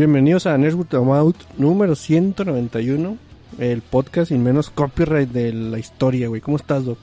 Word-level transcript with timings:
Bienvenidos 0.00 0.46
a 0.46 0.56
Nerdwood 0.56 0.94
Out 0.94 1.36
número 1.58 1.94
191, 1.94 3.18
el 3.58 3.82
podcast 3.82 4.30
sin 4.30 4.42
menos 4.42 4.70
copyright 4.70 5.28
de 5.28 5.52
la 5.52 5.78
historia, 5.78 6.28
güey. 6.28 6.40
¿Cómo 6.40 6.56
estás, 6.56 6.86
Doc? 6.86 6.98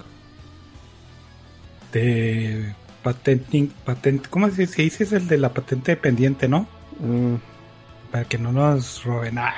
De 1.94 2.73
patenting, 3.04 3.68
patent, 3.86 4.27
¿cómo 4.30 4.49
se 4.49 4.66
dice? 4.66 5.04
Es 5.04 5.12
el 5.12 5.27
de 5.27 5.38
la 5.38 5.54
patente 5.54 5.95
pendiente, 5.95 6.48
¿no? 6.48 6.68
Mm, 6.99 7.36
Para 8.12 8.25
que 8.25 8.39
no 8.39 8.52
nos 8.52 9.04
roben. 9.04 9.38
Ay, 9.38 9.54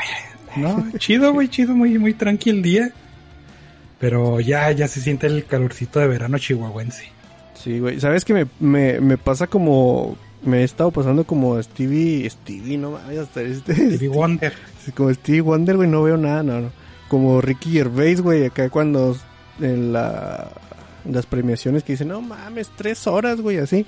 no, 0.57 0.87
chido, 0.97 1.31
güey, 1.31 1.47
chido, 1.47 1.73
muy, 1.73 1.97
muy 1.97 2.15
tranquilo 2.15 2.57
el 2.57 2.63
día. 2.63 2.91
Pero 3.99 4.41
ya, 4.41 4.69
ya 4.73 4.89
se 4.89 4.99
siente 4.99 5.27
el 5.27 5.45
calorcito 5.45 6.01
de 6.01 6.07
verano 6.09 6.37
chihuahuense. 6.39 7.05
sí, 7.53 7.79
güey. 7.79 8.01
¿Sabes 8.01 8.25
que 8.25 8.33
me, 8.33 8.47
me, 8.59 8.99
me 8.99 9.17
pasa 9.17 9.47
como... 9.47 10.17
Me 10.41 10.61
he 10.61 10.63
estado 10.63 10.91
pasando 10.91 11.25
como 11.25 11.61
Stevie... 11.61 12.29
Stevie, 12.29 12.77
no 12.77 12.91
mames, 12.91 13.19
hasta 13.19 13.41
este... 13.41 13.73
Stevie 13.73 14.07
Wonder. 14.07 14.53
Como 14.95 15.13
Stevie 15.13 15.41
Wonder, 15.41 15.75
güey, 15.75 15.89
no 15.89 16.03
veo 16.03 16.17
nada, 16.17 16.43
no, 16.43 16.61
no. 16.61 16.71
Como 17.09 17.41
Ricky 17.41 17.71
Gervais, 17.71 18.21
güey, 18.21 18.45
acá 18.45 18.69
cuando 18.69 19.17
en 19.59 19.91
la, 19.91 20.49
las 21.05 21.25
premiaciones 21.25 21.83
que 21.83 21.93
dicen, 21.93 22.09
no 22.09 22.21
mames, 22.21 22.69
tres 22.75 23.07
horas, 23.07 23.41
güey, 23.41 23.57
así. 23.57 23.85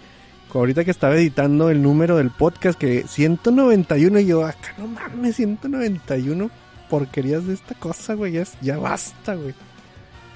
Ahorita 0.54 0.84
que 0.84 0.92
estaba 0.92 1.16
editando 1.16 1.70
el 1.70 1.82
número 1.82 2.18
del 2.18 2.30
podcast, 2.30 2.78
que 2.78 3.08
191, 3.08 4.20
y 4.20 4.26
yo, 4.26 4.46
acá 4.46 4.74
no 4.78 4.88
mames, 4.88 5.38
191 5.38 6.52
porquerías 6.90 7.48
de 7.48 7.54
esta 7.54 7.74
cosa, 7.76 8.16
güey, 8.16 8.34
ya, 8.34 8.44
ya 8.60 8.78
basta, 8.78 9.36
güey. 9.36 9.54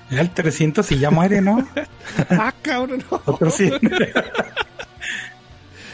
Era 0.09 0.21
el 0.21 0.29
300 0.29 0.89
y 0.93 0.99
ya 0.99 1.11
muere, 1.11 1.41
¿no? 1.41 1.67
ah, 2.29 2.53
cabrón, 2.61 3.03
no. 3.11 3.21
Otro 3.25 3.49
sí. 3.49 3.69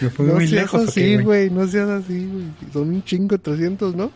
Me 0.02 0.09
No 0.27 0.33
muy 0.35 0.47
seas 0.47 0.61
lejos. 0.63 0.81
¿o 0.81 0.85
qué, 0.85 0.89
así, 1.16 1.17
güey, 1.23 1.49
no 1.49 1.67
seas 1.67 1.89
así, 1.89 2.25
güey. 2.27 2.45
Son 2.73 2.89
un 2.89 3.03
chingo 3.03 3.38
300, 3.38 3.95
¿no? 3.95 4.11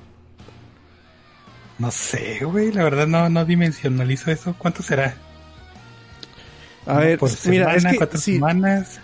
No 1.77 1.91
sé, 1.91 2.39
güey, 2.45 2.71
la 2.71 2.83
verdad 2.83 3.05
no, 3.07 3.29
no 3.29 3.43
dimensionalizo 3.45 4.31
eso. 4.31 4.55
¿Cuánto 4.57 4.81
será? 4.81 5.15
A 6.85 6.99
ver, 6.99 7.19
¿Por 7.19 7.29
mira, 7.47 7.65
semana? 7.65 7.75
es 7.77 7.85
que 7.85 7.97
¿Cuántas 7.97 8.21
sí, 8.21 8.33
semanas? 8.35 8.99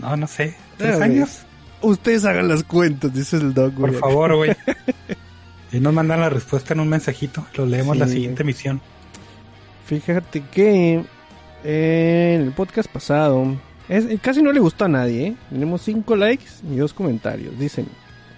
No, 0.00 0.16
no 0.16 0.26
sé. 0.26 0.54
¿Tres 0.76 1.00
años? 1.00 1.42
ustedes 1.82 2.24
hagan 2.24 2.48
las 2.48 2.64
cuentas, 2.64 3.12
dice 3.12 3.36
el 3.36 3.52
Por 3.52 3.70
güey. 3.72 3.94
favor, 3.94 4.36
güey. 4.36 4.52
Y 5.72 5.80
nos 5.80 5.92
mandan 5.92 6.20
la 6.20 6.30
respuesta 6.30 6.74
en 6.74 6.80
un 6.80 6.88
mensajito. 6.88 7.44
Lo 7.56 7.66
leemos 7.66 7.96
la 7.96 8.06
Sí. 8.06 8.12
siguiente 8.14 8.42
emisión. 8.44 8.80
Fíjate 9.86 10.40
que 10.42 11.04
en 11.64 12.40
el 12.40 12.52
podcast 12.52 12.88
pasado 12.88 13.56
es, 13.88 14.20
casi 14.20 14.42
no 14.42 14.52
le 14.52 14.60
gustó 14.60 14.84
a 14.84 14.88
nadie. 14.88 15.26
¿eh? 15.28 15.36
Tenemos 15.50 15.82
5 15.82 16.16
likes 16.16 16.46
y 16.70 16.76
2 16.76 16.92
comentarios. 16.94 17.58
Dicen: 17.58 17.86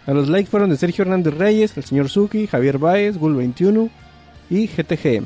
A 0.07 0.13
los 0.13 0.29
likes 0.29 0.51
fueron 0.51 0.71
de 0.71 0.77
Sergio 0.77 1.03
Hernández 1.03 1.35
Reyes, 1.35 1.77
el 1.77 1.85
señor 1.85 2.09
Suki, 2.09 2.47
Javier 2.47 2.79
Baez, 2.79 3.19
Gul21 3.19 3.91
y 4.51 4.67
GTG. 4.67 5.25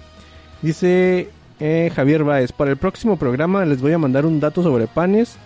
Dice 0.62 1.28
eh, 1.60 1.90
Javier 1.94 2.24
Baez: 2.24 2.52
Para 2.52 2.70
el 2.70 2.76
próximo 2.76 3.16
programa 3.16 3.64
les 3.64 3.80
voy 3.80 3.92
a 3.92 3.98
mandar 3.98 4.26
un 4.26 4.40
dato 4.40 4.62
sobre 4.62 4.86
panes 4.86 5.36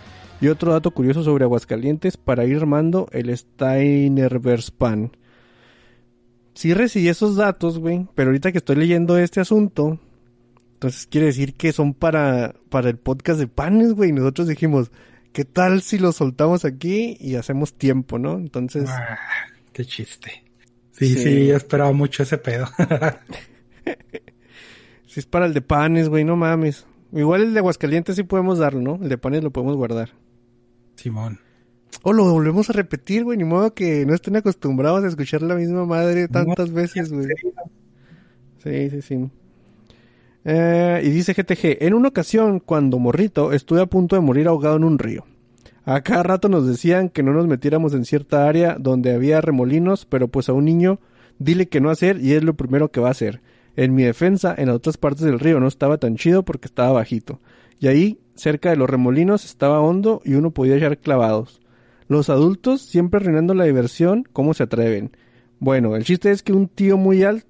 y 0.40 0.48
otro 0.48 0.72
dato 0.72 0.90
curioso 0.90 1.22
sobre 1.22 1.44
Aguascalientes 1.44 2.16
para 2.16 2.44
ir 2.44 2.56
armando 2.56 3.08
el 3.12 3.36
Steinerverse 3.36 4.72
Pan. 4.76 5.12
Sí 6.54 6.72
recibí 6.72 7.08
esos 7.08 7.36
datos, 7.36 7.78
güey, 7.78 8.06
pero 8.14 8.30
ahorita 8.30 8.52
que 8.52 8.58
estoy 8.58 8.76
leyendo 8.76 9.18
este 9.18 9.40
asunto, 9.40 9.98
entonces 10.76 11.06
quiere 11.06 11.28
decir 11.28 11.54
que 11.54 11.72
son 11.72 11.94
para, 11.94 12.54
para 12.68 12.90
el 12.90 12.98
podcast 12.98 13.40
de 13.40 13.48
panes, 13.48 13.94
güey. 13.94 14.12
Nosotros 14.12 14.46
dijimos, 14.46 14.90
¿qué 15.32 15.46
tal 15.46 15.80
si 15.80 15.98
lo 15.98 16.12
soltamos 16.12 16.66
aquí 16.66 17.16
y 17.18 17.36
hacemos 17.36 17.72
tiempo, 17.74 18.18
no? 18.18 18.34
Entonces, 18.34 18.84
Ah, 18.88 19.16
qué 19.72 19.84
chiste. 19.86 20.44
Sí, 20.92 21.14
Sí. 21.14 21.22
sí, 21.22 21.46
yo 21.46 21.56
esperaba 21.56 21.92
mucho 21.92 22.22
ese 22.22 22.36
pedo. 22.38 22.66
si 25.06 25.20
es 25.20 25.26
para 25.26 25.46
el 25.46 25.54
de 25.54 25.62
panes, 25.62 26.08
güey, 26.08 26.24
no 26.24 26.36
mames. 26.36 26.86
Igual 27.12 27.42
el 27.42 27.52
de 27.54 27.60
Aguascalientes 27.60 28.16
sí 28.16 28.22
podemos 28.24 28.58
darlo, 28.58 28.80
¿no? 28.80 28.98
El 29.02 29.08
de 29.08 29.18
panes 29.18 29.42
lo 29.42 29.50
podemos 29.50 29.76
guardar. 29.76 30.10
Simón. 30.96 31.40
O 32.02 32.12
lo 32.12 32.24
volvemos 32.30 32.68
a 32.68 32.72
repetir, 32.74 33.24
güey, 33.24 33.38
ni 33.38 33.44
modo 33.44 33.72
que 33.74 34.04
no 34.04 34.14
estén 34.14 34.36
acostumbrados 34.36 35.04
a 35.04 35.08
escuchar 35.08 35.42
la 35.42 35.54
misma 35.54 35.86
madre 35.86 36.28
tantas 36.28 36.68
No, 36.70 36.74
veces, 36.76 37.12
güey. 37.12 37.26
Sí, 38.62 38.90
sí, 38.90 39.02
sí. 39.02 39.30
Eh, 40.48 41.02
y 41.02 41.10
dice 41.10 41.34
GTG, 41.34 41.84
en 41.84 41.92
una 41.92 42.08
ocasión, 42.08 42.60
cuando 42.60 43.00
morrito, 43.00 43.52
estuve 43.52 43.82
a 43.82 43.86
punto 43.86 44.14
de 44.14 44.22
morir 44.22 44.46
ahogado 44.46 44.76
en 44.76 44.84
un 44.84 44.96
río. 44.96 45.24
A 45.84 46.02
cada 46.02 46.22
rato 46.22 46.48
nos 46.48 46.68
decían 46.68 47.08
que 47.08 47.24
no 47.24 47.32
nos 47.32 47.48
metiéramos 47.48 47.94
en 47.94 48.04
cierta 48.04 48.48
área 48.48 48.76
donde 48.78 49.12
había 49.12 49.40
remolinos, 49.40 50.06
pero 50.06 50.28
pues 50.28 50.48
a 50.48 50.52
un 50.52 50.64
niño 50.64 51.00
dile 51.40 51.66
que 51.66 51.80
no 51.80 51.90
hacer 51.90 52.20
y 52.20 52.34
es 52.34 52.44
lo 52.44 52.54
primero 52.54 52.92
que 52.92 53.00
va 53.00 53.08
a 53.08 53.10
hacer. 53.10 53.40
En 53.74 53.92
mi 53.92 54.04
defensa, 54.04 54.54
en 54.56 54.66
las 54.68 54.76
otras 54.76 54.98
partes 54.98 55.24
del 55.24 55.40
río 55.40 55.58
no 55.58 55.66
estaba 55.66 55.98
tan 55.98 56.14
chido 56.14 56.44
porque 56.44 56.66
estaba 56.66 56.92
bajito. 56.92 57.40
Y 57.80 57.88
ahí, 57.88 58.20
cerca 58.36 58.70
de 58.70 58.76
los 58.76 58.88
remolinos, 58.88 59.44
estaba 59.44 59.80
hondo 59.80 60.22
y 60.24 60.34
uno 60.34 60.52
podía 60.52 60.76
echar 60.76 60.98
clavados. 60.98 61.60
Los 62.06 62.30
adultos 62.30 62.82
siempre 62.82 63.18
arruinando 63.18 63.52
la 63.52 63.64
diversión, 63.64 64.24
¿cómo 64.32 64.54
se 64.54 64.62
atreven? 64.62 65.10
Bueno, 65.58 65.96
el 65.96 66.04
chiste 66.04 66.30
es 66.30 66.42
que 66.44 66.52
un 66.52 66.68
tío 66.68 66.96
muy 66.96 67.24
alto, 67.24 67.45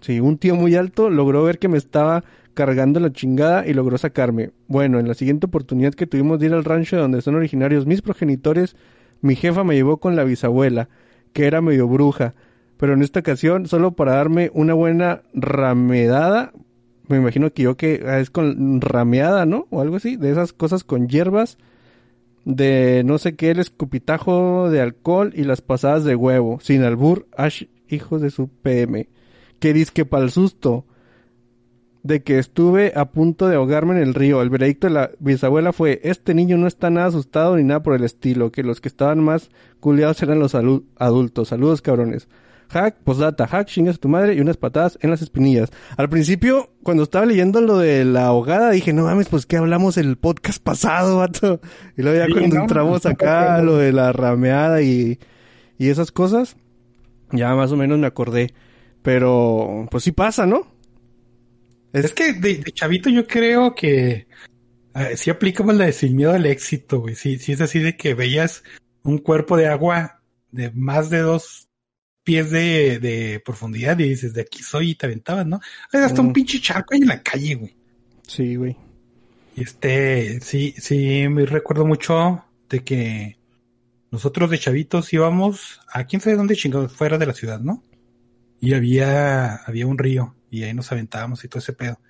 sí, 0.00 0.20
un 0.20 0.38
tío 0.38 0.54
muy 0.54 0.74
alto 0.74 1.10
logró 1.10 1.44
ver 1.44 1.58
que 1.58 1.68
me 1.68 1.78
estaba 1.78 2.24
cargando 2.54 2.98
la 2.98 3.12
chingada 3.12 3.66
y 3.66 3.72
logró 3.72 3.98
sacarme. 3.98 4.50
Bueno, 4.66 4.98
en 4.98 5.06
la 5.06 5.14
siguiente 5.14 5.46
oportunidad 5.46 5.94
que 5.94 6.06
tuvimos 6.06 6.40
de 6.40 6.46
ir 6.46 6.54
al 6.54 6.64
rancho 6.64 6.96
donde 6.96 7.22
son 7.22 7.36
originarios 7.36 7.86
mis 7.86 8.02
progenitores, 8.02 8.74
mi 9.20 9.36
jefa 9.36 9.64
me 9.64 9.74
llevó 9.74 9.98
con 9.98 10.16
la 10.16 10.24
bisabuela, 10.24 10.88
que 11.32 11.46
era 11.46 11.60
medio 11.60 11.86
bruja, 11.86 12.34
pero 12.76 12.94
en 12.94 13.02
esta 13.02 13.20
ocasión 13.20 13.66
solo 13.66 13.92
para 13.92 14.14
darme 14.14 14.50
una 14.54 14.74
buena 14.74 15.22
ramedada, 15.34 16.52
me 17.08 17.16
imagino 17.16 17.52
que 17.52 17.62
yo 17.62 17.76
que 17.76 18.02
ah, 18.06 18.18
es 18.18 18.30
con 18.30 18.80
rameada, 18.80 19.46
¿no? 19.46 19.66
O 19.70 19.80
algo 19.80 19.96
así, 19.96 20.16
de 20.16 20.30
esas 20.30 20.52
cosas 20.52 20.84
con 20.84 21.08
hierbas, 21.08 21.58
de 22.44 23.02
no 23.04 23.18
sé 23.18 23.34
qué, 23.34 23.50
el 23.50 23.58
escupitajo 23.58 24.70
de 24.70 24.80
alcohol 24.80 25.32
y 25.34 25.44
las 25.44 25.60
pasadas 25.60 26.04
de 26.04 26.14
huevo, 26.14 26.58
sin 26.60 26.82
albur, 26.82 27.26
ash, 27.36 27.64
hijos 27.88 28.20
de 28.20 28.30
su 28.30 28.48
PM, 28.48 29.08
que 29.58 29.86
que 29.92 30.04
para 30.04 30.24
el 30.24 30.30
susto 30.30 30.84
de 32.02 32.22
que 32.22 32.38
estuve 32.38 32.92
a 32.96 33.06
punto 33.10 33.48
de 33.48 33.56
ahogarme 33.56 33.94
en 33.96 34.02
el 34.02 34.14
río. 34.14 34.40
El 34.40 34.50
veredicto 34.50 34.86
de 34.86 34.94
la 34.94 35.10
bisabuela 35.18 35.72
fue, 35.72 36.00
este 36.04 36.34
niño 36.34 36.56
no 36.56 36.66
está 36.66 36.90
nada 36.90 37.08
asustado 37.08 37.56
ni 37.56 37.64
nada 37.64 37.82
por 37.82 37.94
el 37.94 38.04
estilo, 38.04 38.50
que 38.50 38.62
los 38.62 38.80
que 38.80 38.88
estaban 38.88 39.22
más 39.22 39.50
culiados 39.80 40.22
eran 40.22 40.38
los 40.38 40.54
adultos. 40.54 41.48
Saludos, 41.48 41.82
cabrones. 41.82 42.28
Hack, 42.70 42.96
postdata, 43.02 43.46
hack, 43.46 43.66
chingas 43.66 43.96
a 43.96 43.98
tu 43.98 44.08
madre 44.08 44.34
y 44.34 44.40
unas 44.40 44.58
patadas 44.58 44.98
en 45.00 45.10
las 45.10 45.22
espinillas. 45.22 45.70
Al 45.96 46.08
principio, 46.10 46.70
cuando 46.82 47.02
estaba 47.02 47.24
leyendo 47.24 47.60
lo 47.62 47.78
de 47.78 48.04
la 48.04 48.26
ahogada, 48.26 48.70
dije, 48.70 48.92
no 48.92 49.04
mames, 49.04 49.28
pues 49.28 49.46
¿qué 49.46 49.56
hablamos 49.56 49.96
el 49.96 50.16
podcast 50.16 50.62
pasado, 50.62 51.16
vato? 51.18 51.60
Y 51.96 52.02
luego 52.02 52.18
ya 52.18 52.26
Sí, 52.26 52.32
cuando 52.32 52.56
no, 52.56 52.62
entramos 52.62 53.04
no, 53.04 53.10
acá, 53.10 53.58
no. 53.58 53.64
lo 53.64 53.76
de 53.78 53.92
la 53.92 54.12
rameada 54.12 54.82
y, 54.82 55.18
y 55.78 55.88
esas 55.88 56.12
cosas, 56.12 56.56
ya 57.32 57.54
más 57.54 57.72
o 57.72 57.76
menos 57.76 57.98
me 57.98 58.06
acordé. 58.06 58.52
Pero, 59.08 59.88
pues 59.90 60.04
sí 60.04 60.12
pasa, 60.12 60.44
¿no? 60.44 60.70
Es 61.94 62.12
que 62.12 62.34
de, 62.34 62.56
de 62.56 62.72
chavito 62.72 63.08
yo 63.08 63.26
creo 63.26 63.74
que 63.74 64.26
eh, 64.94 65.16
sí 65.16 65.30
aplicamos 65.30 65.74
la 65.76 65.86
de 65.86 65.94
sin 65.94 66.14
miedo 66.14 66.32
al 66.32 66.44
éxito, 66.44 67.00
güey. 67.00 67.14
Sí, 67.14 67.38
sí 67.38 67.52
es 67.52 67.62
así 67.62 67.78
de 67.78 67.96
que 67.96 68.12
veías 68.12 68.62
un 69.04 69.16
cuerpo 69.16 69.56
de 69.56 69.66
agua 69.66 70.20
de 70.50 70.70
más 70.72 71.08
de 71.08 71.20
dos 71.20 71.70
pies 72.22 72.50
de, 72.50 72.98
de 72.98 73.40
profundidad 73.42 73.98
y 73.98 74.10
dices, 74.10 74.34
de 74.34 74.42
aquí 74.42 74.62
soy 74.62 74.90
y 74.90 74.94
te 74.94 75.06
aventabas, 75.06 75.46
¿no? 75.46 75.58
Hay 75.90 76.02
hasta 76.02 76.20
Mm. 76.20 76.26
un 76.26 76.32
pinche 76.34 76.60
charco 76.60 76.92
ahí 76.92 77.00
en 77.00 77.08
la 77.08 77.22
calle, 77.22 77.54
güey. 77.54 77.74
Sí, 78.26 78.56
güey. 78.56 78.76
Y 79.56 79.62
este, 79.62 80.38
sí, 80.42 80.74
sí, 80.76 81.26
me 81.30 81.46
recuerdo 81.46 81.86
mucho 81.86 82.44
de 82.68 82.84
que 82.84 83.38
nosotros 84.10 84.50
de 84.50 84.58
chavitos 84.58 85.10
íbamos 85.14 85.80
a 85.90 86.04
quién 86.04 86.20
sabe 86.20 86.36
dónde 86.36 86.56
chingados, 86.56 86.92
fuera 86.92 87.16
de 87.16 87.24
la 87.24 87.32
ciudad, 87.32 87.58
¿no? 87.60 87.82
Y 88.60 88.74
había, 88.74 89.56
había 89.56 89.86
un 89.86 89.98
río 89.98 90.34
y 90.50 90.64
ahí 90.64 90.74
nos 90.74 90.90
aventábamos 90.92 91.44
y 91.44 91.48
todo 91.48 91.60
ese 91.60 91.72
pedo. 91.72 92.00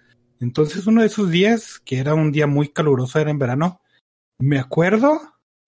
Entonces 0.41 0.87
uno 0.87 1.01
de 1.01 1.09
esos 1.09 1.31
días, 1.31 1.81
que 1.85 1.99
era 1.99 2.15
un 2.15 2.33
día 2.33 2.47
muy 2.47 2.69
caluroso, 2.69 3.19
era 3.19 3.31
en 3.31 3.39
verano, 3.39 3.81
me 4.39 4.59
acuerdo, 4.59 5.21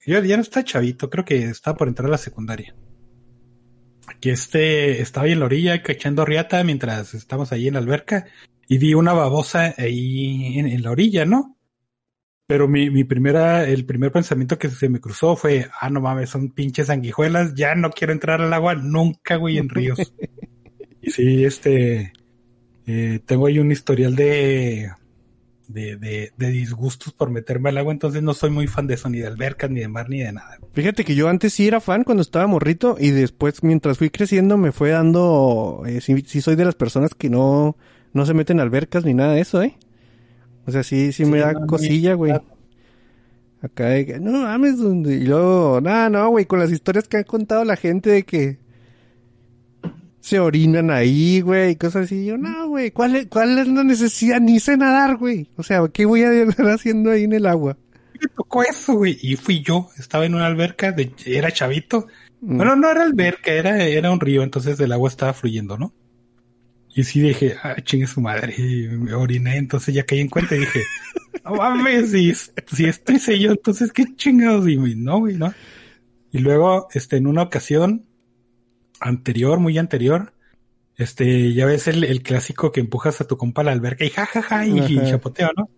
yo 0.06 0.22
ya 0.22 0.36
no 0.36 0.42
estaba 0.42 0.64
chavito, 0.64 1.10
creo 1.10 1.24
que 1.24 1.44
estaba 1.44 1.76
por 1.76 1.88
entrar 1.88 2.06
a 2.06 2.12
la 2.12 2.18
secundaria. 2.18 2.74
Que 4.20 4.30
este 4.30 5.00
estaba 5.00 5.26
ahí 5.26 5.32
en 5.32 5.40
la 5.40 5.46
orilla 5.46 5.82
cachando 5.82 6.24
riata 6.24 6.62
mientras 6.64 7.14
estábamos 7.14 7.52
ahí 7.52 7.68
en 7.68 7.74
la 7.74 7.80
alberca 7.80 8.26
y 8.68 8.78
vi 8.78 8.94
una 8.94 9.12
babosa 9.12 9.74
ahí 9.76 10.58
en, 10.58 10.66
en 10.66 10.82
la 10.82 10.90
orilla, 10.90 11.24
¿no? 11.24 11.56
Pero 12.46 12.66
mi, 12.66 12.90
mi 12.90 13.04
primera, 13.04 13.68
el 13.68 13.86
primer 13.86 14.10
pensamiento 14.10 14.58
que 14.58 14.68
se 14.68 14.88
me 14.88 15.00
cruzó 15.00 15.36
fue, 15.36 15.68
ah, 15.80 15.88
no 15.90 16.00
mames, 16.00 16.30
son 16.30 16.50
pinches 16.50 16.88
sanguijuelas, 16.88 17.54
ya 17.54 17.76
no 17.76 17.90
quiero 17.90 18.12
entrar 18.12 18.40
al 18.40 18.52
agua 18.52 18.74
nunca, 18.74 19.36
güey, 19.36 19.58
en 19.58 19.68
ríos. 19.68 20.12
y 21.02 21.10
sí, 21.10 21.44
este, 21.44 22.12
eh, 22.86 23.20
tengo 23.24 23.46
ahí 23.46 23.58
un 23.58 23.72
historial 23.72 24.14
de, 24.16 24.90
de, 25.68 25.96
de, 25.96 26.32
de, 26.36 26.50
disgustos 26.50 27.12
por 27.12 27.30
meterme 27.30 27.68
al 27.68 27.78
agua, 27.78 27.92
entonces 27.92 28.22
no 28.22 28.34
soy 28.34 28.50
muy 28.50 28.66
fan 28.66 28.86
de 28.86 28.94
eso, 28.94 29.08
ni 29.08 29.18
de 29.18 29.26
albercas, 29.26 29.70
ni 29.70 29.80
de 29.80 29.88
mar, 29.88 30.08
ni 30.08 30.20
de 30.20 30.32
nada. 30.32 30.58
Fíjate 30.72 31.04
que 31.04 31.14
yo 31.14 31.28
antes 31.28 31.54
sí 31.54 31.68
era 31.68 31.80
fan 31.80 32.04
cuando 32.04 32.22
estaba 32.22 32.46
morrito 32.46 32.96
y 32.98 33.10
después 33.10 33.62
mientras 33.62 33.98
fui 33.98 34.10
creciendo 34.10 34.56
me 34.56 34.72
fue 34.72 34.90
dando, 34.90 35.82
eh, 35.86 36.00
sí, 36.00 36.24
sí, 36.26 36.40
soy 36.40 36.56
de 36.56 36.64
las 36.64 36.74
personas 36.74 37.14
que 37.14 37.30
no, 37.30 37.76
no 38.12 38.26
se 38.26 38.34
meten 38.34 38.60
albercas 38.60 39.04
ni 39.04 39.14
nada 39.14 39.34
de 39.34 39.40
eso, 39.40 39.62
¿eh? 39.62 39.76
O 40.66 40.72
sea, 40.72 40.82
sí, 40.82 41.12
sí, 41.12 41.24
sí 41.24 41.30
me 41.30 41.38
da 41.38 41.52
no, 41.52 41.66
cosilla, 41.66 42.14
güey. 42.14 42.32
Acá 43.62 43.86
de 43.88 44.06
que, 44.06 44.20
no 44.20 44.32
mames, 44.32 44.78
y 44.78 45.26
luego, 45.26 45.80
nada, 45.80 46.08
no, 46.08 46.30
güey, 46.30 46.46
con 46.46 46.58
las 46.58 46.72
historias 46.72 47.08
que 47.08 47.18
han 47.18 47.24
contado 47.24 47.64
la 47.64 47.76
gente 47.76 48.10
de 48.10 48.22
que 48.24 48.58
se 50.20 50.38
orinan 50.38 50.90
ahí, 50.90 51.40
güey, 51.40 51.76
cosas 51.76 52.04
así. 52.04 52.26
Yo, 52.26 52.36
no, 52.36 52.68
güey, 52.68 52.90
¿cuál, 52.90 53.16
es, 53.16 53.26
¿cuál 53.26 53.58
es 53.58 53.66
la 53.68 53.84
necesidad? 53.84 54.40
Ni 54.40 54.60
sé 54.60 54.76
nadar, 54.76 55.16
güey. 55.16 55.48
O 55.56 55.62
sea, 55.62 55.80
¿qué 55.92 56.04
voy 56.04 56.22
a 56.22 56.32
estar 56.32 56.66
haciendo 56.70 57.10
ahí 57.10 57.24
en 57.24 57.32
el 57.32 57.46
agua? 57.46 57.76
Me 58.20 58.28
tocó 58.36 58.62
eso, 58.62 58.94
güey, 58.94 59.18
y 59.22 59.36
fui 59.36 59.62
yo. 59.62 59.88
Estaba 59.98 60.26
en 60.26 60.34
una 60.34 60.46
alberca, 60.46 60.92
de, 60.92 61.12
era 61.24 61.50
chavito. 61.50 62.06
Mm. 62.42 62.56
Bueno, 62.58 62.76
no 62.76 62.90
era 62.90 63.02
alberca, 63.02 63.52
era, 63.52 63.82
era 63.82 64.10
un 64.10 64.20
río, 64.20 64.42
entonces 64.42 64.78
el 64.78 64.92
agua 64.92 65.08
estaba 65.08 65.32
fluyendo, 65.32 65.78
¿no? 65.78 65.94
Y 66.94 67.04
sí 67.04 67.20
dije, 67.20 67.54
ah, 67.62 67.76
chingue 67.82 68.06
su 68.06 68.20
madre, 68.20 68.54
y 68.58 68.88
me 68.88 69.14
oriné, 69.14 69.56
entonces 69.56 69.94
ya 69.94 70.04
caí 70.04 70.20
en 70.20 70.28
cuenta 70.28 70.56
y 70.56 70.60
dije, 70.60 70.82
no 71.44 71.54
mames, 71.54 72.10
si, 72.10 72.34
si 72.34 72.84
esto 72.84 73.12
hice 73.12 73.38
yo, 73.38 73.52
entonces 73.52 73.92
qué 73.92 74.04
chingados, 74.16 74.68
y 74.68 74.76
no, 74.96 75.20
güey, 75.20 75.36
¿no? 75.36 75.54
Y 76.32 76.38
luego, 76.38 76.88
este, 76.92 77.16
en 77.16 77.26
una 77.26 77.42
ocasión, 77.42 78.06
anterior, 79.00 79.58
muy 79.58 79.78
anterior, 79.78 80.32
este, 80.96 81.54
ya 81.54 81.66
ves 81.66 81.88
el, 81.88 82.04
el 82.04 82.22
clásico 82.22 82.70
que 82.70 82.80
empujas 82.80 83.20
a 83.20 83.26
tu 83.26 83.36
compa 83.36 83.62
a 83.62 83.64
la 83.64 83.72
alberca 83.72 84.04
y 84.04 84.10
jajaja 84.10 84.42
ja, 84.42 84.58
ja, 84.58 84.66
y, 84.66 84.78
y 84.78 85.10
chapoteo, 85.10 85.50
¿no? 85.56 85.68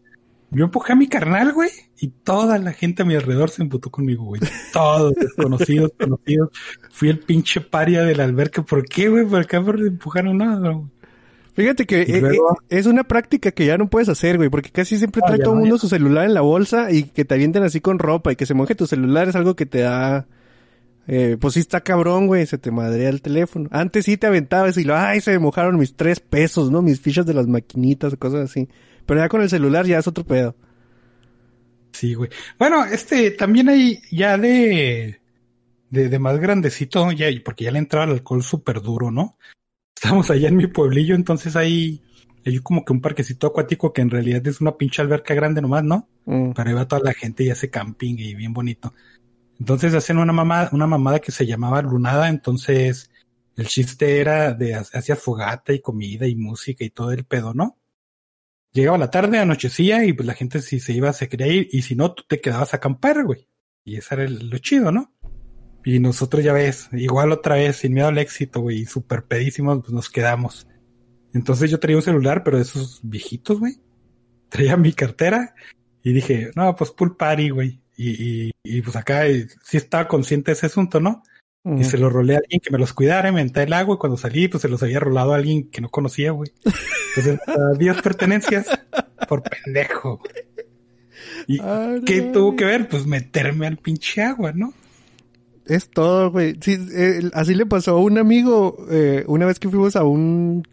Yo 0.54 0.66
empujé 0.66 0.92
a 0.92 0.96
mi 0.96 1.06
carnal, 1.08 1.54
güey, 1.54 1.70
y 1.98 2.08
toda 2.08 2.58
la 2.58 2.74
gente 2.74 3.02
a 3.02 3.06
mi 3.06 3.14
alrededor 3.14 3.48
se 3.48 3.62
emputó 3.62 3.90
conmigo, 3.90 4.24
güey. 4.24 4.42
Todos 4.72 5.14
desconocidos, 5.14 5.92
conocidos. 5.98 6.50
Fui 6.90 7.08
el 7.08 7.20
pinche 7.20 7.62
paria 7.62 8.02
de 8.02 8.14
la 8.14 8.24
alberca. 8.24 8.62
¿Por 8.62 8.84
qué, 8.84 9.08
güey? 9.08 9.24
¿Por 9.24 9.46
qué 9.46 9.60
por 9.62 9.80
empujar 9.80 10.26
a 10.26 10.34
nada, 10.34 10.72
güey? 10.72 10.88
Fíjate 11.54 11.86
que 11.86 12.04
luego, 12.20 12.58
eh, 12.68 12.78
es 12.78 12.86
una 12.86 13.04
práctica 13.04 13.50
que 13.50 13.66
ya 13.66 13.78
no 13.78 13.88
puedes 13.88 14.08
hacer, 14.08 14.36
güey, 14.36 14.48
porque 14.48 14.70
casi 14.70 14.98
siempre 14.98 15.22
trae 15.26 15.38
todo 15.38 15.54
el 15.54 15.60
mundo 15.60 15.78
su 15.78 15.88
celular 15.88 16.24
en 16.24 16.34
la 16.34 16.40
bolsa 16.40 16.90
y 16.90 17.04
que 17.04 17.24
te 17.24 17.34
avienten 17.34 17.62
así 17.62 17.80
con 17.80 17.98
ropa 17.98 18.32
y 18.32 18.36
que 18.36 18.46
se 18.46 18.54
moje 18.54 18.74
tu 18.74 18.86
celular 18.86 19.28
es 19.28 19.36
algo 19.36 19.54
que 19.56 19.66
te 19.66 19.80
da... 19.80 20.26
Eh, 21.08 21.36
pues 21.40 21.54
sí 21.54 21.60
está 21.60 21.80
cabrón, 21.80 22.26
güey, 22.28 22.46
se 22.46 22.58
te 22.58 22.70
madrea 22.70 23.08
el 23.08 23.22
teléfono. 23.22 23.68
Antes 23.72 24.04
sí 24.04 24.16
te 24.16 24.28
aventabas 24.28 24.76
y 24.76 24.84
lo, 24.84 24.96
ay, 24.96 25.20
se 25.20 25.32
me 25.32 25.40
mojaron 25.40 25.76
mis 25.78 25.96
tres 25.96 26.20
pesos, 26.20 26.70
¿no? 26.70 26.80
Mis 26.80 27.00
fichas 27.00 27.26
de 27.26 27.34
las 27.34 27.48
maquinitas, 27.48 28.14
cosas 28.16 28.50
así. 28.50 28.68
Pero 29.06 29.20
ya 29.20 29.28
con 29.28 29.42
el 29.42 29.50
celular 29.50 29.86
ya 29.86 29.98
es 29.98 30.06
otro 30.06 30.24
pedo. 30.24 30.54
Sí, 31.92 32.14
güey. 32.14 32.30
Bueno, 32.58 32.84
este, 32.84 33.32
también 33.32 33.68
hay 33.68 34.00
ya 34.10 34.38
de, 34.38 35.20
de, 35.90 36.08
de 36.08 36.18
más 36.18 36.38
grandecito, 36.38 37.10
ya, 37.12 37.26
porque 37.44 37.64
ya 37.64 37.72
le 37.72 37.78
entraba 37.78 38.06
el 38.06 38.12
alcohol 38.12 38.42
súper 38.42 38.80
duro, 38.80 39.10
¿no? 39.10 39.36
Estamos 39.94 40.30
allá 40.30 40.48
en 40.48 40.56
mi 40.56 40.66
pueblillo, 40.66 41.14
entonces 41.14 41.54
hay, 41.54 42.00
hay 42.46 42.58
como 42.60 42.84
que 42.84 42.92
un 42.92 43.00
parquecito 43.00 43.48
acuático 43.48 43.92
que 43.92 44.00
en 44.02 44.10
realidad 44.10 44.46
es 44.46 44.60
una 44.60 44.76
pinche 44.76 45.02
alberca 45.02 45.34
grande 45.34 45.60
nomás, 45.60 45.84
¿no? 45.84 46.08
Mm. 46.24 46.52
Pero 46.52 46.68
ahí 46.68 46.74
va 46.74 46.88
toda 46.88 47.02
la 47.02 47.12
gente 47.12 47.44
y 47.44 47.50
hace 47.50 47.70
camping 47.70 48.14
y 48.18 48.34
bien 48.34 48.52
bonito. 48.52 48.94
Entonces 49.62 49.94
hacen 49.94 50.18
una 50.18 50.32
mamada, 50.32 50.70
una 50.72 50.88
mamada 50.88 51.20
que 51.20 51.30
se 51.30 51.46
llamaba 51.46 51.82
lunada, 51.82 52.28
entonces 52.28 53.12
el 53.56 53.68
chiste 53.68 54.18
era 54.18 54.54
de 54.54 54.74
hacías 54.74 55.20
fogata 55.20 55.72
y 55.72 55.80
comida 55.80 56.26
y 56.26 56.34
música 56.34 56.82
y 56.82 56.90
todo 56.90 57.12
el 57.12 57.24
pedo, 57.24 57.54
¿no? 57.54 57.78
Llegaba 58.72 58.98
la 58.98 59.12
tarde, 59.12 59.38
anochecía 59.38 60.04
y 60.04 60.14
pues 60.14 60.26
la 60.26 60.34
gente 60.34 60.60
si 60.62 60.80
se 60.80 60.92
iba 60.92 61.12
se 61.12 61.28
quería 61.28 61.46
ir 61.46 61.68
y 61.70 61.82
si 61.82 61.94
no 61.94 62.12
tú 62.12 62.24
te 62.26 62.40
quedabas 62.40 62.74
a 62.74 62.78
acampar, 62.78 63.22
güey. 63.22 63.46
Y 63.84 63.98
eso 63.98 64.16
era 64.16 64.24
el, 64.24 64.50
lo 64.50 64.58
chido, 64.58 64.90
¿no? 64.90 65.14
Y 65.84 66.00
nosotros 66.00 66.42
ya 66.42 66.52
ves, 66.52 66.88
igual 66.90 67.30
otra 67.30 67.54
vez, 67.54 67.76
sin 67.76 67.94
miedo 67.94 68.08
al 68.08 68.18
éxito, 68.18 68.62
güey, 68.62 68.84
súper 68.84 69.26
pedísimos, 69.26 69.78
pues 69.82 69.92
nos 69.92 70.10
quedamos. 70.10 70.66
Entonces 71.34 71.70
yo 71.70 71.78
traía 71.78 71.98
un 71.98 72.02
celular, 72.02 72.42
pero 72.42 72.58
esos 72.58 72.98
viejitos, 73.04 73.60
güey. 73.60 73.80
Traía 74.48 74.76
mi 74.76 74.92
cartera 74.92 75.54
y 76.02 76.12
dije, 76.12 76.50
no, 76.56 76.74
pues 76.74 76.90
pool 76.90 77.16
party, 77.16 77.50
güey. 77.50 77.81
Y, 78.02 78.48
y, 78.48 78.50
y, 78.64 78.82
pues 78.82 78.96
acá 78.96 79.28
y, 79.28 79.46
sí 79.62 79.76
estaba 79.76 80.08
consciente 80.08 80.50
de 80.50 80.54
ese 80.54 80.66
asunto, 80.66 80.98
¿no? 81.00 81.22
Uh 81.64 81.72
-huh. 81.72 81.80
Y 81.80 81.84
se 81.84 81.98
lo 81.98 82.10
rolé 82.10 82.34
a 82.34 82.38
alguien 82.38 82.60
que 82.60 82.70
me 82.70 82.78
los 82.78 82.92
cuidara, 82.92 83.30
me 83.30 83.40
entré 83.40 83.62
el 83.64 83.72
agua 83.72 83.94
y 83.94 83.98
cuando 83.98 84.16
salí, 84.16 84.48
pues 84.48 84.62
se 84.62 84.68
los 84.68 84.82
había 84.82 84.98
rolado 84.98 85.32
a 85.32 85.36
alguien 85.36 85.70
que 85.70 85.80
no 85.80 85.88
conocía, 85.88 86.32
güey. 86.32 86.50
Entonces, 87.16 87.40
adiós 87.76 88.02
pertenencias 88.02 88.66
por 89.28 89.42
pendejo. 89.42 90.20
¿Y 91.46 91.60
Ay, 91.60 92.00
qué 92.04 92.22
tuvo 92.22 92.56
que 92.56 92.64
ver? 92.64 92.88
Pues 92.88 93.06
meterme 93.06 93.66
al 93.66 93.76
pinche 93.76 94.22
agua, 94.22 94.52
¿no? 94.52 94.72
Es 95.66 95.88
todo, 95.90 96.30
güey. 96.32 96.56
Sí, 96.60 96.76
eh, 96.92 97.30
así 97.34 97.54
le 97.54 97.66
pasó 97.66 97.92
a 97.92 98.00
un 98.00 98.18
amigo 98.18 98.84
eh, 98.90 99.24
una 99.28 99.46
vez 99.46 99.58
que 99.58 99.68
fuimos 99.68 99.94
a 99.94 100.04
un 100.04 100.64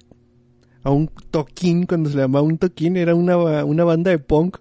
a 0.84 0.92
un 0.92 1.10
toquín, 1.30 1.86
cuando 1.86 2.10
se 2.10 2.16
le 2.16 2.24
llamaba 2.24 2.46
un 2.46 2.58
toquín, 2.58 2.98
era 2.98 3.14
una, 3.14 3.38
una 3.66 3.84
banda 3.84 4.12
de 4.12 4.20
punk. 4.20 4.58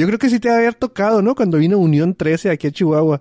Yo 0.00 0.06
creo 0.06 0.18
que 0.18 0.30
sí 0.30 0.40
te 0.40 0.48
había 0.48 0.60
haber 0.60 0.74
tocado, 0.76 1.20
¿no? 1.20 1.34
Cuando 1.34 1.58
vino 1.58 1.76
Unión 1.76 2.14
13 2.14 2.48
aquí 2.48 2.66
a 2.66 2.70
Chihuahua. 2.70 3.20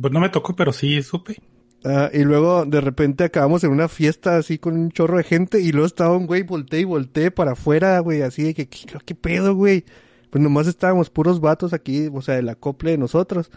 Pues 0.00 0.12
no 0.12 0.20
me 0.20 0.28
tocó, 0.28 0.54
pero 0.54 0.72
sí 0.72 1.02
supe. 1.02 1.42
Uh, 1.84 2.16
y 2.16 2.22
luego 2.22 2.64
de 2.64 2.80
repente 2.80 3.24
acabamos 3.24 3.64
en 3.64 3.72
una 3.72 3.88
fiesta 3.88 4.36
así 4.36 4.56
con 4.56 4.74
un 4.74 4.92
chorro 4.92 5.16
de 5.16 5.24
gente 5.24 5.60
y 5.60 5.72
luego 5.72 5.86
estaba 5.86 6.16
un 6.16 6.26
güey 6.26 6.42
volteé 6.42 6.80
y 6.80 6.84
volteé 6.84 7.32
para 7.32 7.52
afuera, 7.52 7.98
güey, 7.98 8.22
así 8.22 8.44
de 8.44 8.54
que, 8.54 8.68
¿qué, 8.68 8.86
qué 9.04 9.14
pedo, 9.16 9.56
güey? 9.56 9.84
Pues 10.30 10.42
nomás 10.42 10.68
estábamos 10.68 11.10
puros 11.10 11.40
vatos 11.40 11.72
aquí, 11.72 12.08
o 12.12 12.22
sea, 12.22 12.38
el 12.38 12.48
acople 12.48 12.92
de 12.92 12.98
nosotros. 12.98 13.50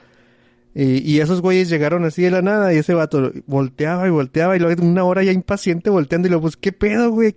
Y, 0.73 0.99
y, 0.99 1.21
esos 1.21 1.41
güeyes 1.41 1.69
llegaron 1.69 2.05
así 2.05 2.21
de 2.21 2.29
la 2.29 2.43
nada 2.43 2.71
y 2.71 2.77
ese 2.77 2.93
vato 2.93 3.31
volteaba 3.47 4.05
y 4.05 4.11
volteaba 4.11 4.55
y 4.55 4.59
luego 4.59 4.83
una 4.83 5.03
hora 5.05 5.23
ya 5.23 5.31
impaciente 5.31 5.89
volteando 5.89 6.27
y 6.27 6.29
luego, 6.29 6.43
pues, 6.43 6.55
¿qué 6.55 6.71
pedo, 6.71 7.09
güey? 7.09 7.33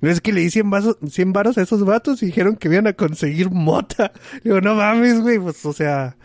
No 0.00 0.10
es 0.10 0.20
que 0.20 0.32
le 0.32 0.40
di 0.40 0.50
100, 0.50 0.70
vasos, 0.70 0.96
100 1.08 1.32
varos 1.32 1.58
a 1.58 1.62
esos 1.62 1.84
vatos 1.84 2.24
y 2.24 2.26
dijeron 2.26 2.56
que 2.56 2.66
iban 2.66 2.88
a 2.88 2.94
conseguir 2.94 3.50
mota. 3.50 4.10
Digo, 4.42 4.60
no 4.60 4.74
mames, 4.74 5.20
güey, 5.20 5.38
pues, 5.38 5.64
o 5.64 5.72
sea, 5.72 6.16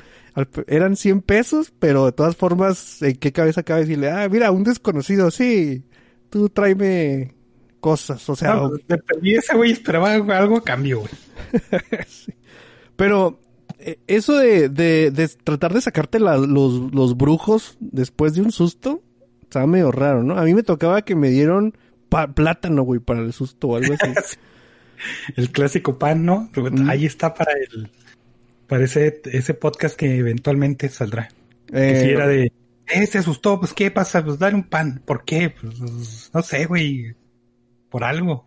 eran 0.65 0.95
100 0.95 1.21
pesos, 1.21 1.73
pero 1.77 2.05
de 2.05 2.11
todas 2.11 2.35
formas, 2.35 3.01
¿en 3.03 3.17
qué 3.17 3.31
cabeza 3.31 3.61
cabe 3.61 3.81
decirle, 3.81 4.09
ah, 4.09 4.27
mira, 4.27 4.49
un 4.49 4.63
desconocido, 4.63 5.29
sí, 5.29 5.83
tú 6.31 6.49
tráeme 6.49 7.35
cosas, 7.79 8.27
o 8.29 8.35
sea... 8.35 8.55
No, 8.55 8.69
pues, 8.69 8.81
dependí 8.87 9.33
de 9.33 9.39
ese 9.39 9.55
güey, 9.55 9.71
esperaba 9.71 10.13
algo 10.13 10.57
a 10.57 10.63
cambio, 10.63 11.01
güey. 11.01 11.11
sí. 12.07 12.33
Pero 12.95 13.39
eso 14.07 14.37
de, 14.37 14.69
de, 14.69 15.11
de, 15.11 15.27
tratar 15.27 15.73
de 15.73 15.81
sacarte 15.81 16.19
la, 16.19 16.37
los, 16.37 16.93
los 16.93 17.15
brujos 17.15 17.77
después 17.79 18.33
de 18.33 18.41
un 18.41 18.51
susto, 18.51 19.01
estaba 19.43 19.67
medio 19.67 19.91
raro, 19.91 20.23
¿no? 20.23 20.37
A 20.37 20.43
mí 20.43 20.53
me 20.53 20.63
tocaba 20.63 21.03
que 21.03 21.15
me 21.15 21.29
dieron 21.29 21.75
plátano, 22.09 22.83
güey, 22.83 22.99
para 22.99 23.19
el 23.19 23.33
susto 23.33 23.69
o 23.69 23.75
algo 23.75 23.93
así. 23.93 24.37
el 25.35 25.51
clásico 25.51 25.97
pan, 25.97 26.25
¿no? 26.25 26.49
Mm. 26.55 26.89
Ahí 26.89 27.05
está 27.05 27.33
para 27.33 27.53
el 27.53 27.89
para 28.67 28.83
ese, 28.83 29.21
ese 29.25 29.53
podcast 29.53 29.95
que 29.95 30.17
eventualmente 30.17 30.89
saldrá. 30.89 31.29
Eh, 31.71 31.93
que 31.93 31.99
si 32.01 32.09
era 32.09 32.27
de, 32.27 32.51
eh, 32.87 33.07
se 33.07 33.19
asustó, 33.19 33.59
pues 33.59 33.73
¿qué 33.73 33.91
pasa? 33.91 34.23
Pues 34.23 34.39
dale 34.39 34.55
un 34.55 34.63
pan. 34.63 35.01
¿Por 35.05 35.23
qué? 35.23 35.53
Pues 35.59 36.29
no 36.33 36.41
sé, 36.41 36.65
güey. 36.65 37.15
Por 37.89 38.03
algo. 38.03 38.45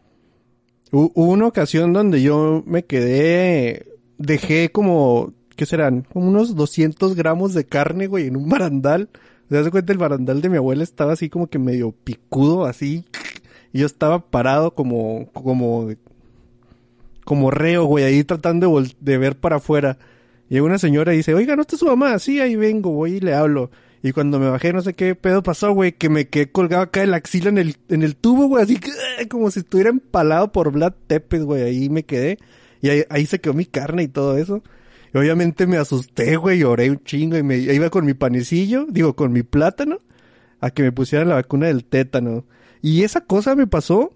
Hubo 0.92 1.30
una 1.30 1.46
ocasión 1.46 1.92
donde 1.92 2.20
yo 2.20 2.62
me 2.66 2.84
quedé 2.84 3.86
dejé 4.20 4.70
como, 4.70 5.32
¿qué 5.56 5.66
serán? 5.66 6.06
Como 6.12 6.28
unos 6.28 6.54
200 6.54 7.16
gramos 7.16 7.54
de 7.54 7.64
carne, 7.64 8.06
güey, 8.06 8.26
en 8.26 8.36
un 8.36 8.48
barandal. 8.48 9.08
¿Te 9.48 9.56
das 9.56 9.68
cuenta? 9.70 9.92
El 9.92 9.98
barandal 9.98 10.42
de 10.42 10.48
mi 10.48 10.58
abuela 10.58 10.84
estaba 10.84 11.14
así 11.14 11.28
como 11.28 11.48
que 11.48 11.58
medio 11.58 11.92
picudo, 11.92 12.66
así. 12.66 13.04
Y 13.72 13.80
yo 13.80 13.86
estaba 13.86 14.30
parado 14.30 14.74
como, 14.74 15.28
como, 15.32 15.88
como 17.24 17.50
reo, 17.50 17.84
güey, 17.84 18.04
ahí 18.04 18.22
tratando 18.22 18.80
de, 18.80 18.94
de 19.00 19.18
ver 19.18 19.36
para 19.36 19.56
afuera. 19.56 19.98
Llega 20.48 20.64
una 20.64 20.78
señora 20.78 21.14
y 21.14 21.18
dice, 21.18 21.34
oiga, 21.34 21.56
¿no 21.56 21.62
está 21.62 21.76
su 21.76 21.86
mamá? 21.86 22.18
Sí, 22.18 22.40
ahí 22.40 22.56
vengo, 22.56 22.90
voy 22.90 23.14
y 23.14 23.20
le 23.20 23.34
hablo. 23.34 23.70
Y 24.02 24.12
cuando 24.12 24.38
me 24.38 24.50
bajé, 24.50 24.72
no 24.72 24.82
sé 24.82 24.94
qué 24.94 25.14
pedo 25.14 25.42
pasó, 25.42 25.72
güey, 25.72 25.92
que 25.92 26.08
me 26.08 26.28
quedé 26.28 26.50
colgado 26.50 26.82
acá 26.82 27.02
en 27.02 27.12
la 27.12 27.18
axila 27.18 27.50
en 27.50 27.58
el, 27.58 27.76
en 27.88 28.02
el 28.02 28.16
tubo, 28.16 28.48
güey, 28.48 28.64
así 28.64 28.80
como 29.28 29.50
si 29.50 29.60
estuviera 29.60 29.90
empalado 29.90 30.52
por 30.52 30.72
Vlad 30.72 30.94
Tepes, 31.06 31.44
güey, 31.44 31.62
ahí 31.62 31.88
me 31.88 32.04
quedé. 32.04 32.38
Y 32.80 32.88
ahí, 32.88 33.04
ahí, 33.10 33.26
se 33.26 33.40
quedó 33.40 33.54
mi 33.54 33.66
carne 33.66 34.04
y 34.04 34.08
todo 34.08 34.36
eso. 34.36 34.62
Y 35.12 35.18
obviamente 35.18 35.66
me 35.66 35.76
asusté, 35.76 36.36
güey, 36.36 36.60
lloré 36.60 36.90
un 36.90 37.02
chingo 37.02 37.36
y 37.36 37.42
me 37.42 37.58
iba 37.58 37.90
con 37.90 38.04
mi 38.04 38.14
panecillo, 38.14 38.86
digo, 38.88 39.16
con 39.16 39.32
mi 39.32 39.42
plátano, 39.42 40.00
a 40.60 40.70
que 40.70 40.82
me 40.82 40.92
pusieran 40.92 41.28
la 41.28 41.34
vacuna 41.34 41.66
del 41.66 41.84
tétano. 41.84 42.44
Y 42.82 43.02
esa 43.02 43.22
cosa 43.22 43.54
me 43.54 43.66
pasó 43.66 44.14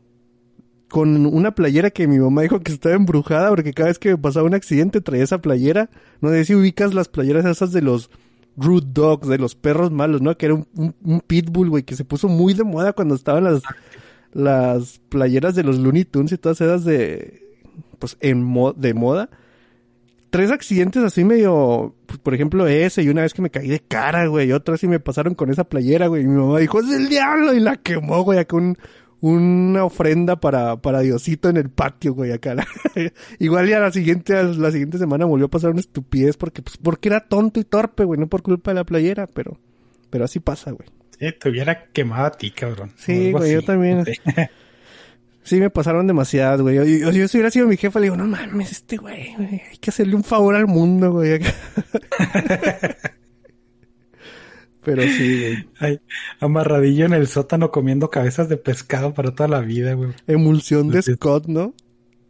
con 0.88 1.26
una 1.26 1.54
playera 1.54 1.90
que 1.90 2.06
mi 2.06 2.18
mamá 2.18 2.42
dijo 2.42 2.60
que 2.60 2.72
estaba 2.72 2.94
embrujada 2.94 3.48
porque 3.48 3.72
cada 3.72 3.88
vez 3.88 3.98
que 3.98 4.10
me 4.10 4.18
pasaba 4.18 4.46
un 4.46 4.54
accidente 4.54 5.00
traía 5.00 5.24
esa 5.24 5.40
playera. 5.40 5.90
No 6.20 6.30
sé 6.30 6.44
si 6.44 6.54
ubicas 6.54 6.94
las 6.94 7.08
playeras 7.08 7.44
esas 7.44 7.72
de 7.72 7.82
los 7.82 8.10
Rude 8.56 8.86
Dogs, 8.92 9.28
de 9.28 9.38
los 9.38 9.56
perros 9.56 9.90
malos, 9.90 10.22
¿no? 10.22 10.36
Que 10.36 10.46
era 10.46 10.54
un, 10.54 10.68
un, 10.76 10.94
un 11.02 11.20
pitbull, 11.20 11.70
güey, 11.70 11.82
que 11.82 11.96
se 11.96 12.04
puso 12.04 12.28
muy 12.28 12.54
de 12.54 12.62
moda 12.62 12.92
cuando 12.92 13.16
estaban 13.16 13.44
las, 13.44 13.62
las 14.32 15.00
playeras 15.08 15.54
de 15.56 15.64
los 15.64 15.78
Looney 15.78 16.04
Tunes 16.04 16.32
y 16.32 16.38
todas 16.38 16.60
esas 16.60 16.84
de, 16.84 17.43
pues 18.04 18.18
en 18.20 18.42
mo 18.42 18.74
de 18.74 18.92
moda. 18.92 19.30
tres 20.28 20.50
accidentes 20.50 21.02
así 21.02 21.24
medio, 21.24 21.94
pues, 22.04 22.18
por 22.18 22.34
ejemplo 22.34 22.66
ese 22.66 23.02
y 23.02 23.08
una 23.08 23.22
vez 23.22 23.32
que 23.32 23.40
me 23.40 23.48
caí 23.48 23.68
de 23.68 23.80
cara, 23.80 24.26
güey, 24.26 24.48
y 24.48 24.52
otra 24.52 24.76
sí 24.76 24.86
me 24.86 25.00
pasaron 25.00 25.34
con 25.34 25.50
esa 25.50 25.64
playera, 25.64 26.08
güey, 26.08 26.24
y 26.24 26.26
mi 26.26 26.38
mamá 26.38 26.58
dijo, 26.58 26.80
es 26.80 26.90
el 26.90 27.08
diablo, 27.08 27.54
y 27.54 27.60
la 27.60 27.76
quemó, 27.76 28.22
güey, 28.22 28.38
acá 28.38 28.56
un, 28.56 28.76
una 29.22 29.84
ofrenda 29.84 30.36
para, 30.36 30.76
para 30.82 31.00
Diosito 31.00 31.48
en 31.48 31.56
el 31.56 31.70
patio, 31.70 32.12
güey, 32.12 32.30
acá. 32.32 32.56
Igual 33.38 33.68
ya 33.68 33.78
la 33.78 33.90
siguiente, 33.90 34.34
la 34.42 34.70
siguiente 34.70 34.98
semana 34.98 35.24
volvió 35.24 35.46
a 35.46 35.50
pasar 35.50 35.70
una 35.70 35.80
estupidez 35.80 36.36
porque, 36.36 36.60
pues, 36.60 36.76
porque 36.76 37.08
era 37.08 37.20
tonto 37.20 37.58
y 37.58 37.64
torpe, 37.64 38.04
güey, 38.04 38.20
no 38.20 38.26
por 38.26 38.42
culpa 38.42 38.72
de 38.72 38.74
la 38.74 38.84
playera, 38.84 39.26
pero, 39.26 39.58
pero 40.10 40.26
así 40.26 40.40
pasa, 40.40 40.72
güey. 40.72 40.86
Sí, 41.18 41.26
te 41.40 41.48
hubiera 41.48 41.86
quemado 41.86 42.26
a 42.26 42.30
ti, 42.32 42.50
cabrón. 42.50 42.92
Sí, 42.96 43.32
güey, 43.32 43.54
yo 43.54 43.62
también. 43.62 44.04
Sí, 45.44 45.60
me 45.60 45.68
pasaron 45.68 46.06
demasiadas, 46.06 46.62
güey. 46.62 46.76
Yo, 46.76 46.84
yo, 46.84 47.28
si 47.28 47.36
hubiera 47.36 47.50
sido 47.50 47.68
mi 47.68 47.76
jefa, 47.76 48.00
le 48.00 48.06
digo, 48.06 48.16
no 48.16 48.26
mames, 48.26 48.72
este 48.72 48.96
güey, 48.96 49.34
güey, 49.36 49.62
hay 49.70 49.76
que 49.78 49.90
hacerle 49.90 50.16
un 50.16 50.24
favor 50.24 50.54
al 50.54 50.66
mundo, 50.66 51.12
güey. 51.12 51.38
Pero 54.82 55.02
sí, 55.02 55.40
güey. 55.40 55.68
Ay, 55.78 56.00
amarradillo 56.40 57.04
en 57.04 57.12
el 57.12 57.26
sótano 57.26 57.70
comiendo 57.70 58.10
cabezas 58.10 58.48
de 58.48 58.56
pescado 58.56 59.12
para 59.12 59.34
toda 59.34 59.48
la 59.48 59.60
vida, 59.60 59.92
güey. 59.92 60.12
Emulsión 60.26 60.88
de 60.90 61.02
Scott, 61.02 61.46
¿no? 61.46 61.74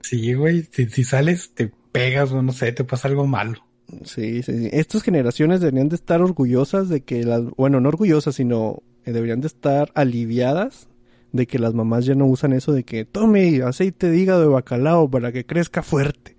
Sí, 0.02 0.34
güey. 0.34 0.68
Si, 0.70 0.86
si 0.86 1.04
sales, 1.04 1.52
te 1.54 1.72
pegas 1.92 2.32
o 2.32 2.42
no 2.42 2.52
sé, 2.52 2.72
te 2.72 2.82
pasa 2.82 3.06
algo 3.08 3.26
malo. 3.28 3.64
Sí, 4.04 4.42
sí, 4.42 4.58
sí. 4.58 4.68
Estas 4.72 5.02
generaciones 5.02 5.60
deberían 5.60 5.88
de 5.88 5.96
estar 5.96 6.20
orgullosas 6.20 6.88
de 6.88 7.02
que 7.02 7.22
las... 7.22 7.42
Bueno, 7.56 7.80
no 7.80 7.88
orgullosas, 7.90 8.34
sino 8.34 8.82
deberían 9.04 9.40
de 9.40 9.46
estar 9.48 9.92
aliviadas 9.94 10.88
de 11.34 11.48
que 11.48 11.58
las 11.58 11.74
mamás 11.74 12.06
ya 12.06 12.14
no 12.14 12.26
usan 12.26 12.52
eso 12.52 12.72
de 12.72 12.84
que 12.84 13.04
tome 13.04 13.60
aceite 13.62 14.08
de 14.08 14.16
hígado 14.16 14.42
de 14.42 14.46
bacalao 14.46 15.10
para 15.10 15.32
que 15.32 15.44
crezca 15.44 15.82
fuerte. 15.82 16.36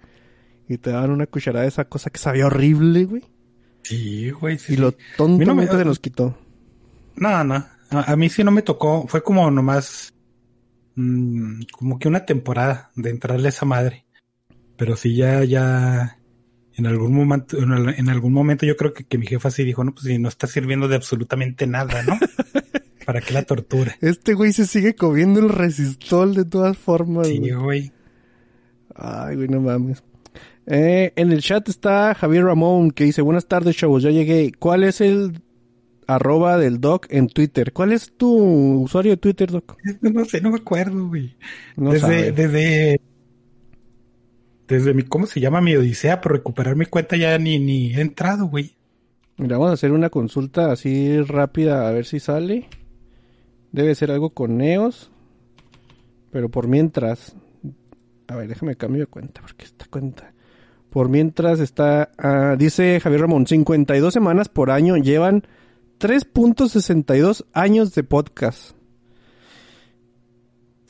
Y 0.69 0.77
te 0.77 0.91
dan 0.91 1.11
una 1.11 1.27
cucharada 1.27 1.63
de 1.63 1.67
esa 1.67 1.83
cosa 1.83 2.09
que 2.09 2.17
sabía 2.17 2.47
horrible, 2.47 3.03
güey. 3.03 3.23
Sí, 3.83 4.31
güey. 4.31 4.57
Sí, 4.57 4.73
y 4.73 4.77
lo 4.77 4.93
tonto 5.17 5.53
no 5.53 5.67
se 5.67 5.83
nos 5.83 5.99
quitó. 5.99 6.37
No, 7.17 7.43
no. 7.43 7.65
A, 7.91 8.15
mí 8.15 8.29
sí 8.29 8.45
no 8.45 8.51
me 8.51 8.61
tocó. 8.61 9.05
Fue 9.05 9.21
como 9.21 9.51
nomás. 9.51 10.13
Mmm, 10.95 11.63
como 11.73 11.99
que 11.99 12.07
una 12.07 12.25
temporada 12.25 12.91
de 12.95 13.09
entrarle 13.09 13.47
a 13.47 13.49
esa 13.49 13.65
madre. 13.65 14.05
Pero 14.77 14.95
sí, 14.95 15.13
ya, 15.13 15.43
ya. 15.43 16.19
En 16.77 16.87
algún 16.87 17.13
momento, 17.13 17.57
en 17.57 18.09
algún 18.09 18.31
momento 18.31 18.65
yo 18.65 18.77
creo 18.77 18.93
que, 18.93 19.03
que 19.03 19.17
mi 19.17 19.27
jefa 19.27 19.51
sí 19.51 19.65
dijo, 19.65 19.83
no, 19.83 19.93
pues 19.93 20.05
si 20.05 20.17
no 20.19 20.29
está 20.29 20.47
sirviendo 20.47 20.87
de 20.87 20.95
absolutamente 20.95 21.67
nada, 21.67 22.01
¿no? 22.03 22.17
¿Para 23.05 23.21
qué 23.21 23.33
la 23.33 23.43
tortura? 23.43 23.95
Este 24.01 24.33
güey 24.33 24.51
se 24.51 24.65
sigue 24.65 24.95
comiendo 24.95 25.39
el 25.39 25.49
resistol 25.49 26.33
de 26.33 26.45
todas 26.45 26.77
formas. 26.77 27.27
Sí, 27.27 27.51
güey. 27.51 27.91
Ay, 28.95 29.35
güey, 29.35 29.47
no 29.47 29.61
mames. 29.61 30.03
Eh, 30.67 31.13
en 31.15 31.31
el 31.31 31.41
chat 31.41 31.69
está 31.69 32.15
Javier 32.15 32.45
Ramón 32.45 32.89
que 32.89 33.03
dice, 33.03 33.21
buenas 33.21 33.47
tardes 33.47 33.75
chavos, 33.75 34.01
ya 34.01 34.09
llegué. 34.09 34.51
¿Cuál 34.57 34.83
es 34.83 35.01
el 35.01 35.41
arroba 36.07 36.57
del 36.57 36.81
doc 36.81 37.05
en 37.09 37.27
Twitter? 37.27 37.71
¿Cuál 37.73 37.91
es 37.91 38.13
tu 38.17 38.81
usuario 38.81 39.11
de 39.11 39.17
Twitter, 39.17 39.51
doc? 39.51 39.77
No 40.01 40.25
sé, 40.25 40.41
no 40.41 40.51
me 40.51 40.57
acuerdo, 40.57 41.07
güey. 41.07 41.35
No 41.75 41.91
desde, 41.91 42.31
desde, 42.31 42.99
desde 44.67 44.93
mi, 44.93 45.03
¿cómo 45.03 45.27
se 45.27 45.39
llama? 45.39 45.61
Mi 45.61 45.75
odisea 45.75 46.21
por 46.21 46.31
recuperar 46.31 46.75
mi 46.75 46.85
cuenta 46.85 47.15
ya 47.17 47.37
ni, 47.37 47.59
ni 47.59 47.93
he 47.93 48.01
entrado, 48.01 48.47
güey. 48.47 48.75
Mira, 49.37 49.57
vamos 49.57 49.71
a 49.71 49.73
hacer 49.73 49.91
una 49.91 50.09
consulta 50.09 50.71
así 50.71 51.21
rápida 51.21 51.87
a 51.87 51.91
ver 51.91 52.05
si 52.05 52.19
sale. 52.19 52.69
Debe 53.75 53.93
ser 53.93 54.09
algo 54.09 54.29
con 54.29 54.55
Neos. 54.55 55.11
Pero 56.31 56.47
por 56.47 56.69
mientras. 56.69 57.35
A 58.29 58.37
ver, 58.37 58.47
déjame 58.47 58.77
cambio 58.77 59.01
de 59.01 59.07
cuenta. 59.07 59.41
Porque 59.41 59.65
esta 59.65 59.85
cuenta. 59.87 60.33
Por 60.89 61.09
mientras 61.09 61.59
está. 61.59 62.09
Ah, 62.17 62.55
dice 62.57 63.01
Javier 63.01 63.21
Ramón: 63.21 63.45
52 63.45 64.13
semanas 64.13 64.47
por 64.47 64.71
año 64.71 64.95
llevan 64.95 65.43
3.62 65.99 67.45
años 67.51 67.93
de 67.93 68.03
podcast. 68.03 68.77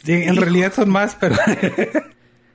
Sí, 0.04 0.14
en 0.14 0.36
realidad 0.36 0.72
son 0.72 0.90
más, 0.92 1.18
pero. 1.20 1.38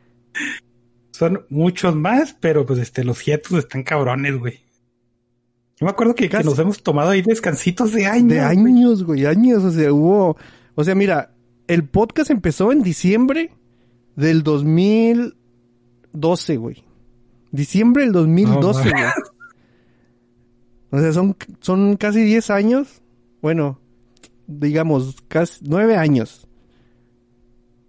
son 1.10 1.44
muchos 1.49 1.96
más, 1.96 2.37
pero 2.38 2.64
pues 2.66 2.78
este, 2.78 3.02
los 3.02 3.20
hiatus 3.25 3.58
están 3.58 3.82
cabrones, 3.82 4.38
güey. 4.38 4.60
Yo 5.80 5.87
me 5.87 5.92
acuerdo 5.92 6.14
que, 6.14 6.28
nos 6.28 6.58
hemos 6.58 6.82
tomado 6.82 7.10
ahí 7.10 7.22
descansitos 7.22 7.92
de 7.92 8.04
años. 8.04 8.28
De 8.28 8.40
años, 8.40 9.02
güey, 9.02 9.25
años. 9.25 9.64
O 9.64 9.70
sea, 9.70 9.90
hubo. 9.92 10.37
O 10.75 10.84
sea, 10.84 10.94
mira, 10.94 11.32
el 11.68 11.88
podcast 11.88 12.30
empezó 12.30 12.70
en 12.70 12.82
diciembre 12.82 13.54
del 14.14 14.42
2012, 14.42 16.56
güey. 16.58 16.84
Diciembre 17.50 18.04
del 18.04 18.12
2012, 18.12 18.90
güey. 18.90 19.04
O 20.90 20.99
sea, 20.99 21.12
son, 21.12 21.37
son 21.60 21.96
casi 21.96 22.25
10 22.25 22.50
años. 22.50 23.00
Bueno, 23.40 23.80
digamos, 24.46 25.16
casi 25.28 25.64
9 25.66 25.96
años. 25.96 26.46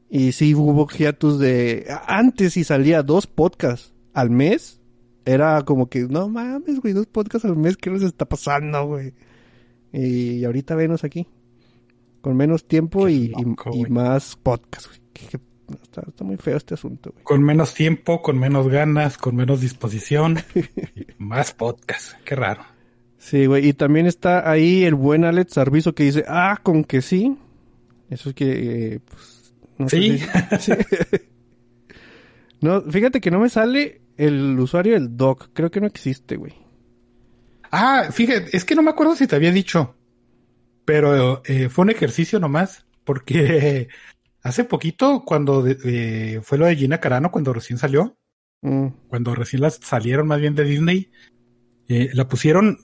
Y 0.10 0.34
sí 0.34 0.54
hubo 0.56 0.88
hiatus 0.88 1.40
de... 1.40 1.88
Antes 2.06 2.54
si 2.54 2.64
salía 2.64 3.02
dos 3.02 3.28
podcasts 3.28 3.94
al 4.14 4.30
mes 4.30 4.81
era 5.26 5.62
como 5.64 5.90
que, 5.90 6.02
no 6.02 6.30
mames, 6.30 6.80
güey, 6.80 6.94
dos 6.94 7.08
podcasts 7.08 7.46
al 7.46 7.56
mes, 7.56 7.78
¿qué 7.78 7.90
nos 7.90 8.02
está 8.02 8.26
pasando, 8.26 8.86
güey? 8.86 9.14
Y 9.94 10.44
ahorita 10.46 10.76
venos 10.76 11.04
aquí, 11.04 11.28
con 12.22 12.36
menos 12.38 12.66
tiempo 12.66 13.10
y, 13.10 13.34
más 13.90 14.36
podcasts, 14.36 14.88
güey. 14.88 15.02
Está, 15.82 16.04
muy 16.24 16.38
feo 16.38 16.58
este 16.58 16.74
asunto, 16.74 17.12
güey. 17.12 17.24
Con 17.24 17.44
menos 17.44 17.74
tiempo, 17.74 18.22
con 18.22 18.38
menos 18.38 18.68
ganas, 18.68 19.18
con 19.18 19.36
menos 19.36 19.62
disposición, 19.62 20.40
más 21.18 21.54
podcasts, 21.54 22.18
qué 22.26 22.36
raro. 22.36 22.64
Sí, 23.18 23.46
güey, 23.46 23.68
y 23.68 23.74
también 23.74 24.08
está 24.08 24.50
ahí 24.50 24.84
el 24.84 24.96
buen 24.96 25.26
Alex 25.26 25.54
Sarviso 25.54 25.94
que 25.94 26.04
dice, 26.04 26.26
ah, 26.28 26.60
con 26.64 26.84
que 26.84 27.02
sí. 27.02 27.38
Eso 28.10 28.30
es 28.30 28.36
que, 28.36 28.96
eh, 28.96 29.00
pues, 29.06 29.54
no 29.78 29.88
¿Sí? 29.88 30.20
sí. 30.60 30.74
no, 32.62 32.82
fíjate 32.82 33.22
que 33.22 33.32
no 33.32 33.40
me 33.40 33.50
sale 33.50 34.02
el 34.22 34.60
usuario 34.60 34.94
del 34.94 35.18
doc. 35.18 35.50
Creo 35.54 35.72
que 35.72 35.82
no 35.82 35.88
existe, 35.88 36.36
güey. 36.36 36.54
Ah, 37.72 38.10
fíjate, 38.12 38.56
es 38.56 38.66
que 38.66 38.76
no 38.76 38.84
me 38.84 38.92
acuerdo 38.92 39.16
si 39.16 39.26
te 39.26 39.36
había 39.36 39.52
dicho. 39.52 39.96
Pero 40.86 41.42
eh, 41.46 41.70
fue 41.70 41.84
un 41.84 41.90
ejercicio 41.90 42.40
nomás. 42.40 42.86
Porque 43.04 43.88
hace 44.44 44.64
poquito, 44.64 45.24
cuando 45.26 45.66
fue 46.44 46.58
lo 46.58 46.66
de 46.66 46.76
Gina 46.76 47.00
Carano, 47.00 47.32
cuando 47.32 47.54
recién 47.54 47.80
salió. 47.80 48.16
Mm. 48.62 48.88
Cuando 49.08 49.34
recién 49.34 49.62
las 49.64 49.80
salieron 49.82 50.28
más 50.28 50.40
bien 50.40 50.54
de 50.54 50.66
Disney. 50.66 51.10
Eh, 51.88 52.10
la 52.14 52.28
pusieron. 52.28 52.78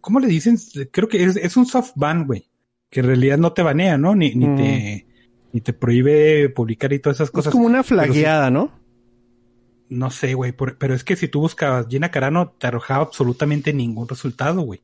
¿Cómo 0.00 0.20
le 0.20 0.28
dicen? 0.28 0.56
Creo 0.92 1.08
que 1.08 1.24
es, 1.24 1.56
un 1.56 1.66
soft 1.66 1.92
ban, 1.96 2.26
güey. 2.26 2.48
Que 2.90 3.00
en 3.00 3.06
realidad 3.06 3.38
no 3.38 3.52
te 3.52 3.62
banea, 3.62 3.98
¿no? 3.98 4.14
Ni, 4.14 4.34
ni 4.34 4.46
te 4.56 5.06
mm. 5.06 5.12
ni 5.52 5.60
te 5.60 5.72
prohíbe 5.72 6.48
publicar 6.48 6.92
y 6.92 7.00
todas 7.00 7.16
esas 7.16 7.30
cosas. 7.32 7.48
Es 7.48 7.52
como 7.52 7.66
una 7.66 7.82
flagueada, 7.82 8.50
¿no? 8.50 8.83
No 9.94 10.10
sé, 10.10 10.34
güey, 10.34 10.52
pero 10.52 10.94
es 10.94 11.04
que 11.04 11.16
si 11.16 11.28
tú 11.28 11.40
buscabas 11.40 11.86
Gina 11.88 12.10
Carano, 12.10 12.50
te 12.58 12.66
arrojaba 12.66 13.04
absolutamente 13.04 13.72
ningún 13.72 14.08
resultado, 14.08 14.62
güey. 14.62 14.82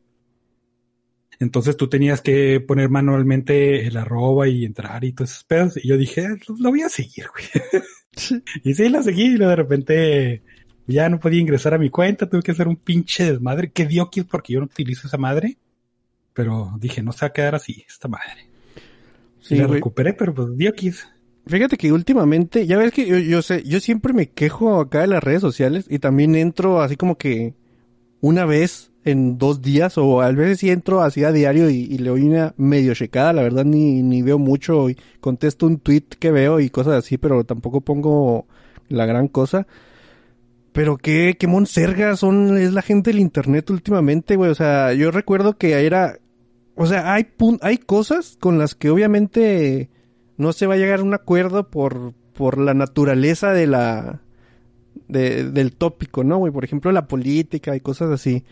Entonces 1.40 1.76
tú 1.76 1.88
tenías 1.88 2.20
que 2.20 2.60
poner 2.60 2.90
manualmente 2.90 3.86
el 3.86 3.96
arroba 3.96 4.46
y 4.46 4.66
entrar 4.66 5.02
y 5.04 5.12
todos 5.12 5.30
esos 5.30 5.44
pedos. 5.44 5.76
Y 5.82 5.88
yo 5.88 5.96
dije, 5.96 6.26
ah, 6.26 6.36
lo 6.58 6.68
voy 6.68 6.82
a 6.82 6.90
seguir, 6.90 7.26
güey. 7.32 8.42
y 8.62 8.74
sí, 8.74 8.88
la 8.90 9.02
seguí 9.02 9.34
y 9.34 9.38
de 9.38 9.56
repente 9.56 10.42
ya 10.86 11.08
no 11.08 11.18
podía 11.18 11.40
ingresar 11.40 11.72
a 11.72 11.78
mi 11.78 11.88
cuenta. 11.88 12.28
Tuve 12.28 12.42
que 12.42 12.52
hacer 12.52 12.68
un 12.68 12.76
pinche 12.76 13.32
desmadre. 13.32 13.72
Que 13.72 13.86
dio 13.86 14.10
porque 14.30 14.52
yo 14.52 14.60
no 14.60 14.66
utilizo 14.66 15.08
esa 15.08 15.16
madre. 15.16 15.56
Pero 16.34 16.74
dije, 16.78 17.02
no 17.02 17.12
se 17.12 17.24
va 17.24 17.28
a 17.28 17.32
quedar 17.32 17.54
así, 17.54 17.84
esta 17.88 18.06
madre. 18.06 18.46
Sí, 19.40 19.56
la 19.56 19.66
recuperé, 19.66 20.12
pero 20.12 20.34
pues 20.34 20.56
dio 20.58 20.74
Fíjate 21.50 21.76
que 21.76 21.92
últimamente, 21.92 22.64
ya 22.64 22.78
ves 22.78 22.92
que 22.92 23.06
yo, 23.06 23.18
yo, 23.18 23.42
sé, 23.42 23.64
yo 23.64 23.80
siempre 23.80 24.12
me 24.12 24.28
quejo 24.28 24.80
acá 24.80 25.00
de 25.00 25.08
las 25.08 25.24
redes 25.24 25.40
sociales 25.40 25.84
y 25.88 25.98
también 25.98 26.36
entro 26.36 26.80
así 26.80 26.96
como 26.96 27.18
que 27.18 27.54
una 28.20 28.44
vez 28.44 28.92
en 29.04 29.36
dos 29.36 29.60
días 29.60 29.98
o 29.98 30.22
a 30.22 30.30
veces 30.30 30.60
sí 30.60 30.70
entro 30.70 31.02
así 31.02 31.24
a 31.24 31.32
diario 31.32 31.68
y, 31.68 31.98
le 31.98 32.10
doy 32.10 32.22
una 32.22 32.54
medio 32.56 32.94
checada, 32.94 33.32
la 33.32 33.42
verdad 33.42 33.64
ni, 33.64 34.00
ni 34.00 34.22
veo 34.22 34.38
mucho 34.38 34.90
y 34.90 34.96
contesto 35.18 35.66
un 35.66 35.78
tweet 35.80 36.04
que 36.20 36.30
veo 36.30 36.60
y 36.60 36.70
cosas 36.70 36.94
así, 36.94 37.18
pero 37.18 37.42
tampoco 37.42 37.80
pongo 37.80 38.46
la 38.88 39.06
gran 39.06 39.26
cosa. 39.26 39.66
Pero 40.70 40.98
qué, 40.98 41.36
qué 41.36 41.48
monserga 41.48 42.14
son, 42.16 42.58
es 42.58 42.72
la 42.72 42.82
gente 42.82 43.10
del 43.10 43.18
internet 43.18 43.70
últimamente, 43.70 44.36
güey. 44.36 44.52
O 44.52 44.54
sea, 44.54 44.92
yo 44.92 45.10
recuerdo 45.10 45.58
que 45.58 45.72
era, 45.84 46.18
o 46.76 46.86
sea, 46.86 47.12
hay, 47.12 47.26
hay 47.62 47.78
cosas 47.78 48.36
con 48.38 48.58
las 48.58 48.76
que 48.76 48.90
obviamente 48.90 49.90
no 50.40 50.54
se 50.54 50.66
va 50.66 50.74
a 50.74 50.78
llegar 50.78 51.00
a 51.00 51.02
un 51.02 51.12
acuerdo 51.12 51.68
por, 51.68 52.14
por 52.32 52.58
la 52.58 52.72
naturaleza 52.72 53.52
de 53.52 53.66
la, 53.66 54.22
de, 55.06 55.44
del 55.50 55.76
tópico, 55.76 56.24
¿no, 56.24 56.38
güey? 56.38 56.50
Por 56.50 56.64
ejemplo, 56.64 56.90
la 56.92 57.06
política 57.06 57.76
y 57.76 57.80
cosas 57.80 58.10
así. 58.10 58.44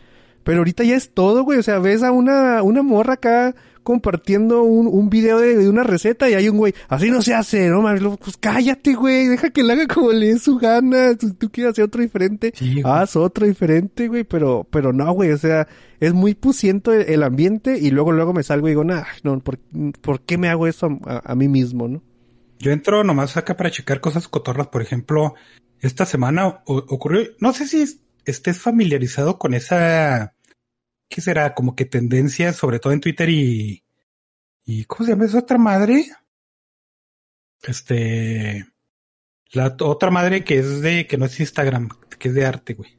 Pero 0.45 0.59
ahorita 0.59 0.85
ya 0.85 0.97
es 0.97 1.15
todo, 1.15 1.45
güey. 1.45 1.59
O 1.59 1.63
sea, 1.63 1.79
ves 1.79 2.03
a 2.03 2.13
una, 2.13 2.63
una 2.63 2.83
morra 2.83 3.15
acá 3.15 3.55
compartiendo 3.89 4.63
un, 4.65 4.87
un 4.87 5.09
video 5.09 5.39
de, 5.39 5.57
de 5.57 5.67
una 5.67 5.83
receta 5.83 6.29
y 6.29 6.35
hay 6.35 6.51
un 6.51 6.59
güey, 6.59 6.75
así 6.91 7.11
no 7.11 7.23
se 7.23 7.33
hace, 7.33 7.71
no 7.71 7.81
mames, 7.81 8.03
pues 8.23 8.37
cállate, 8.37 8.93
güey, 8.95 9.27
deja 9.29 9.49
que 9.49 9.63
le 9.63 9.73
haga 9.73 9.87
como 9.87 10.13
le 10.13 10.27
dé 10.35 10.39
su 10.39 10.59
gana, 10.59 11.15
si 11.19 11.33
tú 11.33 11.49
quieres 11.51 11.73
hacer 11.73 11.85
otro 11.85 12.03
diferente, 12.03 12.53
Sí, 12.55 12.83
haz 12.85 13.17
otro 13.17 13.47
diferente, 13.47 14.07
güey, 14.09 14.25
pero, 14.25 14.67
pero 14.71 14.93
no, 14.93 15.11
güey, 15.13 15.33
o 15.33 15.39
sea, 15.39 15.67
es 16.01 16.13
muy 16.13 16.35
pusiento 16.35 16.93
el, 16.93 17.09
el 17.09 17.23
ambiente 17.23 17.79
y 17.79 17.91
luego, 17.91 18.13
luego 18.13 18.35
me 18.35 18.43
salgo 18.43 18.69
y 18.69 18.73
digo, 18.73 18.85
nah, 18.85 19.05
no, 19.23 19.41
¿por, 19.41 19.59
por 20.03 20.21
qué 20.21 20.37
me 20.37 20.51
hago 20.51 20.67
eso 20.67 20.87
a, 21.07 21.15
a- 21.15 21.23
a 21.25 21.35
mí 21.35 21.49
mismo, 21.49 21.89
no? 21.89 22.03
Yo 22.59 22.73
entro 22.73 23.05
nomás 23.05 23.39
acá 23.39 23.57
para 23.57 23.71
checar 23.71 24.01
cosas 24.03 24.29
cotorras. 24.29 24.67
Por 24.67 24.83
ejemplo, 24.83 25.35
esta 25.81 26.05
semana 26.05 26.61
ocurrió, 26.67 27.23
no 27.41 27.53
sé 27.55 27.67
si 27.67 27.81
es- 27.81 28.01
estés 28.27 28.59
familiarizado 28.59 29.39
con 29.39 29.55
esa, 29.55 30.35
¿qué 31.09 31.21
será? 31.21 31.55
Como 31.55 31.75
que 31.75 31.85
tendencia, 31.85 32.53
sobre 32.53 32.79
todo 32.79 32.93
en 32.93 33.01
Twitter 33.01 33.29
y, 33.29 33.83
y 34.65 34.85
¿cómo 34.85 35.05
se 35.05 35.13
llama 35.13 35.25
esa 35.25 35.39
otra 35.39 35.59
madre? 35.59 36.07
Este, 37.63 38.67
la 39.53 39.77
otra 39.81 40.11
madre 40.11 40.45
que 40.45 40.59
es 40.59 40.81
de, 40.81 41.07
que 41.07 41.17
no 41.17 41.25
es 41.25 41.41
Instagram, 41.41 41.89
que 42.19 42.29
es 42.29 42.35
de 42.35 42.47
arte, 42.47 42.75
güey. 42.75 42.99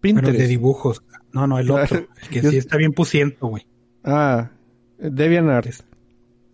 Bueno, 0.00 0.20
Pinterest. 0.20 0.38
de 0.38 0.46
dibujos. 0.46 1.04
No, 1.32 1.46
no, 1.46 1.58
el 1.58 1.70
otro, 1.70 2.08
el 2.22 2.28
que 2.28 2.42
sí 2.42 2.56
está 2.56 2.76
bien 2.76 2.92
pusiento, 2.92 3.46
güey. 3.48 3.66
ah, 4.04 4.50
DeviantArt. 4.98 5.91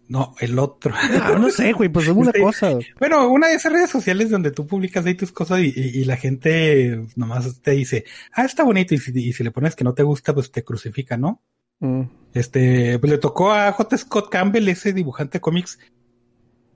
No, 0.08 0.34
el 0.40 0.58
otro. 0.58 0.94
Ah, 0.96 1.36
no 1.38 1.50
sé, 1.50 1.72
güey, 1.74 1.90
pues 1.90 2.06
es 2.08 2.12
una 2.14 2.32
cosa. 2.32 2.72
Bueno, 2.98 3.28
una 3.28 3.48
de 3.48 3.54
esas 3.56 3.72
redes 3.72 3.90
sociales 3.90 4.30
donde 4.30 4.50
tú 4.50 4.66
publicas 4.66 5.04
ahí 5.04 5.14
tus 5.14 5.32
cosas 5.32 5.60
y, 5.60 5.66
y- 5.76 6.00
y 6.00 6.04
la 6.04 6.16
gente 6.16 6.98
nomás 7.14 7.60
te 7.60 7.72
dice, 7.72 8.04
ah, 8.32 8.44
está 8.46 8.64
bonito, 8.64 8.94
y 8.94 8.98
si, 8.98 9.12
y 9.14 9.32
si 9.34 9.44
le 9.44 9.50
pones 9.50 9.76
que 9.76 9.84
no 9.84 9.92
te 9.94 10.02
gusta, 10.02 10.32
pues 10.34 10.50
te 10.50 10.64
crucifica, 10.64 11.16
¿no? 11.18 11.42
Mm. 11.80 12.02
Este, 12.32 12.98
pues 12.98 13.12
le 13.12 13.18
tocó 13.18 13.52
a 13.52 13.70
J. 13.72 13.98
Scott 13.98 14.30
Campbell, 14.30 14.66
ese 14.68 14.92
dibujante 14.94 15.38
de 15.38 15.42
cómics, 15.42 15.78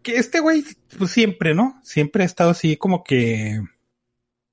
que 0.03 0.17
este 0.17 0.41
güey, 0.41 0.65
pues 0.99 1.11
siempre, 1.11 1.55
¿no? 1.55 1.81
Siempre 1.83 2.25
ha 2.25 2.27
estado 2.27 2.51
así 2.51 2.77
como 2.77 3.03
que, 3.03 3.63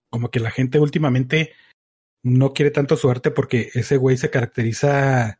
como 0.10 0.32
que 0.32 0.40
la 0.40 0.52
gente 0.52 0.80
últimamente 0.80 1.52
no 2.24 2.54
quiere 2.54 2.72
tanto 2.72 2.96
su 2.98 3.10
arte 3.10 3.32
porque 3.32 3.70
ese 3.74 3.98
güey 3.98 4.16
se 4.18 4.30
caracteriza 4.30 5.40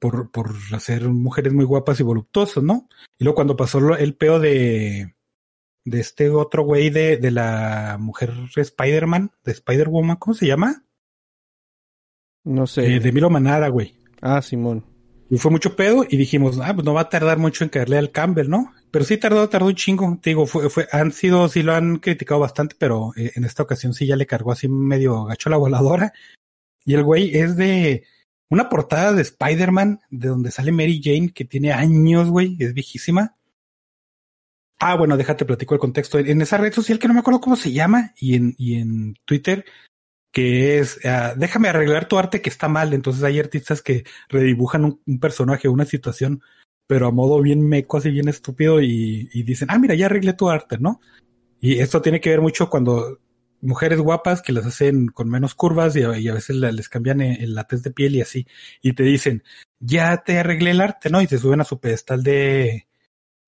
por, 0.00 0.30
por 0.32 0.54
hacer 0.72 1.08
mujeres 1.08 1.52
muy 1.52 1.64
guapas 1.64 2.00
y 2.00 2.02
voluptuosas, 2.02 2.64
¿no? 2.64 2.88
Y 3.18 3.24
luego 3.24 3.36
cuando 3.36 3.56
pasó 3.56 3.96
el 3.96 4.14
peo 4.16 4.40
de, 4.40 5.14
de 5.84 6.00
este 6.00 6.30
otro 6.30 6.64
güey 6.64 6.90
de, 6.90 7.18
de 7.18 7.30
la 7.30 7.98
mujer 8.00 8.32
Spider-Man, 8.56 9.30
de 9.44 9.52
Spider-Woman, 9.52 10.16
¿cómo 10.16 10.34
se 10.34 10.46
llama? 10.46 10.84
No 12.44 12.66
sé. 12.66 12.96
Eh, 12.96 13.00
de 13.00 13.12
Milo 13.12 13.30
Manara, 13.30 13.68
güey. 13.68 13.94
Ah, 14.20 14.42
Simón. 14.42 14.84
Y 15.28 15.38
fue 15.38 15.50
mucho 15.50 15.76
pedo 15.76 16.04
y 16.08 16.16
dijimos, 16.16 16.58
ah, 16.60 16.74
pues 16.74 16.84
no 16.84 16.94
va 16.94 17.02
a 17.02 17.08
tardar 17.08 17.38
mucho 17.38 17.62
en 17.62 17.70
caerle 17.70 17.98
al 17.98 18.10
Campbell, 18.10 18.48
¿no? 18.48 18.72
Pero 18.90 19.04
sí 19.04 19.16
tardó, 19.18 19.48
tardó 19.48 19.66
un 19.66 19.76
chingo. 19.76 20.18
Te 20.20 20.30
digo, 20.30 20.46
fue, 20.46 20.68
fue, 20.70 20.88
han 20.90 21.12
sido, 21.12 21.48
sí 21.48 21.62
lo 21.62 21.74
han 21.74 21.98
criticado 21.98 22.40
bastante, 22.40 22.74
pero 22.76 23.12
eh, 23.16 23.32
en 23.36 23.44
esta 23.44 23.62
ocasión 23.62 23.94
sí 23.94 24.06
ya 24.06 24.16
le 24.16 24.26
cargó 24.26 24.50
así 24.50 24.66
medio 24.66 25.24
gacho 25.24 25.50
la 25.50 25.58
voladora. 25.58 26.12
Y 26.84 26.94
el 26.94 27.04
güey 27.04 27.36
es 27.36 27.56
de 27.56 28.04
una 28.50 28.68
portada 28.68 29.12
de 29.12 29.22
Spider-Man, 29.22 30.00
de 30.10 30.28
donde 30.28 30.50
sale 30.50 30.72
Mary 30.72 31.00
Jane, 31.02 31.32
que 31.32 31.44
tiene 31.44 31.72
años, 31.72 32.28
güey, 32.28 32.56
es 32.58 32.74
viejísima. 32.74 33.36
Ah, 34.80 34.96
bueno, 34.96 35.16
déjate 35.16 35.44
platico 35.44 35.74
el 35.74 35.80
contexto. 35.80 36.18
En, 36.18 36.42
esa 36.42 36.56
red 36.58 36.72
social 36.72 36.98
que 36.98 37.06
no 37.06 37.14
me 37.14 37.20
acuerdo 37.20 37.40
cómo 37.40 37.56
se 37.56 37.72
llama, 37.72 38.12
y 38.18 38.34
en, 38.34 38.54
y 38.58 38.74
en 38.76 39.14
Twitter, 39.24 39.64
que 40.32 40.78
es, 40.78 40.98
ah, 41.04 41.34
déjame 41.36 41.68
arreglar 41.68 42.08
tu 42.08 42.18
arte 42.18 42.42
que 42.42 42.50
está 42.50 42.68
mal. 42.68 42.92
Entonces 42.92 43.22
hay 43.22 43.38
artistas 43.38 43.82
que 43.82 44.04
redibujan 44.28 44.84
un, 44.84 45.00
un 45.06 45.20
personaje, 45.20 45.68
una 45.68 45.84
situación, 45.84 46.42
pero 46.88 47.06
a 47.06 47.12
modo 47.12 47.40
bien 47.40 47.66
meco, 47.66 47.98
así 47.98 48.10
bien 48.10 48.28
estúpido, 48.28 48.80
y, 48.80 49.28
y 49.32 49.42
dicen, 49.44 49.68
ah, 49.70 49.78
mira, 49.78 49.94
ya 49.94 50.06
arreglé 50.06 50.32
tu 50.32 50.50
arte, 50.50 50.76
¿no? 50.78 51.00
Y 51.60 51.78
esto 51.78 52.02
tiene 52.02 52.20
que 52.20 52.30
ver 52.30 52.40
mucho 52.40 52.68
cuando 52.68 53.20
mujeres 53.62 53.98
guapas 54.00 54.42
que 54.42 54.52
las 54.52 54.66
hacen 54.66 55.08
con 55.08 55.28
menos 55.28 55.54
curvas 55.54 55.94
y, 55.96 56.02
a- 56.02 56.18
y 56.18 56.28
a 56.28 56.34
veces 56.34 56.56
la- 56.56 56.72
les 56.72 56.88
cambian 56.88 57.20
el, 57.20 57.42
el 57.42 57.54
la 57.54 57.64
tez 57.64 57.82
de 57.82 57.90
piel 57.90 58.16
y 58.16 58.20
así, 58.22 58.46
y 58.82 58.92
te 58.94 59.02
dicen, 59.02 59.42
ya 59.78 60.18
te 60.24 60.38
arreglé 60.38 60.70
el 60.72 60.80
arte, 60.80 61.10
¿no? 61.10 61.20
Y 61.22 61.26
se 61.26 61.38
suben 61.38 61.60
a 61.60 61.64
su 61.64 61.78
pedestal 61.80 62.22
de, 62.22 62.86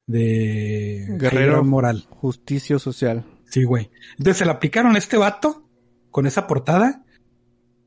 de 0.07 1.07
Guerrero. 1.18 1.64
Moral. 1.64 2.07
Justicia 2.11 2.79
social. 2.79 3.25
Sí, 3.44 3.64
güey. 3.64 3.90
Entonces 4.12 4.38
se 4.38 4.44
le 4.44 4.51
aplicaron 4.51 4.94
a 4.94 4.98
este 4.98 5.16
vato 5.16 5.68
con 6.11 6.27
esa 6.27 6.46
portada 6.46 7.05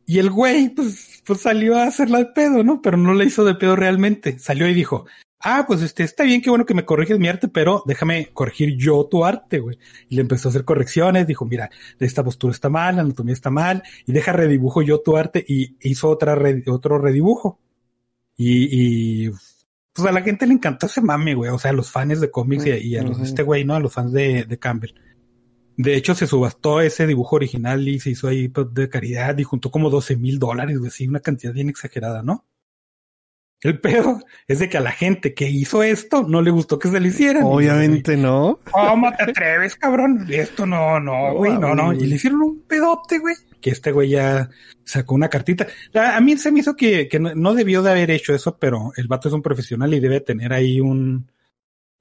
y 0.06 0.20
el 0.20 0.30
güey, 0.30 0.70
pues, 0.70 1.22
pues 1.26 1.42
salió 1.42 1.76
a 1.78 1.86
hacerla 1.88 2.20
de 2.20 2.26
pedo, 2.28 2.64
¿no? 2.64 2.82
Pero 2.82 2.98
no 2.98 3.14
le 3.14 3.26
hizo 3.26 3.44
de 3.44 3.56
pedo 3.56 3.76
realmente. 3.76 4.38
Salió 4.40 4.68
y 4.68 4.74
dijo, 4.76 5.06
ah, 5.42 5.66
pues 5.68 5.82
este, 5.82 6.04
está 6.04 6.24
bien, 6.24 6.42
qué 6.42 6.50
bueno 6.50 6.66
que 6.66 6.74
me 6.74 6.86
corriges 6.86 7.20
mi 7.20 7.28
arte, 7.28 7.48
pero 7.48 7.84
déjame 7.86 8.30
corregir 8.34 8.76
yo 8.78 9.06
tu 9.10 9.24
arte, 9.26 9.60
güey. 9.60 9.78
Y 10.10 10.16
le 10.16 10.22
empezó 10.22 10.48
a 10.48 10.52
hacer 10.52 10.66
correcciones, 10.66 11.28
dijo, 11.28 11.46
mira, 11.46 11.70
esta 12.00 12.24
postura 12.24 12.52
está 12.54 12.70
mal, 12.70 12.96
la 12.96 13.02
anatomía 13.04 13.34
está 13.34 13.50
mal, 13.50 13.84
y 14.06 14.12
deja 14.12 14.32
redibujo 14.34 14.82
yo 14.82 15.02
tu 15.02 15.18
arte, 15.18 15.44
y 15.48 15.76
hizo 15.82 16.10
otra 16.10 16.36
re- 16.36 16.64
otro 16.68 16.98
redibujo. 16.98 17.60
Y, 18.38 19.26
y 19.28 19.30
pues 19.94 20.08
a 20.08 20.12
la 20.12 20.22
gente 20.22 20.46
le 20.48 20.54
encantó 20.54 20.88
ese 20.88 21.02
mame, 21.02 21.36
güey. 21.36 21.52
O 21.52 21.60
sea, 21.60 21.72
a 21.72 21.74
los 21.74 21.90
fans 21.92 22.20
de 22.20 22.30
cómics 22.32 22.66
y, 22.66 22.72
a- 22.72 22.78
y 22.78 22.98
a 22.98 23.02
los 23.04 23.12
de 23.18 23.24
Ujú. 23.24 23.30
este 23.30 23.44
güey, 23.44 23.64
¿no? 23.64 23.76
A 23.76 23.80
los 23.80 23.94
fans 23.94 24.12
de, 24.12 24.44
de 24.46 24.60
Campbell. 24.60 24.92
De 25.78 25.96
hecho, 25.96 26.16
se 26.16 26.26
subastó 26.28 26.82
ese 26.82 27.06
dibujo 27.06 27.36
original 27.36 27.88
y 27.88 28.00
se 28.00 28.10
hizo 28.12 28.28
ahí 28.30 28.48
pues, 28.48 28.74
de 28.74 28.90
caridad 28.90 29.38
y 29.38 29.44
juntó 29.44 29.72
como 29.72 29.90
12 29.90 30.16
mil 30.18 30.40
dólares, 30.40 30.80
güey. 30.80 30.90
Sí, 30.92 31.08
una 31.08 31.20
cantidad 31.20 31.54
bien 31.54 31.70
exagerada, 31.70 32.24
¿no? 32.24 32.46
El 33.62 33.80
pedo 33.80 34.20
es 34.48 34.60
de 34.60 34.70
que 34.70 34.78
a 34.78 34.82
la 34.82 34.92
gente 34.92 35.34
que 35.34 35.50
hizo 35.50 35.82
esto 35.82 36.24
no 36.24 36.42
le 36.42 36.52
gustó 36.52 36.78
que 36.78 36.90
se 36.90 37.00
le 37.00 37.08
hicieran. 37.08 37.44
Obviamente 37.44 38.16
no. 38.16 38.60
¿Cómo 38.72 39.12
te 39.16 39.24
atreves, 39.24 39.76
cabrón? 39.76 40.28
Esto 40.30 40.66
no, 40.66 41.00
no, 41.00 41.34
güey, 41.34 41.58
no, 41.58 41.74
no. 41.74 41.94
Y 41.94 42.06
le 42.06 42.16
hicieron 42.16 42.42
un 42.42 42.62
pedote, 42.62 43.18
güey. 43.18 43.36
Que 43.62 43.72
este 43.72 43.92
güey 43.92 44.10
ya 44.10 44.50
sacó 44.84 45.16
una 45.16 45.30
cartita. 45.30 45.66
A, 45.96 46.20
mí 46.22 46.38
se 46.38 46.52
me 46.52 46.60
hizo 46.60 46.76
que, 46.76 47.08
que 47.08 47.20
no, 47.20 47.54
debió 47.56 47.82
de 47.82 47.92
haber 47.92 48.12
hecho 48.12 48.36
eso, 48.36 48.58
pero 48.60 48.92
el 48.98 49.08
vato 49.08 49.30
es 49.30 49.34
un 49.34 49.42
profesional 49.42 49.94
y 49.94 50.00
debe 50.00 50.22
tener 50.22 50.54
ahí 50.54 50.80
un, 50.80 51.32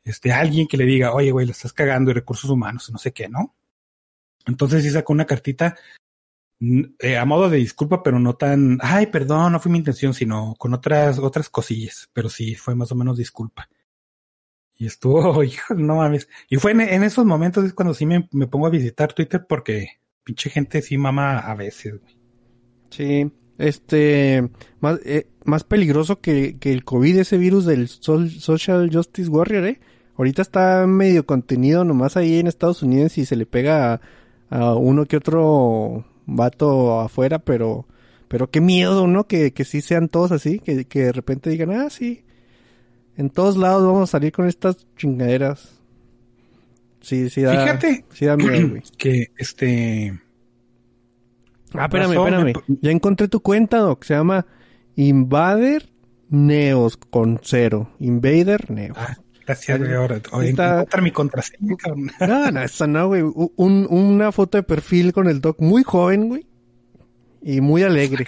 este, 0.04 0.32
alguien 0.32 0.66
que 0.66 0.76
le 0.76 0.84
diga, 0.84 1.14
oye, 1.14 1.30
güey, 1.30 1.46
le 1.46 1.52
estás 1.52 1.72
cagando 1.72 2.10
y 2.10 2.14
recursos 2.14 2.50
humanos, 2.50 2.90
no 2.90 2.98
sé 2.98 3.12
qué, 3.12 3.28
¿no? 3.28 3.54
Entonces 4.46 4.82
sí 4.82 4.90
sacó 4.90 5.14
una 5.14 5.24
cartita 5.24 5.76
eh, 6.98 7.16
a 7.16 7.24
modo 7.24 7.50
de 7.50 7.58
disculpa, 7.58 8.02
pero 8.02 8.18
no 8.18 8.34
tan, 8.34 8.78
ay, 8.82 9.06
perdón, 9.06 9.52
no 9.52 9.60
fue 9.60 9.72
mi 9.72 9.78
intención, 9.78 10.14
sino 10.14 10.54
con 10.58 10.74
otras, 10.74 11.18
otras 11.18 11.48
cosillas, 11.48 12.08
pero 12.12 12.28
sí 12.28 12.54
fue 12.54 12.74
más 12.74 12.92
o 12.92 12.94
menos 12.94 13.18
disculpa. 13.18 13.68
Y 14.76 14.86
estuvo, 14.86 15.42
hijo, 15.44 15.74
no 15.74 15.96
mames. 15.96 16.28
Y 16.48 16.56
fue 16.56 16.72
en, 16.72 16.80
en 16.80 17.02
esos 17.02 17.24
momentos 17.24 17.64
es 17.64 17.74
cuando 17.74 17.94
sí 17.94 18.06
me, 18.06 18.28
me 18.32 18.46
pongo 18.46 18.66
a 18.66 18.70
visitar 18.70 19.12
Twitter 19.12 19.46
porque 19.48 20.00
pinche 20.24 20.50
gente 20.50 20.82
sí 20.82 20.98
mama 20.98 21.38
a 21.38 21.54
veces. 21.54 22.00
Sí. 22.90 23.30
Este, 23.56 24.48
más, 24.80 24.98
eh, 25.04 25.28
más 25.44 25.62
peligroso 25.62 26.20
que, 26.20 26.58
que 26.58 26.72
el 26.72 26.84
COVID, 26.84 27.18
ese 27.18 27.38
virus 27.38 27.66
del 27.66 27.88
Social 27.88 28.90
Justice 28.92 29.30
Warrior, 29.30 29.66
¿eh? 29.66 29.80
Ahorita 30.16 30.42
está 30.42 30.86
medio 30.86 31.26
contenido 31.26 31.84
nomás 31.84 32.16
ahí 32.16 32.38
en 32.38 32.46
Estados 32.46 32.82
Unidos 32.82 33.18
y 33.18 33.26
se 33.26 33.36
le 33.36 33.46
pega 33.46 34.00
a 34.48 34.74
uno 34.74 35.06
que 35.06 35.16
otro 35.16 36.04
vato 36.26 37.00
afuera, 37.00 37.38
pero, 37.38 37.86
pero 38.28 38.50
qué 38.50 38.60
miedo, 38.60 39.06
¿no? 39.06 39.26
Que, 39.26 39.52
que 39.52 39.64
sí 39.64 39.80
sean 39.80 40.08
todos 40.08 40.32
así, 40.32 40.58
que, 40.58 40.84
que 40.84 41.04
de 41.04 41.12
repente 41.12 41.50
digan, 41.50 41.70
ah, 41.72 41.90
sí, 41.90 42.24
en 43.16 43.30
todos 43.30 43.56
lados 43.56 43.84
vamos 43.86 44.08
a 44.10 44.12
salir 44.12 44.32
con 44.32 44.46
estas 44.48 44.86
chingaderas. 44.96 45.70
Sí, 47.00 47.28
sí 47.30 47.42
da, 47.42 47.52
Fíjate 47.52 48.04
sí 48.12 48.24
da 48.26 48.36
miedo, 48.36 48.70
güey. 48.70 48.82
que 48.98 49.26
este, 49.36 50.18
Ah, 51.74 51.84
espérame, 51.86 52.12
espérame. 52.14 52.44
me- 52.44 52.78
Ya 52.80 52.90
encontré 52.92 53.28
tu 53.28 53.40
cuenta, 53.40 53.78
Doc. 53.78 54.04
Se 54.04 54.14
llama 54.14 54.46
Invader 54.96 55.90
Neos 56.30 56.96
con 56.96 57.40
cero. 57.42 57.90
Invader 57.98 58.70
Neos. 58.70 58.96
ah, 58.98 59.16
gracias, 59.46 59.78
güey, 59.78 59.92
ahora, 59.94 60.16
Está- 60.16 60.42
encontrar 60.74 61.02
mi 61.02 61.10
contraseña, 61.10 61.76
cabrón. 61.76 62.10
No, 62.20 62.50
no, 62.50 62.62
esa 62.62 62.86
no, 62.86 63.08
güey. 63.08 63.22
Un, 63.56 63.86
una 63.90 64.32
foto 64.32 64.58
de 64.58 64.62
perfil 64.62 65.12
con 65.12 65.28
el 65.28 65.40
Doc 65.40 65.60
muy 65.60 65.82
joven, 65.82 66.28
güey. 66.28 66.46
Y 67.42 67.60
muy 67.60 67.82
alegre. 67.82 68.24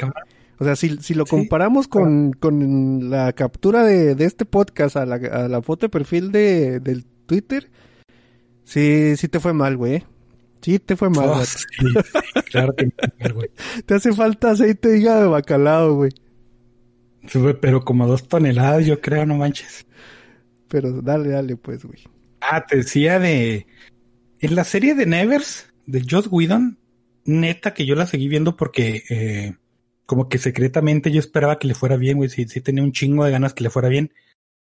O 0.58 0.64
sea, 0.64 0.76
si, 0.76 0.96
si 0.98 1.14
lo 1.14 1.24
Sí, 1.24 1.30
comparamos 1.30 1.88
con, 1.88 2.32
con 2.32 3.10
la 3.10 3.32
captura 3.32 3.84
de, 3.84 4.14
de 4.14 4.24
este 4.24 4.44
podcast 4.44 4.96
a 4.96 5.04
la, 5.06 5.16
a 5.16 5.48
la 5.48 5.60
foto 5.62 5.86
de 5.86 5.90
perfil 5.90 6.32
de, 6.32 6.80
del 6.80 7.04
Twitter, 7.26 7.70
sí, 8.64 9.16
sí 9.16 9.28
te 9.28 9.40
fue 9.40 9.52
mal, 9.52 9.76
güey. 9.76 9.94
¿eh? 9.96 10.04
Sí 10.62 10.78
te 10.78 10.96
fue 10.96 11.10
mal. 11.10 11.28
Oh, 11.30 11.44
sí, 11.44 11.64
sí, 11.78 11.86
claro 12.50 12.74
que 12.74 12.90
güey. 13.32 13.50
Te 13.86 13.94
hace 13.94 14.12
falta 14.12 14.50
aceite 14.50 14.88
de 14.88 14.98
hígado 14.98 15.22
de 15.22 15.28
bacalao, 15.28 15.94
güey. 15.94 16.10
Pero 17.60 17.84
como 17.84 18.06
dos 18.06 18.26
toneladas, 18.28 18.86
yo 18.86 19.00
creo, 19.00 19.26
no 19.26 19.36
manches. 19.36 19.86
Pero 20.68 21.00
dale, 21.02 21.30
dale, 21.30 21.56
pues, 21.56 21.84
güey. 21.84 22.04
Ah, 22.40 22.64
te 22.66 22.76
decía 22.76 23.18
de. 23.18 23.66
En 24.38 24.54
la 24.54 24.64
serie 24.64 24.94
de 24.94 25.06
Nevers, 25.06 25.72
de 25.86 26.04
Joss 26.08 26.28
Whedon, 26.30 26.78
neta 27.24 27.74
que 27.74 27.86
yo 27.86 27.94
la 27.94 28.06
seguí 28.06 28.28
viendo 28.28 28.56
porque 28.56 29.02
eh, 29.08 29.56
como 30.04 30.28
que 30.28 30.38
secretamente 30.38 31.10
yo 31.10 31.20
esperaba 31.20 31.58
que 31.58 31.68
le 31.68 31.74
fuera 31.74 31.96
bien, 31.96 32.18
güey. 32.18 32.28
Sí, 32.28 32.46
sí 32.48 32.60
tenía 32.60 32.84
un 32.84 32.92
chingo 32.92 33.24
de 33.24 33.30
ganas 33.30 33.54
que 33.54 33.64
le 33.64 33.70
fuera 33.70 33.88
bien. 33.88 34.12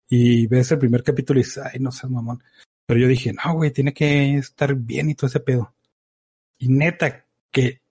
Y 0.09 0.47
ves 0.47 0.71
el 0.71 0.79
primer 0.79 1.03
capítulo 1.03 1.41
y 1.41 1.43
dices, 1.43 1.65
ay, 1.65 1.81
no 1.81 1.91
seas 1.91 2.11
mamón. 2.11 2.43
Pero 2.87 3.01
yo 3.01 3.09
dije, 3.09 3.33
no, 3.33 3.55
güey, 3.55 3.73
tiene 3.73 3.93
que 3.93 4.37
estar 4.37 4.75
bien 4.75 5.11
y 5.11 5.15
todo 5.15 5.27
ese 5.27 5.41
pedo. 5.41 5.75
Y 6.59 6.69
neta, 6.69 7.27
que 7.51 7.83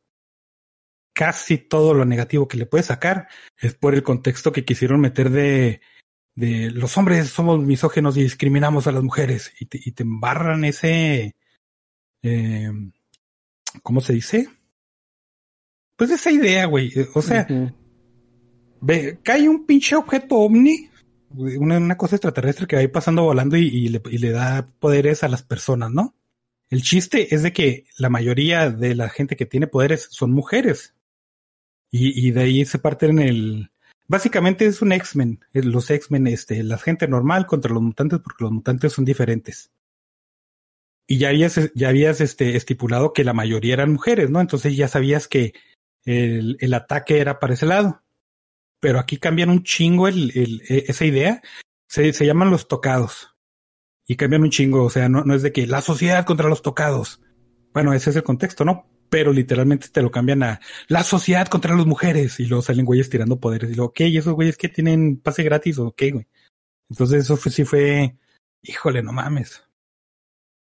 casi 1.14 1.58
todo 1.58 1.94
lo 1.94 2.06
negativo 2.06 2.48
que 2.48 2.58
le 2.58 2.66
puedes 2.66 2.88
sacar 2.88 3.28
es 3.58 3.74
por 3.76 3.94
el 3.96 4.04
contexto 4.04 4.52
que 4.52 4.66
quisieron 4.66 5.02
meter 5.02 5.30
de, 5.30 5.82
de 6.36 6.70
los 6.70 6.98
hombres 6.98 7.30
somos 7.30 7.64
misógenos 7.64 8.18
y 8.18 8.24
discriminamos 8.24 8.88
a 8.88 8.92
las 8.92 9.04
mujeres. 9.04 9.54
Y 9.60 9.66
te, 9.66 9.80
y 9.84 9.92
te 9.92 10.04
embarran 10.04 10.66
ese, 10.66 11.36
eh, 12.22 12.72
¿cómo 13.82 14.02
se 14.02 14.14
dice? 14.14 14.50
Pues 15.96 16.12
esa 16.12 16.32
idea, 16.32 16.66
güey. 16.66 16.92
O 17.14 17.22
sea, 17.22 17.48
ve, 18.82 19.20
cae 19.24 19.48
un 19.48 19.66
pinche 19.66 19.96
objeto 19.96 20.36
ovni, 20.36 20.90
una, 21.30 21.78
una, 21.78 21.98
cosa 21.98 22.18
extraterrestre 22.18 22.68
que 22.68 22.76
va 22.76 22.82
ahí 22.82 22.88
pasando 22.90 23.24
volando 23.24 23.56
y, 23.56 23.68
y, 23.68 23.88
le, 23.88 24.02
y, 24.12 24.18
le, 24.18 24.32
da 24.32 24.68
poderes 24.80 25.24
a 25.24 25.30
las 25.30 25.44
personas, 25.44 25.92
¿no? 25.92 26.16
El 26.70 26.82
chiste 26.82 27.34
es 27.34 27.44
de 27.44 27.54
que 27.54 27.86
la 27.98 28.10
mayoría 28.10 28.70
de 28.70 28.96
la 28.96 29.10
gente 29.10 29.36
que 29.36 29.46
tiene 29.46 29.68
poderes 29.68 30.08
son 30.12 30.32
mujeres. 30.32 30.96
Y, 31.92 32.28
y 32.28 32.32
de 32.32 32.42
ahí 32.42 32.66
se 32.66 32.80
parte 32.80 33.06
en 33.06 33.20
el... 33.20 33.72
Básicamente 34.08 34.66
es 34.66 34.82
un 34.82 34.92
X-Men, 34.92 35.40
los 35.54 35.90
X-Men, 35.90 36.28
este, 36.28 36.64
la 36.64 36.78
gente 36.78 37.08
normal 37.08 37.48
contra 37.48 37.74
los 37.74 37.82
mutantes 37.82 38.20
porque 38.20 38.44
los 38.44 38.52
mutantes 38.52 38.94
son 38.94 39.06
diferentes 39.06 39.72
y 41.08 41.18
ya 41.20 41.30
habías, 41.30 41.60
ya 41.76 41.90
habías 41.90 42.22
este, 42.22 42.56
estipulado 42.56 43.14
que 43.14 43.24
la 43.24 43.34
mayoría 43.34 43.74
eran 43.74 43.94
mujeres, 43.94 44.30
¿no? 44.30 44.42
Entonces 44.42 44.76
ya 44.76 44.88
sabías 44.88 45.28
que 45.28 45.54
el, 46.04 46.58
el 46.60 46.74
ataque 46.74 47.20
era 47.20 47.40
para 47.40 47.54
ese 47.54 47.66
lado. 47.66 48.02
Pero 48.80 49.00
aquí 49.00 49.18
cambian 49.18 49.50
un 49.50 49.64
chingo 49.64 50.08
el, 50.08 50.32
el, 50.36 50.62
e, 50.68 50.86
esa 50.88 51.06
idea. 51.06 51.42
Se, 51.88 52.12
se 52.14 52.26
llaman 52.26 52.50
los 52.50 52.68
tocados. 52.68 53.36
Y 54.08 54.16
cambian 54.16 54.44
un 54.44 54.50
chingo. 54.50 54.84
O 54.84 54.90
sea, 54.90 55.10
no, 55.10 55.24
no 55.24 55.36
es 55.36 55.44
de 55.44 55.52
que 55.52 55.68
la 55.68 55.82
sociedad 55.82 56.26
contra 56.26 56.50
los 56.50 56.62
tocados. 56.62 57.22
Bueno, 57.76 57.92
ese 57.94 58.10
es 58.10 58.16
el 58.16 58.24
contexto, 58.24 58.64
¿no? 58.64 58.88
Pero 59.10 59.34
literalmente 59.34 59.90
te 59.90 60.02
lo 60.02 60.10
cambian 60.10 60.44
a 60.44 60.62
la 60.88 61.04
sociedad 61.04 61.50
contra 61.50 61.76
las 61.76 61.86
mujeres. 61.86 62.40
Y 62.40 62.46
luego 62.46 62.62
salen 62.62 62.86
güeyes 62.86 63.10
tirando 63.10 63.38
poderes. 63.38 63.70
Y 63.70 63.76
luego, 63.76 63.90
ok, 63.90 64.00
¿y 64.00 64.18
esos 64.18 64.34
güeyes 64.34 64.56
que 64.56 64.70
tienen 64.70 65.18
pase 65.18 65.44
gratis 65.44 65.78
o 65.78 65.92
qué, 65.92 66.12
güey? 66.12 66.26
Entonces 66.90 67.24
eso 67.26 67.36
fue, 67.36 67.52
sí 67.52 67.66
fue, 67.66 68.16
híjole, 68.62 69.04
no 69.04 69.12
mames. 69.12 69.62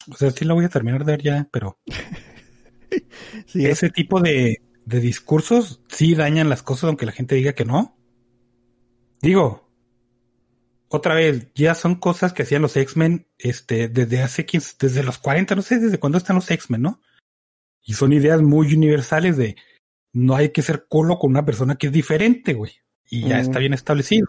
O 0.09 0.15
sea, 0.15 0.31
sí 0.31 0.45
la 0.45 0.55
voy 0.55 0.65
a 0.65 0.69
terminar 0.69 1.05
de 1.05 1.13
ver 1.13 1.23
ya, 1.23 1.49
pero 1.51 1.81
sí, 3.47 3.67
ese 3.67 3.87
es... 3.87 3.93
tipo 3.93 4.21
de, 4.21 4.63
de 4.85 5.01
discursos 5.01 5.83
sí 5.89 6.15
dañan 6.15 6.49
las 6.49 6.63
cosas 6.63 6.85
aunque 6.85 7.07
la 7.07 7.13
gente 7.13 7.35
diga 7.35 7.55
que 7.55 7.65
no. 7.65 7.99
Digo, 9.21 9.69
otra 10.91 11.15
vez, 11.15 11.49
ya 11.55 11.75
son 11.75 11.95
cosas 11.95 12.33
que 12.33 12.43
hacían 12.43 12.63
los 12.63 12.77
X-Men 12.77 13.27
este, 13.39 13.89
desde 13.89 14.23
hace 14.23 14.45
15, 14.45 14.77
desde 14.79 15.03
los 15.03 15.19
40, 15.19 15.55
no 15.55 15.63
sé 15.63 15.79
desde 15.79 15.99
cuándo 15.99 16.19
están 16.19 16.37
los 16.37 16.51
X-Men, 16.51 16.83
¿no? 16.83 17.01
Y 17.83 17.95
son 17.95 18.13
ideas 18.13 18.43
muy 18.43 18.75
universales 18.75 19.37
de 19.37 19.57
no 20.13 20.35
hay 20.35 20.51
que 20.51 20.63
ser 20.63 20.87
culo 20.89 21.19
con 21.19 21.31
una 21.31 21.45
persona 21.45 21.77
que 21.77 21.87
es 21.87 21.93
diferente, 21.93 22.55
güey. 22.55 22.73
Y 23.09 23.29
ya 23.29 23.39
mm. 23.39 23.41
está 23.41 23.59
bien 23.59 23.73
establecido 23.73 24.27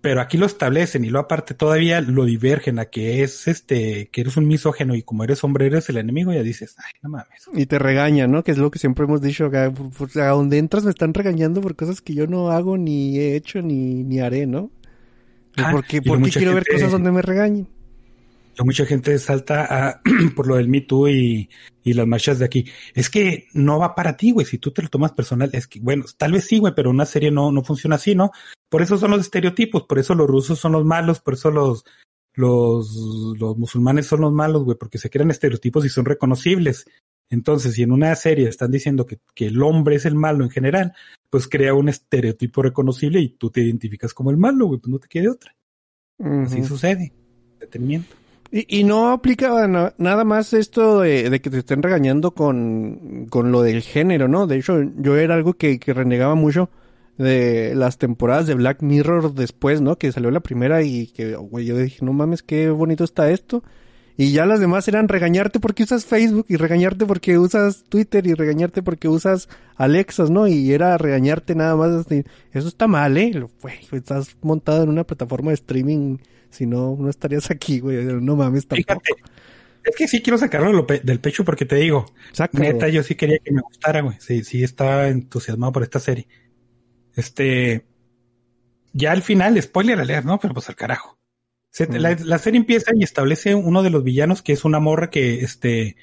pero 0.00 0.20
aquí 0.20 0.38
lo 0.38 0.46
establecen 0.46 1.04
y 1.04 1.10
lo 1.10 1.18
aparte 1.18 1.54
todavía 1.54 2.00
lo 2.00 2.24
divergen 2.24 2.78
a 2.78 2.86
que 2.86 3.22
es 3.22 3.48
este, 3.48 4.08
que 4.12 4.20
eres 4.20 4.36
un 4.36 4.46
misógeno 4.46 4.94
y 4.94 5.02
como 5.02 5.24
eres 5.24 5.42
hombre 5.42 5.66
eres 5.66 5.88
el 5.88 5.96
enemigo, 5.96 6.32
ya 6.32 6.42
dices, 6.42 6.76
ay, 6.78 6.92
no 7.02 7.10
mames. 7.10 7.48
Y 7.52 7.66
te 7.66 7.78
regañan, 7.78 8.30
¿no? 8.30 8.44
Que 8.44 8.52
es 8.52 8.58
lo 8.58 8.70
que 8.70 8.78
siempre 8.78 9.04
hemos 9.04 9.20
dicho 9.20 9.46
acá, 9.46 9.72
pues, 9.72 10.16
a 10.16 10.28
donde 10.28 10.58
entras 10.58 10.84
me 10.84 10.90
están 10.90 11.14
regañando 11.14 11.60
por 11.60 11.74
cosas 11.74 12.00
que 12.00 12.14
yo 12.14 12.26
no 12.26 12.50
hago, 12.50 12.78
ni 12.78 13.18
he 13.18 13.34
hecho, 13.34 13.60
ni, 13.60 14.04
ni 14.04 14.20
haré, 14.20 14.46
¿no? 14.46 14.70
Ah, 15.58 15.70
porque, 15.72 16.02
porque 16.02 16.30
quiero 16.30 16.52
gente, 16.52 16.70
ver 16.70 16.76
cosas 16.76 16.92
donde 16.92 17.12
me 17.12 17.22
regañen. 17.22 17.68
Mucha 18.64 18.86
gente 18.86 19.16
salta 19.18 19.66
a, 19.70 20.00
por 20.34 20.46
lo 20.46 20.56
del 20.56 20.68
Me 20.68 20.80
Too 20.80 21.08
y, 21.08 21.50
y 21.84 21.92
las 21.92 22.06
marchas 22.06 22.38
de 22.38 22.44
aquí. 22.44 22.66
Es 22.94 23.08
que 23.08 23.46
no 23.52 23.78
va 23.78 23.94
para 23.94 24.16
ti, 24.16 24.32
güey. 24.32 24.46
Si 24.46 24.58
tú 24.58 24.72
te 24.72 24.82
lo 24.82 24.88
tomas 24.88 25.12
personal, 25.12 25.50
es 25.52 25.66
que, 25.66 25.80
bueno, 25.80 26.04
tal 26.16 26.32
vez 26.32 26.44
sí, 26.44 26.58
güey, 26.58 26.74
pero 26.74 26.90
una 26.90 27.06
serie 27.06 27.30
no, 27.30 27.52
no 27.52 27.62
funciona 27.62 27.96
así, 27.96 28.14
¿no? 28.14 28.32
Por 28.68 28.82
eso 28.82 28.98
son 28.98 29.12
los 29.12 29.20
estereotipos, 29.20 29.84
por 29.84 29.98
eso 29.98 30.14
los 30.14 30.26
rusos 30.26 30.58
son 30.58 30.72
los 30.72 30.84
malos, 30.84 31.20
por 31.20 31.34
eso 31.34 31.50
los, 31.50 31.84
los, 32.34 32.94
los 33.38 33.56
musulmanes 33.56 34.06
son 34.06 34.22
los 34.22 34.32
malos, 34.32 34.64
güey, 34.64 34.76
porque 34.76 34.98
se 34.98 35.10
crean 35.10 35.30
estereotipos 35.30 35.84
y 35.84 35.88
son 35.88 36.04
reconocibles. 36.04 36.86
Entonces, 37.30 37.74
si 37.74 37.82
en 37.82 37.92
una 37.92 38.14
serie 38.14 38.48
están 38.48 38.70
diciendo 38.70 39.06
que, 39.06 39.18
que 39.34 39.46
el 39.46 39.62
hombre 39.62 39.96
es 39.96 40.06
el 40.06 40.14
malo 40.14 40.44
en 40.44 40.50
general, 40.50 40.94
pues 41.30 41.46
crea 41.46 41.74
un 41.74 41.88
estereotipo 41.88 42.62
reconocible 42.62 43.20
y 43.20 43.30
tú 43.30 43.50
te 43.50 43.60
identificas 43.60 44.14
como 44.14 44.30
el 44.30 44.36
malo, 44.36 44.66
güey, 44.66 44.80
pues 44.80 44.90
no 44.90 44.98
te 44.98 45.08
quede 45.08 45.28
otra. 45.28 45.54
Uh 46.18 46.24
-huh. 46.24 46.46
Así 46.46 46.64
sucede. 46.64 47.12
Detenimiento. 47.60 48.14
Y, 48.50 48.80
y, 48.80 48.84
no 48.84 49.10
aplica 49.10 49.68
na 49.68 49.92
nada 49.98 50.24
más 50.24 50.54
esto 50.54 51.00
de, 51.00 51.28
de, 51.28 51.40
que 51.40 51.50
te 51.50 51.58
estén 51.58 51.82
regañando 51.82 52.30
con, 52.30 53.26
con 53.28 53.52
lo 53.52 53.60
del 53.60 53.82
género, 53.82 54.26
¿no? 54.26 54.46
De 54.46 54.56
hecho, 54.56 54.80
yo 54.96 55.18
era 55.18 55.34
algo 55.34 55.52
que, 55.52 55.78
que 55.78 55.92
renegaba 55.92 56.34
mucho 56.34 56.70
de 57.18 57.74
las 57.74 57.98
temporadas 57.98 58.46
de 58.46 58.54
Black 58.54 58.80
Mirror 58.80 59.34
después, 59.34 59.82
¿no? 59.82 59.96
Que 59.96 60.12
salió 60.12 60.30
la 60.30 60.40
primera 60.40 60.82
y 60.82 61.08
que, 61.08 61.34
güey, 61.34 61.66
yo 61.66 61.76
dije, 61.76 62.02
no 62.04 62.14
mames, 62.14 62.42
qué 62.42 62.70
bonito 62.70 63.04
está 63.04 63.30
esto. 63.30 63.62
Y 64.20 64.32
ya 64.32 64.46
las 64.46 64.58
demás 64.58 64.88
eran 64.88 65.06
regañarte 65.06 65.60
porque 65.60 65.84
usas 65.84 66.04
Facebook 66.04 66.46
y 66.48 66.56
regañarte 66.56 67.06
porque 67.06 67.38
usas 67.38 67.84
Twitter 67.88 68.26
y 68.26 68.34
regañarte 68.34 68.82
porque 68.82 69.06
usas 69.06 69.48
Alexas, 69.76 70.28
¿no? 70.28 70.48
Y 70.48 70.72
era 70.72 70.98
regañarte 70.98 71.54
nada 71.54 71.76
más. 71.76 72.04
Así. 72.04 72.24
Eso 72.52 72.66
está 72.66 72.88
mal, 72.88 73.16
¿eh? 73.16 73.46
Estás 73.92 74.36
montado 74.42 74.82
en 74.82 74.88
una 74.88 75.04
plataforma 75.04 75.50
de 75.50 75.54
streaming. 75.54 76.18
Si 76.50 76.66
no, 76.66 76.96
no 76.98 77.08
estarías 77.08 77.48
aquí, 77.52 77.78
güey. 77.78 78.04
No 78.20 78.34
mames 78.34 78.66
tampoco. 78.66 79.00
Fíjate, 79.04 79.22
es 79.84 79.94
que 79.94 80.08
sí 80.08 80.20
quiero 80.20 80.36
sacarlo 80.36 80.84
del 80.84 81.20
pecho 81.20 81.44
porque 81.44 81.64
te 81.64 81.76
digo, 81.76 82.06
neta, 82.54 82.88
yo 82.88 83.04
sí 83.04 83.14
quería 83.14 83.38
que 83.38 83.52
me 83.52 83.60
gustara, 83.60 84.00
güey. 84.00 84.16
Sí, 84.18 84.42
sí 84.42 84.64
estaba 84.64 85.06
entusiasmado 85.06 85.72
por 85.72 85.84
esta 85.84 86.00
serie. 86.00 86.26
Este, 87.14 87.86
ya 88.92 89.12
al 89.12 89.22
final, 89.22 89.62
spoiler 89.62 90.00
alert, 90.00 90.26
¿no? 90.26 90.40
Pero 90.40 90.54
pues 90.54 90.68
al 90.68 90.74
carajo. 90.74 91.17
Se, 91.78 91.86
mm. 91.86 91.94
la, 91.94 92.16
la, 92.24 92.38
serie 92.38 92.58
empieza 92.58 92.90
y 92.92 93.04
establece 93.04 93.54
uno 93.54 93.84
de 93.84 93.90
los 93.90 94.02
villanos 94.02 94.42
que 94.42 94.52
es 94.52 94.64
una 94.64 94.80
morra 94.80 95.10
que, 95.10 95.44
este, 95.44 95.94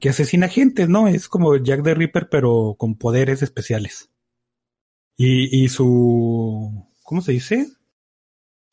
que 0.00 0.08
asesina 0.08 0.48
gente, 0.48 0.88
¿no? 0.88 1.06
Es 1.06 1.28
como 1.28 1.54
Jack 1.58 1.82
the 1.82 1.92
Ripper, 1.92 2.30
pero 2.30 2.76
con 2.78 2.96
poderes 2.96 3.42
especiales. 3.42 4.10
Y, 5.18 5.64
y 5.64 5.68
su, 5.68 6.88
¿cómo 7.02 7.20
se 7.20 7.32
dice? 7.32 7.66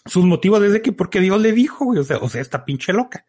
Sus 0.06 0.24
motivos 0.24 0.62
desde 0.62 0.82
que 0.82 0.94
porque 0.94 1.20
Dios 1.20 1.42
le 1.42 1.52
dijo, 1.52 1.84
güey, 1.84 2.00
o 2.00 2.06
sea, 2.06 2.20
o 2.20 2.30
sea, 2.30 2.40
esta 2.40 2.64
pinche 2.64 2.94
loca. 2.94 3.26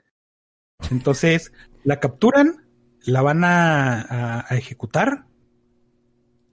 Entonces, 0.92 1.52
la 1.82 1.98
capturan, 1.98 2.68
la 3.06 3.22
van 3.22 3.42
a, 3.42 4.02
a, 4.02 4.46
a 4.48 4.56
ejecutar 4.56 5.26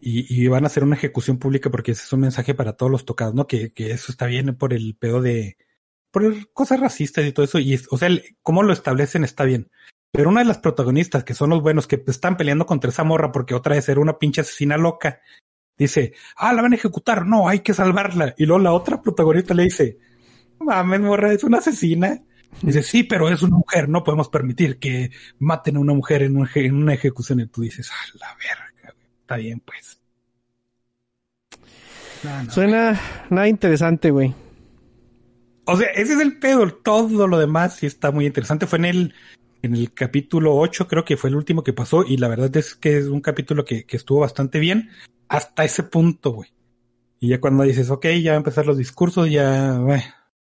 y, 0.01 0.43
y, 0.43 0.47
van 0.47 0.63
a 0.63 0.67
hacer 0.67 0.83
una 0.83 0.95
ejecución 0.95 1.37
pública 1.37 1.69
porque 1.69 1.91
ese 1.91 2.01
es 2.01 2.13
un 2.13 2.21
mensaje 2.21 2.55
para 2.55 2.73
todos 2.73 2.91
los 2.91 3.05
tocados, 3.05 3.35
¿no? 3.35 3.45
Que, 3.45 3.73
que 3.73 3.91
eso 3.91 4.11
está 4.11 4.25
bien 4.25 4.55
por 4.55 4.73
el 4.73 4.95
pedo 4.95 5.21
de, 5.21 5.55
por 6.13 6.53
cosas 6.53 6.79
racistas 6.79 7.25
y 7.25 7.31
todo 7.31 7.43
eso. 7.43 7.59
Y, 7.59 7.81
o 7.89 7.97
sea, 7.97 8.07
cómo 8.43 8.61
lo 8.61 8.71
establecen 8.71 9.23
está 9.23 9.43
bien. 9.45 9.71
Pero 10.11 10.29
una 10.29 10.41
de 10.41 10.45
las 10.45 10.59
protagonistas, 10.59 11.23
que 11.23 11.33
son 11.33 11.49
los 11.49 11.63
buenos, 11.63 11.87
que 11.87 12.01
están 12.05 12.37
peleando 12.37 12.67
contra 12.67 12.91
esa 12.91 13.03
morra 13.03 13.31
porque 13.31 13.55
otra 13.55 13.75
vez 13.75 13.89
era 13.89 13.99
una 13.99 14.19
pinche 14.19 14.41
asesina 14.41 14.77
loca, 14.77 15.21
dice, 15.75 16.13
ah, 16.37 16.53
la 16.53 16.61
van 16.61 16.73
a 16.73 16.75
ejecutar, 16.75 17.25
no, 17.25 17.49
hay 17.49 17.61
que 17.61 17.73
salvarla. 17.73 18.35
Y 18.37 18.45
luego 18.45 18.61
la 18.61 18.73
otra 18.73 19.01
protagonista 19.01 19.55
le 19.55 19.63
dice, 19.63 19.97
mames, 20.59 21.01
morra, 21.01 21.33
es 21.33 21.43
una 21.43 21.57
asesina. 21.57 22.21
Dice, 22.61 22.83
sí, 22.83 23.03
pero 23.03 23.27
es 23.29 23.41
una 23.41 23.57
mujer, 23.57 23.89
no 23.89 24.03
podemos 24.03 24.29
permitir 24.29 24.77
que 24.77 25.09
maten 25.39 25.77
a 25.77 25.79
una 25.79 25.95
mujer 25.95 26.21
en, 26.21 26.37
un, 26.37 26.47
en 26.53 26.75
una 26.75 26.93
ejecución. 26.93 27.39
Y 27.39 27.47
tú 27.47 27.61
dices, 27.61 27.89
ah, 27.91 28.17
la 28.19 28.35
verga, 28.35 28.95
está 29.19 29.37
bien, 29.37 29.63
pues. 29.65 29.99
No, 32.23 32.51
Suena 32.51 33.01
nada 33.31 33.47
interesante, 33.47 34.11
güey. 34.11 34.42
O 35.65 35.77
sea, 35.77 35.87
ese 35.89 36.13
es 36.13 36.19
el 36.19 36.37
pedo. 36.39 36.67
Todo 36.73 37.27
lo 37.27 37.37
demás 37.39 37.77
sí 37.77 37.85
está 37.85 38.11
muy 38.11 38.25
interesante. 38.25 38.67
Fue 38.67 38.79
en 38.79 38.85
el, 38.85 39.13
en 39.61 39.75
el 39.75 39.93
capítulo 39.93 40.55
8, 40.55 40.87
creo 40.87 41.05
que 41.05 41.17
fue 41.17 41.29
el 41.29 41.35
último 41.35 41.63
que 41.63 41.73
pasó. 41.73 42.03
Y 42.03 42.17
la 42.17 42.27
verdad 42.27 42.55
es 42.57 42.75
que 42.75 42.97
es 42.97 43.07
un 43.07 43.21
capítulo 43.21 43.65
que, 43.65 43.85
que 43.85 43.97
estuvo 43.97 44.19
bastante 44.19 44.59
bien 44.59 44.89
hasta 45.27 45.63
ese 45.63 45.83
punto, 45.83 46.31
güey. 46.31 46.49
Y 47.19 47.29
ya 47.29 47.39
cuando 47.39 47.63
dices, 47.63 47.89
ok, 47.89 48.05
ya 48.21 48.31
va 48.31 48.35
a 48.35 48.37
empezar 48.37 48.65
los 48.65 48.77
discursos, 48.77 49.29
ya, 49.31 49.79
bueno, 49.79 50.03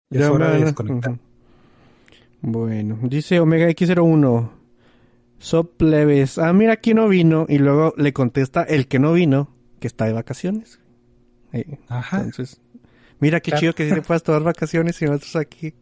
ya, 0.09 0.19
ya 0.19 0.25
es 0.25 0.31
hora 0.31 0.51
de 0.51 0.65
desconectar. 0.65 1.11
Uh 1.13 1.15
-huh. 1.15 1.19
Bueno, 2.41 2.99
dice 3.03 3.39
Omega 3.39 3.67
X01. 3.67 4.51
Sop 5.39 5.77
plebes. 5.77 6.37
Ah, 6.37 6.53
mira, 6.53 6.73
aquí 6.73 6.93
no 6.93 7.07
vino. 7.07 7.45
Y 7.49 7.57
luego 7.57 7.93
le 7.97 8.13
contesta 8.13 8.63
el 8.63 8.87
que 8.87 8.99
no 8.99 9.13
vino, 9.13 9.55
que 9.79 9.87
está 9.87 10.05
de 10.05 10.13
vacaciones. 10.13 10.79
Eh, 11.53 11.79
Ajá. 11.87 12.17
Entonces, 12.17 12.61
mira 13.19 13.39
qué 13.39 13.51
claro. 13.51 13.59
chido 13.59 13.73
que 13.75 13.87
si 13.87 13.95
te 13.95 14.01
puedas 14.01 14.23
tomar 14.23 14.43
vacaciones 14.43 15.01
y 15.01 15.05
nosotros 15.05 15.35
aquí. 15.35 15.73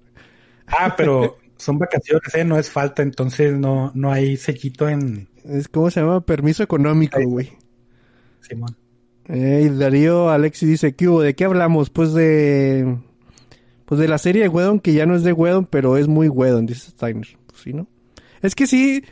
Ah, 0.68 0.94
pero 0.96 1.38
son 1.58 1.80
vacaciones, 1.80 2.34
¿eh? 2.36 2.44
No 2.44 2.58
es 2.58 2.70
falta, 2.70 3.02
entonces 3.02 3.54
no, 3.54 3.92
no 3.96 4.12
hay 4.12 4.38
sellito 4.38 4.88
en... 4.88 5.28
Es 5.46 5.68
como 5.68 5.90
se 5.90 6.02
llama 6.02 6.22
permiso 6.22 6.64
económico, 6.64 7.20
güey. 7.24 7.52
Simón. 8.42 8.76
Eh, 9.30 9.72
Darío 9.74 10.30
Alexis 10.30 10.70
dice, 10.70 10.96
¿qué 10.96 11.08
hubo? 11.08 11.22
¿De 11.22 11.36
qué 11.36 11.46
hablamos? 11.46 11.90
Pues 11.90 12.14
de... 12.14 12.98
Pues 13.86 14.00
de 14.02 14.08
la 14.10 14.18
serie 14.18 14.44
de 14.44 14.50
Wedon, 14.50 14.82
que 14.82 14.94
ya 14.94 15.06
no 15.06 15.16
es 15.16 15.24
de 15.24 15.32
Wedon, 15.32 15.66
pero 15.66 15.98
es 15.98 16.08
muy 16.08 16.28
Wedon, 16.28 16.66
dice 16.66 16.92
Steiner. 16.92 17.28
Pues 17.48 17.62
sí, 17.62 17.74
¿no? 17.74 17.88
Es 18.42 18.54
que 18.54 18.68
sí, 18.68 19.04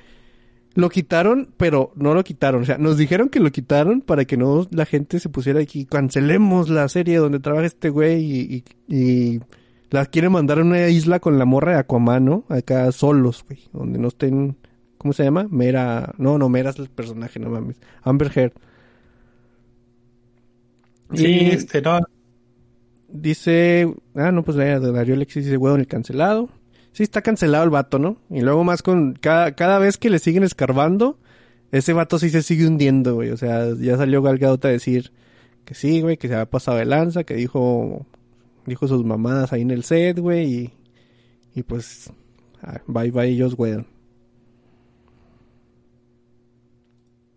lo 0.76 0.90
quitaron, 0.90 1.50
pero 1.58 1.92
no 1.96 2.14
lo 2.14 2.24
quitaron. 2.24 2.62
O 2.62 2.66
sea, 2.66 2.78
nos 2.78 2.98
dijeron 2.98 3.30
que 3.30 3.40
lo 3.40 3.52
quitaron 3.52 4.02
para 4.02 4.26
que 4.26 4.38
no 4.38 4.68
la 4.72 4.86
gente 4.86 5.20
se 5.20 5.30
pusiera 5.30 5.62
aquí, 5.62 5.86
cancelemos 5.86 6.70
la 6.70 6.88
serie 6.90 7.18
donde 7.18 7.40
trabaja 7.40 7.66
este 7.66 7.90
güey 7.90 8.24
y, 8.24 8.64
y, 8.88 8.96
y 8.96 9.40
la 9.90 10.06
quieren 10.06 10.34
mandar 10.34 10.60
a 10.60 10.64
una 10.64 10.88
isla 10.90 11.20
con 11.20 11.40
la 11.40 11.46
morra 11.46 11.74
de 11.74 11.80
Aquaman, 11.80 12.26
¿no? 12.26 12.44
Acá 12.50 12.92
solos, 12.92 13.44
güey, 13.48 13.62
donde 13.74 13.98
no 13.98 14.10
estén... 14.10 14.58
¿Cómo 14.98 15.14
se 15.14 15.24
llama? 15.24 15.48
Mera... 15.50 16.14
No, 16.18 16.38
no, 16.38 16.50
Mera 16.50 16.72
es 16.72 16.80
el 16.80 16.90
personaje, 16.90 17.40
no 17.40 17.50
mames. 17.50 17.78
Amber 18.04 18.32
Heard. 18.36 18.54
Sí, 21.14 21.26
Y 21.26 21.46
este, 21.52 21.82
no. 21.82 22.00
Dice, 23.08 23.94
ah, 24.16 24.32
no, 24.32 24.44
pues 24.44 24.58
vaya, 24.58 24.80
Darío 24.80 25.14
Alexis 25.14 25.46
dice, 25.46 25.58
huevo 25.58 25.76
en 25.76 25.82
el 25.82 25.88
cancelado. 25.88 26.50
Sí, 26.96 27.04
está 27.04 27.22
cancelado 27.22 27.66
el 27.66 27.72
vato, 27.72 28.00
¿no? 28.00 28.16
Y 28.30 28.40
luego 28.40 28.64
más 28.64 28.82
con, 28.82 29.16
cada, 29.16 29.52
cada 29.54 29.80
vez 29.80 29.98
que 29.98 30.10
le 30.10 30.18
siguen 30.18 30.44
escarbando, 30.44 31.20
ese 31.74 31.92
vato 31.92 32.18
sí 32.20 32.30
se 32.30 32.42
sigue 32.42 32.66
hundiendo, 32.66 33.16
güey. 33.16 33.32
O 33.32 33.38
sea, 33.38 33.76
ya 33.78 33.98
salió 33.98 34.22
Gal 34.22 34.38
Gadot 34.38 34.64
a 34.64 34.70
decir 34.70 35.12
que 35.66 35.74
sí, 35.74 36.00
güey, 36.00 36.16
que 36.16 36.30
se 36.30 36.36
había 36.36 36.50
pasado 36.50 36.78
de 36.78 36.86
lanza, 36.86 37.26
que 37.26 37.34
dijo, 37.34 38.06
dijo 38.66 38.88
sus 38.88 39.04
mamadas 39.04 39.52
ahí 39.52 39.64
en 39.64 39.72
el 39.72 39.84
set, 39.84 40.20
güey, 40.20 40.46
y, 40.54 40.74
y 41.54 41.64
pues, 41.64 42.14
ah, 42.62 42.80
bye 42.88 43.12
bye 43.12 43.28
ellos, 43.28 43.58
güey. 43.58 43.86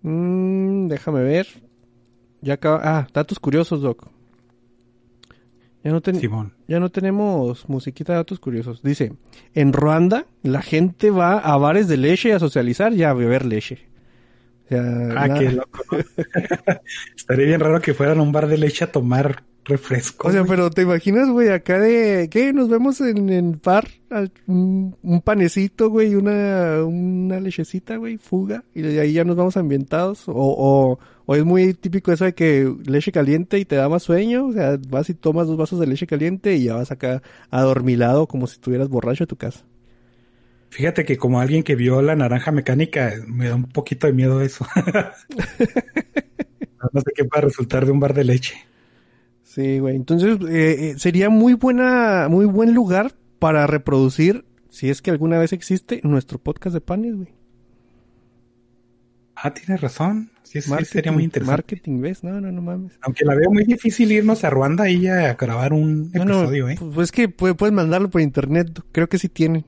Mm, 0.03 0.87
déjame 0.87 1.23
ver. 1.25 1.49
Ya 2.43 2.55
acaba, 2.55 2.81
ah, 2.85 3.09
datos 3.13 3.41
curiosos, 3.41 3.83
Doc. 3.83 4.07
Ya 5.83 5.91
no, 5.91 6.01
Simón. 6.01 6.58
Ya 6.69 6.79
no 6.81 6.91
tenemos 6.91 7.69
musiquita 7.69 8.13
de 8.13 8.19
datos 8.19 8.39
curiosos. 8.39 8.83
Dice, 8.83 9.13
en 9.55 9.73
Ruanda 9.73 10.27
la 10.43 10.63
gente 10.63 11.11
va 11.11 11.39
a 11.39 11.57
bares 11.57 11.89
de 11.89 11.97
leche 11.97 12.33
a 12.33 12.39
socializar 12.39 12.93
y 12.93 13.03
a 13.03 13.13
beber 13.15 13.45
leche. 13.47 13.89
O 14.67 14.69
sea, 14.69 14.81
Ah, 14.83 15.27
nada- 15.29 15.39
qué 15.39 15.53
loco. 15.53 15.81
Estaría 17.17 17.47
bien 17.47 17.61
raro 17.61 17.81
que 17.81 17.95
fueran 17.95 18.19
a 18.19 18.23
un 18.23 18.33
bar 18.33 18.47
de 18.49 18.59
leche 18.59 18.85
a 18.85 18.93
tomar 18.93 19.43
refresco. 19.69 20.29
O 20.29 20.33
sea, 20.33 20.41
güey. 20.41 20.51
pero 20.51 20.71
te 20.71 20.83
imaginas, 20.83 21.29
güey, 21.29 21.51
acá 21.51 21.79
de, 21.79 22.29
¿qué? 22.31 22.53
Nos 22.53 22.69
vemos 22.69 23.01
en 23.01 23.29
el 23.29 23.57
bar, 23.63 23.89
un, 24.47 24.97
un 25.03 25.21
panecito, 25.23 25.91
güey, 25.91 26.15
una, 26.15 26.85
una 26.85 27.39
lechecita, 27.41 27.97
güey, 27.97 28.19
fuga, 28.19 28.65
y 28.75 28.83
de 28.83 29.01
ahí 29.01 29.13
ya 29.13 29.25
nos 29.25 29.37
vamos 29.37 29.57
ambientados. 29.57 30.29
O, 30.29 30.35
o, 30.35 30.99
o 31.27 31.37
es 31.37 31.45
muy 31.45 31.75
típico 31.75 32.11
eso 32.11 32.25
de 32.25 32.35
que 32.35 32.75
leche 32.87 33.13
caliente 33.13 33.59
y 33.59 33.65
te 33.65 33.77
da 33.77 33.89
más 33.89 34.03
sueño, 34.03 34.47
o 34.47 34.53
sea, 34.53 34.79
vas 34.89 35.11
y 35.11 35.15
tomas 35.15 35.47
dos 35.47 35.57
vasos 35.57 35.79
de 35.79 35.87
leche 35.87 36.07
caliente 36.07 36.57
y 36.57 36.65
ya 36.65 36.75
vas 36.75 36.91
acá 36.91 37.23
adormilado 37.51 38.27
como 38.27 38.47
si 38.47 38.55
estuvieras 38.55 38.89
borracho 38.89 39.25
en 39.25 39.29
tu 39.29 39.37
casa. 39.37 39.65
Fíjate 40.71 41.05
que 41.05 41.17
como 41.17 41.41
alguien 41.41 41.63
que 41.63 41.75
vio 41.77 42.03
la 42.03 42.17
naranja 42.17 42.53
mecánica, 42.53 43.15
me 43.27 43.49
da 43.49 43.55
un 43.55 43.65
poquito 43.65 44.07
de 44.07 44.13
miedo 44.13 44.41
eso. 44.43 44.67
no 46.93 47.01
sé 47.01 47.13
qué 47.15 47.23
va 47.23 47.39
a 47.39 47.41
resultar 47.41 47.87
de 47.87 47.93
un 47.93 48.01
bar 48.01 48.15
de 48.15 48.25
leche. 48.25 48.55
Sí, 49.49 49.79
güey. 49.79 49.97
Entonces, 49.97 50.39
eh, 50.49 50.91
eh, 50.91 50.95
sería 50.99 51.31
muy 51.31 51.55
buena, 51.55 52.29
muy 52.29 52.45
buen 52.45 52.75
lugar 52.75 53.15
para 53.39 53.67
reproducir, 53.67 54.45
si 54.69 54.91
es 54.91 55.01
que 55.01 55.11
alguna 55.11 55.39
vez 55.39 55.55
existe, 55.55 56.01
nuestro 56.05 56.39
podcast 56.39 56.75
de 56.75 56.81
panes, 56.83 57.17
güey. 57.17 57.29
Ah, 59.35 59.55
tienes 59.55 59.81
razón. 59.81 60.31
Sí, 60.43 60.61
sí, 60.61 60.71
sería 60.85 61.13
muy 61.13 61.25
interesante. 61.25 61.53
Marketing, 61.63 62.01
¿ves? 62.01 62.25
No, 62.25 62.41
no, 62.41 62.51
no 62.53 62.61
mames. 62.61 62.93
Aunque 63.03 63.25
la 63.25 63.35
veo 63.35 63.51
muy 63.51 63.65
difícil 63.65 64.11
irnos 64.13 64.45
a 64.45 64.51
Ruanda 64.51 64.89
y 64.91 65.07
a 65.07 65.35
grabar 65.35 65.73
un 65.73 66.11
No, 66.13 66.25
no, 66.25 66.41
episodio, 66.41 66.69
¿eh? 66.69 66.77
pues, 66.79 67.09
es 67.09 67.13
que 67.13 67.29
puede- 67.29 67.55
puedes 67.55 67.73
mandarlo 67.75 68.11
por 68.11 68.21
internet. 68.21 68.81
Creo 68.93 69.09
que 69.09 69.19
sí 69.19 69.29
tienen. 69.29 69.65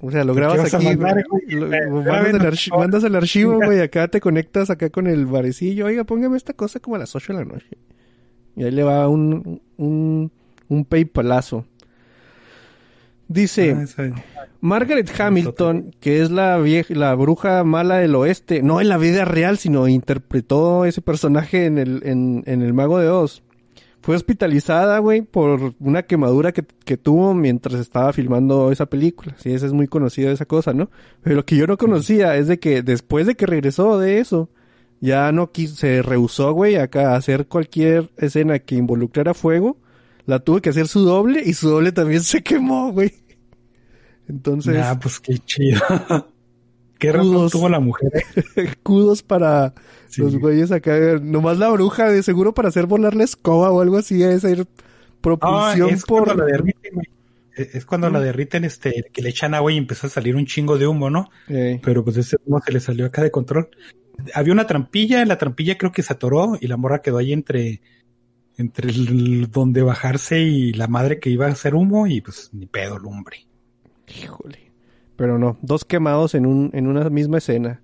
O 0.00 0.10
sea, 0.12 0.22
lo 0.24 0.32
¿Qué 0.34 0.40
grabas 0.40 0.72
aquí, 0.74 0.84
mandar, 0.84 1.24
lo- 1.48 1.72
Eh, 1.72 1.86
mandas, 1.90 2.66
el 2.68 2.72
mandas 2.78 3.04
archivo, 3.14 3.56
güey, 3.56 3.80
acá 3.80 4.06
te 4.08 4.20
conectas 4.20 4.70
acá 4.70 4.90
con 4.90 5.06
el 5.08 5.26
barecillo. 5.26 5.86
Oiga, 5.86 6.04
póngame 6.04 6.36
esta 6.36 6.52
cosa 6.52 6.78
como 6.80 6.96
a 6.96 7.00
las 7.00 7.14
8 7.16 7.32
de 7.32 7.38
la 7.40 7.44
noche. 7.44 7.66
Y 8.56 8.64
ahí 8.64 8.70
le 8.70 8.82
va 8.84 9.08
un, 9.08 9.60
un, 9.76 10.30
un 10.68 10.84
paypalazo. 10.84 11.64
Dice, 13.30 13.76
Ah, 13.98 14.14
Margaret 14.60 15.10
Hamilton, 15.20 15.94
que 16.00 16.22
es 16.22 16.30
la 16.30 16.56
vieja, 16.58 16.94
la 16.94 17.14
bruja 17.14 17.62
mala 17.62 17.96
del 17.98 18.14
oeste, 18.14 18.62
no 18.62 18.80
en 18.80 18.88
la 18.88 18.96
vida 18.96 19.24
real, 19.26 19.58
sino 19.58 19.86
interpretó 19.86 20.86
ese 20.86 21.02
personaje 21.02 21.66
en 21.66 21.76
el, 21.76 22.00
en, 22.04 22.42
en 22.46 22.62
el 22.62 22.72
Mago 22.72 22.98
de 22.98 23.08
Oz. 23.10 23.42
Fue 24.00 24.16
hospitalizada, 24.16 24.98
güey, 25.00 25.22
por 25.22 25.74
una 25.80 26.04
quemadura 26.04 26.52
que, 26.52 26.64
que 26.84 26.96
tuvo 26.96 27.34
mientras 27.34 27.74
estaba 27.74 28.12
filmando 28.12 28.70
esa 28.72 28.86
película. 28.86 29.34
Sí, 29.38 29.52
esa 29.52 29.66
es 29.66 29.72
muy 29.72 29.86
conocida 29.88 30.30
esa 30.30 30.46
cosa, 30.46 30.72
¿no? 30.72 30.90
Pero 31.22 31.36
lo 31.36 31.44
que 31.44 31.56
yo 31.56 31.66
no 31.66 31.76
conocía 31.76 32.36
es 32.36 32.46
de 32.46 32.58
que 32.58 32.82
después 32.82 33.26
de 33.26 33.34
que 33.34 33.46
regresó 33.46 33.98
de 33.98 34.20
eso, 34.20 34.48
ya 35.00 35.30
no 35.32 35.50
quiso, 35.52 35.76
se 35.76 36.02
rehusó, 36.02 36.52
güey, 36.52 36.76
acá 36.76 37.12
a 37.12 37.16
hacer 37.16 37.46
cualquier 37.48 38.10
escena 38.16 38.58
que 38.60 38.76
involucrara 38.76 39.34
fuego. 39.34 39.76
La 40.26 40.38
tuvo 40.40 40.60
que 40.60 40.70
hacer 40.70 40.88
su 40.88 41.00
doble 41.00 41.42
y 41.44 41.54
su 41.54 41.68
doble 41.68 41.92
también 41.92 42.22
se 42.22 42.42
quemó, 42.42 42.92
güey. 42.92 43.12
Entonces, 44.28 44.76
Ah, 44.78 44.98
pues 45.00 45.20
qué 45.20 45.38
chido. 45.38 45.80
qué 46.98 47.12
razón 47.12 47.48
tuvo 47.50 47.68
la 47.68 47.80
mujer. 47.80 48.10
eh? 48.56 48.72
kudos 48.82 49.22
para 49.22 49.74
Sí. 50.08 50.22
los 50.22 50.36
güeyes 50.38 50.72
acá. 50.72 51.18
Nomás 51.20 51.58
la 51.58 51.68
bruja, 51.70 52.10
de 52.10 52.22
seguro 52.22 52.54
para 52.54 52.68
hacer 52.68 52.86
volar 52.86 53.14
la 53.14 53.24
escoba 53.24 53.70
o 53.70 53.80
algo 53.80 53.98
así, 53.98 54.22
es 54.22 54.42
ir 54.44 54.66
Ah, 54.66 55.20
propulsión 55.20 55.90
es 55.90 56.04
por... 56.04 56.24
cuando 56.24 56.44
la 56.44 56.50
derriten, 56.52 56.92
güey. 56.94 57.06
Es 57.56 57.84
cuando 57.84 58.08
la 58.08 58.20
derriten, 58.20 58.64
este, 58.64 59.06
que 59.12 59.20
le 59.20 59.30
echan 59.30 59.52
agua 59.52 59.72
y 59.72 59.76
empieza 59.78 60.06
a 60.06 60.10
salir 60.10 60.36
un 60.36 60.46
chingo 60.46 60.78
de 60.78 60.86
humo, 60.86 61.10
¿no? 61.10 61.28
Eh, 61.48 61.80
Pero 61.82 62.04
pues 62.04 62.16
ese 62.16 62.36
humo 62.46 62.60
se 62.64 62.70
le 62.72 62.78
salió 62.78 63.04
acá 63.06 63.22
de 63.22 63.32
control. 63.32 63.68
Había 64.32 64.52
una 64.52 64.66
trampilla, 64.68 65.24
la 65.24 65.38
trampilla 65.38 65.76
creo 65.76 65.90
que 65.90 66.02
se 66.04 66.12
atoró 66.12 66.56
y 66.60 66.68
la 66.68 66.76
morra 66.76 67.02
quedó 67.02 67.18
ahí 67.18 67.32
entre, 67.32 67.80
entre 68.56 68.90
el- 68.90 69.50
donde 69.50 69.82
bajarse 69.82 70.38
y 70.40 70.72
la 70.72 70.86
madre 70.86 71.18
que 71.18 71.30
iba 71.30 71.46
a 71.46 71.50
hacer 71.50 71.74
humo 71.74 72.06
y 72.06 72.20
pues 72.20 72.48
ni 72.52 72.66
pedo 72.66 72.96
lumbre. 72.98 73.46
híjole. 74.06 74.67
Pero 75.18 75.36
no, 75.36 75.58
dos 75.62 75.84
quemados 75.84 76.36
en, 76.36 76.46
un, 76.46 76.70
en 76.74 76.86
una 76.86 77.10
misma 77.10 77.38
escena. 77.38 77.82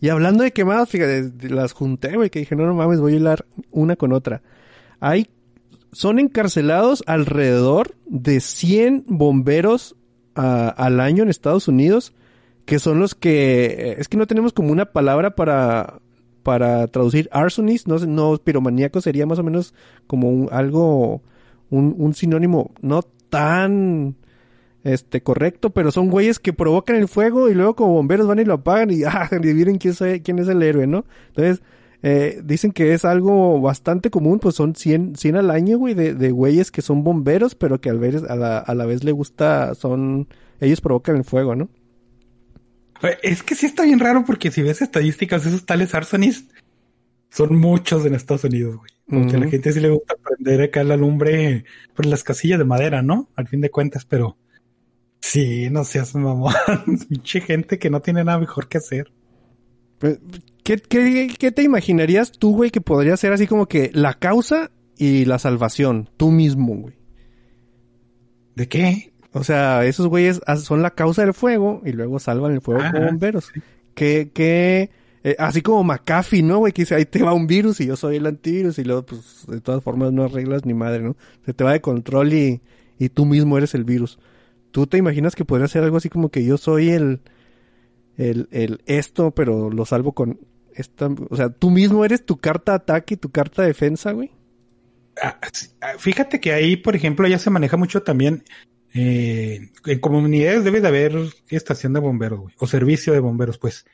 Y 0.00 0.08
hablando 0.08 0.42
de 0.42 0.52
quemados, 0.52 0.88
fíjate, 0.88 1.30
las 1.50 1.72
junté, 1.72 2.16
güey, 2.16 2.30
que 2.30 2.38
dije, 2.38 2.56
no, 2.56 2.64
no 2.64 2.72
mames, 2.74 3.00
voy 3.00 3.12
a 3.12 3.16
hilar 3.16 3.44
una 3.70 3.96
con 3.96 4.14
otra. 4.14 4.40
Hay, 4.98 5.28
son 5.92 6.18
encarcelados 6.18 7.04
alrededor 7.06 7.94
de 8.06 8.40
100 8.40 9.04
bomberos 9.08 9.94
al 10.34 11.00
año 11.00 11.22
en 11.22 11.28
Estados 11.28 11.68
Unidos, 11.68 12.14
que 12.64 12.78
son 12.78 12.98
los 12.98 13.14
que, 13.14 13.96
es 13.98 14.08
que 14.08 14.16
no 14.16 14.26
tenemos 14.26 14.54
como 14.54 14.72
una 14.72 14.86
palabra 14.86 15.34
para, 15.36 16.00
para 16.42 16.86
traducir 16.86 17.28
arsonist, 17.30 17.86
no, 17.86 17.98
no, 17.98 18.38
piromaníaco 18.38 19.02
sería 19.02 19.26
más 19.26 19.38
o 19.38 19.42
menos 19.42 19.74
como 20.06 20.30
un- 20.30 20.48
algo, 20.50 21.20
un, 21.68 21.94
un 21.98 22.14
sinónimo 22.14 22.70
no 22.80 23.02
tan 23.28 24.16
este 24.84 25.22
correcto, 25.22 25.70
pero 25.70 25.90
son 25.92 26.08
güeyes 26.08 26.38
que 26.38 26.52
provocan 26.52 26.96
el 26.96 27.08
fuego 27.08 27.48
y 27.50 27.54
luego 27.54 27.76
como 27.76 27.92
bomberos 27.94 28.26
van 28.26 28.38
y 28.38 28.44
lo 28.44 28.54
apagan 28.54 28.90
y 28.90 29.02
ah, 29.06 29.28
adivinen 29.30 29.78
quién, 29.78 29.94
soy- 29.94 30.20
quién 30.20 30.38
es 30.38 30.48
el 30.48 30.62
héroe, 30.62 30.86
¿no? 30.86 31.04
Entonces, 31.28 31.62
eh, 32.02 32.40
dicen 32.44 32.72
que 32.72 32.94
es 32.94 33.04
algo 33.04 33.60
bastante 33.60 34.08
común, 34.10 34.38
pues 34.38 34.54
son 34.54 34.74
100, 34.74 35.16
100 35.16 35.36
al 35.36 35.50
año, 35.50 35.76
güey, 35.76 35.92
de, 35.94 36.14
de 36.14 36.30
güeyes 36.30 36.70
que 36.70 36.80
son 36.80 37.04
bomberos, 37.04 37.54
pero 37.54 37.80
que 37.80 37.90
al 37.90 37.98
ver, 37.98 38.22
a 38.28 38.36
la, 38.36 38.58
a 38.58 38.74
la 38.74 38.86
vez 38.86 39.04
le 39.04 39.12
gusta, 39.12 39.74
son, 39.74 40.26
ellos 40.60 40.80
provocan 40.80 41.16
el 41.16 41.24
fuego, 41.24 41.54
¿no? 41.56 41.68
Eh, 43.02 43.18
Es 43.22 43.42
que 43.42 43.54
sí 43.54 43.66
está 43.66 43.84
bien 43.84 43.98
raro 44.00 44.24
porque 44.26 44.50
si 44.50 44.62
ves 44.62 44.80
estadísticas, 44.82 45.44
esos 45.46 45.66
tales 45.66 45.94
arsonistas 45.94 46.54
son 47.30 47.56
muchos 47.56 48.04
en 48.06 48.14
Estados 48.14 48.44
Unidos, 48.44 48.76
güey. 48.76 48.90
Porque 49.08 49.36
a 49.36 49.40
la 49.40 49.48
gente 49.48 49.72
sí 49.72 49.80
le 49.80 49.90
gusta 49.90 50.14
prender 50.22 50.62
acá 50.62 50.84
la 50.84 50.96
lumbre 50.96 51.64
por 51.94 52.06
las 52.06 52.22
casillas 52.22 52.58
de 52.60 52.64
madera, 52.64 53.02
¿no? 53.02 53.28
Al 53.34 53.48
fin 53.48 53.60
de 53.60 53.68
cuentas, 53.70 54.04
pero 54.04 54.36
sí, 55.20 55.68
no 55.70 55.84
seas 55.84 56.14
mamón. 56.14 56.54
Pinche 57.08 57.40
gente 57.40 57.78
que 57.78 57.90
no 57.90 58.00
tiene 58.00 58.24
nada 58.24 58.38
mejor 58.38 58.68
que 58.68 58.78
hacer. 58.78 59.12
Pues, 59.98 60.18
¿Qué, 60.64 60.76
qué, 60.76 61.34
qué 61.38 61.52
te 61.52 61.62
imaginarías 61.62 62.32
tú, 62.32 62.54
güey, 62.54 62.70
que 62.70 62.80
podría 62.80 63.16
ser 63.16 63.32
así 63.32 63.46
como 63.46 63.66
que 63.66 63.90
la 63.94 64.14
causa 64.14 64.70
y 64.96 65.24
la 65.24 65.38
salvación, 65.38 66.08
tú 66.16 66.30
mismo, 66.30 66.74
güey? 66.76 66.94
¿De 68.54 68.68
qué? 68.68 69.12
O 69.32 69.44
sea, 69.44 69.84
esos 69.84 70.06
güeyes 70.08 70.40
as- 70.46 70.64
son 70.64 70.82
la 70.82 70.90
causa 70.90 71.22
del 71.22 71.34
fuego 71.34 71.82
y 71.84 71.92
luego 71.92 72.18
salvan 72.18 72.52
el 72.52 72.60
fuego 72.60 72.80
Ajá, 72.80 72.92
como 72.92 73.06
bomberos. 73.06 73.50
Que, 73.94 74.30
que, 74.32 74.90
eh, 75.22 75.36
así 75.38 75.62
como 75.62 75.84
McAfee, 75.84 76.42
¿no, 76.42 76.58
güey? 76.58 76.72
Que 76.72 76.82
dice, 76.82 76.94
ahí 76.94 77.04
te 77.06 77.22
va 77.22 77.32
un 77.32 77.46
virus 77.46 77.80
y 77.80 77.86
yo 77.86 77.96
soy 77.96 78.16
el 78.16 78.26
antivirus 78.26 78.78
y 78.78 78.84
luego, 78.84 79.04
pues, 79.06 79.44
de 79.48 79.60
todas 79.60 79.82
formas 79.82 80.12
no 80.12 80.24
arreglas 80.24 80.64
ni 80.66 80.74
madre, 80.74 81.02
¿no? 81.02 81.16
Se 81.46 81.54
te 81.54 81.64
va 81.64 81.72
de 81.72 81.80
control 81.80 82.32
y, 82.32 82.60
y 82.98 83.08
tú 83.08 83.24
mismo 83.24 83.56
eres 83.56 83.74
el 83.74 83.84
virus. 83.84 84.18
¿Tú 84.70 84.86
te 84.86 84.98
imaginas 84.98 85.34
que 85.34 85.44
podría 85.44 85.68
ser 85.68 85.84
algo 85.84 85.96
así 85.96 86.08
como 86.08 86.30
que 86.30 86.44
yo 86.44 86.56
soy 86.56 86.90
el, 86.90 87.20
el, 88.16 88.48
el 88.50 88.82
esto, 88.86 89.32
pero 89.32 89.70
lo 89.70 89.84
salvo 89.84 90.12
con 90.12 90.40
esta, 90.74 91.08
o 91.28 91.36
sea, 91.36 91.50
tú 91.50 91.70
mismo 91.70 92.04
eres 92.04 92.24
tu 92.24 92.38
carta 92.38 92.72
de 92.72 92.76
ataque 92.76 93.14
y 93.14 93.16
tu 93.16 93.30
carta 93.30 93.62
de 93.62 93.68
defensa, 93.68 94.12
güey. 94.12 94.30
Ah, 95.22 95.38
ah, 95.80 95.94
fíjate 95.98 96.40
que 96.40 96.52
ahí, 96.52 96.76
por 96.76 96.96
ejemplo, 96.96 97.26
ya 97.28 97.38
se 97.38 97.50
maneja 97.50 97.76
mucho 97.76 98.02
también. 98.02 98.44
Eh, 98.94 99.70
en 99.86 100.00
comunidades 100.00 100.64
debe 100.64 100.80
de 100.80 100.88
haber 100.88 101.16
estación 101.48 101.92
de 101.92 102.00
bomberos, 102.00 102.40
güey, 102.40 102.54
o 102.58 102.66
servicio 102.66 103.12
de 103.12 103.20
bomberos, 103.20 103.58
pues. 103.58 103.86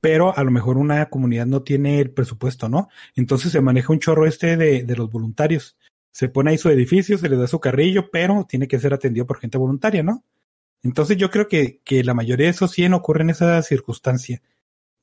Pero 0.00 0.36
a 0.36 0.44
lo 0.44 0.50
mejor 0.50 0.76
una 0.76 1.06
comunidad 1.08 1.46
no 1.46 1.62
tiene 1.62 2.00
el 2.00 2.10
presupuesto, 2.10 2.68
¿no? 2.68 2.88
Entonces 3.14 3.52
se 3.52 3.60
maneja 3.60 3.92
un 3.92 3.98
chorro 3.98 4.26
este 4.26 4.56
de, 4.56 4.82
de 4.84 4.96
los 4.96 5.10
voluntarios. 5.10 5.76
Se 6.16 6.30
pone 6.30 6.50
ahí 6.50 6.56
su 6.56 6.70
edificio, 6.70 7.18
se 7.18 7.28
le 7.28 7.36
da 7.36 7.46
su 7.46 7.60
carrillo, 7.60 8.08
pero 8.10 8.46
tiene 8.48 8.66
que 8.66 8.78
ser 8.78 8.94
atendido 8.94 9.26
por 9.26 9.38
gente 9.38 9.58
voluntaria, 9.58 10.02
¿no? 10.02 10.24
Entonces 10.82 11.18
yo 11.18 11.30
creo 11.30 11.46
que, 11.46 11.82
que 11.84 12.02
la 12.04 12.14
mayoría 12.14 12.46
de 12.46 12.52
esos 12.52 12.70
100 12.70 12.94
ocurre 12.94 13.20
en 13.20 13.28
esa 13.28 13.60
circunstancia. 13.60 14.40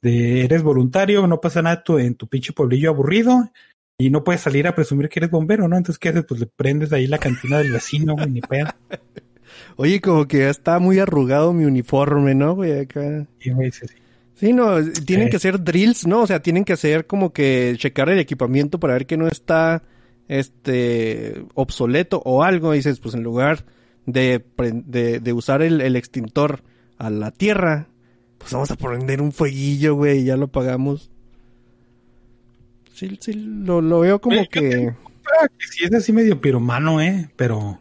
De 0.02 0.44
eres 0.44 0.64
voluntario, 0.64 1.28
no 1.28 1.40
pasa 1.40 1.62
nada 1.62 1.84
tu, 1.84 2.00
en 2.00 2.16
tu 2.16 2.28
pinche 2.28 2.52
pueblillo 2.52 2.90
aburrido 2.90 3.52
y 3.96 4.10
no 4.10 4.24
puedes 4.24 4.42
salir 4.42 4.66
a 4.66 4.74
presumir 4.74 5.08
que 5.08 5.20
eres 5.20 5.30
bombero, 5.30 5.68
¿no? 5.68 5.78
Entonces, 5.78 6.00
¿qué 6.00 6.10
haces? 6.10 6.26
Pues 6.28 6.40
le 6.40 6.48
prendes 6.48 6.92
ahí 6.94 7.06
la 7.06 7.20
cantina 7.20 7.60
del 7.60 7.74
vecino, 7.74 8.16
güey, 8.16 8.32
ni 8.32 8.42
pedo. 8.42 8.70
Oye, 9.76 10.02
como 10.02 10.28
que 10.28 10.40
ya 10.40 10.50
está 10.50 10.80
muy 10.80 10.98
arrugado 10.98 11.54
mi 11.54 11.66
uniforme, 11.66 12.34
¿no, 12.34 12.56
güey? 12.56 12.80
Acá. 12.80 13.28
Sí, 13.38 13.52
güey, 13.52 13.72
sí, 13.72 13.86
sí. 13.88 13.96
Sí, 14.34 14.52
no, 14.52 14.84
tienen 15.06 15.30
que 15.30 15.36
hacer 15.36 15.64
drills, 15.64 16.08
¿no? 16.08 16.22
O 16.22 16.28
sea, 16.28 16.42
tienen 16.42 16.66
que 16.66 16.74
hacer 16.74 17.06
como 17.06 17.32
que 17.32 17.76
checar 17.78 18.10
el 18.10 18.18
equipamiento 18.18 18.80
para 18.80 18.94
ver 18.94 19.06
que 19.06 19.16
no 19.16 19.28
está, 19.28 19.84
este, 20.28 21.44
obsoleto 21.54 22.22
o 22.26 22.44
algo. 22.44 22.74
Y 22.74 22.78
dices, 22.78 23.00
pues 23.00 23.16
en 23.16 23.24
lugar 23.24 23.66
de, 24.06 24.44
de, 24.58 25.20
de 25.20 25.34
usar 25.34 25.62
el, 25.62 25.82
el, 25.82 25.96
extintor 25.96 26.62
a 26.98 27.10
la 27.10 27.32
tierra, 27.32 27.88
pues 28.38 28.52
vamos 28.54 28.72
a 28.72 28.76
prender 28.76 29.22
un 29.22 29.32
fueguillo, 29.32 29.96
güey, 29.96 30.20
y 30.20 30.26
ya 30.26 30.38
lo 30.38 30.48
pagamos. 30.48 31.12
Sí, 32.94 33.18
sí, 33.20 33.34
lo, 33.34 33.82
lo 33.82 34.02
veo 34.02 34.22
como 34.22 34.38
Oye, 34.38 34.48
que... 34.50 34.94
Sí, 35.58 35.86
es 35.86 35.94
así 35.94 36.14
medio 36.14 36.40
piromano, 36.40 37.02
¿eh? 37.02 37.30
Pero... 37.36 37.80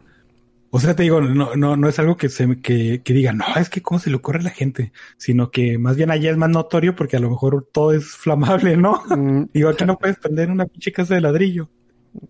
O 0.75 0.79
sea, 0.79 0.95
te 0.95 1.03
digo, 1.03 1.21
no, 1.21 1.55
no, 1.55 1.77
no 1.77 1.87
es 1.87 1.99
algo 1.99 2.17
que 2.17 2.29
se 2.29 2.59
que, 2.59 3.03
que 3.03 3.13
diga, 3.13 3.31
no, 3.31 3.45
es 3.57 3.69
que 3.69 3.83
cómo 3.83 3.99
se 3.99 4.09
le 4.09 4.15
ocurre 4.15 4.39
a 4.39 4.43
la 4.43 4.49
gente, 4.49 4.91
sino 5.17 5.51
que 5.51 5.77
más 5.77 5.97
bien 5.97 6.09
allá 6.09 6.31
es 6.31 6.37
más 6.37 6.49
notorio 6.49 6.95
porque 6.95 7.15
a 7.15 7.19
lo 7.19 7.29
mejor 7.29 7.69
todo 7.71 7.91
es 7.91 8.07
flamable, 8.15 8.75
¿no? 8.75 9.03
Mm, 9.07 9.49
digo, 9.53 9.69
aquí 9.69 9.85
no 9.85 9.99
puedes 9.99 10.17
prender 10.17 10.49
una 10.49 10.65
pinche 10.65 10.91
casa 10.91 11.13
de 11.13 11.21
ladrillo. 11.21 11.69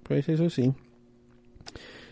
Pues 0.04 0.30
eso 0.30 0.50
sí. 0.50 0.74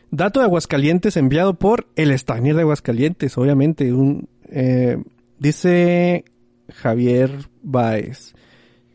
Dato 0.09 0.39
de 0.39 0.45
Aguascalientes 0.45 1.15
enviado 1.15 1.53
por 1.53 1.87
el 1.95 2.11
Stanier 2.11 2.55
de 2.55 2.61
Aguascalientes, 2.61 3.37
obviamente. 3.37 3.93
Un, 3.93 4.27
eh, 4.49 5.01
dice 5.39 6.25
Javier 6.73 7.31
Baez. 7.63 8.33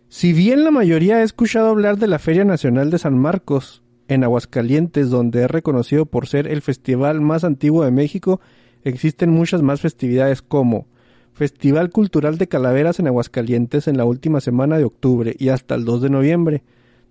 Si 0.09 0.33
bien 0.33 0.65
la 0.65 0.71
mayoría 0.71 1.17
ha 1.17 1.23
escuchado 1.23 1.69
hablar 1.69 1.99
de 1.99 2.07
la 2.07 2.19
Feria 2.19 2.45
Nacional 2.45 2.91
de 2.91 2.99
San 2.99 3.19
Marcos 3.19 3.83
en 4.09 4.25
Aguascalientes, 4.25 5.11
donde 5.11 5.45
es 5.45 5.51
reconocido 5.51 6.07
por 6.07 6.27
ser 6.27 6.47
el 6.47 6.63
festival 6.63 7.21
más 7.21 7.45
antiguo 7.45 7.85
de 7.85 7.91
México, 7.91 8.41
existen 8.85 9.31
muchas 9.31 9.63
más 9.63 9.81
festividades 9.81 10.43
como 10.43 10.87
Festival 11.33 11.91
Cultural 11.91 12.39
de 12.39 12.47
Calaveras 12.47 12.99
en 12.99 13.09
Aguascalientes 13.09 13.89
en 13.89 13.99
la 13.99 14.05
última 14.05 14.41
semana 14.41 14.79
de 14.79 14.85
octubre 14.85 15.35
y 15.39 15.49
hasta 15.49 15.75
el 15.75 15.85
2 15.85 16.03
de 16.03 16.11
noviembre, 16.11 16.63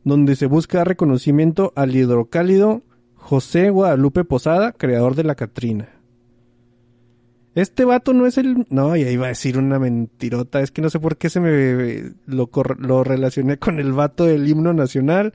donde 0.05 0.35
se 0.35 0.45
busca 0.45 0.85
reconocimiento 0.85 1.73
al 1.75 1.93
hidrocálido 1.95 2.83
José 3.15 3.71
Guadalupe 3.71 4.23
Posada, 4.23 4.71
creador 4.71 5.15
de 5.15 5.23
la 5.23 5.35
Catrina. 5.35 5.89
Este 7.55 7.85
vato 7.85 8.13
no 8.13 8.27
es 8.27 8.37
el... 8.37 8.67
No, 8.69 8.95
ya 8.95 9.09
iba 9.09 9.25
a 9.25 9.29
decir 9.29 9.57
una 9.57 9.79
mentirota. 9.79 10.61
Es 10.61 10.71
que 10.71 10.81
no 10.81 10.89
sé 10.89 10.99
por 10.99 11.17
qué 11.17 11.29
se 11.29 11.39
me 11.39 12.13
lo, 12.27 12.49
lo 12.77 13.03
relacioné 13.03 13.57
con 13.57 13.79
el 13.79 13.93
vato 13.93 14.25
del 14.25 14.47
himno 14.47 14.73
nacional. 14.73 15.33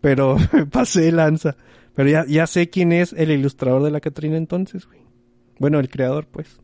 Pero 0.00 0.36
pasé 0.72 1.12
lanza. 1.12 1.56
Pero 1.94 2.08
ya, 2.08 2.24
ya 2.26 2.46
sé 2.46 2.70
quién 2.70 2.92
es 2.92 3.12
el 3.12 3.30
ilustrador 3.30 3.82
de 3.82 3.90
la 3.90 4.00
Catrina 4.00 4.36
entonces, 4.36 4.86
güey. 4.86 5.00
Bueno, 5.58 5.78
el 5.78 5.90
creador, 5.90 6.26
pues. 6.26 6.60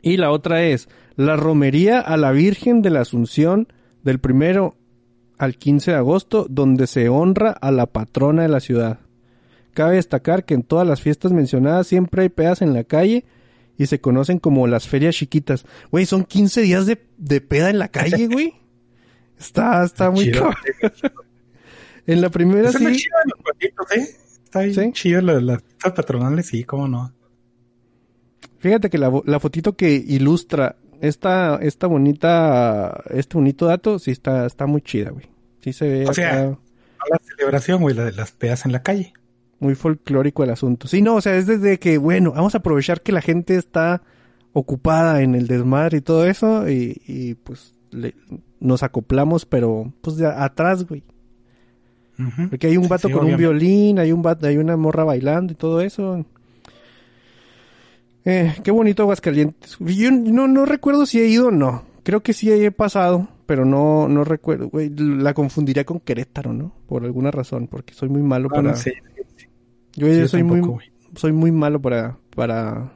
Y 0.00 0.16
la 0.16 0.30
otra 0.30 0.62
es 0.62 0.88
la 1.16 1.36
romería 1.36 2.00
a 2.00 2.16
la 2.16 2.30
Virgen 2.30 2.80
de 2.80 2.90
la 2.90 3.00
Asunción 3.00 3.68
del 4.02 4.20
primero 4.20 4.76
al 5.38 5.56
15 5.56 5.90
de 5.92 5.96
agosto, 5.96 6.46
donde 6.48 6.86
se 6.86 7.08
honra 7.08 7.50
a 7.50 7.70
la 7.70 7.86
patrona 7.86 8.42
de 8.42 8.48
la 8.48 8.60
ciudad. 8.60 9.00
Cabe 9.74 9.96
destacar 9.96 10.44
que 10.44 10.54
en 10.54 10.62
todas 10.62 10.86
las 10.86 11.00
fiestas 11.02 11.32
mencionadas 11.32 11.86
siempre 11.86 12.22
hay 12.22 12.28
pedas 12.30 12.62
en 12.62 12.72
la 12.72 12.84
calle 12.84 13.24
y 13.76 13.86
se 13.86 14.00
conocen 14.00 14.38
como 14.38 14.66
las 14.66 14.88
ferias 14.88 15.14
chiquitas. 15.16 15.66
Güey, 15.90 16.06
son 16.06 16.24
15 16.24 16.62
días 16.62 16.86
de, 16.86 17.04
de 17.18 17.40
peda 17.42 17.68
en 17.70 17.78
la 17.78 17.88
calle, 17.88 18.26
güey. 18.32 18.54
Está, 19.38 19.84
está 19.84 20.10
muy 20.10 20.24
Chido. 20.24 20.40
cabrón. 20.40 20.56
En 22.06 22.20
la 22.20 22.30
primera 22.30 22.72
sí. 22.72 22.78
chido 22.78 23.16
los 23.26 23.42
cuatitos, 23.42 23.86
¿eh? 23.96 24.16
Está 24.44 24.60
bien 24.60 24.74
¿Sí? 24.74 25.02
chido 25.02 25.20
las, 25.20 25.42
las 25.42 25.62
patronales, 25.82 26.46
sí, 26.46 26.64
cómo 26.64 26.88
no. 26.88 27.12
Fíjate 28.58 28.88
que 28.88 28.96
la, 28.96 29.12
la 29.26 29.40
fotito 29.40 29.76
que 29.76 29.92
ilustra 29.92 30.76
esta, 31.00 31.56
esta 31.62 31.86
bonita, 31.86 33.02
este 33.10 33.36
bonito 33.36 33.66
dato, 33.66 33.98
sí 33.98 34.10
está, 34.10 34.46
está 34.46 34.66
muy 34.66 34.80
chida, 34.82 35.10
güey. 35.10 35.26
Sí 35.60 35.72
se 35.72 35.88
ve 35.88 36.06
O 36.06 36.12
sea, 36.14 36.30
acá 36.32 36.42
No 36.50 36.58
la 37.10 37.18
celebración, 37.24 37.82
güey, 37.82 37.94
la 37.94 38.04
de 38.04 38.12
las 38.12 38.32
pedas 38.32 38.64
en 38.66 38.72
la 38.72 38.82
calle. 38.82 39.12
muy 39.58 39.74
folclórico 39.74 40.44
el 40.44 40.50
asunto. 40.50 40.86
Sí, 40.88 41.02
no, 41.02 41.14
o 41.16 41.20
sea, 41.20 41.36
es 41.36 41.46
desde 41.46 41.78
que, 41.78 41.98
bueno, 41.98 42.32
vamos 42.32 42.54
a 42.54 42.58
aprovechar 42.58 43.00
que 43.02 43.12
la 43.12 43.22
gente 43.22 43.56
está 43.56 44.02
ocupada 44.52 45.22
en 45.22 45.34
el 45.34 45.46
desmadre 45.46 45.98
y 45.98 46.00
todo 46.00 46.24
eso 46.26 46.68
y, 46.68 47.00
y 47.06 47.34
pues 47.34 47.74
le- 47.90 48.14
nos 48.60 48.82
acoplamos, 48.82 49.44
pero 49.46 49.92
pues 50.00 50.16
de 50.16 50.26
atrás, 50.26 50.84
güey. 50.86 51.02
Porque 52.48 52.68
hay 52.68 52.78
un 52.78 52.88
vato 52.88 53.08
sí, 53.08 53.14
con 53.14 53.26
un 53.26 53.36
violín, 53.36 53.98
hay 53.98 54.10
un 54.12 54.22
vato, 54.22 54.46
hay 54.46 54.56
una 54.56 54.76
morra 54.78 55.04
bailando 55.04 55.52
y 55.52 55.56
todo 55.56 55.82
eso. 55.82 56.24
Eh, 58.26 58.54
qué 58.64 58.70
bonito 58.72 59.02
Aguascalientes. 59.04 59.76
Yo 59.78 60.10
no, 60.10 60.48
no 60.48 60.66
recuerdo 60.66 61.06
si 61.06 61.20
he 61.20 61.26
ido 61.28 61.46
o 61.48 61.50
no. 61.52 61.84
Creo 62.02 62.22
que 62.22 62.32
sí 62.32 62.50
he 62.52 62.70
pasado, 62.72 63.28
pero 63.46 63.64
no, 63.64 64.08
no 64.08 64.24
recuerdo. 64.24 64.68
Güey, 64.68 64.90
la 64.96 65.32
confundiría 65.32 65.84
con 65.84 66.00
Querétaro, 66.00 66.52
¿no? 66.52 66.72
Por 66.88 67.04
alguna 67.04 67.30
razón, 67.30 67.68
porque 67.68 67.94
soy 67.94 68.08
muy 68.08 68.22
malo 68.22 68.48
No, 68.48 68.56
para. 68.56 68.70
no 68.70 68.76
sé. 68.76 68.94
Yo 69.94 70.08
Sí, 70.08 70.18
yo 70.18 70.28
soy 70.28 70.40
tampoco, 70.40 70.74
muy, 70.74 70.84
soy 71.14 71.32
muy 71.32 71.52
malo 71.52 71.80
para, 71.80 72.18
para 72.34 72.92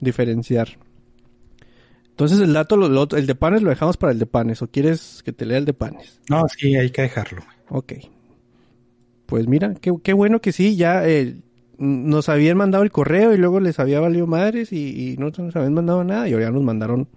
diferenciar. 0.00 0.68
Entonces 2.10 2.38
el 2.38 2.52
dato, 2.52 2.76
lo- 2.76 2.88
lo- 2.88 3.08
el 3.16 3.26
de 3.26 3.34
panes 3.34 3.60
lo 3.62 3.70
dejamos 3.70 3.96
para 3.96 4.12
el 4.12 4.20
de 4.20 4.26
panes. 4.26 4.62
¿O 4.62 4.68
quieres 4.68 5.22
que 5.24 5.32
te 5.32 5.46
lea 5.46 5.58
el 5.58 5.64
de 5.64 5.74
panes? 5.74 6.20
No, 6.30 6.44
sí, 6.48 6.76
hay 6.76 6.90
que 6.90 7.02
dejarlo. 7.02 7.42
Ok. 7.70 7.94
Pues 9.26 9.48
mira, 9.48 9.74
qué, 9.80 9.92
qué 10.02 10.12
bueno 10.12 10.40
que 10.40 10.52
sí, 10.52 10.76
ya 10.76 11.06
eh, 11.08 11.36
nos 11.78 12.28
habían 12.28 12.56
mandado 12.56 12.84
el 12.84 12.90
correo 12.90 13.32
y 13.34 13.36
luego 13.38 13.60
les 13.60 13.78
había 13.80 14.00
valido 14.00 14.26
madres 14.26 14.72
y, 14.72 15.12
y 15.12 15.16
no 15.16 15.30
nos 15.36 15.56
habían 15.56 15.74
mandado 15.74 16.04
nada 16.04 16.28
y 16.28 16.32
ahora 16.34 16.50
nos 16.50 16.62
mandaron 16.62 17.08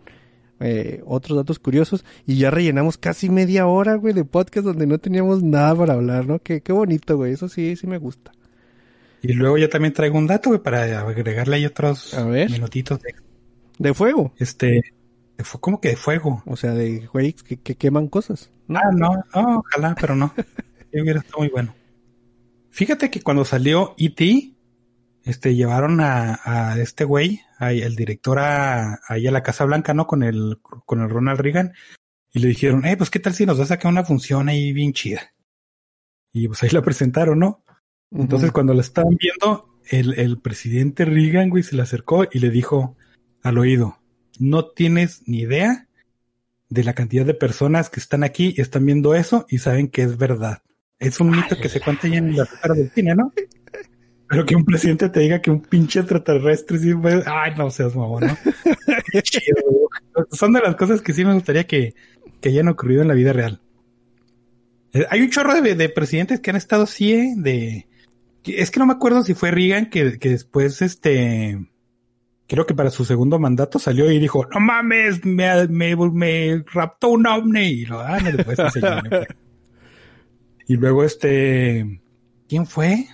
eh, 0.60 1.02
otros 1.06 1.38
datos 1.38 1.60
curiosos 1.60 2.04
y 2.26 2.38
ya 2.38 2.50
rellenamos 2.50 2.98
casi 2.98 3.30
media 3.30 3.68
hora, 3.68 3.96
güey, 3.96 4.14
de 4.14 4.26
podcast 4.26 4.66
donde 4.66 4.88
no 4.88 4.98
teníamos 4.98 5.44
nada 5.44 5.76
para 5.76 5.94
hablar, 5.94 6.26
¿no? 6.28 6.40
Qué, 6.40 6.62
qué 6.62 6.72
bonito, 6.74 7.16
güey, 7.18 7.34
eso 7.34 7.48
sí, 7.50 7.76
sí 7.76 7.86
me 7.88 7.98
gusta. 8.00 8.32
Y 9.22 9.34
luego 9.34 9.58
yo 9.58 9.70
también 9.70 9.94
traigo 9.94 10.18
un 10.18 10.28
dato, 10.28 10.50
güey, 10.50 10.62
para 10.62 10.84
agregarle 11.02 11.58
ahí 11.58 11.66
otros 11.66 12.14
A 12.14 12.24
ver. 12.26 12.50
minutitos 12.52 13.00
de 13.02 13.14
De 13.80 13.94
fuego, 13.94 14.34
este. 14.38 14.82
de 15.38 15.44
fu- 15.44 15.60
¿Cómo 15.60 15.80
que 15.82 15.90
de 15.90 15.96
fuego? 15.96 16.42
o 16.46 16.56
sea, 16.56 16.72
de 16.74 17.08
güey 17.12 17.34
que, 17.34 17.58
que 17.58 17.76
queman 17.76 18.08
cosas, 18.08 18.50
¿no? 18.68 18.80
Ah, 18.80 18.92
no, 18.92 19.10
no, 19.36 19.60
ojalá, 19.60 19.96
pero 20.00 20.16
no. 20.16 20.34
Yo 20.94 21.04
hubiera 21.04 21.20
estado 21.20 21.40
muy 21.40 21.50
bueno. 21.50 21.74
Fíjate 22.78 23.10
que 23.10 23.22
cuando 23.24 23.44
salió 23.44 23.96
E.T., 23.98 24.54
este, 25.24 25.56
llevaron 25.56 26.00
a, 26.00 26.40
a 26.44 26.80
este 26.80 27.06
güey, 27.06 27.42
a- 27.58 27.74
el 27.74 27.96
director 27.96 28.38
a, 28.38 29.00
ahí 29.08 29.26
a 29.26 29.32
la 29.32 29.42
Casa 29.42 29.66
Blanca, 29.66 29.96
¿no? 29.96 30.06
Con 30.06 30.22
el, 30.22 30.60
con 30.62 31.02
el 31.02 31.10
Ronald 31.10 31.40
Reagan. 31.40 31.74
Y 32.32 32.38
le 32.38 32.50
dijeron, 32.50 32.86
eh, 32.86 32.96
pues 32.96 33.10
qué 33.10 33.18
tal 33.20 33.34
si 33.34 33.48
nos 33.48 33.60
va 33.60 33.64
a 33.64 33.68
sacar 33.68 33.92
una 33.92 34.04
función 34.06 34.48
ahí 34.48 34.74
bien 34.74 34.94
chida. 34.94 35.34
Y 36.32 36.48
pues 36.48 36.62
ahí 36.62 36.70
la 36.70 36.82
presentaron, 36.84 37.40
¿no? 37.40 37.64
Entonces 38.12 38.52
cuando 38.52 38.76
la 38.76 38.82
estaban 38.82 39.18
viendo, 39.20 39.80
el, 39.90 40.14
el 40.20 40.40
presidente 40.40 41.04
Reagan, 41.04 41.50
güey, 41.50 41.64
se 41.64 41.76
le 41.76 41.82
acercó 41.82 42.26
y 42.32 42.38
le 42.38 42.52
dijo 42.52 42.96
al 43.42 43.58
oído, 43.58 43.98
no 44.38 44.68
tienes 44.68 45.24
ni 45.26 45.40
idea 45.40 45.88
de 46.70 46.84
la 46.84 46.94
cantidad 46.94 47.26
de 47.26 47.34
personas 47.34 47.90
que 47.90 48.00
están 48.00 48.24
aquí 48.24 48.54
y 48.56 48.62
están 48.62 48.86
viendo 48.86 49.16
eso 49.16 49.48
y 49.50 49.58
saben 49.58 49.88
que 49.88 50.04
es 50.04 50.16
verdad. 50.18 50.62
Es 51.00 51.20
un 51.20 51.30
mito 51.30 51.56
que 51.62 51.70
se 51.70 51.80
cuenta 51.80 52.08
ya 52.08 52.18
en 52.18 52.36
la 52.36 52.46
receta 52.46 52.74
del 52.74 52.90
cine, 52.92 53.16
¿no? 53.16 53.32
Pero 54.30 54.46
que 54.46 54.56
un 54.56 54.66
presidente 54.66 55.10
te 55.10 55.20
diga 55.22 55.42
que 55.42 55.52
un 55.52 55.62
pinche 55.62 56.00
extraterrestre 56.00 56.80
sí 56.80 56.94
puede... 56.94 57.24
Ay, 57.26 57.54
no 57.58 57.70
seas 57.70 57.96
mamón, 57.96 58.26
¿no? 58.26 58.38
Son 60.32 60.52
de 60.54 60.60
las 60.60 60.76
cosas 60.76 61.02
que 61.02 61.14
sí 61.14 61.24
me 61.24 61.34
gustaría 61.34 61.66
que, 61.66 61.94
que 62.42 62.50
hayan 62.50 62.68
ocurrido 62.68 63.04
en 63.04 63.08
la 63.08 63.14
vida 63.14 63.32
real. 63.32 63.62
Eh, 64.94 65.06
Hay 65.10 65.22
un 65.22 65.30
chorro 65.30 65.62
de, 65.62 65.76
de 65.76 65.90
presidentes 65.90 66.40
que 66.40 66.50
han 66.50 66.56
estado 66.56 66.84
así, 66.84 67.14
¿eh? 67.14 67.34
De... 67.38 67.88
Es 68.44 68.72
que 68.72 68.80
no 68.80 68.86
me 68.86 68.94
acuerdo 68.94 69.24
si 69.24 69.34
fue 69.34 69.52
Reagan 69.52 69.90
que, 69.90 70.18
que 70.20 70.30
después, 70.30 70.82
este... 70.82 71.70
creo 72.48 72.66
que 72.66 72.74
para 72.74 72.90
su 72.90 73.06
segundo 73.06 73.40
mandato 73.40 73.78
salió 73.80 74.12
y 74.12 74.20
dijo, 74.20 74.46
no 74.54 74.60
mames, 74.60 75.24
me, 75.24 75.68
me, 75.68 75.96
me 75.96 76.64
raptó 76.74 77.10
un 77.10 77.28
ovni. 77.28 77.66
Y 77.66 77.86
lo, 77.86 78.00
ah, 78.02 78.20
no 78.20 78.32
le 78.32 78.44
puedes 78.44 78.60
enseñar. 78.60 79.04
y 80.68 80.76
luego 80.76 81.04
este, 81.04 82.02
¿quién 82.48 82.66
fue? 82.66 83.08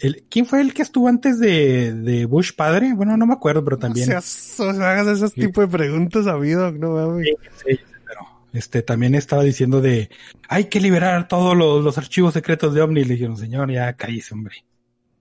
El, 0.00 0.24
¿Quién 0.28 0.46
fue 0.46 0.60
el 0.60 0.74
que 0.74 0.82
estuvo 0.82 1.08
antes 1.08 1.38
de, 1.38 1.92
de 1.94 2.26
Bush 2.26 2.52
padre? 2.56 2.92
Bueno, 2.94 3.16
no 3.16 3.26
me 3.26 3.34
acuerdo, 3.34 3.64
pero 3.64 3.78
también. 3.78 4.08
O 4.08 4.20
sea, 4.20 4.66
o 4.66 4.74
sea 4.74 4.90
hagas 4.90 5.06
esos 5.06 5.32
tipos 5.32 5.64
de 5.64 5.68
preguntas, 5.68 6.26
habido, 6.26 6.72
no 6.72 6.90
mames. 6.90 7.28
Sí, 7.64 7.76
sí, 7.76 7.80
pero 8.06 8.20
este 8.52 8.82
también 8.82 9.14
estaba 9.14 9.42
diciendo 9.42 9.80
de 9.80 10.10
hay 10.48 10.64
que 10.64 10.80
liberar 10.80 11.28
todos 11.28 11.56
los, 11.56 11.84
los 11.84 11.96
archivos 11.96 12.34
secretos 12.34 12.74
de 12.74 12.82
OVNI. 12.82 13.04
Le 13.04 13.14
dijeron, 13.14 13.36
señor, 13.36 13.70
ya 13.70 13.92
cállese, 13.94 14.34
hombre. 14.34 14.64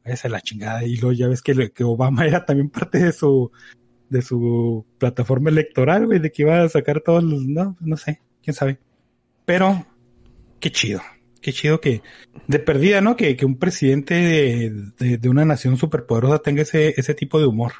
Esa 0.03 0.27
es 0.27 0.31
la 0.31 0.41
chingada. 0.41 0.83
Y 0.83 0.97
luego 0.97 1.13
ya 1.13 1.27
ves 1.27 1.41
que, 1.41 1.71
que 1.71 1.83
Obama 1.83 2.25
era 2.25 2.45
también 2.45 2.69
parte 2.69 2.99
de 2.99 3.11
su 3.11 3.51
de 4.13 4.21
su 4.21 4.85
plataforma 4.99 5.49
electoral, 5.49 6.05
güey, 6.05 6.19
de 6.19 6.31
que 6.31 6.43
iba 6.43 6.61
a 6.61 6.69
sacar 6.69 7.01
todos 7.01 7.23
los, 7.23 7.45
no, 7.45 7.75
no 7.79 7.97
sé, 7.97 8.21
quién 8.43 8.53
sabe. 8.53 8.79
Pero, 9.43 9.85
qué 10.59 10.71
chido, 10.71 11.01
qué 11.43 11.53
chido 11.53 11.79
que, 11.79 12.01
de 12.47 12.57
perdida, 12.57 13.01
¿no? 13.01 13.15
Que, 13.15 13.35
que 13.37 13.45
un 13.45 13.57
presidente 13.57 14.15
de, 14.15 14.73
de, 14.97 15.17
de 15.19 15.29
una 15.29 15.45
nación 15.45 15.77
superpoderosa 15.77 16.39
tenga 16.39 16.63
ese, 16.63 16.95
ese 16.97 17.13
tipo 17.13 17.39
de 17.39 17.45
humor. 17.45 17.73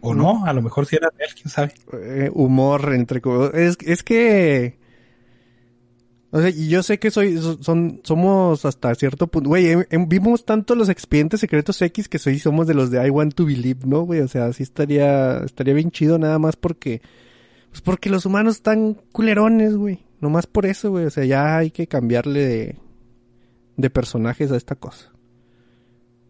O 0.00 0.14
no, 0.14 0.44
a 0.44 0.52
lo 0.52 0.62
mejor 0.62 0.86
si 0.86 0.96
era 0.96 1.10
de 1.16 1.24
él, 1.24 1.30
quién 1.34 1.48
sabe. 1.48 1.74
Eh, 1.92 2.30
humor, 2.32 2.92
entre 2.92 3.20
es, 3.54 3.76
es 3.84 4.02
que 4.02 4.78
o 6.36 6.40
sea, 6.40 6.50
y 6.50 6.68
yo 6.68 6.82
sé 6.82 6.98
que 6.98 7.10
soy, 7.10 7.38
son, 7.38 8.00
somos 8.02 8.64
hasta 8.64 8.94
cierto 8.94 9.28
punto, 9.28 9.48
güey, 9.48 9.74
vimos 10.06 10.44
tanto 10.44 10.74
los 10.74 10.88
expedientes 10.88 11.40
secretos 11.40 11.80
X 11.80 12.08
que 12.08 12.18
soy, 12.18 12.38
somos 12.38 12.66
de 12.66 12.74
los 12.74 12.90
de 12.90 13.06
I 13.06 13.10
want 13.10 13.34
to 13.34 13.46
believe, 13.46 13.80
¿no, 13.86 14.02
güey? 14.02 14.20
O 14.20 14.28
sea, 14.28 14.52
sí 14.52 14.62
estaría, 14.62 15.38
estaría 15.38 15.72
bien 15.72 15.90
chido 15.90 16.18
nada 16.18 16.38
más 16.38 16.56
porque, 16.56 17.00
pues 17.70 17.80
porque 17.80 18.10
los 18.10 18.26
humanos 18.26 18.56
están 18.56 19.00
culerones, 19.12 19.76
güey. 19.76 20.04
Nomás 20.20 20.46
por 20.46 20.66
eso, 20.66 20.90
güey. 20.90 21.06
O 21.06 21.10
sea, 21.10 21.24
ya 21.24 21.56
hay 21.56 21.70
que 21.70 21.86
cambiarle 21.86 22.46
de, 22.46 22.76
de 23.76 23.90
personajes 23.90 24.50
a 24.52 24.56
esta 24.56 24.74
cosa. 24.74 25.12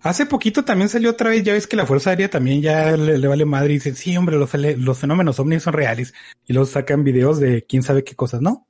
Hace 0.01 0.27
poquito 0.27 0.65
también 0.65 0.89
salió 0.89 1.11
otra 1.11 1.31
vez, 1.31 1.43
ya 1.43 1.53
ves 1.53 1.67
que 1.67 1.77
la 1.77 1.87
Fuerza 1.87 2.11
Aérea 2.11 2.31
también 2.31 2.63
ya 2.63 2.97
le, 2.97 3.27
vale 3.27 3.45
madre 3.45 3.73
y 3.73 3.77
dicen, 3.77 3.97
sí, 3.97 4.17
hombre, 4.17 4.37
los, 4.37 4.53
los 4.55 4.99
fenómenos 4.99 5.41
ovnis 5.41 5.63
son 5.63 5.73
reales. 5.73 6.15
Y 6.47 6.53
luego 6.53 6.67
sacan 6.67 7.03
videos 7.03 7.41
de 7.41 7.65
quién 7.65 7.83
sabe 7.83 8.05
qué 8.05 8.15
cosas, 8.15 8.41
¿no? 8.41 8.69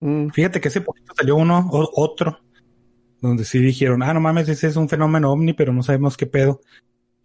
Mm. 0.00 0.28
Fíjate 0.30 0.60
que 0.60 0.68
hace 0.68 0.80
poquito 0.80 1.12
salió 1.14 1.36
uno, 1.36 1.68
o, 1.70 1.90
otro, 1.94 2.40
donde 3.20 3.44
sí 3.44 3.58
dijeron, 3.58 4.02
ah, 4.02 4.14
no 4.14 4.20
mames, 4.20 4.48
ese 4.48 4.68
es 4.68 4.76
un 4.76 4.88
fenómeno 4.88 5.32
ovni, 5.32 5.52
pero 5.52 5.72
no 5.72 5.82
sabemos 5.82 6.16
qué 6.16 6.26
pedo. 6.26 6.60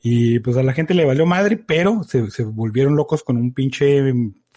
Y 0.02 0.40
pues 0.40 0.58
a 0.58 0.64
la 0.64 0.74
gente 0.74 0.94
le 0.94 1.06
valió 1.06 1.26
madre, 1.26 1.58
pero 1.58 2.04
se, 2.04 2.30
se 2.32 2.44
volvieron 2.44 2.96
locos 2.96 3.24
con 3.24 3.38
un 3.38 3.54
pinche 3.54 4.14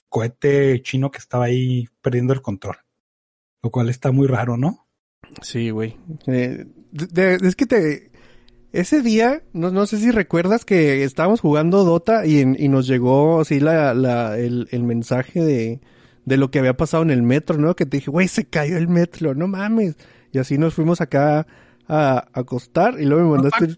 cohete 0.09 0.81
chino 0.83 1.11
que 1.11 1.19
estaba 1.19 1.45
ahí 1.45 1.87
perdiendo 2.01 2.33
el 2.33 2.43
control. 2.43 2.77
Lo 3.63 3.71
cual 3.71 3.89
está 3.89 4.11
muy 4.11 4.27
raro, 4.27 4.57
¿no? 4.57 4.84
Sí, 5.43 5.71
güey. 5.71 5.97
Eh, 6.27 6.67
es 7.43 7.57
que 7.57 7.67
te... 7.67 8.11
Ese 8.73 9.03
día, 9.03 9.43
no, 9.53 9.71
no 9.71 9.87
sé 9.87 9.99
si 9.99 10.11
recuerdas 10.11 10.65
que 10.65 11.05
estábamos 11.05 11.41
jugando 11.41 11.85
Dota 11.85 12.27
y, 12.27 12.41
y 12.41 12.69
nos 12.69 12.89
llegó 12.89 13.41
así 13.41 13.61
la, 13.61 13.95
la, 13.95 14.37
el, 14.37 14.67
el 14.73 14.83
mensaje 14.83 15.45
de, 15.45 15.81
de 16.25 16.37
lo 16.37 16.51
que 16.51 16.59
había 16.59 16.77
pasado 16.77 17.03
en 17.03 17.11
el 17.11 17.23
metro, 17.23 17.59
¿no? 17.59 17.77
Que 17.77 17.87
te 17.87 17.99
dije, 17.99 18.11
güey, 18.11 18.29
se 18.29 18.45
cayó 18.45 18.77
el 18.77 18.89
metro, 18.89 19.35
no 19.35 19.47
mames. 19.47 19.97
Y 20.33 20.39
así 20.39 20.59
nos 20.59 20.75
fuimos 20.75 21.01
acá 21.01 21.47
a, 21.87 22.29
acostar 22.33 23.01
y 23.01 23.05
luego 23.05 23.25
me 23.25 23.37
mandaste, 23.37 23.77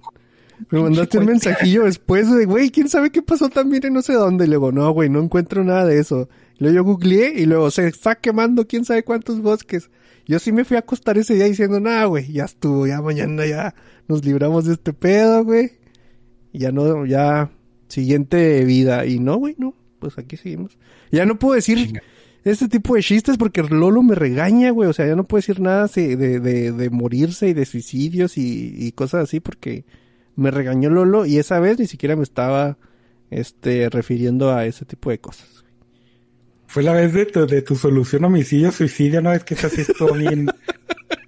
me 0.71 0.81
mandaste 0.81 1.19
un 1.19 1.27
mensajillo 1.27 1.85
después 1.85 2.33
de, 2.33 2.47
güey, 2.47 2.71
quién 2.71 2.89
sabe 2.89 3.11
qué 3.11 3.23
pasó 3.23 3.49
también 3.49 3.85
en 3.85 3.93
no 3.93 4.03
sé 4.03 4.15
dónde. 4.15 4.47
Y 4.47 4.49
luego, 4.49 4.73
no, 4.73 4.91
güey, 4.93 5.11
no 5.11 5.21
encuentro 5.21 5.65
nada 5.65 5.85
de 5.85 5.99
eso. 5.99 6.29
Luego 6.59 6.75
yo 6.75 6.85
googleé 6.85 7.35
y 7.41 7.47
luego 7.47 7.71
se 7.71 7.87
está 7.87 8.17
quemando 8.17 8.67
quién 8.67 8.85
sabe 8.85 9.03
cuántos 9.03 9.41
bosques. 9.41 9.91
Yo 10.27 10.39
sí 10.39 10.53
me 10.53 10.65
fui 10.65 10.77
a 10.77 10.81
acostar 10.81 11.19
ese 11.19 11.35
día 11.35 11.45
diciendo, 11.45 11.79
nada, 11.79 12.07
güey, 12.07 12.33
ya 12.33 12.45
estuvo, 12.45 12.87
ya 12.87 13.01
mañana 13.01 13.47
ya 13.47 13.75
nos 14.09 14.25
libramos 14.25 14.65
de 14.65 14.75
este 14.75 14.93
pedo, 14.93 15.45
güey. 15.45 15.73
Ya 16.53 16.73
no, 16.73 17.07
ya, 17.07 17.51
siguiente 17.89 18.65
vida. 18.65 19.07
Y 19.07 19.19
no, 19.21 19.37
güey, 19.37 19.55
no, 19.59 19.75
pues 19.99 20.19
aquí 20.19 20.37
seguimos. 20.37 20.79
Ya 21.13 21.27
no 21.27 21.39
puedo 21.39 21.55
decir, 21.55 22.01
este 22.45 22.69
tipo 22.69 22.95
de 22.95 23.03
chistes 23.03 23.37
porque 23.37 23.63
Lolo 23.63 24.03
me 24.03 24.15
regaña, 24.15 24.71
güey. 24.71 24.89
O 24.89 24.93
sea, 24.93 25.07
ya 25.07 25.17
no 25.17 25.25
puedo 25.25 25.41
decir 25.41 25.61
nada 25.61 25.89
de, 25.89 26.17
de, 26.17 26.73
de 26.73 26.91
morirse 26.91 27.49
y 27.49 27.55
de 27.55 27.65
suicidios 27.65 28.39
y, 28.39 28.75
y, 28.77 28.93
cosas 28.93 29.25
así 29.25 29.41
porque 29.41 29.85
me 30.37 30.51
regañó 30.51 30.91
Lolo 30.91 31.27
y 31.27 31.39
esa 31.39 31.59
vez 31.61 31.79
ni 31.79 31.87
siquiera 31.87 32.17
me 32.17 32.23
estaba 32.23 32.79
este 33.31 33.89
refiriendo 33.91 34.53
a 34.53 34.67
ese 34.67 34.85
tipo 34.85 35.11
de 35.11 35.19
cosas. 35.19 35.56
Fue 36.77 36.83
la 36.83 36.93
vez 36.93 37.15
de 37.15 37.25
tu, 37.25 37.47
de 37.47 37.63
tu 37.63 37.75
solución 37.75 38.27
homicidio, 38.27 38.71
suicidio, 38.71 39.23
¿no? 39.23 39.33
Es 39.33 39.45
que 39.45 39.55
así 39.55 39.81
esto 39.81 40.13
bien 40.13 40.51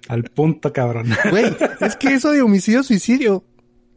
al 0.07 0.25
punto, 0.25 0.71
cabrón. 0.71 1.07
Güey, 1.31 1.45
es 1.81 1.95
que 1.95 2.13
eso 2.13 2.29
de 2.29 2.43
homicidio, 2.43 2.83
suicidio, 2.83 3.43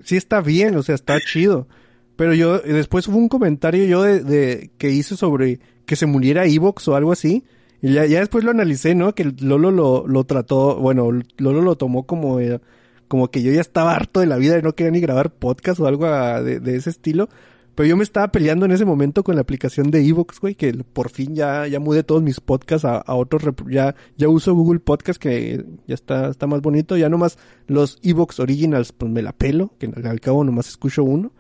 sí 0.03 0.17
está 0.17 0.41
bien, 0.41 0.75
o 0.77 0.83
sea, 0.83 0.95
está 0.95 1.21
chido. 1.21 1.69
Pero 2.17 2.33
yo, 2.33 2.59
después 2.61 3.07
hubo 3.07 3.19
un 3.19 3.29
comentario 3.29 3.85
yo 3.85 4.03
de, 4.03 4.21
de 4.21 4.71
que 4.79 4.93
hice 4.93 5.15
sobre 5.15 5.61
que 5.85 5.95
se 5.95 6.07
muriera 6.07 6.47
Evox 6.47 6.89
o 6.89 6.97
algo 6.97 7.13
así. 7.13 7.45
Y 7.83 7.93
ya, 7.93 8.07
ya 8.07 8.21
después 8.21 8.45
lo 8.45 8.51
analicé, 8.51 8.95
¿no? 8.95 9.15
Que 9.15 9.31
Lolo 9.43 9.71
lo, 9.71 10.07
lo 10.09 10.25
trató, 10.25 10.77
bueno, 10.77 11.11
Lolo 11.37 11.61
lo 11.61 11.77
tomó 11.77 12.07
como, 12.07 12.41
eh, 12.41 12.63
como 13.09 13.31
que 13.31 13.43
yo 13.43 13.53
ya 13.53 13.61
estaba 13.61 13.95
harto 13.95 14.21
de 14.21 14.27
la 14.27 14.39
vida 14.39 14.59
y 14.59 14.63
no 14.63 14.75
quería 14.75 14.93
ni 14.93 15.01
grabar 15.01 15.29
podcast 15.29 15.81
o 15.81 15.87
algo 15.87 16.07
de, 16.43 16.61
de, 16.61 16.77
ese 16.77 16.89
estilo. 16.89 17.29
Pero 17.75 17.89
yo 17.89 17.97
me 17.97 18.05
estaba 18.05 18.31
peleando 18.31 18.67
en 18.67 18.73
ese 18.73 18.85
momento 18.85 19.25
con 19.25 19.35
la 19.35 19.41
aplicación 19.41 19.91
de 19.91 20.07
Evox, 20.07 20.41
güey, 20.41 20.55
que 20.55 20.73
por 20.73 21.11
fin 21.11 21.35
ya, 21.35 21.67
ya 21.67 21.81
mudé 21.81 22.03
todos 22.03 22.23
mis 22.23 22.41
podcasts 22.41 22.85
a, 22.85 22.99
a 22.99 23.15
otros, 23.15 23.43
ya, 23.71 23.95
ya 24.17 24.29
uso 24.29 24.55
Google 24.55 24.81
Podcast, 24.81 25.21
que 25.21 25.65
ya 25.87 25.95
está, 25.95 26.29
está 26.29 26.47
más 26.47 26.61
bonito. 26.61 26.97
Ya 26.97 27.09
nomás 27.09 27.39
los 27.67 27.99
Evox 28.03 28.41
Originals, 28.41 28.93
pues 28.93 29.11
me 29.11 29.23
la 29.23 29.33
pelo, 29.33 29.73
que 29.79 29.91
al 30.05 30.21
cabo 30.21 30.45
nomás 30.45 30.69
escucho 30.69 31.03
uno 31.03 31.33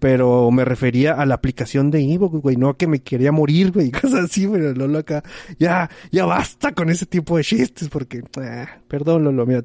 pero 0.00 0.50
me 0.50 0.64
refería 0.64 1.12
a 1.12 1.26
la 1.26 1.34
aplicación 1.34 1.90
de 1.90 2.00
Evox, 2.00 2.40
güey, 2.40 2.56
no 2.56 2.76
que 2.76 2.86
me 2.86 3.00
quería 3.00 3.30
morir, 3.30 3.70
güey, 3.70 3.90
cosas 3.92 4.24
así, 4.24 4.48
pero 4.48 4.72
Lolo 4.74 4.98
acá, 4.98 5.22
ya, 5.58 5.88
ya 6.10 6.24
basta 6.24 6.72
con 6.72 6.90
ese 6.90 7.06
tipo 7.06 7.36
de 7.36 7.44
chistes, 7.44 7.88
porque, 7.88 8.24
eh, 8.40 8.66
perdón, 8.88 9.24
Lolo, 9.24 9.46
mira, 9.46 9.62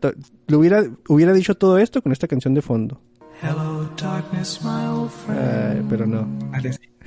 lo 0.48 0.60
hubiera, 0.60 0.84
hubiera 1.08 1.34
dicho 1.34 1.56
todo 1.56 1.80
esto 1.80 2.02
con 2.04 2.12
esta 2.12 2.28
canción 2.28 2.54
de 2.54 2.62
fondo. 2.62 3.02
Hello, 3.48 3.88
darkness, 3.96 4.60
my 4.64 4.88
old 4.88 5.12
friend. 5.12 5.88
pero 5.88 6.08
no. 6.08 6.28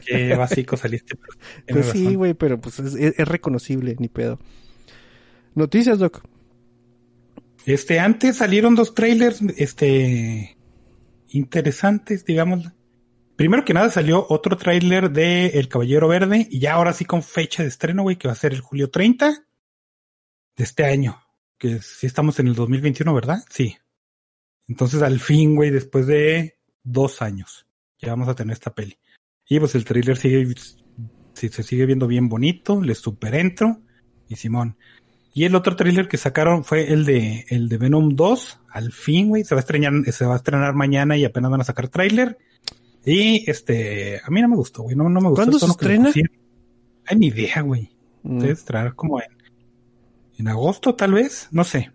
qué 0.07 0.35
básico 0.37 0.77
saliste. 0.77 1.19
pues 1.67 1.87
sí, 1.87 2.15
güey, 2.15 2.35
pero 2.35 2.61
pues 2.61 2.79
es, 2.79 2.95
es, 2.95 3.27
reconocible, 3.27 3.97
ni 3.99 4.09
pedo. 4.09 4.39
Noticias, 5.57 5.99
Doc. 5.99 6.23
Este, 7.67 7.99
antes 7.99 8.37
salieron 8.37 8.77
dos 8.77 8.95
trailers, 8.95 9.43
este, 9.57 10.57
interesantes, 11.31 12.25
digamos, 12.25 12.73
Primero 13.35 13.65
que 13.65 13.73
nada 13.73 13.89
salió 13.89 14.27
otro 14.29 14.57
tráiler 14.57 15.13
de 15.13 15.47
El 15.61 15.69
Caballero 15.69 16.09
Verde 16.09 16.49
y 16.51 16.59
ya 16.59 16.75
ahora 16.75 16.93
sí 16.93 17.05
con 17.05 17.23
fecha 17.23 17.63
de 17.63 17.69
estreno, 17.69 18.03
güey, 18.03 18.17
que 18.17 18.27
va 18.27 18.33
a 18.33 18.37
ser 18.37 18.53
el 18.53 18.61
julio 18.61 18.91
30 18.91 19.31
de 20.57 20.65
este 20.65 20.85
año. 20.85 21.21
Que 21.57 21.81
sí 21.81 22.09
estamos 22.09 22.41
en 22.41 22.49
el 22.49 22.57
2021, 22.57 23.15
¿verdad? 23.15 23.45
Sí. 23.49 23.77
Entonces 24.69 25.03
al 25.03 25.19
fin, 25.19 25.57
güey, 25.57 25.71
después 25.71 26.07
de 26.07 26.59
dos 26.85 27.23
años, 27.23 27.67
ya 27.99 28.11
vamos 28.11 28.29
a 28.29 28.35
tener 28.35 28.53
esta 28.53 28.75
peli. 28.75 28.99
Y 29.49 29.59
pues 29.59 29.75
el 29.75 29.85
tráiler 29.85 30.17
sigue, 30.17 30.55
se 31.33 31.63
sigue 31.63 31.87
viendo 31.87 32.07
bien 32.07 32.29
bonito, 32.29 32.83
le 32.83 32.95
super 32.95 33.35
entro 33.35 33.81
y 34.29 34.37
Simón. 34.37 34.77
Y 35.33 35.45
el 35.45 35.55
otro 35.55 35.77
tráiler 35.77 36.09
que 36.09 36.17
sacaron 36.17 36.65
fue 36.65 36.93
el 36.93 37.05
de 37.05 37.47
el 37.49 37.69
de 37.69 37.79
Venom 37.79 38.17
2. 38.17 38.61
Al 38.71 38.93
fin, 38.93 39.29
güey, 39.29 39.45
se 39.45 39.55
va 39.55 39.61
a 39.61 39.63
estrenar, 39.63 39.93
se 40.13 40.27
va 40.27 40.35
a 40.35 40.37
estrenar 40.37 40.75
mañana 40.75 41.17
y 41.17 41.25
apenas 41.25 41.51
van 41.51 41.61
a 41.61 41.65
sacar 41.65 41.89
tráiler. 41.89 42.39
Y 43.05 43.49
este, 43.49 44.21
a 44.23 44.31
mí 44.31 44.43
no 44.43 44.49
me 44.49 44.57
gustó, 44.57 44.83
güey. 44.83 44.97
No, 44.97 45.09
no 45.09 45.21
me 45.21 45.29
gustó. 45.29 45.45
¿Cuándo 45.45 45.59
se 45.59 45.67
estrena? 45.67 46.11
Hay 47.07 47.17
ni 47.17 47.29
idea, 47.29 47.63
güey. 47.63 47.91
Mm. 48.23 48.45
Estar 48.45 48.95
como 48.95 49.21
en, 49.21 49.29
en 50.39 50.49
agosto, 50.49 50.95
tal 50.95 51.13
vez. 51.13 51.49
No 51.53 51.65
sé. 51.65 51.93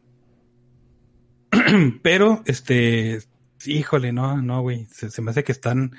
Pero, 2.02 2.42
este, 2.46 3.20
híjole, 3.66 4.12
no, 4.12 4.42
no, 4.42 4.62
güey. 4.62 4.86
Se, 4.92 5.10
se, 5.10 5.22
me 5.22 5.32
hace 5.32 5.44
que 5.44 5.52
están, 5.52 5.92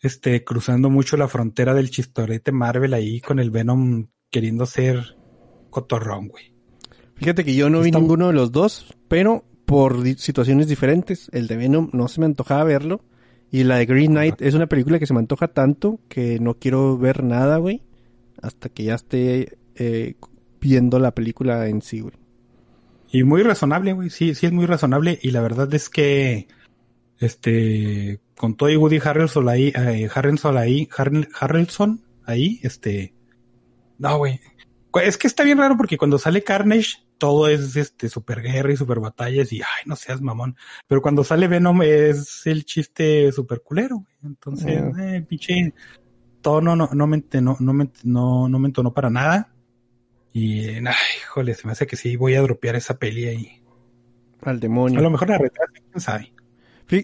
este, 0.00 0.44
cruzando 0.44 0.90
mucho 0.90 1.16
la 1.16 1.28
frontera 1.28 1.74
del 1.74 1.90
chistorete 1.90 2.52
Marvel 2.52 2.94
ahí 2.94 3.20
con 3.20 3.38
el 3.38 3.50
Venom 3.50 4.08
queriendo 4.30 4.66
ser 4.66 5.16
cotorrón, 5.70 6.28
güey. 6.28 6.54
Fíjate 7.16 7.44
que 7.44 7.54
yo 7.54 7.70
no 7.70 7.80
vi 7.80 7.90
ninguno 7.90 8.26
de 8.26 8.34
los 8.34 8.52
dos, 8.52 8.94
pero 9.08 9.44
por 9.64 10.06
situaciones 10.16 10.68
diferentes. 10.68 11.28
El 11.32 11.46
de 11.46 11.56
Venom 11.56 11.90
no 11.92 12.08
se 12.08 12.20
me 12.20 12.26
antojaba 12.26 12.64
verlo. 12.64 13.02
Y 13.50 13.64
la 13.64 13.76
de 13.76 13.86
Green 13.86 14.12
Knight 14.12 14.42
es 14.42 14.54
una 14.54 14.66
película 14.66 14.98
que 14.98 15.06
se 15.06 15.14
me 15.14 15.20
antoja 15.20 15.48
tanto 15.48 16.00
que 16.08 16.40
no 16.40 16.54
quiero 16.54 16.98
ver 16.98 17.22
nada, 17.22 17.58
güey, 17.58 17.82
hasta 18.42 18.68
que 18.68 18.84
ya 18.84 18.96
esté 18.96 19.58
eh, 19.76 20.14
viendo 20.60 20.98
la 20.98 21.12
película 21.12 21.68
en 21.68 21.80
sí, 21.80 22.00
güey. 22.00 22.14
Y 23.10 23.24
muy 23.24 23.42
razonable, 23.42 23.92
güey, 23.92 24.10
sí, 24.10 24.34
sí 24.34 24.46
es 24.46 24.52
muy 24.52 24.66
razonable 24.66 25.18
y 25.22 25.30
la 25.30 25.40
verdad 25.40 25.72
es 25.74 25.88
que, 25.88 26.48
este, 27.18 28.20
con 28.36 28.56
todo 28.56 28.68
y 28.70 28.76
Woody 28.76 29.00
Harrelson 29.02 29.48
ahí, 29.48 29.72
eh, 29.76 30.08
Harrelson 30.12 30.56
ahí, 30.56 30.88
Harrelson 31.38 32.02
ahí, 32.24 32.60
este, 32.62 33.14
no, 33.98 34.18
güey. 34.18 34.40
Es 35.02 35.16
que 35.16 35.26
está 35.26 35.44
bien 35.44 35.58
raro 35.58 35.76
porque 35.76 35.98
cuando 35.98 36.18
sale 36.18 36.42
Carnage, 36.42 37.06
todo 37.18 37.48
es 37.48 37.76
este 37.76 38.08
super 38.08 38.42
guerra 38.42 38.72
y 38.72 38.76
super 38.76 39.00
batallas 39.00 39.52
y 39.52 39.60
ay, 39.60 39.84
no 39.84 39.96
seas 39.96 40.20
mamón. 40.20 40.56
Pero 40.86 41.02
cuando 41.02 41.24
sale 41.24 41.48
Venom 41.48 41.82
es 41.82 42.42
el 42.46 42.64
chiste 42.64 43.30
super 43.32 43.62
culero, 43.62 43.96
güey. 43.96 44.16
Entonces, 44.24 44.82
eh, 44.98 45.24
pinche 45.26 45.74
todo 46.40 46.60
no, 46.60 46.76
no, 46.76 46.88
no 46.92 47.06
me 47.06 47.24
no, 47.40 47.56
no 47.58 47.72
me, 47.72 47.90
no, 48.04 48.48
no 48.48 48.58
me 48.58 48.68
entonó 48.68 48.92
para 48.92 49.10
nada. 49.10 49.52
Y 50.38 50.68
ay, 50.68 50.94
híjole, 51.22 51.54
se 51.54 51.66
me 51.66 51.72
hace 51.72 51.86
que 51.86 51.96
sí 51.96 52.14
voy 52.16 52.34
a 52.34 52.42
dropear 52.42 52.76
esa 52.76 52.98
peli 52.98 53.24
ahí. 53.24 53.62
Al 54.42 54.60
demonio. 54.60 54.98
A 54.98 55.02
lo 55.02 55.08
mejor 55.08 55.30
la 55.30 55.38
retraso, 55.38 55.72
quién 55.72 55.98
sabe. 55.98 56.30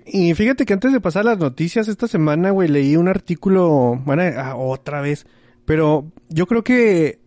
Y 0.05 0.35
fíjate 0.35 0.66
que 0.66 0.74
antes 0.74 0.93
de 0.93 1.01
pasar 1.01 1.24
las 1.24 1.39
noticias 1.39 1.89
esta 1.89 2.07
semana, 2.09 2.51
güey, 2.51 2.68
leí 2.68 2.95
un 2.95 3.09
artículo, 3.09 3.99
bueno, 4.05 4.22
ah, 4.37 4.55
otra 4.55 5.01
vez, 5.01 5.24
pero 5.64 6.12
yo 6.28 6.47
creo 6.47 6.62
que 6.62 7.20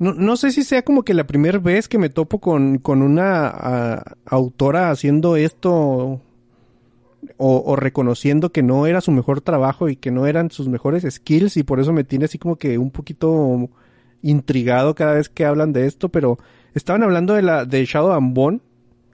no, 0.00 0.12
no 0.14 0.36
sé 0.36 0.50
si 0.50 0.64
sea 0.64 0.82
como 0.82 1.04
que 1.04 1.14
la 1.14 1.28
primera 1.28 1.58
vez 1.60 1.86
que 1.86 1.98
me 1.98 2.08
topo 2.08 2.40
con, 2.40 2.78
con 2.78 3.00
una 3.00 4.02
autora 4.24 4.90
haciendo 4.90 5.36
esto 5.36 5.70
o, 5.72 6.20
o, 7.36 7.76
reconociendo 7.76 8.50
que 8.50 8.64
no 8.64 8.88
era 8.88 9.00
su 9.00 9.12
mejor 9.12 9.40
trabajo 9.40 9.88
y 9.88 9.94
que 9.94 10.10
no 10.10 10.26
eran 10.26 10.50
sus 10.50 10.66
mejores 10.66 11.06
skills 11.08 11.56
y 11.56 11.62
por 11.62 11.78
eso 11.78 11.92
me 11.92 12.02
tiene 12.02 12.24
así 12.24 12.38
como 12.38 12.56
que 12.56 12.76
un 12.76 12.90
poquito 12.90 13.70
intrigado 14.22 14.94
cada 14.94 15.14
vez 15.14 15.28
que 15.28 15.44
hablan 15.44 15.72
de 15.72 15.86
esto, 15.86 16.08
pero 16.08 16.38
estaban 16.74 17.02
hablando 17.02 17.34
de 17.34 17.42
la 17.42 17.64
de 17.64 17.84
Shadow 17.84 18.12
and 18.12 18.60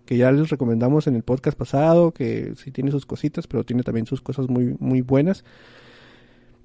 que 0.05 0.19
ya 0.19 0.31
les 0.33 0.51
recomendamos 0.51 1.07
en 1.07 1.17
el 1.17 1.23
podcast 1.23 1.57
pasado, 1.57 2.13
que 2.13 2.53
sí 2.57 2.71
tiene 2.71 2.91
sus 2.91 3.07
cositas, 3.07 3.47
pero 3.47 3.65
tiene 3.65 3.83
también 3.83 4.07
sus 4.07 4.21
cosas 4.21 4.49
muy 4.49 4.77
muy 4.79 5.01
buenas. 5.01 5.45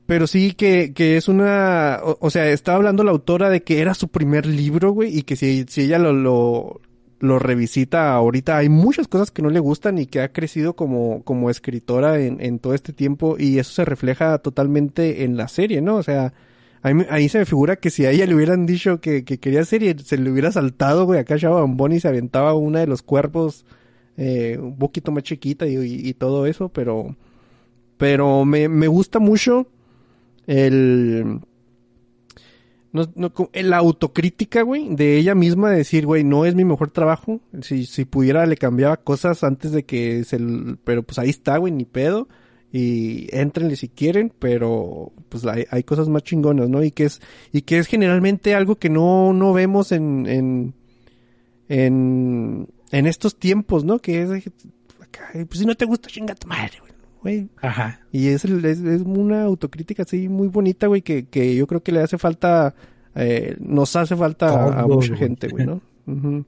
Pero 0.10 0.26
sí 0.26 0.54
que, 0.54 0.92
que 0.92 1.18
es 1.18 1.28
una, 1.28 2.00
o, 2.02 2.32
sea, 2.32 2.50
estaba 2.50 2.78
hablando 2.78 3.04
la 3.04 3.12
autora 3.12 3.48
de 3.52 3.62
que 3.62 3.80
era 3.80 3.94
su 3.94 4.08
primer 4.08 4.48
libro, 4.48 4.92
güey, 4.92 5.16
y 5.16 5.22
que 5.22 5.36
si, 5.36 5.66
si 5.70 5.82
ella 5.82 6.00
lo, 6.00 6.14
lo, 6.14 6.82
lo 7.20 7.38
revisita 7.38 8.14
ahorita, 8.14 8.58
hay 8.58 8.70
muchas 8.70 9.08
cosas 9.08 9.30
que 9.30 9.44
no 9.44 9.52
le 9.52 9.60
gustan 9.60 10.00
y 10.00 10.08
que 10.08 10.22
ha 10.22 10.32
crecido 10.32 10.76
como, 10.76 11.24
como 11.24 11.52
escritora 11.52 12.20
en, 12.20 12.42
en 12.42 12.58
todo 12.58 12.74
este 12.74 12.92
tiempo 12.92 13.36
y 13.38 13.60
eso 13.60 13.72
se 13.72 13.86
refleja 13.86 14.40
totalmente 14.40 15.26
en 15.26 15.38
la 15.38 15.48
serie, 15.48 15.80
¿no? 15.80 15.98
O 15.98 16.04
sea, 16.04 16.34
ahí, 16.82 16.94
ahí 17.10 17.30
se 17.30 17.40
me 17.40 17.46
figura 17.46 17.78
que 17.78 17.90
si 17.90 18.06
a 18.06 18.12
ella 18.12 18.26
le 18.26 18.36
hubieran 18.36 18.66
dicho 18.66 19.02
que, 19.02 19.24
que 19.24 19.40
quería 19.40 19.66
serie, 19.66 19.96
se 20.04 20.18
le 20.18 20.32
hubiera 20.32 20.52
saltado, 20.52 21.06
güey, 21.06 21.20
acá 21.20 21.38
Chava 21.38 21.62
Bamboni 21.62 21.96
y 21.96 22.00
se 22.00 22.08
aventaba 22.08 22.54
una 22.54 22.80
de 22.80 22.88
los 22.88 23.02
cuerpos 23.02 23.66
eh, 24.18 24.58
un 24.60 24.78
poquito 24.78 25.12
más 25.12 25.24
chiquita 25.24 25.68
y, 25.68 25.76
y, 25.78 26.10
y 26.10 26.14
todo 26.14 26.46
eso, 26.46 26.70
pero, 26.70 27.16
pero 27.98 28.46
me, 28.46 28.68
me 28.68 28.88
gusta 28.88 29.20
mucho 29.20 29.68
el... 30.48 31.40
No, 32.92 33.04
no, 33.16 33.32
la 33.54 33.78
autocrítica, 33.78 34.64
güey, 34.64 34.96
de 34.96 35.18
ella 35.18 35.36
misma 35.36 35.70
de 35.70 35.78
decir, 35.78 36.08
güey, 36.08 36.24
no 36.24 36.46
es 36.46 36.56
mi 36.56 36.66
mejor 36.66 36.90
trabajo. 36.90 37.40
Si, 37.62 37.86
si 37.86 38.04
pudiera 38.06 38.48
le 38.48 38.58
cambiaba 38.58 38.98
cosas 38.98 39.44
antes 39.44 39.72
de 39.72 39.84
que 39.84 40.24
se... 40.24 40.40
Pero 40.84 41.04
pues 41.04 41.20
ahí 41.20 41.30
está, 41.30 41.58
güey, 41.58 41.72
ni 41.72 41.86
pedo. 41.86 42.28
Y 42.72 43.28
entrenle 43.36 43.76
si 43.76 43.90
quieren, 43.90 44.32
pero 44.38 45.12
pues 45.30 45.46
hay, 45.46 45.66
hay, 45.72 45.84
cosas 45.84 46.08
más 46.08 46.24
chingonas, 46.24 46.70
¿no? 46.70 46.84
Y 46.84 46.92
que 46.92 47.06
es, 47.06 47.20
y 47.52 47.64
que 47.64 47.80
es 47.80 47.88
generalmente 47.88 48.54
algo 48.54 48.76
que 48.76 48.90
no, 48.90 49.34
no 49.34 49.54
vemos 49.54 49.92
en, 49.92 50.28
en, 50.28 50.74
en, 51.68 52.68
en 52.92 53.08
estos 53.08 53.38
tiempos, 53.38 53.84
¿no? 53.86 53.98
Que 54.00 54.22
es, 54.22 54.30
pues 55.48 55.60
si 55.60 55.66
no 55.66 55.76
te 55.76 55.86
gusta, 55.86 56.10
chinga 56.10 56.36
tu 56.36 56.48
madre, 56.48 56.78
güey. 57.22 57.50
Ajá. 57.62 58.00
Y 58.12 58.28
es, 58.28 58.46
es, 58.46 58.80
es, 58.80 59.02
una 59.02 59.44
autocrítica 59.44 60.04
así 60.04 60.30
muy 60.30 60.48
bonita, 60.48 60.88
güey, 60.88 61.02
que, 61.02 61.26
que 61.28 61.56
yo 61.56 61.68
creo 61.68 61.84
que 61.84 61.92
le 61.92 62.02
hace 62.02 62.18
falta, 62.18 62.76
eh, 63.16 63.56
nos 63.60 63.96
hace 63.96 64.16
falta 64.16 64.80
a, 64.80 64.88
mucha 64.88 65.16
gente, 65.16 65.48
güey, 65.48 65.66
¿no? 65.66 65.82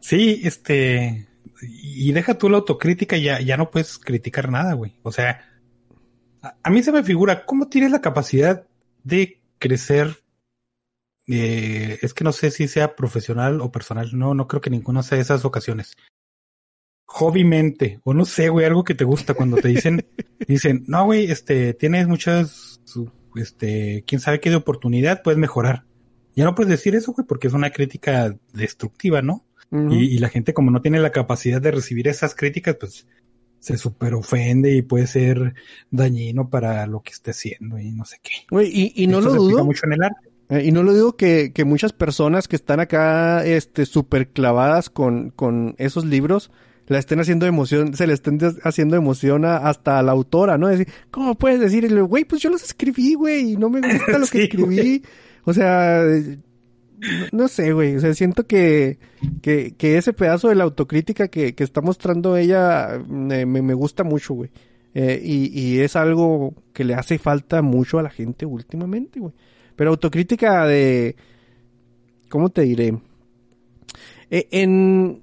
Sí, 0.00 0.40
este, 0.44 1.25
y 1.62 2.12
deja 2.12 2.38
tú 2.38 2.48
la 2.48 2.58
autocrítica, 2.58 3.16
ya, 3.16 3.40
ya 3.40 3.56
no 3.56 3.70
puedes 3.70 3.98
criticar 3.98 4.50
nada, 4.50 4.74
güey. 4.74 4.98
O 5.02 5.12
sea, 5.12 5.44
a, 6.42 6.70
mí 6.70 6.82
se 6.82 6.92
me 6.92 7.02
figura, 7.02 7.46
¿cómo 7.46 7.68
tienes 7.68 7.90
la 7.90 8.00
capacidad 8.00 8.66
de 9.04 9.40
crecer? 9.58 10.22
Eh, 11.26 11.98
es 12.02 12.14
que 12.14 12.24
no 12.24 12.32
sé 12.32 12.50
si 12.50 12.68
sea 12.68 12.94
profesional 12.94 13.60
o 13.60 13.72
personal, 13.72 14.10
no, 14.12 14.34
no 14.34 14.46
creo 14.46 14.60
que 14.60 14.70
ninguna 14.70 15.02
sea 15.02 15.16
de 15.16 15.22
esas 15.22 15.44
ocasiones 15.44 15.96
hobbymente, 17.06 18.00
o 18.04 18.12
no 18.12 18.24
sé, 18.24 18.48
güey, 18.48 18.66
algo 18.66 18.84
que 18.84 18.94
te 18.94 19.04
gusta 19.04 19.34
cuando 19.34 19.56
te 19.56 19.68
dicen, 19.68 20.04
dicen, 20.46 20.84
no, 20.86 21.04
güey, 21.06 21.30
este, 21.30 21.72
tienes 21.72 22.08
muchas, 22.08 22.80
este, 23.36 24.04
quién 24.06 24.20
sabe 24.20 24.40
qué 24.40 24.50
de 24.50 24.56
oportunidad, 24.56 25.22
puedes 25.22 25.38
mejorar. 25.38 25.84
Ya 26.34 26.44
no 26.44 26.54
puedes 26.54 26.70
decir 26.70 26.94
eso, 26.94 27.12
güey, 27.12 27.26
porque 27.26 27.46
es 27.46 27.54
una 27.54 27.70
crítica 27.70 28.36
destructiva, 28.52 29.22
¿no? 29.22 29.45
Y, 29.70 30.18
la 30.18 30.28
gente 30.28 30.54
como 30.54 30.70
no 30.70 30.80
tiene 30.80 31.00
la 31.00 31.10
capacidad 31.10 31.60
de 31.60 31.70
recibir 31.70 32.08
esas 32.08 32.34
críticas, 32.34 32.76
pues 32.78 33.06
se 33.58 33.76
super 33.76 34.14
ofende 34.14 34.74
y 34.74 34.82
puede 34.82 35.06
ser 35.06 35.54
dañino 35.90 36.48
para 36.48 36.86
lo 36.86 37.02
que 37.02 37.12
esté 37.12 37.32
haciendo 37.32 37.78
y 37.78 37.90
no 37.90 38.04
sé 38.04 38.18
qué. 38.22 38.46
Güey, 38.50 38.70
y, 38.72 38.92
y 38.94 39.06
no 39.06 39.20
lo 39.20 39.34
dudo. 39.34 39.64
mucho 39.64 39.86
en 39.86 39.94
el 39.94 40.02
arte. 40.04 40.30
Eh, 40.48 40.66
y 40.66 40.72
no 40.72 40.82
lo 40.82 40.94
digo 40.94 41.16
que, 41.16 41.52
que 41.52 41.64
muchas 41.64 41.92
personas 41.92 42.46
que 42.46 42.56
están 42.56 42.78
acá, 42.78 43.44
este, 43.44 43.84
súper 43.84 44.28
clavadas 44.28 44.90
con, 44.90 45.30
con 45.30 45.74
esos 45.78 46.04
libros, 46.04 46.52
la 46.86 46.98
estén 46.98 47.18
haciendo 47.18 47.46
emoción, 47.46 47.94
se 47.94 48.06
le 48.06 48.12
estén 48.14 48.38
haciendo 48.62 48.96
emoción 48.96 49.44
hasta 49.44 49.98
a 49.98 50.02
la 50.02 50.12
autora, 50.12 50.56
¿no? 50.56 50.68
Decir, 50.68 50.88
¿cómo 51.10 51.34
puedes 51.36 51.58
decir? 51.58 51.92
Güey, 52.02 52.24
pues 52.24 52.40
yo 52.40 52.50
los 52.50 52.62
escribí, 52.62 53.14
güey, 53.14 53.52
y 53.52 53.56
no 53.56 53.68
me 53.68 53.80
gusta 53.80 54.18
lo 54.18 54.26
que 54.30 54.44
escribí. 54.44 55.02
O 55.44 55.52
sea, 55.52 56.04
no, 57.32 57.48
sé, 57.48 57.72
güey. 57.72 57.96
O 57.96 58.00
sea, 58.00 58.14
siento 58.14 58.46
que, 58.46 58.98
que, 59.42 59.74
ese 59.80 60.12
pedazo 60.12 60.48
de 60.48 60.54
la 60.54 60.64
autocrítica 60.64 61.28
que, 61.28 61.54
que 61.54 61.64
está 61.64 61.80
mostrando 61.80 62.36
ella 62.36 63.00
me, 63.08 63.46
me 63.46 63.74
gusta 63.74 64.04
mucho, 64.04 64.34
güey. 64.34 64.50
Eh, 64.94 65.20
y, 65.22 65.60
y 65.60 65.80
es 65.80 65.94
algo 65.94 66.54
que 66.72 66.84
le 66.84 66.94
hace 66.94 67.18
falta 67.18 67.60
mucho 67.60 67.98
a 67.98 68.02
la 68.02 68.08
gente 68.08 68.46
últimamente, 68.46 69.20
güey. 69.20 69.34
Pero 69.76 69.90
autocrítica 69.90 70.64
de... 70.66 71.16
¿Cómo 72.30 72.48
te 72.48 72.62
diré? 72.62 72.98
Eh, 74.30 74.48
en, 74.50 75.22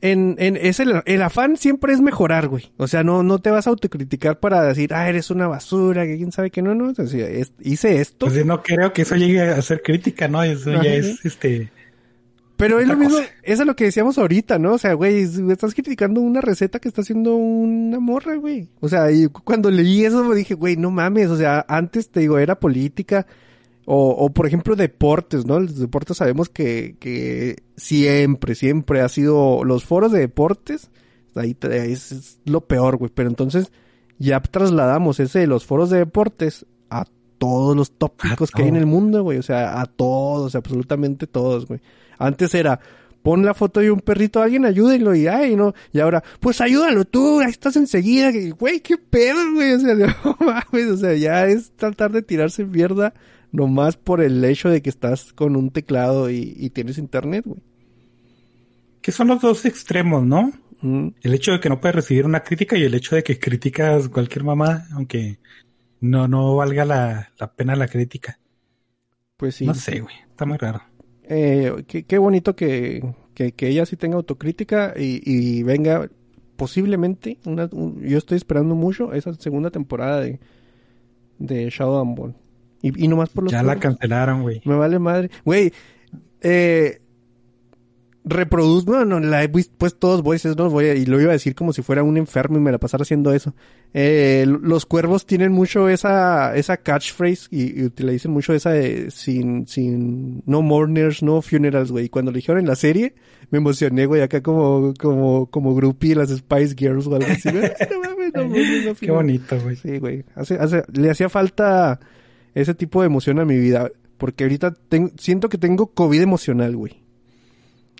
en, 0.00 0.36
en 0.38 0.56
es 0.56 0.80
el, 0.80 1.02
el, 1.04 1.22
afán 1.22 1.56
siempre 1.56 1.92
es 1.92 2.00
mejorar, 2.00 2.48
güey. 2.48 2.72
O 2.76 2.86
sea, 2.86 3.02
no, 3.02 3.22
no 3.22 3.38
te 3.38 3.50
vas 3.50 3.66
a 3.66 3.70
autocriticar 3.70 4.38
para 4.38 4.62
decir, 4.62 4.94
ah, 4.94 5.08
eres 5.08 5.30
una 5.30 5.46
basura, 5.48 6.06
que 6.06 6.16
quién 6.16 6.32
sabe 6.32 6.50
que 6.50 6.62
no, 6.62 6.74
no. 6.74 6.92
O 6.96 7.06
sea, 7.06 7.28
hice 7.60 8.00
esto. 8.00 8.26
Pues 8.26 8.44
no 8.44 8.62
creo 8.62 8.92
que 8.92 9.02
eso 9.02 9.16
llegue 9.16 9.40
a 9.40 9.60
ser 9.62 9.82
crítica, 9.82 10.28
¿no? 10.28 10.42
Eso 10.42 10.70
ya 10.82 10.94
es, 10.94 11.24
este... 11.24 11.70
Pero 12.56 12.80
es 12.80 12.88
lo 12.88 12.96
mismo, 12.96 13.18
eso 13.44 13.62
es 13.62 13.66
lo 13.68 13.76
que 13.76 13.84
decíamos 13.84 14.18
ahorita, 14.18 14.58
¿no? 14.58 14.72
O 14.72 14.78
sea, 14.78 14.94
güey, 14.94 15.22
estás 15.22 15.74
criticando 15.74 16.20
una 16.20 16.40
receta 16.40 16.80
que 16.80 16.88
está 16.88 17.02
haciendo 17.02 17.36
una 17.36 18.00
morra, 18.00 18.34
güey. 18.34 18.68
O 18.80 18.88
sea, 18.88 19.12
y 19.12 19.28
cuando 19.28 19.70
leí 19.70 20.04
eso 20.04 20.24
me 20.24 20.34
dije, 20.34 20.54
güey, 20.54 20.76
no 20.76 20.90
mames, 20.90 21.28
o 21.28 21.36
sea, 21.36 21.64
antes 21.68 22.10
te 22.10 22.18
digo, 22.18 22.36
era 22.36 22.58
política, 22.58 23.28
o, 23.90 24.10
o, 24.10 24.28
por 24.28 24.46
ejemplo, 24.46 24.76
deportes, 24.76 25.46
¿no? 25.46 25.58
Los 25.60 25.78
deportes 25.78 26.18
sabemos 26.18 26.50
que, 26.50 26.96
que 27.00 27.62
siempre, 27.74 28.54
siempre 28.54 29.00
ha 29.00 29.08
sido 29.08 29.64
los 29.64 29.86
foros 29.86 30.12
de 30.12 30.18
deportes, 30.20 30.90
ahí, 31.34 31.56
es, 31.62 32.38
lo 32.44 32.60
peor, 32.60 32.98
güey. 32.98 33.10
Pero 33.14 33.30
entonces 33.30 33.72
ya 34.18 34.40
trasladamos 34.40 35.20
ese 35.20 35.38
de 35.38 35.46
los 35.46 35.64
foros 35.64 35.88
de 35.88 36.00
deportes 36.00 36.66
a 36.90 37.06
todos 37.38 37.74
los 37.74 37.92
tópicos 37.92 38.50
que 38.50 38.64
hay 38.64 38.68
en 38.68 38.76
el 38.76 38.84
mundo, 38.84 39.22
güey. 39.22 39.38
O 39.38 39.42
sea, 39.42 39.80
a 39.80 39.86
todos, 39.86 40.54
absolutamente 40.54 41.26
todos, 41.26 41.66
güey. 41.66 41.80
Antes 42.18 42.54
era, 42.54 42.80
pon 43.22 43.42
la 43.42 43.54
foto 43.54 43.80
de 43.80 43.90
un 43.90 44.00
perrito, 44.00 44.42
alguien 44.42 44.66
ayúdenlo 44.66 45.14
y 45.14 45.28
ay, 45.28 45.56
no. 45.56 45.72
Y 45.94 46.00
ahora, 46.00 46.22
pues 46.40 46.60
ayúdalo 46.60 47.06
tú, 47.06 47.40
ahí 47.40 47.48
estás 47.48 47.76
enseguida. 47.76 48.32
Güey, 48.58 48.80
qué 48.80 48.98
pedo, 48.98 49.54
güey. 49.54 49.72
O 49.72 49.80
sea, 49.80 49.94
no 49.94 50.36
mames, 50.40 50.90
o 50.90 50.96
sea, 50.98 51.14
ya 51.14 51.46
es 51.46 51.70
tratar 51.70 52.12
de 52.12 52.20
tirarse 52.20 52.66
mierda 52.66 53.14
nomás 53.52 53.96
por 53.96 54.20
el 54.20 54.44
hecho 54.44 54.68
de 54.68 54.82
que 54.82 54.90
estás 54.90 55.32
con 55.32 55.56
un 55.56 55.70
teclado 55.70 56.30
y, 56.30 56.70
tienes 56.70 56.98
internet, 56.98 57.44
güey. 57.46 57.60
Que 59.00 59.12
son 59.12 59.28
los 59.28 59.40
dos 59.40 59.64
extremos, 59.64 60.24
¿no? 60.24 60.52
El 60.82 61.34
hecho 61.34 61.52
de 61.52 61.60
que 61.60 61.68
no 61.68 61.80
puedes 61.80 61.96
recibir 61.96 62.26
una 62.26 62.40
crítica 62.40 62.76
y 62.76 62.84
el 62.84 62.94
hecho 62.94 63.16
de 63.16 63.22
que 63.22 63.38
criticas 63.38 64.08
cualquier 64.08 64.44
mamá, 64.44 64.86
aunque 64.92 65.38
no, 66.00 66.28
no 66.28 66.56
valga 66.56 66.84
la, 66.84 67.32
pena 67.56 67.74
la 67.74 67.88
crítica. 67.88 68.38
Pues 69.36 69.56
sí. 69.56 69.66
No 69.66 69.74
sé, 69.74 70.00
güey. 70.00 70.14
Está 70.28 70.44
muy 70.44 70.58
raro. 70.58 70.82
Eh, 71.24 71.84
qué, 71.86 72.18
bonito 72.18 72.54
que, 72.54 73.02
que, 73.34 73.54
ella 73.68 73.86
sí 73.86 73.96
tenga 73.96 74.16
autocrítica 74.16 74.94
y, 74.96 75.20
y 75.24 75.62
venga 75.62 76.08
posiblemente, 76.58 77.38
una, 77.44 77.70
yo 77.70 78.18
estoy 78.18 78.36
esperando 78.36 78.74
mucho 78.74 79.12
esa 79.12 79.32
segunda 79.34 79.70
temporada 79.70 80.20
de, 80.20 80.40
de 81.38 81.70
Shadow 81.70 82.00
and 82.00 82.16
Bone. 82.18 82.34
Y, 82.82 83.04
y 83.04 83.08
nomás 83.08 83.28
por 83.30 83.44
los... 83.44 83.52
Ya 83.52 83.62
la 83.62 83.76
cancelaron, 83.76 84.42
güey. 84.42 84.60
Me 84.64 84.76
vale 84.76 84.98
madre. 84.98 85.30
Güey, 85.44 85.72
eh, 86.40 87.00
no, 88.86 89.04
no, 89.04 89.20
la 89.20 89.42
he 89.42 89.48
pues 89.48 89.98
todos 89.98 90.22
voices, 90.22 90.56
no 90.56 90.68
voy 90.70 90.86
a, 90.86 90.94
y 90.94 91.06
lo 91.06 91.20
iba 91.20 91.30
a 91.30 91.32
decir 91.32 91.54
como 91.54 91.72
si 91.72 91.82
fuera 91.82 92.02
un 92.02 92.16
enfermo 92.16 92.58
y 92.58 92.60
me 92.60 92.72
la 92.72 92.78
pasara 92.78 93.02
haciendo 93.02 93.32
eso. 93.32 93.54
Eh, 93.94 94.44
los 94.46 94.86
cuervos 94.86 95.26
tienen 95.26 95.52
mucho 95.52 95.88
esa, 95.88 96.54
esa 96.54 96.76
catchphrase 96.76 97.48
y, 97.50 97.84
y 97.84 97.92
le 97.96 98.12
dicen 98.12 98.30
mucho 98.30 98.52
esa 98.52 98.70
de 98.70 99.10
sin, 99.10 99.66
sin, 99.66 100.42
no 100.46 100.62
mourners, 100.62 101.22
no 101.22 101.40
funerals, 101.42 101.90
güey. 101.90 102.06
Y 102.06 102.08
cuando 102.08 102.30
lo 102.30 102.36
dijeron 102.36 102.60
en 102.60 102.66
la 102.66 102.76
serie, 102.76 103.14
me 103.50 103.58
emocioné, 103.58 104.06
güey, 104.06 104.20
acá 104.22 104.42
como, 104.42 104.92
como, 104.98 105.46
como 105.46 105.74
groupie 105.74 106.14
las 106.14 106.30
Spice 106.30 106.74
Girls 106.76 107.06
o 107.06 107.14
algo 107.14 107.30
así. 107.30 107.48
Qué 109.00 109.10
bonito, 109.10 109.58
güey. 109.60 109.76
Sí, 109.76 109.98
güey. 109.98 110.24
Hace, 110.34 110.56
hace, 110.56 110.82
le 110.92 111.10
hacía 111.10 111.28
falta 111.28 111.98
ese 112.60 112.74
tipo 112.74 113.00
de 113.00 113.06
emoción 113.06 113.38
a 113.38 113.44
mi 113.44 113.56
vida. 113.58 113.90
Porque 114.16 114.44
ahorita 114.44 114.74
tengo, 114.88 115.10
siento 115.16 115.48
que 115.48 115.58
tengo 115.58 115.88
COVID 115.88 116.20
emocional, 116.20 116.76
güey. 116.76 117.02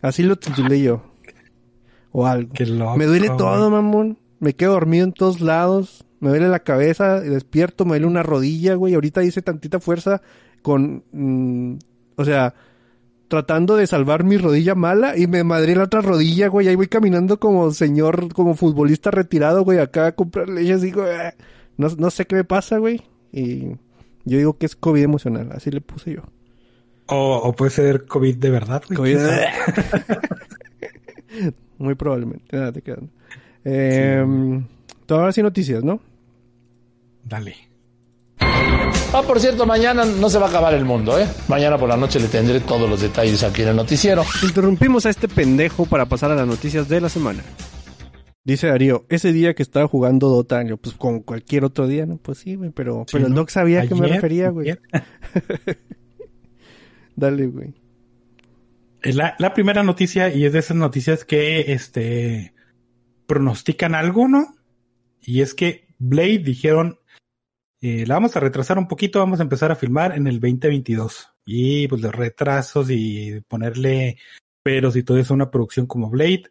Así 0.02 0.22
lo 0.22 0.36
titulé 0.36 0.82
yo. 0.82 1.02
O 2.11 2.26
algo. 2.26 2.52
Qué 2.54 2.66
loco, 2.66 2.96
me 2.96 3.06
duele 3.06 3.28
todo, 3.36 3.70
mamón. 3.70 4.18
Me 4.40 4.54
quedo 4.54 4.72
dormido 4.72 5.04
en 5.04 5.12
todos 5.12 5.40
lados. 5.40 6.04
Me 6.20 6.30
duele 6.30 6.48
la 6.48 6.61
cabeza, 6.61 7.20
despierto, 7.20 7.84
me 7.84 7.90
duele 7.90 8.06
una 8.06 8.22
rodilla, 8.22 8.74
güey. 8.74 8.94
Ahorita 8.94 9.22
hice 9.22 9.42
tantita 9.42 9.78
fuerza 9.78 10.20
con... 10.62 11.04
Mmm, 11.12 11.76
o 12.16 12.24
sea, 12.24 12.54
tratando 13.28 13.76
de 13.76 13.86
salvar 13.86 14.24
mi 14.24 14.38
rodilla 14.38 14.74
mala 14.74 15.16
y 15.16 15.28
me 15.28 15.44
madré 15.44 15.76
la 15.76 15.84
otra 15.84 16.00
rodilla, 16.00 16.48
güey. 16.48 16.66
Ahí 16.66 16.74
voy 16.74 16.88
caminando 16.88 17.38
como 17.38 17.70
señor, 17.70 18.32
como 18.32 18.54
futbolista 18.54 19.12
retirado, 19.12 19.62
güey, 19.62 19.78
acá 19.78 20.06
a 20.06 20.12
comprar 20.16 20.48
leches. 20.48 20.82
Digo, 20.82 21.06
eh, 21.06 21.34
no, 21.76 21.88
no 21.96 22.11
sé 22.11 22.26
qué 22.26 22.34
me 22.34 22.44
pasa, 22.44 22.78
güey. 22.78 23.02
Y 23.30 23.76
yo 24.25 24.39
digo 24.39 24.59
que 24.59 24.66
es 24.66 24.77
COVID 24.77 25.03
emocional, 25.03 25.51
así 25.53 25.71
le 25.71 25.81
puse 25.81 26.14
yo. 26.14 26.23
O, 27.07 27.37
o 27.37 27.53
puede 27.53 27.71
ser 27.71 28.07
COVID 28.07 28.37
de 28.37 28.51
verdad, 28.51 28.83
güey. 28.87 28.97
COVID 28.97 29.19
de... 29.19 29.47
Muy 31.79 31.95
probablemente. 31.95 32.45
Nada, 32.57 32.73
te 32.73 32.83
quedan. 32.83 33.11
Eh, 33.64 34.25
sí. 34.27 35.14
Ahora 35.14 35.33
sí 35.33 35.43
noticias, 35.43 35.83
¿no? 35.83 36.01
Dale. 37.25 37.57
Ah, 38.41 39.23
por 39.27 39.41
cierto, 39.41 39.64
mañana 39.64 40.05
no 40.05 40.29
se 40.29 40.39
va 40.39 40.47
a 40.47 40.49
acabar 40.51 40.75
el 40.75 40.85
mundo, 40.85 41.19
¿eh? 41.19 41.27
Mañana 41.49 41.79
por 41.79 41.89
la 41.89 41.97
noche 41.97 42.21
le 42.21 42.29
tendré 42.29 42.61
todos 42.61 42.89
los 42.89 43.01
detalles 43.01 43.43
aquí 43.43 43.62
en 43.62 43.69
el 43.69 43.77
noticiero. 43.77 44.23
Interrumpimos 44.43 45.07
a 45.07 45.11
este 45.11 45.29
pendejo 45.29 45.87
para 45.87 46.07
pasar 46.07 46.31
a 46.31 46.35
las 46.35 46.47
noticias 46.47 46.89
de 46.89 47.01
la 47.01 47.09
semana. 47.09 47.43
Dice 48.49 48.68
Darío, 48.68 49.05
ese 49.11 49.34
día 49.34 49.53
que 49.53 49.62
estaba 49.62 49.86
jugando 49.88 50.30
Dota, 50.30 50.62
yo, 50.62 50.78
pues 50.78 50.96
como 50.96 51.22
cualquier 51.22 51.64
otro 51.64 51.86
día, 51.86 52.07
¿no? 52.07 52.16
Pues 52.16 52.38
sí, 52.38 52.55
güey, 52.55 52.70
pero, 52.70 53.05
sí, 53.07 53.12
pero 53.12 53.26
el 53.26 53.34
Doc 53.34 53.51
sabía 53.51 53.82
a 53.82 53.86
qué 53.86 53.94
me 53.94 54.09
refería, 54.09 54.49
güey. 54.49 54.74
Dale, 57.14 57.46
güey. 57.46 57.74
La, 59.03 59.36
la, 59.38 59.53
primera 59.53 59.82
noticia, 59.82 60.34
y 60.34 60.46
es 60.46 60.55
de 60.55 60.61
esas 60.61 60.78
noticias 60.78 61.26
que 61.26 61.74
este 61.74 62.55
pronostican 63.26 63.94
algo, 63.94 64.28
¿no? 64.28 64.57
Y 65.20 65.42
es 65.42 65.53
que 65.53 65.86
Blade 65.99 66.38
dijeron, 66.38 67.01
eh, 67.82 68.07
la 68.07 68.14
vamos 68.14 68.34
a 68.34 68.40
retrasar 68.40 68.78
un 68.78 68.88
poquito, 68.88 69.18
vamos 69.18 69.40
a 69.40 69.42
empezar 69.42 69.72
a 69.72 69.76
filmar 69.76 70.16
en 70.16 70.26
el 70.26 70.40
2022. 70.40 71.34
Y 71.44 71.86
pues 71.86 72.01
los 72.01 72.14
retrasos 72.14 72.88
y 72.88 73.42
ponerle 73.46 74.16
peros 74.62 74.96
y 74.96 75.03
todo 75.03 75.18
eso 75.18 75.34
a 75.34 75.36
una 75.36 75.51
producción 75.51 75.86
como 75.86 76.09
Blade. 76.09 76.44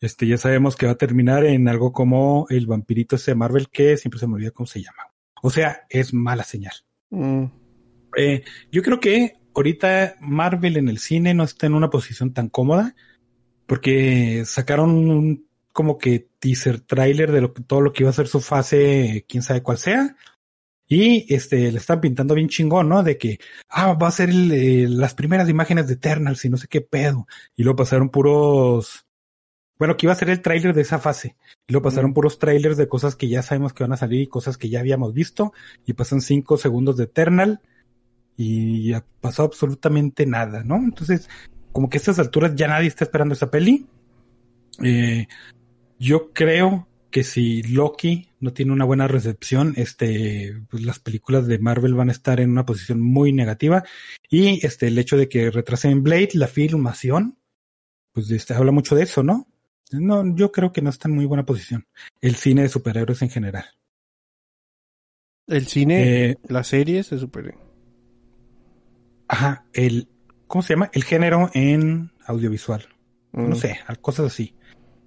Este, 0.00 0.26
ya 0.26 0.38
sabemos 0.38 0.76
que 0.76 0.86
va 0.86 0.92
a 0.92 0.98
terminar 0.98 1.44
en 1.44 1.68
algo 1.68 1.92
como 1.92 2.46
el 2.50 2.66
vampirito 2.66 3.16
ese 3.16 3.32
de 3.32 3.36
Marvel 3.36 3.68
que 3.68 3.96
siempre 3.96 4.20
se 4.20 4.26
me 4.26 4.34
olvida 4.34 4.52
cómo 4.52 4.66
se 4.66 4.82
llama. 4.82 5.12
O 5.42 5.50
sea, 5.50 5.86
es 5.88 6.14
mala 6.14 6.44
señal. 6.44 6.74
Mm. 7.10 7.44
Eh, 8.16 8.44
yo 8.70 8.82
creo 8.82 9.00
que 9.00 9.34
ahorita 9.54 10.16
Marvel 10.20 10.76
en 10.76 10.88
el 10.88 10.98
cine 10.98 11.34
no 11.34 11.44
está 11.44 11.66
en 11.66 11.74
una 11.74 11.90
posición 11.90 12.32
tan 12.32 12.48
cómoda 12.48 12.94
porque 13.66 14.44
sacaron 14.46 14.90
un 14.90 15.48
como 15.72 15.98
que 15.98 16.28
teaser 16.40 16.80
trailer 16.80 17.30
de 17.30 17.40
lo 17.40 17.52
que, 17.52 17.62
todo 17.62 17.80
lo 17.80 17.92
que 17.92 18.02
iba 18.02 18.10
a 18.10 18.14
ser 18.14 18.26
su 18.26 18.40
fase, 18.40 19.24
quién 19.28 19.42
sabe 19.42 19.62
cuál 19.62 19.78
sea. 19.78 20.16
Y 20.88 21.32
este, 21.32 21.70
le 21.70 21.78
están 21.78 22.00
pintando 22.00 22.34
bien 22.34 22.48
chingón, 22.48 22.88
¿no? 22.88 23.02
De 23.02 23.18
que, 23.18 23.38
ah, 23.68 23.92
va 23.92 24.08
a 24.08 24.10
ser 24.10 24.30
el, 24.30 24.50
eh, 24.50 24.86
las 24.88 25.14
primeras 25.14 25.48
imágenes 25.48 25.86
de 25.86 25.94
Eternals 25.94 26.44
y 26.44 26.48
no 26.48 26.56
sé 26.56 26.66
qué 26.66 26.80
pedo. 26.80 27.28
Y 27.54 27.62
luego 27.62 27.76
pasaron 27.76 28.08
puros, 28.08 29.06
bueno, 29.78 29.96
que 29.96 30.06
iba 30.06 30.12
a 30.12 30.16
ser 30.16 30.30
el 30.30 30.42
tráiler 30.42 30.74
de 30.74 30.82
esa 30.82 30.98
fase. 30.98 31.36
Y 31.66 31.72
luego 31.72 31.84
pasaron 31.84 32.10
mm. 32.10 32.14
puros 32.14 32.38
trailers 32.38 32.76
de 32.76 32.88
cosas 32.88 33.14
que 33.14 33.28
ya 33.28 33.42
sabemos 33.42 33.72
que 33.72 33.84
van 33.84 33.92
a 33.92 33.96
salir 33.96 34.22
y 34.22 34.26
cosas 34.26 34.58
que 34.58 34.68
ya 34.68 34.80
habíamos 34.80 35.14
visto. 35.14 35.52
Y 35.86 35.92
pasan 35.92 36.20
cinco 36.20 36.56
segundos 36.56 36.96
de 36.96 37.04
Eternal 37.04 37.60
y 38.36 38.92
pasó 39.20 39.44
absolutamente 39.44 40.26
nada, 40.26 40.62
¿no? 40.64 40.76
Entonces, 40.76 41.28
como 41.72 41.88
que 41.88 41.98
a 41.98 42.00
estas 42.00 42.18
alturas 42.18 42.54
ya 42.54 42.68
nadie 42.68 42.88
está 42.88 43.04
esperando 43.04 43.34
esa 43.34 43.50
peli. 43.50 43.86
Eh, 44.82 45.26
yo 45.98 46.32
creo 46.32 46.88
que 47.10 47.24
si 47.24 47.62
Loki 47.62 48.28
no 48.40 48.52
tiene 48.52 48.72
una 48.72 48.84
buena 48.84 49.08
recepción, 49.08 49.74
este, 49.76 50.60
pues 50.70 50.84
las 50.84 50.98
películas 50.98 51.46
de 51.46 51.58
Marvel 51.58 51.94
van 51.94 52.10
a 52.10 52.12
estar 52.12 52.40
en 52.40 52.50
una 52.50 52.66
posición 52.66 53.00
muy 53.00 53.32
negativa. 53.32 53.84
Y 54.28 54.64
este, 54.64 54.88
el 54.88 54.98
hecho 54.98 55.16
de 55.16 55.28
que 55.28 55.50
retrasen 55.50 56.02
Blade, 56.02 56.30
la 56.34 56.48
filmación, 56.48 57.38
pues 58.12 58.30
este, 58.30 58.54
habla 58.54 58.72
mucho 58.72 58.94
de 58.94 59.04
eso, 59.04 59.22
¿no? 59.22 59.46
No, 59.92 60.34
yo 60.34 60.52
creo 60.52 60.72
que 60.72 60.82
no 60.82 60.90
está 60.90 61.08
en 61.08 61.14
muy 61.14 61.26
buena 61.26 61.46
posición. 61.46 61.86
El 62.20 62.36
cine 62.36 62.62
de 62.62 62.68
superhéroes 62.68 63.22
en 63.22 63.30
general. 63.30 63.64
El 65.46 65.66
cine, 65.66 66.30
eh, 66.30 66.38
las 66.48 66.68
series 66.68 67.10
de 67.10 67.18
superhéroes. 67.18 67.64
Ajá, 69.28 69.64
el, 69.72 70.08
¿cómo 70.46 70.62
se 70.62 70.74
llama? 70.74 70.90
El 70.92 71.04
género 71.04 71.50
en 71.54 72.10
audiovisual. 72.26 72.88
Mm. 73.32 73.48
No 73.48 73.54
sé, 73.56 73.78
cosas 74.00 74.26
así. 74.26 74.54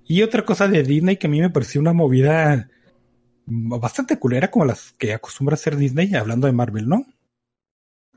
Y 0.06 0.24
otra 0.24 0.46
cosa 0.46 0.68
de 0.68 0.84
Disney 0.84 1.18
que 1.18 1.28
a 1.28 1.30
mí 1.30 1.40
me 1.42 1.50
pareció 1.50 1.80
una 1.80 1.94
movida 1.94 2.70
bastante 3.46 4.18
culera 4.18 4.52
como 4.52 4.66
las 4.66 4.94
que 4.94 5.14
acostumbra 5.14 5.56
hacer 5.56 5.76
Disney, 5.76 6.14
hablando 6.16 6.48
de 6.48 6.54
Marvel, 6.54 6.88
¿no? 6.88 7.06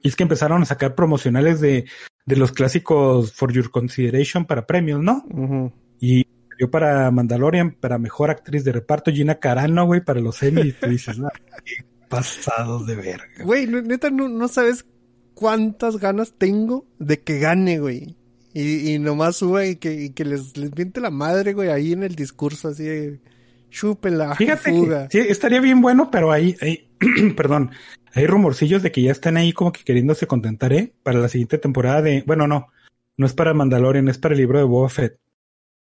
Y 0.02 0.08
es 0.08 0.16
que 0.16 0.22
empezaron 0.22 0.62
a 0.62 0.66
sacar 0.66 0.94
promocionales 0.94 1.60
de, 1.60 1.86
de 2.26 2.36
los 2.36 2.52
clásicos 2.52 3.32
For 3.32 3.52
Your 3.52 3.70
Consideration 3.70 4.44
para 4.44 4.66
premios, 4.66 5.00
¿no? 5.02 5.24
Uh 5.30 5.48
-huh. 5.48 5.72
Y 6.00 6.26
yo 6.59 6.70
para 6.70 7.11
Mandalorian, 7.11 7.72
para 7.72 7.98
mejor 7.98 8.30
actriz 8.30 8.64
de 8.64 8.72
reparto, 8.72 9.11
Gina 9.11 9.36
Carano, 9.36 9.86
güey, 9.86 10.00
para 10.00 10.20
los 10.20 10.42
Emmy, 10.42 10.62
y 10.62 10.72
tú 10.72 10.88
dices, 10.88 11.18
ah, 11.20 11.32
qué 11.64 11.84
pasados 12.09 12.86
de 12.86 12.96
verga. 12.96 13.44
Güey, 13.44 13.66
neta, 13.66 14.11
no, 14.11 14.28
no 14.28 14.48
sabes 14.48 14.86
cuántas 15.34 15.98
ganas 15.98 16.34
tengo 16.38 16.86
de 16.98 17.20
que 17.20 17.38
gane, 17.38 17.78
güey. 17.78 18.16
Y, 18.52 18.94
y 18.94 18.98
nomás 19.00 19.36
suba 19.36 19.66
y 19.66 19.76
que, 19.76 19.92
y 19.94 20.11
que 20.11 20.24
les, 20.24 20.57
les 20.57 20.74
miente 20.76 21.00
la 21.00 21.11
madre, 21.11 21.55
güey, 21.55 21.70
ahí 21.70 21.92
en 21.92 22.05
el 22.05 22.14
discurso, 22.14 22.68
así 22.68 22.84
de 22.84 23.20
chúpela, 23.70 24.36
Fíjate 24.36 24.70
fuga. 24.70 25.09
Que, 25.09 25.22
sí, 25.22 25.28
estaría 25.28 25.61
bien 25.61 25.80
bueno, 25.80 26.11
pero 26.11 26.30
ahí, 26.30 26.57
ahí 26.61 26.88
perdón, 27.36 27.72
hay 28.12 28.26
rumorcillos 28.26 28.82
de 28.82 28.92
que 28.92 29.02
ya 29.02 29.11
están 29.11 29.36
ahí 29.36 29.52
como 29.52 29.72
que 29.72 29.82
queriéndose 29.82 30.28
contentar, 30.28 30.72
¿eh? 30.72 30.94
Para 31.02 31.18
la 31.18 31.28
siguiente 31.28 31.59
temporada 31.59 32.00
de, 32.00 32.22
bueno, 32.26 32.46
no, 32.46 32.68
no 33.16 33.26
es 33.26 33.32
para 33.32 33.55
Mandalorian, 33.55 34.09
es 34.09 34.18
para 34.18 34.34
el 34.34 34.40
libro 34.40 34.59
de 34.59 34.64
Boba 34.64 34.88
Fett. 34.88 35.18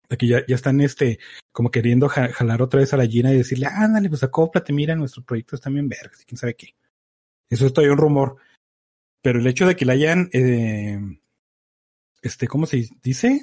Que 0.09 0.27
ya, 0.27 0.45
ya 0.47 0.55
están, 0.55 0.81
este, 0.81 1.19
como 1.53 1.71
queriendo 1.71 2.09
jalar 2.09 2.61
otra 2.61 2.81
vez 2.81 2.93
a 2.93 2.97
la 2.97 3.07
Gina 3.07 3.33
y 3.33 3.39
decirle, 3.39 3.67
ándale, 3.67 4.09
pues 4.09 4.23
acóplate, 4.23 4.73
mira, 4.73 4.95
nuestro 4.95 5.23
proyecto 5.23 5.57
está 5.57 5.71
bien 5.71 5.89
vergas, 5.89 6.25
quién 6.27 6.37
sabe 6.37 6.55
qué. 6.55 6.75
Eso 7.49 7.67
es 7.67 7.73
todavía 7.73 7.93
un 7.93 7.99
rumor. 7.99 8.37
Pero 9.23 9.39
el 9.39 9.47
hecho 9.47 9.67
de 9.67 9.77
que 9.77 9.85
la 9.85 9.93
hayan, 9.93 10.29
eh, 10.33 10.99
este, 12.23 12.49
¿cómo 12.49 12.67
se 12.67 12.89
dice? 13.03 13.41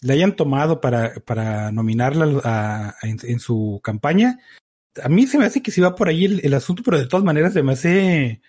La 0.00 0.14
hayan 0.14 0.36
tomado 0.36 0.80
para, 0.80 1.14
para 1.14 1.72
nominarla 1.72 2.96
en, 3.02 3.40
su 3.40 3.80
campaña. 3.82 4.38
A 5.02 5.08
mí 5.08 5.26
se 5.26 5.38
me 5.38 5.44
hace 5.44 5.62
que 5.62 5.70
si 5.70 5.80
va 5.80 5.94
por 5.94 6.08
ahí 6.08 6.24
el, 6.24 6.40
el, 6.44 6.54
asunto, 6.54 6.82
pero 6.84 6.98
de 6.98 7.06
todas 7.06 7.24
maneras 7.24 7.52
se 7.52 7.62
me 7.62 7.72
hace 7.72 8.40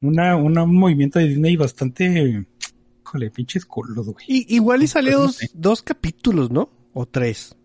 una, 0.00 0.36
una 0.36 0.64
un 0.64 0.76
movimiento 0.76 1.18
de 1.18 1.28
Disney 1.28 1.56
bastante, 1.56 2.46
híjole, 3.14 3.30
pinches 3.30 3.64
culos, 3.64 4.08
güey. 4.08 4.24
Y, 4.26 4.54
igual 4.56 4.82
y 4.82 4.86
sale 4.86 5.12
dos, 5.12 5.26
no 5.26 5.32
sé. 5.32 5.50
dos 5.54 5.82
capítulos, 5.82 6.50
¿no? 6.50 6.70
O 6.92 7.06
tres. 7.06 7.56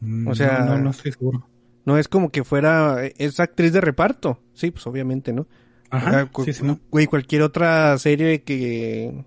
Mm, 0.00 0.28
o 0.28 0.34
sea, 0.34 0.60
no, 0.60 0.76
no, 0.76 0.84
no 0.84 0.90
estoy 0.90 1.12
seguro. 1.12 1.48
No 1.84 1.98
es 1.98 2.08
como 2.08 2.30
que 2.30 2.42
fuera, 2.42 3.04
es 3.06 3.38
actriz 3.38 3.72
de 3.72 3.80
reparto. 3.80 4.40
Sí, 4.54 4.70
pues 4.72 4.86
obviamente, 4.86 5.32
¿no? 5.32 5.46
Ajá, 5.90 6.28
sí, 6.44 6.52
sí, 6.52 6.64
no. 6.64 6.80
Güey, 6.90 7.06
cualquier 7.06 7.42
otra 7.42 7.96
serie 7.98 8.42
que, 8.42 9.24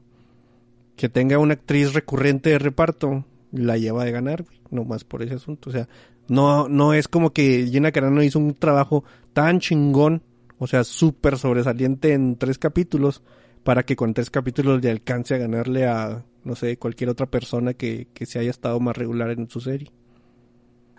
que 0.98 1.08
tenga 1.08 1.38
una 1.38 1.54
actriz 1.54 1.94
recurrente 1.94 2.50
de 2.50 2.60
reparto 2.60 3.26
la 3.54 3.78
lleva 3.78 4.04
de 4.04 4.12
ganar, 4.12 4.44
güey, 4.44 4.60
no 4.72 4.84
más 4.84 5.06
por 5.06 5.24
ese 5.24 5.36
asunto. 5.36 5.70
O 5.70 5.74
sea, 5.74 5.88
no, 6.28 6.68
no 6.68 6.94
es 6.94 7.08
como 7.08 7.32
que 7.32 7.66
Gina 7.66 7.94
Carano 7.94 8.22
hizo 8.22 8.40
un 8.40 8.54
trabajo 8.54 9.06
tan 9.32 9.62
chingón, 9.62 10.22
o 10.58 10.68
sea, 10.68 10.84
súper 10.84 11.38
sobresaliente 11.38 12.12
en 12.12 12.36
tres 12.36 12.60
capítulos, 12.60 13.24
para 13.64 13.84
que 13.84 13.96
con 13.96 14.14
tres 14.14 14.30
capítulos 14.30 14.82
le 14.82 14.92
alcance 14.92 15.36
a 15.36 15.38
ganarle 15.38 15.86
a, 15.88 16.26
no 16.44 16.56
sé, 16.56 16.78
cualquier 16.78 17.10
otra 17.10 17.28
persona 17.28 17.74
que, 17.74 18.08
que 18.14 18.26
se 18.26 18.40
haya 18.40 18.50
estado 18.50 18.80
más 18.80 18.98
regular 18.98 19.32
en 19.32 19.50
su 19.50 19.60
serie. 19.60 19.92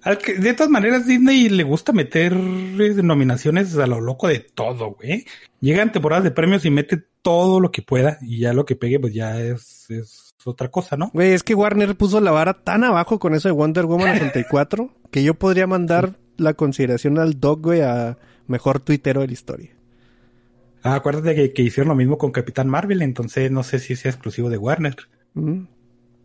Al 0.03 0.19
que, 0.19 0.35
de 0.35 0.55
todas 0.55 0.71
maneras, 0.71 1.07
Disney 1.07 1.49
le 1.49 1.63
gusta 1.63 1.93
meter 1.93 2.35
nominaciones 2.35 3.77
a 3.77 3.87
lo 3.87 4.01
loco 4.01 4.29
de 4.29 4.41
todo, 4.41 4.93
güey. 4.93 5.27
Llega 5.61 5.83
en 5.83 5.93
temporadas 5.93 6.25
de 6.25 6.31
premios 6.31 6.65
y 6.65 6.71
mete 6.71 7.03
todo 7.23 7.61
lo 7.61 7.71
que 7.71 7.83
pueda 7.83 8.19
y 8.23 8.39
ya 8.41 8.55
lo 8.55 8.65
que 8.65 8.77
pegue, 8.77 8.99
pues 8.99 9.13
ya 9.13 9.39
es, 9.39 9.91
es 9.91 10.35
otra 10.45 10.71
cosa, 10.71 10.97
¿no? 10.97 11.11
Güey, 11.13 11.33
es 11.33 11.43
que 11.43 11.55
Warner 11.55 11.95
puso 11.97 12.21
la 12.21 12.31
vara 12.31 12.55
tan 12.55 12.83
abajo 12.85 13.19
con 13.19 13.35
eso 13.35 13.49
de 13.49 13.53
Wonder 13.53 13.85
Woman 13.85 14.17
84 14.17 14.91
que 15.11 15.23
yo 15.23 15.35
podría 15.35 15.67
mandar 15.67 16.17
la 16.39 16.55
consideración 16.55 17.19
al 17.19 17.39
Dog, 17.39 17.61
güey, 17.61 17.83
a 17.83 18.17
mejor 18.47 18.81
tuitero 18.81 19.21
de 19.21 19.27
la 19.27 19.33
historia. 19.33 19.71
Ah, 20.83 20.95
acuérdate 20.95 21.35
que, 21.35 21.53
que 21.53 21.63
hicieron 21.63 21.89
lo 21.89 21.95
mismo 21.95 22.17
con 22.19 22.31
Capitán 22.33 22.69
Marvel, 22.69 23.03
entonces 23.03 23.51
no 23.51 23.63
sé 23.63 23.79
si 23.79 23.97
sea 23.97 24.11
exclusivo 24.11 24.49
de 24.51 24.59
Warner. 24.59 24.97
Mm. 25.35 25.65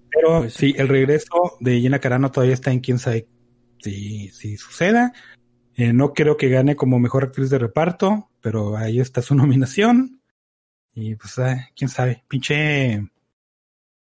Pero 0.10 0.40
Pues 0.40 0.54
sí, 0.54 0.74
el 0.78 0.88
regreso 0.88 1.58
de 1.60 1.80
Gina 1.82 2.00
Carano 2.00 2.32
todavía 2.32 2.54
está 2.54 2.72
en 2.72 2.80
quién 2.80 3.00
sabe 3.00 3.28
si, 3.80 4.30
si 4.30 4.56
suceda. 4.58 5.12
Eh, 5.76 5.92
no 5.92 6.14
creo 6.14 6.38
que 6.38 6.48
gane 6.50 6.78
como 6.78 7.00
mejor 7.00 7.26
actriz 7.26 7.50
de 7.50 7.58
reparto, 7.60 8.30
pero 8.40 8.78
ahí 8.78 9.00
está 9.02 9.22
su 9.22 9.36
nominación. 9.36 10.22
Y 10.94 11.16
pues, 11.16 11.38
ah, 11.40 11.68
quién 11.76 11.90
sabe, 11.90 12.24
pinche. 12.30 13.10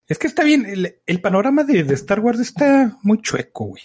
Es 0.09 0.19
que 0.19 0.27
está 0.27 0.43
bien, 0.43 0.67
el, 0.67 0.97
el 1.07 1.21
panorama 1.21 1.63
de, 1.63 1.85
de 1.85 1.95
Star 1.95 2.19
Wars 2.19 2.41
está 2.41 2.99
muy 3.05 3.23
chueco, 3.23 3.67
güey. 3.67 3.83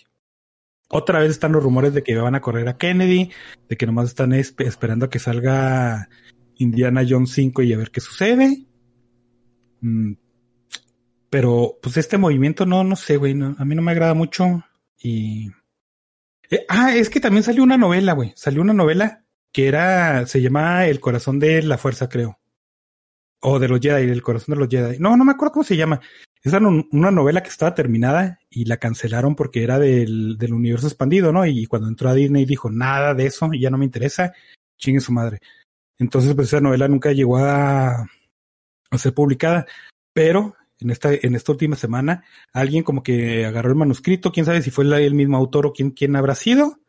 Otra 0.90 1.20
vez 1.20 1.30
están 1.32 1.52
los 1.52 1.62
rumores 1.64 1.94
de 1.94 2.02
que 2.02 2.16
van 2.16 2.34
a 2.34 2.42
correr 2.42 2.68
a 2.68 2.78
Kennedy, 2.78 3.32
de 3.70 3.78
que 3.78 3.86
nomás 3.86 4.08
están 4.10 4.32
esp- 4.32 4.66
esperando 4.66 5.06
a 5.06 5.10
que 5.12 5.20
salga 5.20 6.10
Indiana 6.58 7.06
Jones 7.08 7.32
5 7.32 7.62
y 7.64 7.74
a 7.74 7.78
ver 7.78 7.92
qué 7.92 8.02
sucede. 8.02 8.66
Mm, 9.82 10.14
pero, 11.30 11.78
pues 11.82 11.98
este 11.98 12.18
movimiento 12.18 12.66
no, 12.66 12.84
no 12.84 12.96
sé, 12.96 13.18
güey, 13.18 13.34
a 13.34 13.66
mí 13.66 13.76
no 13.76 13.82
me 13.82 13.92
agrada 13.92 14.14
mucho. 14.14 14.64
Y. 14.98 15.52
Eh, 16.50 16.66
ah, 16.70 16.96
es 16.96 17.10
que 17.10 17.20
también 17.20 17.44
salió 17.44 17.64
una 17.64 17.78
novela, 17.78 18.14
güey. 18.14 18.32
Salió 18.36 18.62
una 18.62 18.74
novela 18.74 19.26
que 19.52 19.68
era, 19.68 20.26
se 20.28 20.42
llama 20.42 20.86
El 20.88 21.00
corazón 21.00 21.40
de 21.40 21.62
la 21.62 21.78
fuerza, 21.78 22.08
creo. 22.10 22.40
O 23.42 23.60
de 23.60 23.68
los 23.68 23.80
Jedi, 23.80 24.10
El 24.10 24.22
corazón 24.22 24.56
de 24.56 24.60
los 24.60 24.70
Jedi. 24.70 24.98
No, 25.00 25.18
no 25.18 25.26
me 25.26 25.34
acuerdo 25.34 25.54
cómo 25.54 25.64
se 25.64 25.78
llama. 25.78 26.00
Esa 26.42 26.60
una 26.60 27.12
novela 27.12 27.42
que 27.42 27.50
estaba 27.50 27.74
terminada 27.74 28.40
y 28.50 28.66
la 28.66 28.78
cancelaron 28.78 29.36
porque 29.36 29.64
era 29.64 29.80
del, 29.80 30.38
del 30.38 30.54
universo 30.54 30.88
expandido, 30.88 31.34
¿no? 31.34 31.46
Y 31.46 31.66
cuando 31.66 31.88
entró 31.88 32.10
a 32.10 32.14
Disney 32.14 32.46
dijo, 32.46 32.70
nada 32.70 33.14
de 33.14 33.26
eso, 33.26 33.50
ya 33.52 33.72
no 33.72 33.78
me 33.78 33.86
interesa, 33.86 34.32
chingue 34.78 35.02
su 35.02 35.12
madre. 35.12 35.40
Entonces, 35.98 36.34
pues 36.36 36.48
esa 36.48 36.62
novela 36.62 36.88
nunca 36.88 37.12
llegó 37.12 37.38
a, 37.38 38.08
a 38.92 38.98
ser 38.98 39.14
publicada. 39.14 39.66
Pero 40.14 40.56
en 40.80 40.90
esta, 40.90 41.14
en 41.14 41.36
esta 41.36 41.52
última 41.52 41.76
semana, 41.76 42.24
alguien 42.54 42.84
como 42.84 43.04
que 43.04 43.46
agarró 43.46 43.70
el 43.70 43.76
manuscrito, 43.76 44.32
quién 44.32 44.46
sabe 44.46 44.62
si 44.62 44.72
fue 44.72 44.86
el 44.86 45.14
mismo 45.14 45.38
autor 45.38 45.68
o 45.68 45.74
quién, 45.74 45.92
quién 45.92 46.16
habrá 46.16 46.36
sido, 46.36 46.80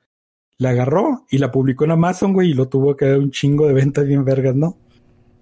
la 0.59 0.71
agarró 0.71 1.27
y 1.31 1.39
la 1.39 1.53
publicó 1.53 1.85
en 1.85 1.93
Amazon, 1.93 2.33
güey, 2.33 2.51
y 2.51 2.55
lo 2.55 2.69
tuvo 2.69 2.97
que 2.97 3.07
dar 3.07 3.19
un 3.19 3.31
chingo 3.31 3.67
de 3.67 3.75
ventas 3.75 4.07
bien 4.07 4.25
vergas, 4.25 4.55
¿no? 4.55 4.79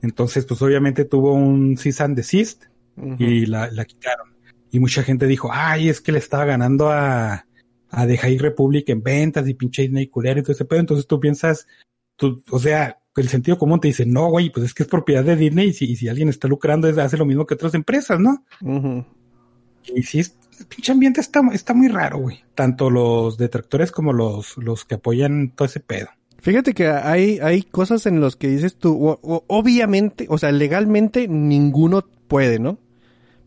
Entonces, 0.02 0.44
pues 0.44 0.60
obviamente 0.60 1.04
tuvo 1.04 1.32
un 1.32 1.76
cease 1.78 2.02
and 2.02 2.16
desist 2.16 2.64
y 3.18 3.46
la, 3.46 3.70
la 3.70 3.84
quitaron. 3.84 4.34
Y 4.70 4.80
mucha 4.80 5.02
gente 5.02 5.26
dijo, 5.26 5.48
ay, 5.52 5.88
es 5.88 6.00
que 6.00 6.12
le 6.12 6.18
estaba 6.18 6.44
ganando 6.44 6.90
a, 6.90 7.46
a 7.90 8.06
The 8.06 8.18
High 8.18 8.38
Republic 8.38 8.88
en 8.90 9.02
ventas 9.02 9.48
y 9.48 9.54
pinche 9.54 9.82
Disney 9.82 10.08
culero 10.08 10.40
y 10.40 10.42
todo 10.42 10.52
ese 10.52 10.64
pedo. 10.64 10.80
Entonces 10.80 11.06
tú 11.06 11.20
piensas, 11.20 11.66
tú, 12.16 12.42
o 12.50 12.58
sea, 12.58 12.98
el 13.16 13.28
sentido 13.28 13.58
común 13.58 13.80
te 13.80 13.88
dice, 13.88 14.06
no, 14.06 14.28
güey, 14.28 14.50
pues 14.50 14.66
es 14.66 14.74
que 14.74 14.82
es 14.82 14.88
propiedad 14.88 15.24
de 15.24 15.36
Disney 15.36 15.68
y 15.68 15.72
si, 15.72 15.84
y 15.84 15.96
si 15.96 16.08
alguien 16.08 16.28
está 16.28 16.48
lucrando, 16.48 16.88
es- 16.88 16.98
hace 16.98 17.16
lo 17.16 17.24
mismo 17.26 17.46
que 17.46 17.54
otras 17.54 17.74
empresas, 17.74 18.18
¿no? 18.20 18.44
Y 19.94 20.02
sí, 20.02 20.20
es, 20.20 20.36
el 20.58 20.66
pinche 20.66 20.92
ambiente 20.92 21.20
está, 21.20 21.40
está 21.52 21.74
muy 21.74 21.88
raro, 21.88 22.18
güey. 22.18 22.40
Tanto 22.54 22.90
los 22.90 23.36
detractores 23.36 23.92
como 23.92 24.12
los, 24.12 24.56
los 24.56 24.84
que 24.84 24.94
apoyan 24.96 25.52
todo 25.54 25.66
ese 25.66 25.80
pedo. 25.80 26.08
Fíjate 26.40 26.74
que 26.74 26.88
hay, 26.88 27.38
hay 27.40 27.62
cosas 27.62 28.06
en 28.06 28.20
los 28.20 28.36
que 28.36 28.48
dices 28.48 28.76
tú, 28.76 28.92
o- 29.08 29.18
o- 29.22 29.44
obviamente, 29.46 30.26
o 30.28 30.38
sea, 30.38 30.52
legalmente 30.52 31.28
ninguno 31.28 32.04
puede, 32.28 32.58
¿no? 32.58 32.78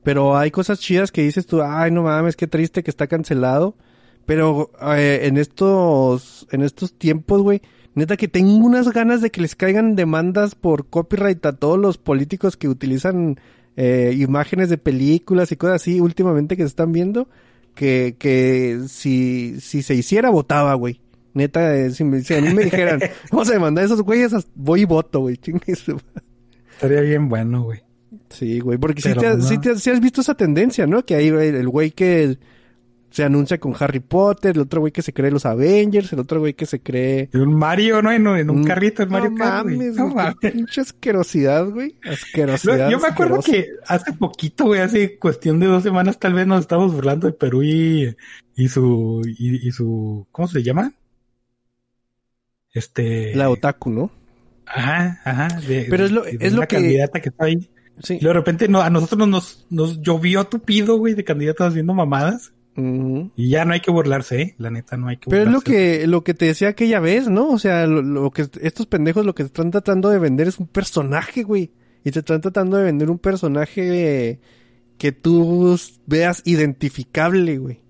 Pero 0.04 0.38
hay 0.38 0.52
cosas 0.52 0.80
chidas 0.80 1.12
que 1.12 1.22
dices 1.24 1.46
tú, 1.48 1.62
ay, 1.62 1.92
no 1.92 2.04
mames, 2.04 2.36
qué 2.36 2.48
triste 2.48 2.84
que 2.84 2.90
está 2.92 3.08
cancelado. 3.08 3.76
Pero 4.26 4.72
eh, 4.96 5.22
en 5.24 5.38
estos, 5.38 6.48
en 6.52 6.62
estos 6.62 6.94
tiempos, 6.94 7.42
güey, 7.42 7.62
neta 7.98 8.16
que 8.18 8.28
tengo 8.28 8.54
unas 8.66 8.90
ganas 8.94 9.22
de 9.22 9.30
que 9.32 9.42
les 9.42 9.56
caigan 9.56 9.96
demandas 9.96 10.56
por 10.56 10.88
copyright 10.88 11.46
a 11.46 11.54
todos 11.54 11.78
los 11.78 11.98
políticos 11.98 12.56
que 12.56 12.70
utilizan 12.70 13.40
eh, 13.76 14.16
imágenes 14.18 14.70
de 14.70 14.78
películas 14.78 15.52
y 15.52 15.56
cosas 15.58 15.76
así 15.82 16.00
últimamente 16.00 16.56
que 16.56 16.64
se 16.64 16.68
están 16.70 16.92
viendo. 16.94 17.28
Que, 17.76 18.16
que 18.18 18.80
si, 18.88 19.58
si 19.60 19.84
se 19.84 19.94
hiciera, 19.94 20.30
votaba, 20.32 20.74
güey. 20.74 21.00
Neta, 21.36 21.76
eh, 21.78 21.92
si, 21.92 22.04
me- 22.04 22.22
si 22.22 22.34
a 22.34 22.42
mí 22.42 22.52
me 22.54 22.64
dijeran, 22.64 23.00
vamos 23.32 23.50
a 23.50 23.54
demandar 23.54 23.84
a 23.84 23.86
esos 23.86 24.02
güeyes, 24.02 24.32
voy 24.56 24.82
y 24.82 24.86
voto, 24.86 25.20
güey. 25.20 25.40
Estaría 26.72 27.02
bien 27.02 27.30
bueno, 27.30 27.64
güey. 27.64 27.82
Sí, 28.30 28.60
güey, 28.60 28.78
porque 28.78 29.02
sí, 29.02 29.10
Pero 29.10 29.22
te, 29.22 29.38
no. 29.38 29.44
sí 29.44 29.58
te- 29.60 29.78
sí 29.78 29.90
has 29.92 30.00
visto 30.00 30.22
esa 30.22 30.34
tendencia, 30.36 30.88
¿no? 30.88 31.06
Que 31.06 31.16
hay 31.16 31.28
el 31.28 31.70
güey 31.70 31.92
que 31.92 32.38
se 33.10 33.24
anuncia 33.24 33.58
con 33.60 33.74
Harry 33.80 34.00
Potter, 34.00 34.56
el 34.56 34.62
otro 34.62 34.82
güey 34.82 34.92
que 34.92 35.02
se 35.02 35.14
cree 35.14 35.32
los 35.32 35.46
Avengers, 35.46 36.12
el 36.14 36.20
otro 36.20 36.40
güey 36.40 36.54
que 36.54 36.66
se 36.66 36.82
cree... 36.82 37.30
Un 37.34 37.56
Mario, 37.56 38.02
¿no? 38.02 38.12
En, 38.12 38.28
un- 38.28 38.38
en 38.38 38.50
un 38.50 38.64
carrito 38.64 39.02
en 39.04 39.10
Mario 39.10 39.32
no 39.32 39.38
Kart, 39.38 39.66
mames, 39.66 39.96
No 39.96 40.08
mames. 40.10 40.36
pinche 40.54 40.82
asquerosidad, 40.82 41.66
güey. 41.70 41.96
Asquerosidad. 42.04 42.90
yo 42.90 43.00
me 43.00 43.08
acuerdo 43.08 43.40
asquerosa. 43.40 43.66
que 43.66 43.72
hace 43.88 44.14
poquito, 44.14 44.66
güey, 44.66 44.82
hace 44.82 45.18
cuestión 45.18 45.60
de 45.60 45.68
dos 45.68 45.84
semanas 45.84 46.20
tal 46.20 46.34
vez 46.34 46.46
nos 46.46 46.60
estábamos 46.62 46.94
burlando 46.94 47.28
de 47.28 47.34
Perú 47.34 47.64
y, 47.64 48.16
y 48.56 48.68
su, 48.68 49.22
y, 49.26 49.68
y 49.68 49.72
su, 49.72 50.28
¿cómo 50.32 50.48
se 50.48 50.62
llama? 50.62 50.92
Este. 52.74 53.36
La 53.36 53.50
otaku, 53.50 53.90
¿no? 53.90 54.12
Ajá, 54.66 55.22
ajá. 55.24 55.48
de- 55.62 55.88
Pero 55.90 56.06
es 56.06 56.12
lo- 56.12 56.24
de 56.24 56.38
es 56.40 56.54
lo 56.54 56.62
que- 56.62 56.76
candidata 56.76 57.22
que 57.22 57.30
está 57.30 57.46
ahí. 57.46 57.70
Sí. 58.04 58.20
Y 58.22 58.26
de 58.26 58.34
repente 58.34 58.68
no, 58.68 58.82
a 58.82 58.90
nosotros 58.92 59.28
nos, 59.28 59.66
nos 59.72 60.02
llovió 60.02 60.44
tupido, 60.44 60.98
güey, 60.98 61.16
de 61.16 61.24
candidatos 61.24 61.70
haciendo 61.70 61.94
mamadas. 61.96 62.52
Y 63.36 63.50
ya 63.50 63.66
no 63.66 63.74
hay 63.74 63.80
que 63.82 63.92
burlarse, 63.92 64.42
¿eh? 64.42 64.56
La 64.60 64.70
neta, 64.70 64.98
no 64.98 65.08
hay 65.08 65.18
que 65.18 65.30
Pero 65.30 65.44
es 65.44 65.50
lo 65.50 65.62
burlarse. 65.62 66.00
que, 66.02 66.08
lo 66.08 66.24
que 66.24 66.34
te 66.34 66.46
decía 66.46 66.70
aquella 66.70 67.00
vez, 67.00 67.28
¿no? 67.28 67.50
O 67.50 67.60
sea, 67.60 67.88
lo, 67.88 68.02
lo 68.02 68.32
que 68.32 68.48
estos 68.62 68.86
pendejos 68.86 69.26
lo 69.26 69.34
que 69.36 69.44
están 69.44 69.72
tratando 69.72 70.10
de 70.10 70.20
vender 70.20 70.48
es 70.48 70.60
un 70.60 70.68
personaje, 70.68 71.44
güey. 71.44 71.72
Y 72.04 72.12
te 72.12 72.20
están 72.20 72.42
tratando 72.42 72.78
de 72.78 72.84
vender 72.84 73.10
un 73.10 73.20
personaje 73.20 74.40
que 74.98 75.12
tú 75.12 75.78
veas 76.06 76.42
identificable, 76.46 77.58
güey. 77.58 77.82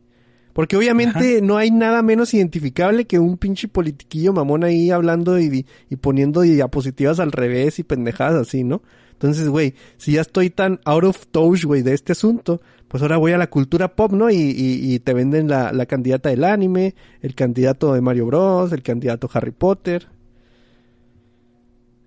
Porque 0.54 0.76
obviamente 0.76 1.42
no 1.44 1.58
hay 1.58 1.70
nada 1.70 2.02
menos 2.02 2.34
identificable 2.34 3.06
que 3.06 3.20
un 3.20 3.38
pinche 3.38 3.68
politiquillo 3.68 4.34
mamón 4.34 4.64
ahí 4.64 4.90
hablando 4.90 5.40
y, 5.40 5.68
y 5.88 5.96
poniendo 5.98 6.42
diapositivas 6.42 7.20
al 7.20 7.32
revés 7.32 7.78
y 7.78 7.84
pendejadas 7.84 8.48
así, 8.48 8.64
¿no? 8.64 8.82
Entonces, 9.12 9.50
güey, 9.50 9.76
si 9.98 10.14
ya 10.14 10.22
estoy 10.22 10.50
tan 10.50 10.80
out 10.86 11.04
of 11.04 11.28
touch, 11.28 11.64
güey, 11.66 11.84
de 11.84 11.94
este 11.94 12.14
asunto, 12.14 12.62
pues 12.88 13.04
ahora 13.04 13.18
voy 13.18 13.34
a 13.34 13.38
la 13.38 13.48
cultura 13.48 13.96
pop, 13.96 14.12
¿no? 14.14 14.30
Y, 14.30 14.36
y, 14.36 14.94
y 14.94 15.00
te 15.00 15.14
venden 15.14 15.48
la, 15.48 15.86
candidata 15.86 16.30
del 16.30 16.44
anime, 16.44 16.96
el 17.22 17.36
candidato 17.36 17.94
de 17.94 18.02
Mario 18.02 18.28
Bros, 18.28 18.72
el 18.72 18.84
candidato 18.84 19.30
Harry 19.34 19.52
Potter. 19.52 20.08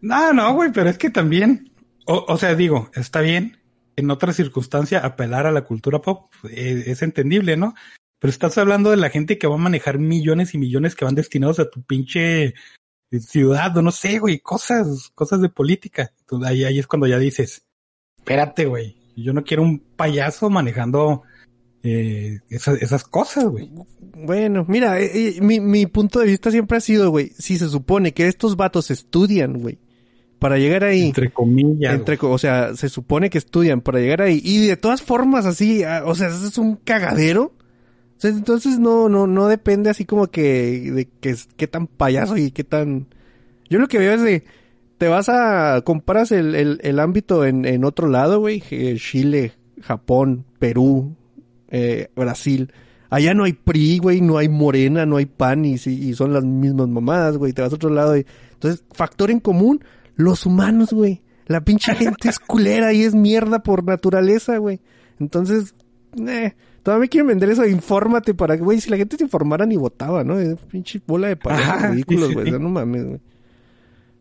No, 0.00 0.32
no, 0.32 0.54
güey, 0.54 0.72
pero 0.72 0.88
es 0.88 0.96
que 0.96 1.10
también, 1.10 1.72
o, 2.06 2.24
o 2.26 2.38
sea, 2.38 2.54
digo, 2.54 2.90
está 2.94 3.20
bien, 3.20 3.58
en 3.96 4.10
otra 4.10 4.32
circunstancia 4.32 5.00
apelar 5.00 5.46
a 5.46 5.52
la 5.52 5.64
cultura 5.64 6.00
pop 6.00 6.32
eh, 6.48 6.84
es 6.86 7.02
entendible, 7.02 7.56
¿no? 7.56 7.74
Pero 8.18 8.30
estás 8.30 8.58
hablando 8.58 8.90
de 8.90 8.96
la 8.96 9.10
gente 9.10 9.38
que 9.38 9.46
va 9.46 9.54
a 9.54 9.58
manejar 9.58 9.98
millones 9.98 10.54
y 10.54 10.58
millones 10.58 10.94
que 10.94 11.04
van 11.04 11.14
destinados 11.14 11.58
a 11.58 11.70
tu 11.70 11.82
pinche 11.82 12.44
eh, 12.44 13.20
ciudad, 13.20 13.76
o 13.76 13.82
no 13.82 13.92
sé, 13.92 14.18
güey, 14.18 14.40
cosas, 14.40 15.10
cosas 15.14 15.40
de 15.40 15.48
política. 15.48 16.12
Entonces, 16.20 16.48
ahí, 16.48 16.64
ahí 16.64 16.78
es 16.78 16.86
cuando 16.86 17.06
ya 17.06 17.18
dices, 17.18 17.66
espérate, 18.18 18.66
güey, 18.66 18.99
yo 19.22 19.32
no 19.32 19.44
quiero 19.44 19.62
un 19.62 19.80
payaso 19.96 20.50
manejando 20.50 21.22
eh, 21.82 22.40
esas, 22.50 22.80
esas 22.82 23.04
cosas, 23.04 23.44
güey. 23.44 23.70
Bueno, 24.00 24.64
mira, 24.68 25.00
eh, 25.00 25.10
eh, 25.14 25.40
mi, 25.40 25.60
mi 25.60 25.86
punto 25.86 26.18
de 26.20 26.26
vista 26.26 26.50
siempre 26.50 26.76
ha 26.78 26.80
sido, 26.80 27.10
güey, 27.10 27.32
si 27.38 27.58
se 27.58 27.68
supone 27.68 28.12
que 28.12 28.26
estos 28.26 28.56
vatos 28.56 28.90
estudian, 28.90 29.58
güey, 29.60 29.78
para 30.38 30.58
llegar 30.58 30.84
ahí. 30.84 31.06
Entre 31.06 31.30
comillas. 31.30 31.94
Entre, 31.94 32.18
o 32.20 32.38
sea, 32.38 32.74
se 32.74 32.88
supone 32.88 33.30
que 33.30 33.38
estudian 33.38 33.80
para 33.80 34.00
llegar 34.00 34.22
ahí. 34.22 34.40
Y 34.44 34.66
de 34.66 34.76
todas 34.76 35.02
formas, 35.02 35.46
así, 35.46 35.82
ah, 35.84 36.02
o 36.06 36.14
sea, 36.14 36.28
eso 36.28 36.46
es 36.46 36.58
un 36.58 36.76
cagadero. 36.76 37.54
O 38.16 38.20
sea, 38.20 38.30
entonces 38.30 38.78
no, 38.78 39.08
no, 39.08 39.26
no 39.26 39.48
depende 39.48 39.88
así 39.88 40.04
como 40.04 40.26
que 40.26 40.90
de 40.92 41.08
que 41.20 41.30
es- 41.30 41.48
qué 41.56 41.66
tan 41.66 41.86
payaso 41.86 42.36
y 42.36 42.50
qué 42.50 42.64
tan. 42.64 43.06
Yo 43.70 43.78
lo 43.78 43.88
que 43.88 43.98
veo 43.98 44.12
es 44.12 44.22
de. 44.22 44.44
Te 45.00 45.08
vas 45.08 45.30
a. 45.30 45.80
Comparas 45.80 46.30
el, 46.30 46.54
el, 46.54 46.78
el 46.82 47.00
ámbito 47.00 47.46
en, 47.46 47.64
en 47.64 47.84
otro 47.86 48.06
lado, 48.06 48.38
güey. 48.38 48.62
eh, 48.70 48.96
Chile, 48.98 49.54
Japón, 49.80 50.44
Perú, 50.58 51.16
eh, 51.70 52.10
Brasil. 52.14 52.70
Allá 53.08 53.32
no 53.32 53.44
hay 53.44 53.54
PRI, 53.54 53.96
güey, 53.96 54.20
no 54.20 54.36
hay 54.36 54.50
Morena, 54.50 55.06
no 55.06 55.16
hay 55.16 55.24
PAN 55.24 55.64
y, 55.64 55.76
y 55.76 56.12
son 56.12 56.34
las 56.34 56.44
mismas 56.44 56.88
mamadas, 56.88 57.38
güey. 57.38 57.54
Te 57.54 57.62
vas 57.62 57.72
a 57.72 57.76
otro 57.76 57.88
lado 57.88 58.14
y... 58.14 58.26
Entonces, 58.52 58.84
factor 58.92 59.30
en 59.30 59.40
común, 59.40 59.82
los 60.16 60.44
humanos, 60.44 60.92
güey. 60.92 61.22
La 61.46 61.62
pinche 61.62 61.94
gente 61.94 62.28
es 62.28 62.38
culera 62.38 62.92
y 62.92 63.02
es 63.02 63.14
mierda 63.14 63.62
por 63.62 63.82
naturaleza, 63.82 64.58
güey. 64.58 64.80
Entonces, 65.18 65.74
eh, 66.28 66.52
todavía 66.82 67.04
me 67.04 67.08
quieren 67.08 67.28
vender 67.28 67.48
eso, 67.48 67.66
infórmate 67.66 68.34
para 68.34 68.58
que, 68.58 68.62
güey, 68.62 68.82
si 68.82 68.90
la 68.90 68.98
gente 68.98 69.16
se 69.16 69.24
informara 69.24 69.64
ni 69.64 69.78
votaba, 69.78 70.24
¿no? 70.24 70.38
Es 70.38 70.58
pinche 70.70 71.00
bola 71.06 71.28
de 71.28 71.36
payasos 71.36 71.90
ridículos, 71.90 72.34
güey, 72.34 72.44
sí. 72.44 72.50
o 72.50 72.54
sea, 72.56 72.62
no 72.62 72.68
mames, 72.68 73.06
güey. 73.06 73.20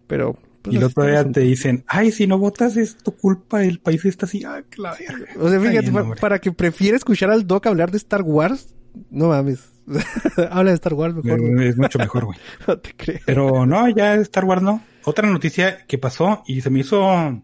Pero, 0.07 0.38
Pues 0.62 0.76
y 0.76 0.80
el 0.80 0.93
todavía 0.93 1.20
asunto. 1.20 1.39
te 1.39 1.45
dicen, 1.45 1.84
ay, 1.88 2.12
si 2.12 2.28
no 2.28 2.38
votas 2.38 2.76
es 2.76 2.97
tu 2.97 3.16
culpa, 3.16 3.64
el 3.64 3.80
país 3.80 4.03
está 4.05 4.26
así, 4.26 4.43
ah, 4.43 4.64
la 4.78 4.93
verga. 4.93 5.32
O 5.39 5.49
sea, 5.49 5.60
fíjate, 5.60 5.91
bien, 5.91 6.14
para 6.20 6.39
que 6.39 6.51
prefiera 6.51 6.97
escuchar 6.97 7.32
al 7.32 7.47
Doc 7.47 7.66
hablar 7.68 7.91
de 7.91 7.97
Star 7.97 8.24
Wars, 8.24 8.76
no 9.10 9.30
mames. 9.30 9.72
Habla 10.51 10.72
de 10.72 10.76
Star 10.76 10.93
Wars 10.93 11.16
mejor, 11.16 11.41
güey. 11.41 11.68
Es 11.68 11.78
mucho 11.78 11.97
mejor, 11.97 12.26
güey. 12.26 12.38
No 12.68 12.78
te 12.78 12.93
crees. 12.95 13.22
Pero 13.26 13.66
no, 13.66 13.89
ya 13.89 14.16
Star 14.16 14.45
Wars 14.45 14.62
no. 14.62 14.84
Otra 15.03 15.28
noticia 15.28 15.86
que 15.88 15.97
pasó 15.97 16.43
y 16.45 16.62
se 16.62 16.70
me 16.70 16.82
hizo 16.82 17.41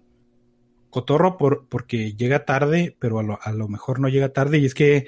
cotorro 0.90 1.38
por, 1.38 1.68
porque 1.68 2.14
llega 2.14 2.46
tarde, 2.46 2.96
pero 3.00 3.20
a 3.20 3.24
lo, 3.24 3.40
a 3.42 3.52
lo 3.52 3.68
mejor 3.68 4.00
no 4.00 4.10
llega 4.10 4.30
tarde. 4.30 4.60
Y 4.60 4.66
es 4.66 4.74
que 4.76 5.08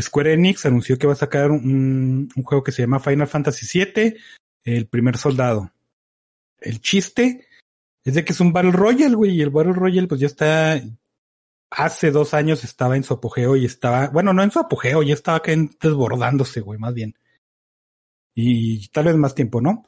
Square 0.00 0.32
Enix 0.32 0.66
anunció 0.66 0.98
que 0.98 1.06
va 1.06 1.12
a 1.12 1.16
sacar 1.16 1.50
un, 1.50 2.28
un 2.34 2.42
juego 2.42 2.64
que 2.64 2.72
se 2.72 2.82
llama 2.82 2.98
Final 3.00 3.28
Fantasy 3.28 3.66
VII, 3.84 4.16
el 4.64 4.86
primer 4.86 5.16
soldado. 5.16 5.70
El 6.64 6.80
chiste 6.80 7.46
es 8.04 8.14
de 8.14 8.24
que 8.24 8.32
es 8.32 8.40
un 8.40 8.52
Battle 8.52 8.72
Royale, 8.72 9.14
güey, 9.14 9.32
y 9.32 9.42
el 9.42 9.50
Battle 9.50 9.72
Royale 9.72 10.08
pues 10.08 10.20
ya 10.20 10.26
está, 10.26 10.80
hace 11.70 12.10
dos 12.10 12.34
años 12.34 12.64
estaba 12.64 12.96
en 12.96 13.04
su 13.04 13.14
apogeo 13.14 13.56
y 13.56 13.64
estaba, 13.64 14.08
bueno, 14.08 14.32
no 14.32 14.42
en 14.42 14.50
su 14.50 14.58
apogeo, 14.58 15.02
ya 15.02 15.14
estaba 15.14 15.42
desbordándose, 15.80 16.60
güey, 16.60 16.78
más 16.78 16.94
bien. 16.94 17.14
Y 18.34 18.88
tal 18.88 19.04
vez 19.06 19.16
más 19.16 19.34
tiempo, 19.34 19.60
¿no? 19.60 19.86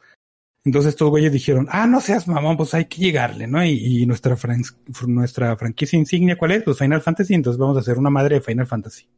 Entonces 0.65 0.91
estos 0.91 1.11
güeyes 1.11 1.33
dijeron, 1.33 1.69
ah, 1.71 1.87
no 1.87 2.01
seas 2.01 2.27
mamón, 2.27 2.57
pues 2.57 2.75
hay 2.75 2.87
que 2.87 3.01
llegarle, 3.01 3.47
¿no? 3.47 3.65
Y, 3.65 4.03
y 4.03 4.07
nuestra, 4.07 4.37
fran- 4.37 4.65
nuestra 5.07 5.57
franquicia 5.57 5.99
insignia, 5.99 6.37
¿cuál 6.37 6.53
es? 6.53 6.63
Pues 6.65 6.79
Final 6.79 7.03
Fantasy, 7.03 7.35
entonces 7.35 7.59
vamos 7.59 7.77
a 7.77 7.81
hacer 7.81 7.99
una 7.99 8.11
madre 8.11 8.37
de 8.37 8.41
Final 8.41 8.67
Fantasy. 8.67 9.09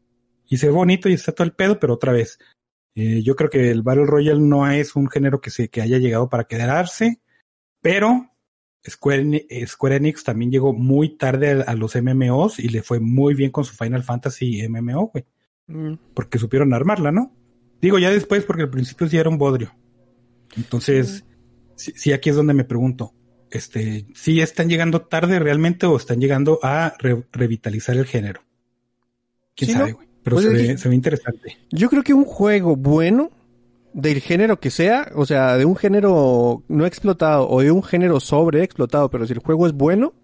Y 0.47 0.59
se 0.59 0.67
ve 0.67 0.73
bonito 0.73 1.09
y 1.09 1.15
está 1.15 1.33
todo 1.33 1.47
el 1.47 1.53
pedo, 1.55 1.79
pero 1.79 1.95
otra 1.95 2.13
vez, 2.13 2.39
eh, 2.95 3.23
yo 3.23 3.35
creo 3.35 3.49
que 3.49 3.71
el 3.71 3.83
Battle 3.83 4.05
Royale 4.07 4.41
no 4.41 4.71
es 4.71 4.95
un 4.95 5.09
género 5.09 5.41
que 5.41 5.51
se, 5.51 5.69
que 5.69 5.81
haya 5.81 5.99
llegado 5.99 6.29
para 6.29 6.45
quedarse, 6.45 7.21
pero 7.81 8.31
Square, 8.89 9.25
Eni- 9.25 9.67
Square 9.67 9.97
Enix 9.97 10.25
también 10.25 10.51
llegó 10.51 10.73
muy 10.73 11.17
tarde 11.17 11.63
a, 11.63 11.71
a 11.71 11.75
los 11.75 11.95
MMOs 11.95 12.59
y 12.61 12.69
le 12.69 12.83
fue 12.83 13.01
muy 13.01 13.35
bien 13.35 13.51
con 13.51 13.65
su 13.65 13.75
Final 13.75 14.03
Fantasy 14.03 14.67
MMO, 14.69 15.09
güey, 15.13 15.25
Mm. 15.67 15.95
porque 16.15 16.39
supieron 16.39 16.73
armarla, 16.73 17.13
¿no? 17.13 17.35
Digo 17.83 17.99
ya 17.99 18.11
después 18.11 18.45
porque 18.45 18.63
al 18.63 18.71
principio 18.71 19.07
sí 19.09 19.19
era 19.19 19.29
un 19.29 19.37
bodrio. 19.39 19.75
Entonces, 20.57 21.25
sí, 21.77 21.93
sí, 21.95 22.13
aquí 22.13 22.31
es 22.31 22.37
donde 22.37 22.55
me 22.55 22.65
pregunto, 22.65 23.13
este, 23.51 24.07
si 24.15 24.41
están 24.41 24.69
llegando 24.69 25.03
tarde 25.03 25.39
realmente 25.39 25.87
o 25.87 25.97
están 25.97 26.21
llegando 26.21 26.59
a 26.63 26.95
re- 26.99 27.25
revitalizar 27.33 27.97
el 27.97 28.07
género. 28.07 28.43
¿Quién 29.55 29.71
Sí, 29.71 29.77
sabe, 29.77 29.91
¿no? 29.91 29.97
güey? 29.97 30.09
Pero 30.23 30.37
Pues 30.37 30.47
se, 30.47 30.53
ve, 30.53 30.67
que- 30.69 30.79
se 30.79 30.89
ve 30.89 30.95
interesante. 30.95 31.57
Yo 31.71 31.89
creo 31.91 32.03
que 32.03 32.15
un 32.15 32.25
juego 32.25 32.77
bueno, 32.77 33.31
del 33.93 34.21
género 34.21 34.61
que 34.61 34.71
sea, 34.71 35.11
o 35.15 35.27
sea, 35.27 35.57
de 35.57 35.65
un 35.65 35.77
género 35.77 36.63
no 36.69 36.87
explotado 36.87 37.49
o 37.49 37.61
de 37.61 37.71
un 37.71 37.83
género 37.83 38.21
sobre 38.21 38.63
explotado, 38.63 39.11
pero 39.11 39.27
si 39.27 39.33
el 39.33 39.41
juego 39.41 39.67
es 39.67 39.73
bueno, 39.73 40.15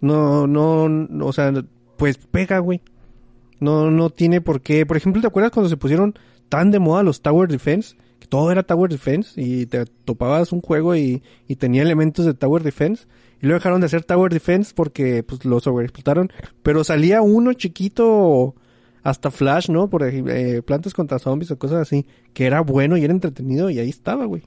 no, 0.00 0.46
no, 0.46 0.88
no, 0.88 1.26
o 1.26 1.32
sea, 1.32 1.52
pues 1.96 2.18
pega, 2.18 2.58
güey. 2.58 2.82
No, 3.60 3.90
no 3.90 4.10
tiene 4.10 4.40
por 4.40 4.60
qué. 4.60 4.84
Por 4.84 4.96
ejemplo, 4.96 5.22
¿te 5.22 5.28
acuerdas 5.28 5.52
cuando 5.52 5.70
se 5.70 5.76
pusieron 5.76 6.14
tan 6.48 6.70
de 6.70 6.78
moda 6.78 7.02
los 7.02 7.22
Tower 7.22 7.48
Defense? 7.48 7.96
Que 8.18 8.26
todo 8.26 8.50
era 8.50 8.62
Tower 8.62 8.90
Defense 8.90 9.40
y 9.40 9.66
te 9.66 9.86
topabas 10.04 10.52
un 10.52 10.60
juego 10.60 10.94
y, 10.96 11.22
y 11.48 11.56
tenía 11.56 11.82
elementos 11.82 12.26
de 12.26 12.34
Tower 12.34 12.62
Defense. 12.62 13.06
Y 13.40 13.46
luego 13.46 13.60
dejaron 13.60 13.80
de 13.80 13.86
hacer 13.86 14.04
Tower 14.04 14.32
Defense 14.32 14.72
porque 14.74 15.22
pues 15.22 15.44
lo 15.44 15.60
sobreexplotaron. 15.60 16.30
Pero 16.62 16.84
salía 16.84 17.22
uno 17.22 17.52
chiquito 17.54 18.54
hasta 19.04 19.30
Flash, 19.30 19.68
¿no? 19.70 19.88
Por 19.88 20.02
ejemplo, 20.02 20.32
eh, 20.34 20.60
plantas 20.62 20.92
contra 20.94 21.20
zombies 21.20 21.52
o 21.52 21.58
cosas 21.58 21.82
así, 21.82 22.04
que 22.32 22.46
era 22.46 22.60
bueno 22.62 22.96
y 22.96 23.04
era 23.04 23.12
entretenido 23.12 23.70
y 23.70 23.78
ahí 23.78 23.88
estaba, 23.90 24.24
güey. 24.24 24.42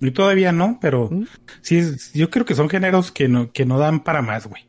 Y 0.00 0.12
todavía 0.12 0.52
no, 0.52 0.78
pero 0.80 1.08
¿Mm? 1.10 1.24
sí, 1.60 1.78
es- 1.78 2.12
yo 2.12 2.30
creo 2.30 2.44
que 2.44 2.54
son 2.54 2.68
géneros 2.68 3.10
que 3.10 3.26
no, 3.28 3.50
que 3.50 3.64
no 3.66 3.78
dan 3.78 4.04
para 4.04 4.22
más, 4.22 4.46
güey. 4.46 4.62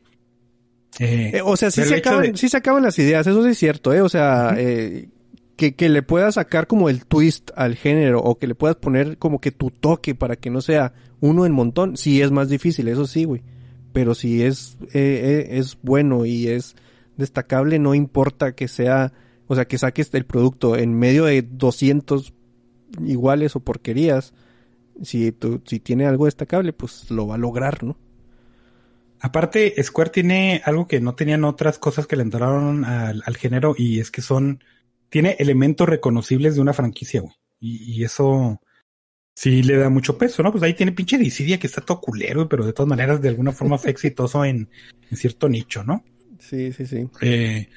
Eh, 0.98 1.30
Eh, 1.34 1.42
o 1.44 1.56
sea, 1.56 1.70
sí 1.70 1.84
se, 1.84 1.94
acaban, 1.96 2.32
de- 2.32 2.36
sí 2.36 2.48
se 2.48 2.56
acaban 2.56 2.82
las 2.82 2.98
ideas, 2.98 3.26
eso 3.26 3.42
sí 3.44 3.50
es 3.50 3.58
cierto, 3.58 3.92
¿eh? 3.92 4.00
O 4.00 4.08
sea, 4.08 4.54
eh, 4.58 5.08
que, 5.56 5.74
que 5.74 5.88
le 5.88 6.02
puedas 6.02 6.34
sacar 6.34 6.66
como 6.66 6.88
el 6.88 7.04
twist 7.04 7.50
al 7.54 7.76
género 7.76 8.20
o 8.20 8.38
que 8.38 8.46
le 8.48 8.54
puedas 8.56 8.76
poner 8.76 9.18
como 9.18 9.40
que 9.40 9.52
tu 9.52 9.70
toque 9.70 10.14
para 10.14 10.34
que 10.36 10.50
no 10.50 10.60
sea 10.62 10.94
uno 11.20 11.46
en 11.46 11.52
montón, 11.52 11.96
sí 11.96 12.20
es 12.22 12.30
más 12.32 12.48
difícil, 12.48 12.88
eso 12.88 13.06
sí, 13.06 13.24
güey. 13.24 13.42
Pero 13.92 14.14
si 14.14 14.42
es, 14.42 14.78
eh, 14.94 15.46
eh, 15.52 15.58
es 15.58 15.76
bueno 15.82 16.24
y 16.24 16.48
es 16.48 16.74
destacable, 17.20 17.78
no 17.78 17.94
importa 17.94 18.54
que 18.54 18.68
sea, 18.68 19.12
o 19.46 19.54
sea, 19.54 19.66
que 19.66 19.78
saques 19.78 20.12
el 20.14 20.26
producto 20.26 20.76
en 20.76 20.94
medio 20.94 21.24
de 21.26 21.42
200 21.42 22.34
iguales 23.06 23.54
o 23.56 23.60
porquerías, 23.60 24.34
si, 25.02 25.32
tú, 25.32 25.62
si 25.64 25.80
tiene 25.80 26.06
algo 26.06 26.26
destacable, 26.26 26.72
pues 26.72 27.10
lo 27.10 27.26
va 27.26 27.36
a 27.36 27.38
lograr, 27.38 27.82
¿no? 27.84 27.96
Aparte, 29.20 29.74
Square 29.82 30.10
tiene 30.10 30.62
algo 30.64 30.88
que 30.88 31.00
no 31.00 31.14
tenían 31.14 31.44
otras 31.44 31.78
cosas 31.78 32.06
que 32.06 32.16
le 32.16 32.22
entraron 32.22 32.84
al, 32.84 33.22
al 33.24 33.36
género 33.36 33.74
y 33.76 34.00
es 34.00 34.10
que 34.10 34.22
son, 34.22 34.64
tiene 35.10 35.36
elementos 35.38 35.88
reconocibles 35.88 36.54
de 36.54 36.62
una 36.62 36.72
franquicia, 36.72 37.20
güey. 37.20 37.34
Y, 37.60 37.92
y 37.92 38.04
eso 38.04 38.60
sí 39.34 39.62
le 39.62 39.76
da 39.76 39.88
mucho 39.88 40.18
peso, 40.18 40.42
¿no? 40.42 40.50
Pues 40.52 40.62
ahí 40.62 40.74
tiene 40.74 40.92
pinche 40.92 41.18
Dissidia 41.18 41.58
que 41.58 41.66
está 41.66 41.80
todo 41.80 42.00
culero, 42.00 42.48
pero 42.48 42.64
de 42.64 42.72
todas 42.72 42.88
maneras 42.88 43.20
de 43.20 43.28
alguna 43.28 43.52
forma 43.52 43.78
fue 43.78 43.90
exitoso 43.90 44.44
en, 44.44 44.68
en 45.10 45.16
cierto 45.16 45.48
nicho, 45.48 45.84
¿no? 45.84 46.04
Sí, 46.40 46.72
sí, 46.72 46.86
sí. 46.86 47.08
Eh, 47.20 47.68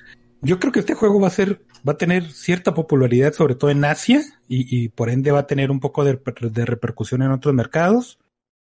yo 0.42 0.60
creo 0.60 0.72
que 0.72 0.80
este 0.80 0.96
juego 0.96 1.20
va 1.20 1.28
a 1.28 1.32
ser, 1.32 1.62
va 1.88 1.94
a 1.94 1.98
tener 1.98 2.32
cierta 2.32 2.74
popularidad, 2.74 3.34
sobre 3.34 3.56
todo 3.56 3.70
en 3.70 3.86
Asia, 3.86 4.22
y, 4.48 4.84
y 4.86 4.90
por 4.90 5.10
ende 5.10 5.32
va 5.32 5.40
a 5.40 5.48
tener 5.48 5.70
un 5.70 5.80
poco 5.80 6.04
de, 6.04 6.20
de 6.52 6.66
repercusión 6.66 7.22
en 7.22 7.32
otros 7.32 7.54
mercados. 7.54 8.20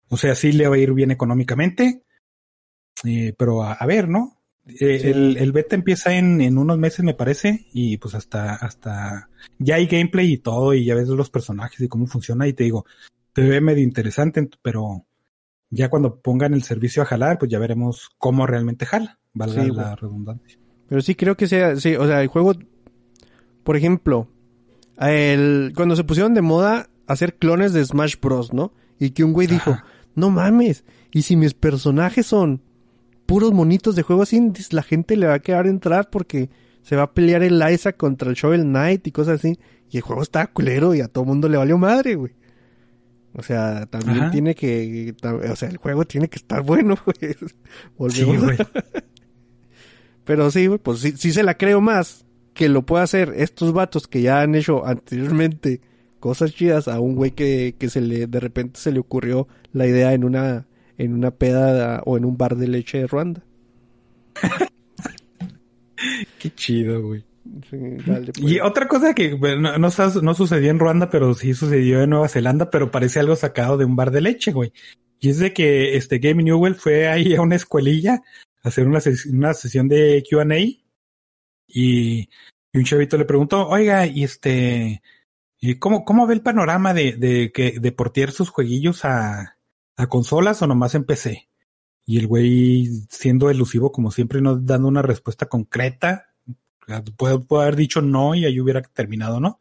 O 0.09 0.17
sea, 0.17 0.35
sí 0.35 0.53
le 0.53 0.67
va 0.69 0.77
a 0.77 0.79
ir 0.79 0.93
bien 0.95 1.11
económicamente. 1.11 2.03
Eh, 3.05 3.35
pero 3.39 3.63
a, 3.63 3.75
a 3.75 3.87
ver, 3.87 4.09
¿no? 4.09 4.41
Eh, 4.67 4.99
Sí. 5.01 5.09
el, 5.09 5.37
el 5.39 5.53
beta 5.53 5.77
empieza 5.77 6.15
en, 6.17 6.41
en 6.41 6.59
unos 6.59 6.77
meses, 6.79 7.05
me 7.05 7.15
parece, 7.15 7.67
y 7.73 7.97
pues 7.97 8.15
hasta, 8.15 8.55
hasta, 8.55 9.31
ya 9.59 9.77
hay 9.77 9.87
gameplay 9.87 10.33
y 10.33 10.39
todo, 10.39 10.75
y 10.75 10.85
ya 10.85 10.95
ves 10.95 11.09
los 11.09 11.31
personajes 11.31 11.81
y 11.81 11.89
cómo 11.89 12.07
funciona, 12.07 12.47
y 12.47 12.53
te 12.53 12.65
digo, 12.65 12.85
te 13.33 13.43
ve 13.43 13.61
medio 13.63 13.83
interesante, 13.83 14.47
pero 14.61 15.07
ya 15.71 15.89
cuando 15.89 16.21
pongan 16.21 16.53
el 16.55 16.65
servicio 16.65 17.03
a 17.03 17.07
jalar, 17.07 17.39
pues 17.39 17.51
ya 17.51 17.59
veremos 17.59 18.11
cómo 18.19 18.47
realmente 18.47 18.85
jala, 18.85 19.19
valga 19.39 19.63
Sí, 19.65 19.71
la 19.71 19.97
redundancia. 19.97 20.59
Pero 20.89 21.01
sí 21.01 21.15
creo 21.15 21.37
que 21.37 21.47
sea, 21.47 21.77
sí, 21.77 21.95
o 21.97 22.07
sea, 22.07 22.21
el 22.23 22.29
juego, 22.29 22.53
por 23.65 23.77
ejemplo, 23.77 24.29
el, 25.01 25.73
cuando 25.75 25.97
se 25.97 26.05
pusieron 26.05 26.35
de 26.35 26.43
moda 26.43 26.89
hacer 27.07 27.37
clones 27.37 27.73
de 27.73 27.85
Smash 27.85 28.17
Bros, 28.21 28.53
¿no? 28.53 28.73
Y 28.99 29.11
que 29.11 29.25
un 29.25 29.33
güey 29.33 29.47
dijo, 29.47 29.71
Ajá. 29.73 29.85
no 30.15 30.31
mames, 30.31 30.85
y 31.13 31.23
si 31.23 31.37
mis 31.37 31.55
personajes 31.55 32.27
son 32.27 32.61
puros 33.27 33.53
monitos 33.53 33.95
de 33.97 34.03
juegos 34.03 34.33
indies, 34.33 34.73
la 34.73 34.83
gente 34.83 35.17
le 35.17 35.27
va 35.27 35.35
a 35.35 35.39
quedar 35.41 35.67
entrar 35.67 36.11
porque 36.11 36.51
se 36.83 36.97
va 36.97 37.03
a 37.05 37.13
pelear 37.13 37.43
el 37.43 37.63
Isaac 37.71 37.97
contra 37.97 38.31
el 38.31 38.35
Shovel 38.37 38.63
Knight 38.63 39.07
y 39.07 39.13
cosas 39.13 39.41
así. 39.41 39.59
Y 39.91 39.99
el 39.99 40.03
juego 40.03 40.23
está 40.23 40.47
culero 40.47 40.95
y 40.95 41.01
a 41.01 41.09
todo 41.09 41.25
mundo 41.25 41.49
le 41.49 41.57
valió 41.59 41.77
madre, 41.79 42.15
güey. 42.15 42.33
O 43.35 43.43
sea, 43.43 43.87
también 43.87 44.19
Ajá. 44.21 44.31
tiene 44.31 44.55
que, 44.55 45.15
o 45.23 45.57
sea, 45.57 45.69
el 45.69 45.77
juego 45.77 46.05
tiene 46.07 46.29
que 46.29 46.37
estar 46.37 46.63
bueno, 46.63 46.97
güey. 47.05 47.35
Sí, 47.35 47.55
Volvemos 47.97 48.43
a- 48.43 48.47
güey. 48.47 48.59
Pero 50.29 50.51
sí, 50.51 50.67
güey, 50.67 50.79
pues 50.79 51.01
sí, 51.01 51.15
sí 51.17 51.33
se 51.33 51.43
la 51.43 51.57
creo 51.57 51.81
más 51.81 52.27
que 52.53 52.69
lo 52.69 52.85
pueda 52.85 53.03
hacer 53.03 53.33
estos 53.35 53.73
vatos 53.73 54.07
que 54.07 54.21
ya 54.21 54.43
han 54.43 54.55
hecho 54.55 54.85
anteriormente 54.85 55.81
cosas 56.21 56.53
chidas 56.53 56.87
a 56.87 57.01
un 57.01 57.15
güey 57.15 57.31
que, 57.31 57.77
que 57.79 57.89
se 57.89 58.03
le, 58.03 58.27
de 58.27 58.39
repente 58.39 58.79
se 58.79 58.93
le 58.93 59.01
ocurrió 59.01 59.49
la 59.73 59.87
idea 59.87 60.13
en 60.13 60.25
una, 60.25 60.67
en 60.99 61.15
una 61.15 61.31
peda 61.31 62.03
o 62.05 62.19
en 62.19 62.27
un 62.27 62.37
bar 62.37 62.57
de 62.57 62.69
leche 62.69 62.99
de 62.99 63.07
Ruanda. 63.07 63.43
Qué 66.39 66.55
chido, 66.55 67.01
güey. 67.01 67.25
Sí, 67.71 67.79
dale, 68.07 68.33
pues. 68.33 68.53
Y 68.53 68.61
otra 68.61 68.87
cosa 68.87 69.15
que 69.15 69.31
no, 69.31 69.79
no, 69.79 69.79
no 69.79 70.35
sucedió 70.35 70.71
en 70.71 70.79
Ruanda, 70.79 71.09
pero 71.09 71.33
sí 71.33 71.55
sucedió 71.55 72.03
en 72.03 72.11
Nueva 72.11 72.29
Zelanda, 72.29 72.71
pero 72.71 72.91
parece 72.91 73.19
algo 73.19 73.35
sacado 73.35 73.79
de 73.79 73.87
un 73.87 73.97
bar 73.97 74.11
de 74.11 74.21
leche, 74.21 74.53
güey. 74.53 74.75
Y 75.21 75.31
es 75.31 75.39
de 75.39 75.55
que 75.55 75.97
este 75.97 76.19
Game 76.19 76.43
Newell 76.43 76.75
fue 76.75 77.09
ahí 77.09 77.35
a 77.35 77.41
una 77.41 77.57
escuelilla 77.57 78.21
hacer 78.69 78.87
una, 78.87 79.01
una 79.33 79.55
sesión 79.55 79.89
de 79.89 80.23
Q&A 80.29 80.57
y, 81.67 82.29
un 82.73 82.85
chavito 82.85 83.17
le 83.17 83.25
preguntó, 83.25 83.67
oiga, 83.69 84.07
y 84.07 84.25
este, 84.25 85.03
¿y 85.61 85.75
cómo, 85.77 86.05
cómo 86.05 86.27
ve 86.27 86.35
el 86.35 86.43
panorama 86.43 86.95
de, 86.95 87.51
que 87.53 87.81
de 87.81 87.93
portear 87.93 88.31
sus 88.31 88.51
jueguillos 88.51 89.05
a, 89.05 89.57
consolas 90.09 90.63
o 90.63 90.67
nomás 90.67 90.95
en 90.95 91.05
PC? 91.05 91.49
Y 92.07 92.19
el 92.19 92.27
güey 92.27 92.87
siendo 93.11 93.51
elusivo 93.51 93.93
como 93.93 94.11
siempre, 94.11 94.41
no 94.41 94.57
dando 94.57 94.89
una 94.89 95.03
respuesta 95.03 95.47
concreta, 95.47 96.35
puedo, 97.17 97.45
puedo 97.45 97.63
haber 97.63 97.77
dicho 97.77 98.01
no 98.01 98.35
y 98.35 98.45
ahí 98.45 98.61
hubiera 98.61 98.81
terminado, 98.83 99.41
¿no? 99.41 99.61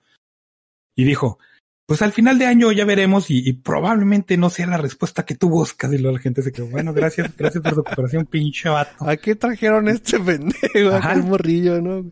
Y 0.95 1.03
dijo, 1.03 1.39
pues 1.88 2.01
al 2.01 2.11
final 2.11 2.38
de 2.38 2.45
año 2.45 2.69
ya 2.73 2.83
veremos 2.83 3.31
y, 3.31 3.47
y 3.47 3.53
probablemente 3.53 4.35
no 4.35 4.49
sea 4.49 4.67
la 4.67 4.77
respuesta 4.77 5.23
que 5.23 5.35
tú 5.35 5.49
buscas. 5.49 5.91
Y 5.93 5.97
luego 5.97 6.17
la 6.17 6.21
gente 6.21 6.41
se 6.41 6.51
quedó, 6.51 6.67
bueno, 6.67 6.93
gracias, 6.93 7.31
gracias 7.35 7.63
por 7.63 7.75
tu 7.75 7.83
cooperación, 7.85 8.25
pinche 8.25 8.67
vato. 8.67 9.09
¿A 9.09 9.15
qué 9.15 9.35
trajeron 9.35 9.88
este 9.88 10.19
pendejo? 10.19 10.93
Ajá. 10.93 11.11
Aquel 11.11 11.23
morrillo, 11.23 11.81
¿no? 11.81 12.11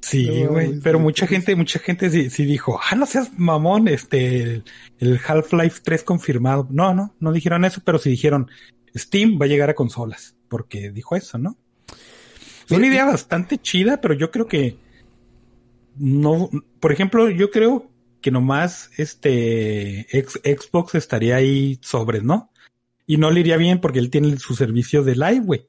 Sí, 0.00 0.44
güey. 0.46 0.80
pero 0.80 0.98
mucha 0.98 1.26
gente, 1.26 1.54
mucha 1.54 1.78
gente 1.78 2.10
sí, 2.10 2.30
sí 2.30 2.46
dijo, 2.46 2.80
ah, 2.90 2.96
no 2.96 3.04
seas 3.04 3.38
mamón, 3.38 3.86
este, 3.86 4.42
el, 4.42 4.64
el 4.98 5.20
Half-Life 5.24 5.82
3 5.84 6.04
confirmado. 6.04 6.66
No, 6.70 6.94
no, 6.94 7.14
no 7.20 7.32
dijeron 7.32 7.66
eso, 7.66 7.82
pero 7.84 7.98
sí 7.98 8.08
dijeron, 8.08 8.48
Steam 8.96 9.38
va 9.38 9.44
a 9.44 9.48
llegar 9.48 9.68
a 9.68 9.74
consolas, 9.74 10.34
porque 10.48 10.90
dijo 10.90 11.16
eso, 11.16 11.36
¿no? 11.36 11.58
Es 12.64 12.72
una 12.72 12.86
idea 12.86 13.04
bastante 13.04 13.58
chida, 13.58 14.00
pero 14.00 14.14
yo 14.14 14.30
creo 14.30 14.46
que 14.46 14.78
no, 15.96 16.48
por 16.80 16.92
ejemplo, 16.92 17.28
yo 17.28 17.50
creo 17.50 17.91
que 18.22 18.30
nomás 18.30 18.90
este 18.96 20.06
ex- 20.16 20.40
Xbox 20.42 20.94
estaría 20.94 21.36
ahí 21.36 21.78
sobre, 21.82 22.22
¿no? 22.22 22.50
Y 23.06 23.18
no 23.18 23.30
le 23.30 23.40
iría 23.40 23.56
bien 23.58 23.80
porque 23.80 23.98
él 23.98 24.08
tiene 24.10 24.38
su 24.38 24.54
servicio 24.54 25.02
de 25.02 25.16
live, 25.16 25.40
güey. 25.40 25.66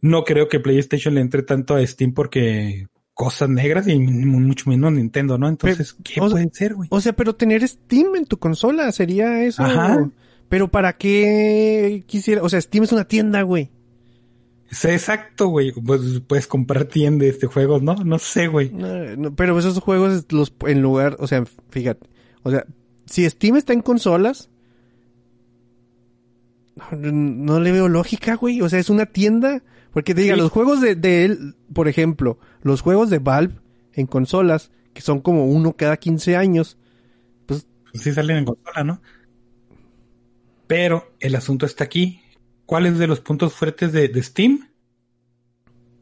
No 0.00 0.24
creo 0.24 0.48
que 0.48 0.60
PlayStation 0.60 1.14
le 1.14 1.20
entre 1.20 1.42
tanto 1.42 1.74
a 1.74 1.86
Steam 1.86 2.12
porque 2.14 2.86
cosas 3.12 3.48
negras 3.48 3.88
y 3.88 3.98
mucho 3.98 4.70
menos 4.70 4.92
Nintendo, 4.92 5.36
¿no? 5.36 5.48
Entonces, 5.48 5.96
¿qué 6.04 6.14
sea, 6.14 6.28
puede 6.28 6.48
ser, 6.52 6.74
güey? 6.74 6.88
O 6.92 7.00
sea, 7.00 7.12
pero 7.14 7.34
tener 7.34 7.66
Steam 7.66 8.14
en 8.14 8.24
tu 8.24 8.38
consola 8.38 8.90
sería 8.92 9.42
eso. 9.42 9.64
Ajá. 9.64 10.08
Pero 10.48 10.68
¿para 10.70 10.96
qué 10.96 12.04
quisiera? 12.06 12.42
O 12.42 12.48
sea, 12.48 12.60
Steam 12.60 12.84
es 12.84 12.92
una 12.92 13.04
tienda, 13.06 13.42
güey. 13.42 13.70
Exacto, 14.70 15.48
güey. 15.48 15.72
Pues 15.72 16.20
puedes 16.26 16.46
comprar 16.46 16.84
tiendas 16.84 17.38
de 17.40 17.46
juegos, 17.46 17.82
¿no? 17.82 17.94
No 17.96 18.18
sé, 18.18 18.48
güey. 18.48 18.70
No, 18.70 19.16
no, 19.16 19.34
pero 19.34 19.58
esos 19.58 19.78
juegos 19.80 20.26
los 20.30 20.52
en 20.66 20.82
lugar, 20.82 21.16
o 21.20 21.26
sea, 21.26 21.44
fíjate, 21.70 22.06
o 22.42 22.50
sea, 22.50 22.66
si 23.06 23.28
Steam 23.28 23.56
está 23.56 23.72
en 23.72 23.80
consolas, 23.80 24.50
no, 26.92 27.12
no 27.12 27.60
le 27.60 27.72
veo 27.72 27.88
lógica, 27.88 28.34
güey. 28.36 28.60
O 28.60 28.68
sea, 28.68 28.78
es 28.78 28.90
una 28.90 29.06
tienda, 29.06 29.62
porque 29.92 30.14
te 30.14 30.22
diga, 30.22 30.34
Sí. 30.34 30.40
los 30.40 30.50
juegos 30.52 30.80
de, 30.80 30.94
de 30.94 31.24
él, 31.24 31.56
por 31.72 31.88
ejemplo, 31.88 32.38
los 32.62 32.82
juegos 32.82 33.10
de 33.10 33.18
Valve 33.18 33.54
en 33.94 34.06
consolas, 34.06 34.70
que 34.92 35.00
son 35.00 35.20
como 35.20 35.46
uno 35.46 35.72
cada 35.74 35.96
15 35.96 36.36
años, 36.36 36.76
Pues 37.46 37.66
sí 37.94 38.12
salen 38.12 38.36
en 38.38 38.44
consola, 38.44 38.84
¿no? 38.84 39.00
Pero 40.66 41.14
el 41.20 41.34
asunto 41.34 41.64
está 41.64 41.84
aquí. 41.84 42.20
¿Cuál 42.68 42.84
es 42.84 42.98
de 42.98 43.06
los 43.06 43.20
puntos 43.20 43.54
fuertes 43.54 43.92
de, 43.92 44.08
de 44.08 44.22
Steam? 44.22 44.68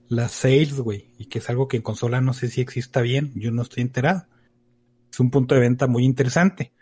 Las 0.09 0.33
sales, 0.33 0.81
güey. 0.81 1.07
Y 1.17 1.27
que 1.27 1.39
es 1.39 1.49
algo 1.49 1.69
que 1.69 1.77
en 1.77 1.85
consola 1.85 2.21
no 2.21 2.33
sé 2.33 2.49
si 2.49 2.61
exista 2.61 3.03
bien. 3.03 3.31
Yo 3.37 3.53
no 3.53 3.63
estoy 3.63 3.85
enterado. 3.85 4.27
Es 5.13 5.21
un 5.21 5.31
punto 5.31 5.55
de 5.55 5.61
venta 5.61 5.87
muy 5.87 6.05
interesante. 6.05 6.73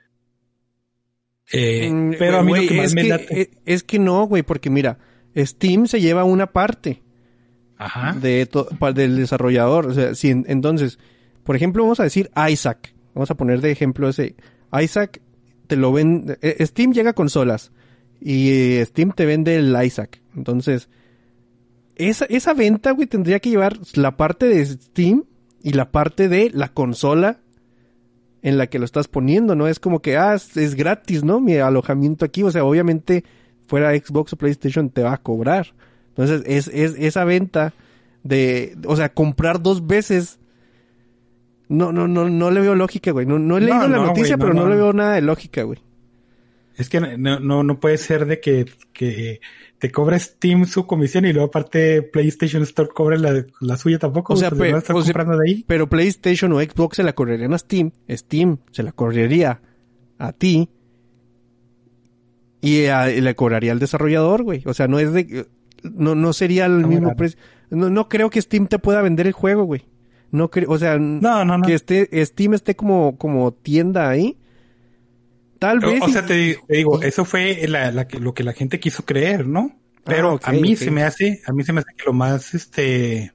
Eh, 1.53 1.91
Mm, 1.93 2.14
pero 2.18 2.39
a 2.39 2.43
mí 2.43 2.55
lo 2.55 2.66
que 2.66 2.74
más 2.76 2.87
es 2.87 2.95
me 2.95 3.03
que, 3.03 3.09
late. 3.09 3.41
eh, 3.43 3.51
es 3.66 3.82
que 3.82 3.99
no, 3.99 4.24
güey, 4.26 4.43
porque 4.43 4.70
mira, 4.70 4.99
Steam 5.37 5.87
se 5.87 6.01
lleva 6.01 6.24
una 6.24 6.51
parte. 6.51 7.03
Ajá. 7.76 8.14
de 8.18 8.49
del 8.95 9.16
desarrollador. 9.16 9.87
O 9.89 9.93
sea, 9.93 10.14
si 10.14 10.30
en- 10.30 10.47
entonces, 10.49 10.99
por 11.43 11.57
ejemplo, 11.57 11.82
vamos 11.82 12.01
a 12.01 12.05
decir 12.05 12.30
Isaac. 12.51 12.95
Vamos 13.14 13.30
a 13.30 13.35
poner 13.35 13.61
de 13.61 13.70
ejemplo 13.70 14.09
ese. 14.09 14.35
Isaac 14.80 15.20
te 15.66 15.76
lo 15.76 15.93
ven. 15.93 16.39
eh, 16.41 16.64
Steam 16.64 16.93
llega 16.95 17.11
a 17.11 17.14
consolas. 17.14 17.70
Y 18.20 18.50
eh, 18.78 18.84
Steam 18.86 19.12
te 19.12 19.26
vende 19.26 19.56
el 19.56 19.76
Isaac. 19.84 20.20
Entonces, 20.36 20.88
esa, 21.96 22.24
esa 22.26 22.54
venta, 22.54 22.90
güey, 22.92 23.06
tendría 23.06 23.38
que 23.40 23.50
llevar 23.50 23.78
la 23.94 24.16
parte 24.16 24.46
de 24.46 24.64
Steam 24.64 25.24
y 25.62 25.72
la 25.72 25.90
parte 25.92 26.28
de 26.28 26.50
la 26.52 26.68
consola 26.68 27.40
en 28.42 28.58
la 28.58 28.66
que 28.66 28.78
lo 28.78 28.84
estás 28.84 29.08
poniendo, 29.08 29.54
¿no? 29.54 29.68
Es 29.68 29.80
como 29.80 30.00
que, 30.00 30.16
ah, 30.16 30.34
es, 30.34 30.56
es 30.56 30.74
gratis, 30.74 31.24
¿no? 31.24 31.40
Mi 31.40 31.56
alojamiento 31.56 32.24
aquí. 32.24 32.42
O 32.42 32.50
sea, 32.50 32.64
obviamente, 32.64 33.24
fuera 33.66 33.96
Xbox 33.96 34.34
o 34.34 34.36
PlayStation 34.36 34.90
te 34.90 35.02
va 35.02 35.14
a 35.14 35.22
cobrar. 35.22 35.74
Entonces, 36.08 36.42
es, 36.46 36.68
es 36.68 36.94
esa 36.98 37.24
venta 37.24 37.72
de, 38.22 38.76
o 38.86 38.96
sea, 38.96 39.12
comprar 39.14 39.62
dos 39.62 39.86
veces. 39.86 40.38
No, 41.68 41.92
no, 41.92 42.06
no, 42.06 42.28
no 42.28 42.50
le 42.50 42.60
veo 42.60 42.74
lógica, 42.74 43.10
güey. 43.12 43.24
No, 43.26 43.38
no 43.38 43.56
he 43.56 43.60
No, 43.60 43.66
leído 43.66 43.88
la 43.88 43.96
no, 43.96 44.06
noticia, 44.06 44.36
güey, 44.36 44.48
no, 44.48 44.54
pero 44.54 44.64
no. 44.64 44.70
le 44.70 44.76
veo 44.76 44.92
nada 44.92 45.14
de 45.14 45.22
lógica, 45.22 45.62
güey. 45.62 45.78
Es 46.77 46.89
que 46.89 47.01
no, 47.01 47.39
no, 47.41 47.62
no 47.62 47.79
puede 47.81 47.99
ser 47.99 48.27
de 48.27 48.41
que, 48.41 48.66
que 48.93 49.41
te 49.79 49.91
cobra 49.93 50.18
Steam 50.18 50.66
su 50.66 50.87
comisión 50.87 51.25
y 51.25 51.33
luego 51.33 51.49
aparte 51.49 52.03
PlayStation 52.03 52.62
Store 52.64 52.89
cobre 52.93 53.18
la, 53.18 53.45
la 53.61 53.77
suya 53.77 53.99
tampoco. 53.99 54.33
O 54.35 54.37
sea, 54.37 54.51
pues, 54.51 54.61
pe- 54.61 54.66
van 54.68 54.75
a 54.77 54.79
estar 54.79 54.97
o 54.97 55.03
sea, 55.03 55.25
de 55.25 55.39
ahí. 55.51 55.64
Pero 55.68 55.89
PlayStation 55.89 56.53
o 56.53 56.61
Xbox 56.61 56.97
se 56.97 57.03
la 57.05 57.12
correrían 57.14 57.55
a 57.55 57.59
Steam. 57.59 57.93
Steam 58.11 58.59
se 58.72 58.83
la 58.83 58.93
correría 58.93 59.61
a 60.18 60.33
ti. 60.33 60.68
Y, 62.61 62.87
a- 62.87 63.11
y 63.12 63.20
le 63.20 63.35
cobraría 63.35 63.72
al 63.72 63.79
desarrollador, 63.79 64.43
güey. 64.43 64.62
O 64.66 64.75
sea, 64.75 64.89
no 64.89 64.99
es 64.99 65.12
de... 65.12 65.47
No, 65.83 66.14
no 66.14 66.33
sería 66.33 66.64
el 66.66 66.87
mismo 66.87 67.14
precio. 67.14 67.39
No, 67.70 67.91
no 67.91 68.09
creo 68.09 68.31
que 68.31 68.41
Steam 68.41 68.66
te 68.68 68.79
pueda 68.79 69.03
vender 69.03 69.27
el 69.27 69.33
juego, 69.35 69.64
güey. 69.64 69.83
No 70.31 70.51
creo, 70.51 70.70
o 70.70 70.79
sea, 70.79 70.99
No, 70.99 71.45
no, 71.45 71.59
no. 71.59 71.66
que 71.66 71.75
esté, 71.75 72.09
Steam 72.25 72.55
esté 72.55 72.75
como, 72.75 73.18
como 73.18 73.53
tienda 73.53 74.09
ahí. 74.09 74.39
Tal 75.64 75.80
vez. 75.80 76.02
O, 76.02 76.08
sea, 76.08 76.26
te, 76.26 76.58
te 76.66 76.76
digo, 76.76 77.02
eso 77.02 77.24
fue 77.24 77.66
la, 77.68 77.90
la 77.90 78.06
que- 78.06 78.18
lo 78.20 78.34
que 78.34 78.44
la 78.44 78.52
gente 78.52 78.78
quiso 78.80 79.04
creer, 79.04 79.46
¿no? 79.46 79.78
Pero 80.04 80.30
Ah, 80.30 80.34
ok, 80.34 80.48
a 80.48 80.52
mí 80.52 80.76
se 80.76 80.90
me 80.90 81.02
hace, 81.02 81.40
a 81.46 81.52
mí 81.52 81.64
se 81.64 81.72
me 81.72 81.80
hace 81.80 81.90
que 81.96 82.04
lo 82.04 82.12
más, 82.12 82.52
este, 82.54 83.32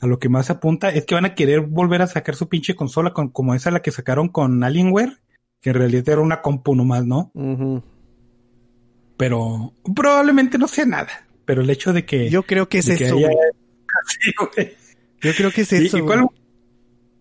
a 0.00 0.06
lo 0.06 0.18
que 0.20 0.28
más 0.28 0.50
apunta 0.50 0.90
es 0.90 1.04
que 1.04 1.14
van 1.16 1.24
a 1.24 1.34
querer 1.34 1.60
volver 1.62 2.02
a 2.02 2.06
sacar 2.06 2.36
su 2.36 2.48
pinche 2.48 2.76
consola 2.76 3.12
con, 3.12 3.30
como 3.30 3.54
esa 3.54 3.70
la 3.72 3.82
que 3.82 3.90
sacaron 3.90 4.28
con 4.28 4.62
Alienware, 4.62 5.18
que 5.60 5.70
en 5.70 5.76
realidad 5.76 6.08
era 6.10 6.20
una 6.20 6.42
compu 6.42 6.76
nomás, 6.76 7.04
¿no? 7.04 7.32
Ujú. 7.34 7.82
Pero 9.16 9.72
probablemente 9.94 10.58
no 10.58 10.68
sea 10.68 10.84
nada. 10.86 11.26
Pero 11.44 11.62
el 11.62 11.70
hecho 11.70 11.92
de 11.92 12.04
que, 12.04 12.28
Yo 12.30 12.42
creo 12.44 12.68
que 12.68 12.78
es 12.78 12.86
que 12.86 13.04
eso, 13.06 13.16
haya-. 13.16 13.28
Sí. 14.54 14.68
Yo 15.22 15.32
creo 15.34 15.50
que 15.50 15.62
es 15.62 15.72
¿Y- 15.72 15.86
eso. 15.86 15.98
y 15.98 16.02
cuál-. 16.02 16.28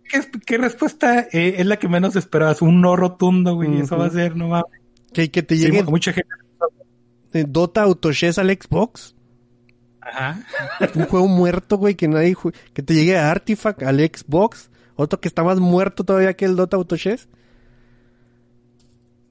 ¿Qué, 0.09 0.17
es- 0.17 0.29
qué 0.45 0.57
respuesta 0.57 1.19
eh, 1.31 1.55
es 1.57 1.65
la 1.65 1.77
que 1.77 1.87
menos 1.87 2.15
esperabas? 2.15 2.61
Un 2.61 2.81
no 2.81 2.95
rotundo, 2.95 3.55
güey. 3.55 3.81
Eso 3.81 3.97
va 3.97 4.05
a 4.07 4.09
ser, 4.11 4.35
no 4.35 4.49
mames. 4.49 4.65
Que, 5.13 5.31
que 5.31 5.41
te 5.43 5.55
Sí, 5.55 5.63
llegue 5.65 5.83
mucha 5.83 6.13
gente. 6.13 6.29
eh, 7.33 7.45
Dota 7.47 7.81
Autochess 7.83 8.37
al 8.37 8.49
Xbox. 8.49 9.15
Ajá. 10.01 10.39
Un 10.93 11.05
juego 11.05 11.27
muerto, 11.27 11.77
güey, 11.77 11.95
que 11.95 12.07
nadie 12.07 12.35
que 12.73 12.83
te 12.83 12.93
llegue 12.93 13.17
a 13.17 13.31
Artifact 13.31 13.81
al 13.83 13.99
Xbox. 13.99 14.69
Otro 14.95 15.19
que 15.19 15.27
está 15.27 15.43
más 15.43 15.59
muerto 15.59 16.03
todavía 16.03 16.35
que 16.35 16.45
el 16.45 16.55
Dota 16.55 16.77
Autochess. 16.77 17.27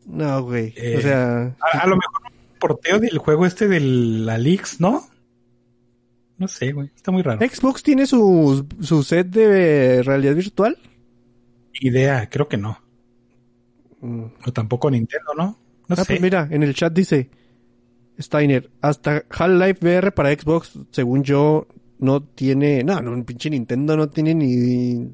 No, 0.06 0.42
güey. 0.42 0.74
Eh, 0.76 0.96
o 0.98 1.00
sea, 1.00 1.54
A, 1.72 1.78
a 1.78 1.86
lo 1.86 1.96
mejor 1.96 2.20
un 2.26 2.58
porteo 2.58 2.98
del 2.98 3.18
juego 3.18 3.46
este 3.46 3.68
de 3.68 3.80
la 3.80 4.36
Leaks, 4.38 4.80
¿no? 4.80 5.04
No 6.38 6.48
sé, 6.48 6.72
güey. 6.72 6.90
Está 6.94 7.10
muy 7.12 7.22
raro. 7.22 7.40
Xbox 7.46 7.82
tiene 7.82 8.06
su, 8.06 8.66
su 8.80 9.02
set 9.02 9.28
de 9.28 10.02
realidad 10.02 10.34
virtual. 10.34 10.76
Idea, 11.80 12.28
creo 12.28 12.48
que 12.48 12.56
no. 12.56 12.78
Mm. 14.00 14.24
O 14.46 14.52
tampoco 14.52 14.90
Nintendo, 14.90 15.32
¿no? 15.36 15.44
No 15.88 15.94
ah, 15.96 15.96
sé. 15.96 16.04
pues 16.06 16.20
mira, 16.20 16.48
en 16.50 16.62
el 16.62 16.74
chat 16.74 16.92
dice 16.92 17.30
Steiner, 18.18 18.70
hasta 18.80 19.24
Half-Life 19.30 19.78
VR 19.82 20.12
para 20.12 20.32
Xbox, 20.32 20.72
según 20.90 21.22
yo, 21.24 21.66
no 21.98 22.22
tiene, 22.22 22.82
no, 22.84 23.00
no, 23.00 23.12
un 23.12 23.24
pinche 23.24 23.50
Nintendo 23.50 23.96
no 23.96 24.08
tiene 24.08 24.34
ni, 24.34 25.10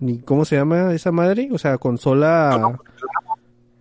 ni, 0.00 0.18
¿cómo 0.20 0.44
se 0.44 0.56
llama 0.56 0.92
esa 0.94 1.12
madre? 1.12 1.48
O 1.52 1.58
sea, 1.58 1.78
consola, 1.78 2.78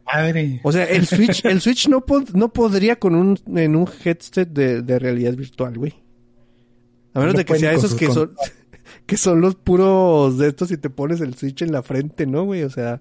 Madre. 0.06 0.60
o 0.64 0.72
sea, 0.72 0.86
el 0.86 1.06
Switch, 1.06 1.45
el 1.45 1.62
Switch 1.62 1.88
no, 1.88 2.02
pod- 2.06 2.32
no 2.34 2.50
podría 2.52 2.97
con 2.97 3.14
un, 3.16 3.39
en 3.56 3.76
un 3.76 3.88
headset 4.04 4.50
de, 4.50 4.82
de 4.82 5.00
realidad 5.00 5.34
virtual, 5.34 5.78
güey. 5.78 5.93
A 7.14 7.20
menos 7.20 7.34
No 7.34 7.39
de 7.39 7.45
que 7.45 7.55
sea 7.60 7.74
esos 7.74 7.95
que 7.95 8.07
son, 8.07 8.34
que 9.05 9.18
son 9.18 9.41
los 9.41 9.55
puros 9.55 10.38
de 10.38 10.47
estos 10.49 10.72
y 10.72 10.78
te 10.78 10.89
pones 10.89 11.22
el 11.22 11.36
Switch 11.36 11.62
en 11.64 11.72
la 11.72 11.82
frente, 11.84 12.26
¿no, 12.28 12.43
güey? 12.45 12.64
O 12.64 12.70
sea, 12.70 12.99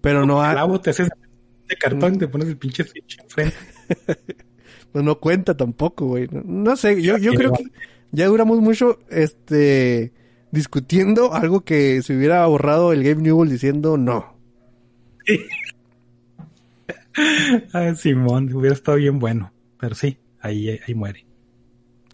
pero 0.00 0.24
no, 0.26 0.42
ha- 0.42 0.52
Clavo, 0.52 0.80
te 0.80 0.90
haces 0.90 1.08
de 1.68 1.76
cartón 1.76 2.14
y 2.14 2.18
te 2.18 2.28
pones 2.28 2.48
el 2.48 2.56
pinche 2.56 2.84
Switch 2.84 3.18
enfrente. 3.20 3.56
No, 4.94 5.02
no 5.02 5.18
cuenta 5.20 5.56
tampoco, 5.56 6.06
güey. 6.06 6.28
No, 6.30 6.42
no 6.44 6.76
sé, 6.76 7.00
yo, 7.02 7.16
yo 7.18 7.32
Sí, 7.32 7.36
creo 7.36 7.50
no. 7.50 7.56
que 7.56 7.64
ya 8.12 8.26
duramos 8.26 8.60
mucho, 8.60 8.98
este, 9.10 10.12
discutiendo 10.50 11.32
algo 11.34 11.62
que 11.62 12.02
se 12.02 12.16
hubiera 12.16 12.42
ahorrado 12.42 12.92
el 12.92 13.02
Game 13.04 13.22
Newell 13.22 13.50
diciendo 13.50 13.96
no. 13.96 14.36
Ah, 17.74 17.94
Simón, 17.94 18.52
hubiera 18.54 18.74
estado 18.74 18.96
bien 18.96 19.18
bueno. 19.18 19.52
Pero 19.78 19.94
sí, 19.94 20.16
ahí, 20.40 20.78
ahí 20.86 20.94
muere. 20.94 21.26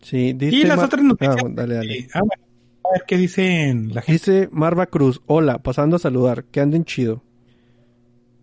Sí, 0.08 0.32
dice 0.32 0.56
Y 0.56 0.64
las 0.64 0.76
Mar- 0.78 0.86
otras 0.86 1.02
noticias. 1.04 1.36
Ah, 1.44 1.48
dale, 1.50 1.74
dale. 1.74 2.08
ah, 2.14 2.20
bueno. 2.20 2.42
A 2.84 2.92
ver 2.92 3.02
qué 3.06 3.16
dicen 3.18 3.94
la 3.94 4.00
gente. 4.00 4.12
Dice 4.12 4.48
Marva 4.50 4.86
Cruz, 4.86 5.20
hola, 5.26 5.58
pasando 5.58 5.96
a 5.96 5.98
saludar, 5.98 6.44
que 6.44 6.60
anden 6.60 6.84
chido. 6.84 7.22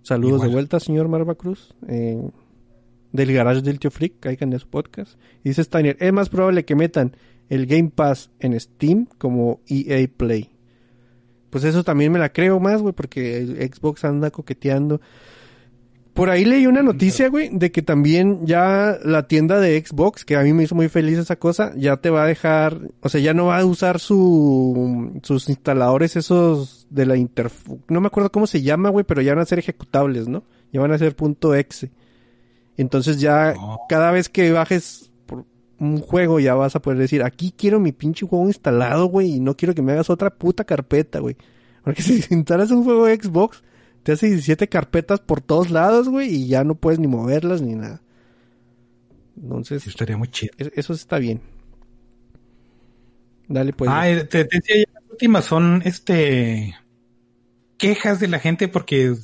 Saludos 0.04 0.36
Igual. 0.36 0.50
de 0.50 0.54
vuelta, 0.56 0.80
señor 0.80 1.08
Marva 1.08 1.36
Cruz. 1.36 1.74
eh, 1.88 2.22
del 3.12 3.32
garage 3.34 3.62
del 3.62 3.80
tío 3.80 3.92
Freak, 3.92 4.20
caigan 4.20 4.50
de 4.50 4.60
su 4.60 4.68
podcast. 4.68 5.18
Y 5.44 5.50
dice 5.50 5.64
Steiner, 5.64 5.96
es 6.02 6.12
más 6.12 6.28
probable 6.28 6.66
que 6.66 6.76
metan 6.76 7.16
el 7.50 7.66
Game 7.66 7.90
Pass 7.90 8.30
en 8.40 8.60
Steam 8.60 9.08
como 9.18 9.62
EA 9.68 10.06
Play. 10.16 10.50
Pues 11.50 11.64
eso 11.64 11.84
también 11.86 12.12
me 12.12 12.20
la 12.20 12.34
creo 12.34 12.60
más, 12.60 12.82
güey, 12.82 12.94
porque 12.94 13.70
Xbox 13.74 14.04
anda 14.04 14.32
coqueteando. 14.32 15.00
Por 16.16 16.30
ahí 16.30 16.46
leí 16.46 16.66
una 16.66 16.82
noticia, 16.82 17.28
güey, 17.28 17.50
de 17.52 17.72
que 17.74 17.82
también 17.82 18.48
ya 18.48 18.98
la 19.04 19.28
tienda 19.28 19.60
de 19.60 19.84
Xbox, 19.86 20.24
que 20.24 20.38
a 20.38 20.44
mí 20.44 20.54
me 20.54 20.64
hizo 20.64 20.74
muy 20.74 20.88
feliz 20.88 21.18
esa 21.18 21.36
cosa, 21.36 21.74
ya 21.76 21.98
te 21.98 22.10
va 22.10 22.24
a 22.24 22.28
dejar, 22.28 22.80
o 23.02 23.10
sea, 23.10 23.20
ya 23.20 23.34
no 23.34 23.48
va 23.48 23.60
a 23.60 23.66
usar 23.66 24.00
su, 24.00 25.20
sus 25.24 25.50
instaladores 25.50 26.16
esos 26.16 26.88
de 26.90 27.06
la 27.06 27.18
inter, 27.18 27.52
no 27.90 28.00
me 28.00 28.08
acuerdo 28.08 28.32
cómo 28.32 28.48
se 28.48 28.62
llama, 28.62 28.90
güey, 28.90 29.04
pero 29.04 29.22
ya 29.22 29.34
van 29.36 29.42
a 29.42 29.46
ser 29.46 29.60
ejecutables, 29.60 30.30
¿no? 30.30 30.46
Ya 30.72 30.80
van 30.80 30.94
a 30.94 30.98
ser 30.98 31.18
punto 31.18 31.54
.exe. 31.54 31.92
Entonces 32.78 33.20
ya 33.20 33.54
Oh. 33.58 33.82
cada 33.90 34.12
vez 34.12 34.30
que 34.30 34.52
bajes 34.54 35.12
por 35.26 35.44
un 35.80 36.00
juego 36.00 36.40
ya 36.40 36.56
vas 36.56 36.78
a 36.78 36.82
poder 36.82 36.98
decir, 36.98 37.24
aquí 37.24 37.54
quiero 37.58 37.82
mi 37.82 37.92
pinche 37.92 38.26
juego 38.26 38.48
instalado, 38.48 39.08
güey, 39.08 39.34
y 39.36 39.40
no 39.42 39.58
quiero 39.58 39.76
que 39.76 39.82
me 39.82 39.92
hagas 39.92 40.10
otra 40.10 40.30
puta 40.30 40.64
carpeta, 40.64 41.20
güey. 41.20 41.36
Porque 41.84 42.02
si 42.04 42.24
instalas 42.34 42.72
un 42.72 42.86
juego 42.86 43.06
de 43.06 43.22
Xbox, 43.22 43.64
te 44.06 44.12
hace 44.12 44.28
17 44.28 44.70
carpetas 44.70 45.20
por 45.20 45.42
todos 45.42 45.72
lados, 45.72 46.10
güey, 46.10 46.30
y 46.30 46.48
ya 46.48 46.64
no 46.64 46.76
puedes 46.76 47.00
ni 47.00 47.08
moverlas 47.08 47.64
ni 47.64 47.74
nada. 47.74 48.04
Entonces, 49.36 49.82
Sí, 49.82 49.90
estaría 49.90 50.16
muy 50.16 50.28
chido. 50.28 50.54
e- 50.60 50.72
eso 50.76 50.94
está 50.94 51.18
bien. 51.18 51.42
Dale, 53.48 53.74
pues. 53.74 53.90
ah, 53.92 54.08
eh, 54.08 54.24
te, 54.26 54.46
te 54.46 54.58
decía, 54.58 54.76
ya 54.86 54.94
las 54.94 55.10
últimas 55.10 55.46
son 55.46 55.82
este 55.86 56.76
quejas 57.80 58.20
de 58.20 58.28
la 58.28 58.38
gente 58.38 58.68
porque 58.68 59.16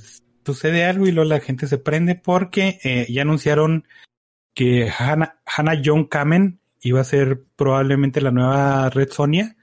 sucede 0.43 0.84
algo 0.84 1.05
y 1.05 1.11
luego 1.11 1.29
la 1.29 1.39
gente 1.41 1.67
se 1.67 1.77
prende 1.77 2.15
porque 2.15 2.79
eh, 2.84 3.05
ya 3.07 3.21
anunciaron 3.21 3.86
que 4.55 4.89
Hannah, 4.89 5.39
Hannah 5.45 5.79
John 5.86 6.05
Kamen 6.05 6.59
iba 6.82 7.01
a 7.01 7.03
ser 7.03 7.43
probablemente 7.55 8.19
la 8.19 8.32
nueva 8.32 8.89
Red 8.89 9.11
Sonia, 9.11 9.55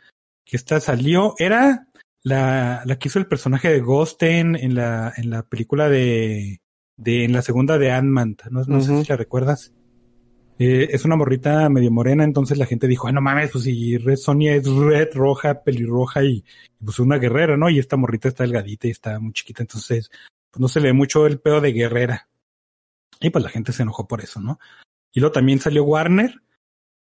que 0.45 0.57
esta 0.57 0.79
salió, 0.79 1.35
era 1.39 1.88
la, 2.23 2.83
la 2.85 2.99
que 2.99 3.09
hizo 3.09 3.19
el 3.19 3.27
personaje 3.27 3.71
de 3.71 3.81
Ghost 3.81 4.23
en, 4.23 4.75
la, 4.75 5.13
en 5.17 5.31
la 5.31 5.43
película 5.43 5.89
de, 5.89 6.61
de, 6.97 7.25
en 7.25 7.33
la 7.33 7.43
segunda 7.43 7.79
de 7.79 7.93
Ant-Man, 7.93 8.37
no, 8.51 8.65
no 8.65 8.81
sé 8.81 9.03
si 9.03 9.09
la 9.09 9.17
recuerdas. 9.17 9.73
Eh, 10.61 10.89
es 10.91 11.05
una 11.05 11.15
morrita 11.15 11.69
medio 11.69 11.93
morena, 11.93 12.25
entonces 12.25 12.59
la 12.59 12.67
gente 12.67 12.89
dijo, 12.89 13.07
ay 13.07 13.13
no 13.13 13.21
mames, 13.21 13.51
pues 13.53 13.65
si 13.65 13.97
Red 13.97 14.17
Sonia 14.17 14.57
es 14.57 14.67
red, 14.67 15.09
roja, 15.15 15.63
pelirroja 15.63 16.25
y, 16.25 16.45
y 16.81 16.85
pues 16.85 16.99
una 16.99 17.19
guerrera, 17.19 17.57
¿no? 17.57 17.71
Y 17.71 17.79
esta 17.79 17.97
morrita 17.97 18.27
está 18.27 18.43
delgadita 18.43 18.89
y 18.89 18.91
está 18.91 19.21
muy 19.21 19.33
chiquita, 19.33 19.63
entonces 19.63 20.11
pues 20.51 20.61
no 20.61 20.67
se 20.67 20.81
le 20.81 20.89
ve 20.89 20.95
mucho 20.95 21.27
el 21.27 21.39
pedo 21.39 21.61
de 21.61 21.73
guerrera. 21.73 22.29
Y 23.21 23.31
pues 23.31 23.43
la 23.45 23.51
gente 23.51 23.73
se 23.73 23.83
enojó 23.83 24.07
por 24.07 24.21
eso, 24.21 24.41
¿no? 24.41 24.59
Y 25.13 25.21
luego 25.21 25.33
también 25.33 25.61
salió 25.61 25.85
Warner. 25.85 26.43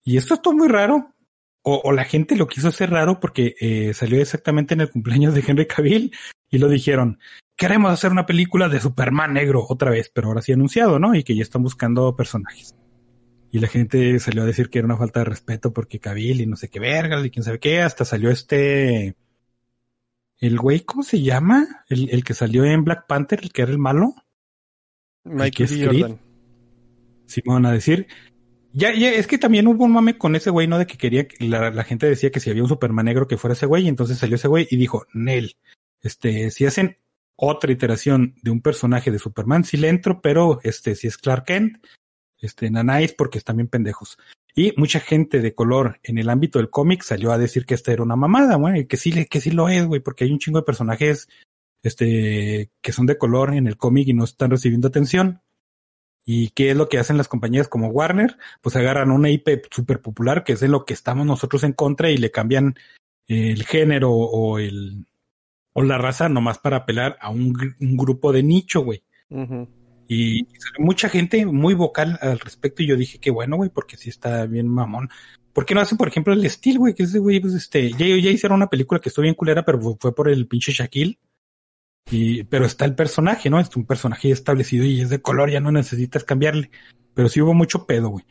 Y 0.03 0.17
esto 0.17 0.35
es 0.35 0.43
todo 0.43 0.55
muy 0.55 0.69
raro. 0.69 1.15
O, 1.63 1.81
o 1.85 1.93
la 1.93 2.05
gente 2.05 2.37
lo 2.37 2.47
quiso 2.47 2.69
hacer 2.69 2.91
raro 2.91 3.21
porque 3.21 3.55
eh, 3.61 3.93
salió 3.93 4.21
exactamente 4.21 4.75
en 4.75 4.81
el 4.81 4.91
cumpleaños 4.91 5.35
de 5.35 5.45
Henry 5.47 5.67
Cavill 5.67 6.13
y 6.49 6.59
lo 6.59 6.69
dijeron, 6.69 7.19
queremos 7.57 7.93
hacer 7.93 8.11
una 8.11 8.25
película 8.25 8.69
de 8.69 8.81
Superman 8.81 9.35
negro 9.35 9.67
otra 9.69 9.91
vez, 9.91 10.11
pero 10.13 10.29
ahora 10.29 10.41
sí 10.41 10.53
anunciado, 10.53 10.99
¿no? 10.99 11.15
Y 11.15 11.23
que 11.23 11.37
ya 11.37 11.43
están 11.43 11.63
buscando 11.63 12.17
personajes. 12.17 12.75
Y 13.53 13.59
la 13.59 13.69
gente 13.69 14.19
salió 14.21 14.43
a 14.43 14.47
decir 14.47 14.71
que 14.71 14.79
era 14.79 14.87
una 14.87 14.97
falta 14.97 15.21
de 15.21 15.27
respeto 15.27 15.73
porque 15.73 16.01
Cavill 16.01 16.41
y 16.41 16.47
no 16.47 16.57
sé 16.57 16.69
qué 16.69 16.81
vergas 16.81 17.25
y 17.25 17.31
quién 17.31 17.43
sabe 17.43 17.59
qué. 17.59 17.83
Hasta 17.83 18.05
salió 18.05 18.31
este... 18.31 19.17
El 20.39 20.59
güey, 20.59 20.81
¿cómo 20.81 21.03
se 21.03 21.21
llama? 21.21 21.85
El, 21.89 22.09
el 22.11 22.25
que 22.25 22.33
salió 22.33 22.65
en 22.65 22.85
Black 22.85 23.07
Panther, 23.07 23.41
el 23.43 23.53
que 23.53 23.61
era 23.61 23.73
el 23.73 23.79
malo. 23.79 24.15
Creed. 25.25 25.85
Jordan. 25.85 26.21
Sí, 27.27 27.43
me 27.45 27.53
van 27.55 27.67
a 27.67 27.73
decir. 27.73 28.07
Ya, 28.73 28.95
ya, 28.95 29.11
es 29.11 29.27
que 29.27 29.39
también 29.39 29.67
hubo 29.67 29.85
un 29.85 29.93
mame 29.93 30.17
con 30.17 30.37
ese 30.37 30.51
güey, 30.51 30.69
¿no? 30.69 30.79
De 30.79 30.87
que 30.87 30.97
quería, 30.97 31.27
que 31.27 31.49
la, 31.49 31.71
la 31.71 31.85
gente 31.85 32.07
decía 32.07 32.31
que 32.31 32.41
si 32.41 32.51
había 32.51 32.63
un 32.63 32.69
Superman 32.69 33.07
negro 33.07 33.27
que 33.27 33.37
fuera 33.37 33.55
ese 33.55 33.67
güey, 33.67 33.85
y 33.85 33.89
entonces 33.89 34.19
salió 34.19 34.37
ese 34.37 34.49
güey 34.49 34.69
y 34.71 34.77
dijo, 34.77 35.07
Nel, 35.13 35.57
este, 36.03 36.51
si 36.51 36.67
hacen 36.67 36.99
otra 37.37 37.73
iteración 37.73 38.35
de 38.43 38.51
un 38.51 38.61
personaje 38.61 39.11
de 39.11 39.19
Superman, 39.19 39.65
sí 39.65 39.77
le 39.77 39.89
entro, 39.89 40.21
pero 40.21 40.61
este, 40.63 40.95
si 40.95 41.07
es 41.07 41.17
Clark 41.17 41.47
Kent, 41.47 41.85
este, 42.39 42.71
nanáis 42.71 43.13
porque 43.13 43.39
están 43.39 43.57
bien 43.57 43.69
pendejos. 43.69 44.19
Y 44.55 44.73
mucha 44.77 45.01
gente 45.01 45.41
de 45.41 45.55
color 45.55 46.01
en 46.03 46.19
el 46.19 46.29
ámbito 46.29 46.59
del 46.59 46.71
cómic 46.71 47.03
salió 47.03 47.33
a 47.33 47.39
decir 47.39 47.67
que 47.67 47.75
esta 47.75 47.93
era 47.93 48.03
una 48.03 48.17
mamada, 48.17 48.57
güey, 48.57 48.87
que 48.87 48.97
sí, 48.97 49.25
que 49.27 49.41
sí 49.41 49.51
lo 49.51 49.69
es, 49.69 49.87
güey, 49.87 50.01
porque 50.01 50.25
hay 50.25 50.33
un 50.33 50.39
chingo 50.39 50.59
de 50.59 50.65
personajes, 50.65 51.29
este, 51.83 52.71
que 52.83 52.93
son 52.93 53.07
de 53.07 53.19
color 53.19 53.55
en 53.55 53.67
el 53.67 53.77
cómic 53.77 54.09
y 54.09 54.15
no 54.15 54.25
están 54.25 54.51
recibiendo 54.51 54.89
atención. 54.89 55.41
¿Y 56.33 56.51
qué 56.51 56.71
es 56.71 56.77
lo 56.77 56.89
que 56.89 56.99
hacen 56.99 57.17
las 57.17 57.27
compañías 57.27 57.67
como 57.67 57.89
Warner? 57.89 58.37
Pues 58.61 58.77
agarran 58.77 59.11
una 59.11 59.31
IP 59.31 59.67
súper 59.69 60.01
popular, 60.01 60.45
que 60.45 60.53
es 60.53 60.63
en 60.63 60.71
lo 60.71 60.85
que 60.85 60.95
estamos 60.95 61.27
nosotros 61.27 61.65
en 61.65 61.73
contra, 61.73 62.09
y 62.09 62.19
le 62.19 62.31
cambian 62.31 62.77
el 63.27 63.65
género 63.65 64.13
o 64.13 64.61
el 64.61 65.07
o 65.73 65.83
la 65.83 65.99
raza 65.99 66.29
nomás 66.29 66.59
para 66.59 66.77
apelar 66.77 67.19
a 67.21 67.31
un, 67.31 67.53
gr- 67.53 67.75
un 67.81 67.97
grupo 67.97 68.33
de 68.33 68.45
nicho, 68.45 68.83
güey. 68.83 69.03
Ujú. 69.29 69.69
Y 70.07 70.47
salió 70.57 70.87
mucha 70.87 71.09
gente 71.09 71.45
muy 71.47 71.75
vocal 71.75 72.17
al 72.23 72.39
respecto, 72.39 72.85
y 72.85 72.87
yo 72.87 72.97
dije 72.97 73.19
que 73.19 73.33
bueno, 73.33 73.57
güey, 73.57 73.71
porque 73.71 73.97
sí 73.97 74.09
está 74.09 74.47
bien 74.47 74.69
mamón. 74.69 75.11
¿Por 75.53 75.67
qué 75.67 75.75
no 75.75 75.81
hacen, 75.81 75.99
por 75.99 76.07
ejemplo, 76.07 76.33
el 76.33 76.49
Steel, 76.49 76.79
güey? 76.79 76.95
Que 76.95 77.03
ese 77.03 77.19
güey, 77.19 77.41
pues 77.41 77.55
este, 77.55 77.91
ya, 77.91 78.07
ya 78.07 78.31
hicieron 78.31 78.59
una 78.59 78.71
película 78.71 79.01
que 79.01 79.09
estuvo 79.09 79.25
bien 79.25 79.35
culera, 79.35 79.65
pero 79.65 79.81
fue 79.99 80.15
por 80.15 80.29
el 80.29 80.47
pinche 80.47 80.71
Shaquille. 80.71 81.19
Y, 82.11 82.45
pero 82.45 82.67
está 82.67 82.85
el 82.85 82.95
personaje, 82.95 83.51
¿no? 83.51 83.61
Es 83.61 83.75
un 83.77 83.87
personaje 83.87 84.31
establecido 84.31 84.85
y 84.85 85.01
es 85.01 85.11
de 85.11 85.23
color, 85.23 85.51
ya 85.51 85.61
no 85.61 85.71
necesitas 85.71 86.25
cambiarle. 86.25 86.71
Pero 87.15 87.29
sí 87.29 87.41
hubo 87.41 87.55
mucho 87.55 87.87
pedo, 87.87 88.09
güey. 88.09 88.25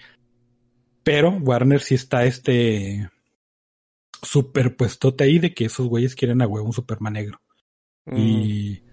Pero 1.03 1.31
Warner 1.31 1.81
sí 1.81 1.95
está 1.95 2.25
este 2.25 3.09
superpuestote 4.21 5.23
ahí 5.23 5.39
de 5.39 5.53
que 5.53 5.65
esos 5.65 5.87
güeyes 5.87 6.15
quieren 6.15 6.41
a 6.41 6.47
huevo 6.47 6.67
un 6.67 6.73
Superman 6.73 7.13
negro. 7.13 7.41
Mm. 8.05 8.17
Y 8.17 8.83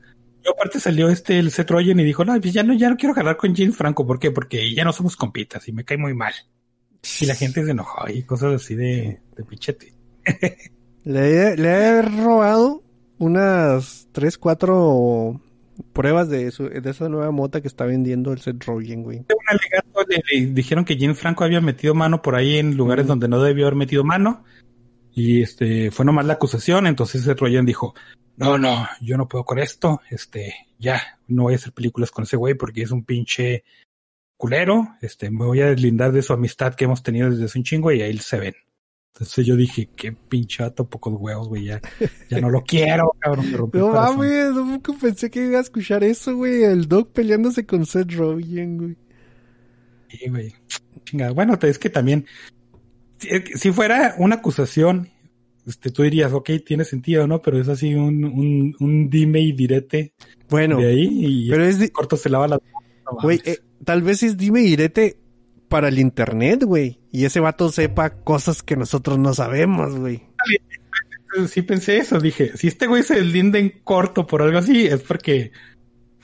y 0.46 0.48
aparte 0.48 0.78
salió 0.78 1.08
este 1.08 1.40
el 1.40 1.50
Seth 1.50 1.70
Rogen 1.70 1.98
y 1.98 2.04
dijo, 2.04 2.24
no, 2.24 2.40
pues 2.40 2.54
ya 2.54 2.62
no, 2.62 2.72
ya 2.72 2.88
no 2.88 2.96
quiero 2.96 3.14
jalar 3.14 3.36
con 3.36 3.54
James 3.54 3.76
Franco, 3.76 4.06
¿por 4.06 4.20
qué? 4.20 4.30
Porque 4.30 4.72
ya 4.72 4.84
no 4.84 4.92
somos 4.92 5.16
compitas 5.16 5.66
y 5.66 5.72
me 5.72 5.84
cae 5.84 5.98
muy 5.98 6.14
mal. 6.14 6.34
Y 7.20 7.26
la 7.26 7.34
gente 7.34 7.64
se 7.64 7.72
enojó 7.72 8.08
y 8.08 8.22
cosas 8.22 8.54
así 8.54 8.76
de, 8.76 9.20
de 9.36 9.44
pichete. 9.44 9.92
Le, 11.04 11.56
le 11.56 11.68
he 11.68 12.02
robado 12.02 12.82
unas 13.18 14.08
3, 14.12 14.38
4 14.38 15.40
pruebas 15.92 16.28
de, 16.28 16.50
su, 16.50 16.68
de 16.68 16.90
esa 16.90 17.08
nueva 17.08 17.30
mota 17.30 17.60
que 17.60 17.68
está 17.68 17.84
vendiendo 17.84 18.32
el 18.32 18.40
Seth 18.40 18.64
Rogen, 18.64 19.02
güey. 19.02 19.18
Un 19.18 19.26
alegato 19.48 20.00
le, 20.08 20.22
le 20.40 20.46
dijeron 20.52 20.84
que 20.84 20.98
James 20.98 21.18
Franco 21.18 21.44
había 21.44 21.60
metido 21.60 21.94
mano 21.94 22.22
por 22.22 22.34
ahí 22.34 22.56
en 22.56 22.76
lugares 22.76 23.04
Mm. 23.04 23.08
donde 23.08 23.28
no 23.28 23.42
debió 23.42 23.66
haber 23.66 23.76
metido 23.76 24.04
mano. 24.04 24.44
Y 25.12 25.42
este 25.42 25.90
fue 25.90 26.04
nomás 26.04 26.26
la 26.26 26.34
acusación. 26.34 26.86
Entonces 26.86 27.22
Seth 27.22 27.40
Rogen 27.40 27.64
dijo, 27.66 27.94
no, 28.36 28.58
no, 28.58 28.86
yo 29.00 29.16
no 29.16 29.28
puedo 29.28 29.44
con 29.44 29.58
esto. 29.58 30.00
Este, 30.10 30.54
ya, 30.78 31.00
no 31.26 31.44
voy 31.44 31.54
a 31.54 31.56
hacer 31.56 31.72
películas 31.72 32.10
con 32.10 32.24
ese 32.24 32.36
güey 32.36 32.54
porque 32.54 32.82
es 32.82 32.90
un 32.90 33.04
pinche 33.04 33.64
culero. 34.36 34.88
Este, 35.00 35.30
me 35.30 35.46
voy 35.46 35.60
a 35.62 35.66
deslindar 35.66 36.12
de 36.12 36.22
su 36.22 36.32
amistad 36.34 36.74
que 36.74 36.84
hemos 36.84 37.02
tenido 37.02 37.30
desde 37.30 37.46
hace 37.46 37.58
un 37.58 37.64
chingo 37.64 37.92
y 37.92 38.02
ahí 38.02 38.16
se 38.18 38.38
ven. 38.38 38.54
Entonces 39.18 39.46
yo 39.46 39.56
dije, 39.56 39.88
qué 39.96 40.12
pinche 40.12 40.62
vato, 40.62 40.86
pocos 40.86 41.14
huevos, 41.18 41.48
güey, 41.48 41.64
ya, 41.64 41.80
ya 42.28 42.38
no 42.38 42.50
lo 42.50 42.62
quiero, 42.62 43.16
cabrón, 43.18 43.50
me 43.50 43.56
rompió 43.56 43.80
No 43.80 43.94
mames, 43.94 44.52
nunca 44.52 44.92
pensé 45.00 45.30
que 45.30 45.46
iba 45.46 45.56
a 45.56 45.62
escuchar 45.62 46.04
eso, 46.04 46.36
güey. 46.36 46.64
El 46.64 46.86
Doc 46.86 47.12
peleándose 47.12 47.64
con 47.64 47.86
Seth 47.86 48.12
Rogen, 48.12 48.76
güey. 48.76 48.96
Sí, 50.10 50.28
güey. 50.28 50.54
Chingada. 51.04 51.32
Bueno, 51.32 51.58
es 51.62 51.78
que 51.78 51.88
también, 51.88 52.26
si, 53.18 53.28
si 53.56 53.72
fuera 53.72 54.16
una 54.18 54.34
acusación, 54.34 55.08
este, 55.66 55.90
tú 55.90 56.02
dirías, 56.02 56.34
ok, 56.34 56.50
tiene 56.66 56.84
sentido, 56.84 57.26
¿no? 57.26 57.40
Pero 57.40 57.58
es 57.58 57.68
así 57.68 57.94
un, 57.94 58.22
un, 58.22 58.76
un 58.80 59.08
dime 59.08 59.40
y 59.40 59.52
direte 59.52 60.12
Bueno, 60.50 60.76
de 60.78 60.88
ahí 60.88 61.08
y 61.46 61.50
pero 61.50 61.64
es, 61.64 61.78
di- 61.78 61.88
corto 61.88 62.18
se 62.18 62.28
lava 62.28 62.48
la... 62.48 62.56
no 62.58 63.18
güey, 63.22 63.40
eh, 63.46 63.60
tal 63.82 64.02
vez 64.02 64.22
es 64.22 64.36
dime 64.36 64.60
y 64.60 64.64
direte 64.64 65.16
para 65.68 65.88
el 65.88 65.98
internet, 65.98 66.64
güey. 66.64 67.00
Y 67.10 67.24
ese 67.24 67.40
vato 67.40 67.70
sepa 67.70 68.10
cosas 68.10 68.62
que 68.62 68.76
nosotros 68.76 69.18
no 69.18 69.34
sabemos, 69.34 69.96
güey. 69.96 70.22
Sí 71.48 71.62
pensé 71.62 71.98
eso, 71.98 72.18
dije, 72.18 72.56
si 72.56 72.68
este 72.68 72.86
güey 72.86 73.02
se 73.02 73.16
deslinda 73.16 73.58
en 73.58 73.70
corto 73.84 74.26
por 74.26 74.40
algo 74.40 74.58
así, 74.58 74.86
es 74.86 75.02
porque, 75.02 75.52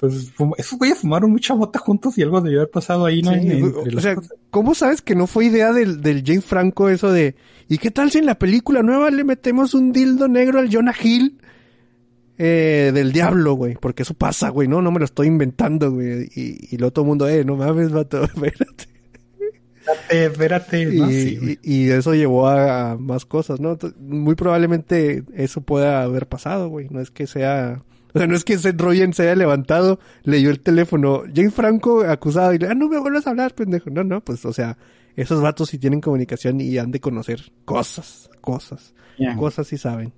pues, 0.01 0.33
esos 0.57 0.79
güeyes 0.79 0.99
fumaron 1.01 1.31
mucha 1.31 1.55
mota 1.55 1.79
juntos 1.79 2.17
y 2.17 2.23
algo 2.23 2.41
debió 2.41 2.61
haber 2.61 2.71
pasado 2.71 3.05
ahí, 3.05 3.21
¿no? 3.21 3.35
Sí, 3.35 3.63
o 3.95 4.01
sea, 4.01 4.15
cosas. 4.15 4.33
¿cómo 4.51 4.75
sabes 4.75 5.03
que 5.03 5.15
no 5.15 5.27
fue 5.27 5.47
idea 5.47 5.73
del, 5.73 6.01
del 6.01 6.23
James 6.25 6.45
Franco 6.47 6.89
eso 6.89 7.13
de 7.13 7.35
¿y 7.69 7.79
qué 7.79 7.91
tal 7.91 8.11
si 8.11 8.19
en 8.19 8.27
la 8.27 8.39
película 8.39 8.83
nueva 8.83 9.11
le 9.11 9.25
metemos 9.25 9.75
un 9.75 9.93
dildo 9.93 10.29
negro 10.29 10.59
al 10.59 10.71
Jonah 10.71 10.95
Hill 11.01 11.39
eh, 12.39 12.91
del 12.95 13.13
diablo, 13.13 13.55
güey? 13.55 13.75
Porque 13.75 14.03
eso 14.03 14.15
pasa, 14.15 14.49
güey, 14.49 14.69
no, 14.69 14.81
no 14.81 14.93
me 14.93 14.99
lo 14.99 15.05
estoy 15.05 15.27
inventando, 15.27 15.91
güey. 15.91 16.31
Y, 16.35 16.75
y 16.75 16.77
luego 16.79 16.93
todo 16.93 17.05
el 17.05 17.09
mundo, 17.09 17.29
eh, 17.29 17.45
no 17.45 17.57
mames, 17.57 17.91
vato, 17.91 18.25
espérate. 18.25 18.92
Espérate, 19.87 20.25
espérate, 20.27 20.83
Y, 20.83 20.99
¿no? 20.99 21.09
Sí, 21.09 21.37
güey. 21.37 21.59
y- 21.63 21.87
y 21.87 21.91
eso 21.91 22.15
llevó 22.15 22.47
a, 22.49 22.93
a 22.93 22.97
más 22.97 23.25
cosas, 23.27 23.61
¿no? 23.61 23.73
Entonces, 23.73 23.99
Muy 24.01 24.35
probablemente 24.35 25.25
eso 25.35 25.61
pueda 25.61 26.03
haber 26.03 26.27
pasado, 26.29 26.69
güey. 26.69 26.89
No 26.91 27.01
es 27.01 27.11
que 27.11 27.27
sea... 27.27 27.83
O 28.15 28.19
sea, 28.19 28.27
no 28.27 28.37
es 28.37 28.45
que 28.45 28.59
Seth 28.59 28.79
Rogen 28.79 29.15
se 29.15 29.23
haya 29.23 29.35
levantado, 29.37 29.99
leyó 30.23 30.51
el 30.51 30.61
teléfono, 30.61 31.23
James 31.35 31.55
Franco 31.55 32.03
acusado 32.03 32.53
y 32.53 32.59
le, 32.59 32.69
ah, 32.69 32.75
no 32.75 32.87
me 32.89 32.99
vuelvas 32.99 33.27
a 33.27 33.31
hablar, 33.31 33.55
pendejo. 33.55 33.89
No, 33.89 34.05
no, 34.05 34.21
pues, 34.23 34.45
o 34.45 34.53
sea, 34.53 34.77
esos 35.17 35.41
vatos 35.41 35.71
sí 35.71 35.79
tienen 35.79 36.03
comunicación 36.03 36.61
y 36.61 36.77
han 36.77 36.91
de 36.91 37.01
conocer 37.01 37.41
cosas, 37.65 38.29
cosas, 38.43 38.93
cosas 39.39 39.67
sí 39.67 39.79
saben. 39.79 40.13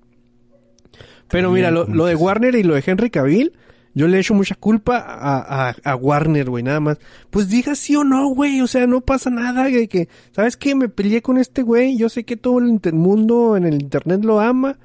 Pero 1.28 1.50
mira, 1.52 1.70
lo, 1.70 1.86
lo 1.86 2.06
de. 2.06 2.14
Warner 2.16 2.54
y 2.56 2.64
lo 2.64 2.74
de 2.74 2.82
Henry 2.84 3.10
Cavill, 3.10 3.52
yo 3.94 4.08
le 4.08 4.18
echo 4.18 4.34
mucha 4.34 4.54
culpa 4.54 4.98
a, 4.98 5.70
a, 5.70 5.74
a 5.84 5.96
Warner, 5.96 6.50
güey, 6.50 6.62
nada 6.64 6.80
más. 6.80 6.98
Pues 7.30 7.48
diga 7.48 7.74
sí 7.74 7.94
o 7.96 8.04
no, 8.04 8.28
güey, 8.28 8.60
o 8.60 8.66
sea, 8.66 8.86
no 8.86 9.00
pasa 9.00 9.30
nada, 9.30 9.64
de 9.64 9.88
que, 9.88 10.08
¿sabes 10.32 10.56
qué? 10.56 10.74
Me 10.74 10.88
peleé 10.88 11.22
con 11.22 11.38
este 11.38 11.62
güey, 11.62 11.96
yo 11.96 12.08
sé 12.08 12.24
que 12.24 12.36
todo 12.36 12.58
el 12.58 12.80
mundo 12.92 13.56
en 13.56 13.64
el 13.64 13.80
internet 13.80 14.24
lo 14.24 14.40
ama, 14.40 14.78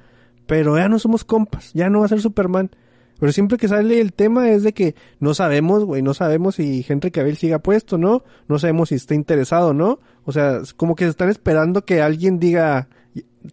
pero 0.46 0.76
ya 0.76 0.88
no 0.88 0.98
somos 0.98 1.24
compas, 1.24 1.72
ya 1.74 1.90
no 1.90 2.00
va 2.00 2.06
a 2.06 2.08
ser 2.08 2.20
Superman. 2.20 2.70
Pero 3.18 3.32
siempre 3.32 3.58
que 3.58 3.68
sale 3.68 4.00
el 4.00 4.14
tema 4.14 4.48
es 4.48 4.62
de 4.62 4.72
que 4.72 4.94
no 5.18 5.34
sabemos, 5.34 5.84
güey, 5.84 6.00
no 6.00 6.14
sabemos 6.14 6.54
si 6.54 6.84
Henry 6.88 7.10
Cavill 7.10 7.36
siga 7.36 7.58
puesto, 7.58 7.98
¿no? 7.98 8.24
No 8.48 8.58
sabemos 8.58 8.88
si 8.88 8.94
está 8.94 9.14
interesado, 9.14 9.74
¿no? 9.74 10.00
O 10.24 10.32
sea, 10.32 10.62
como 10.76 10.94
que 10.94 11.06
están 11.06 11.28
esperando 11.28 11.84
que 11.84 12.00
alguien 12.00 12.38
diga 12.38 12.88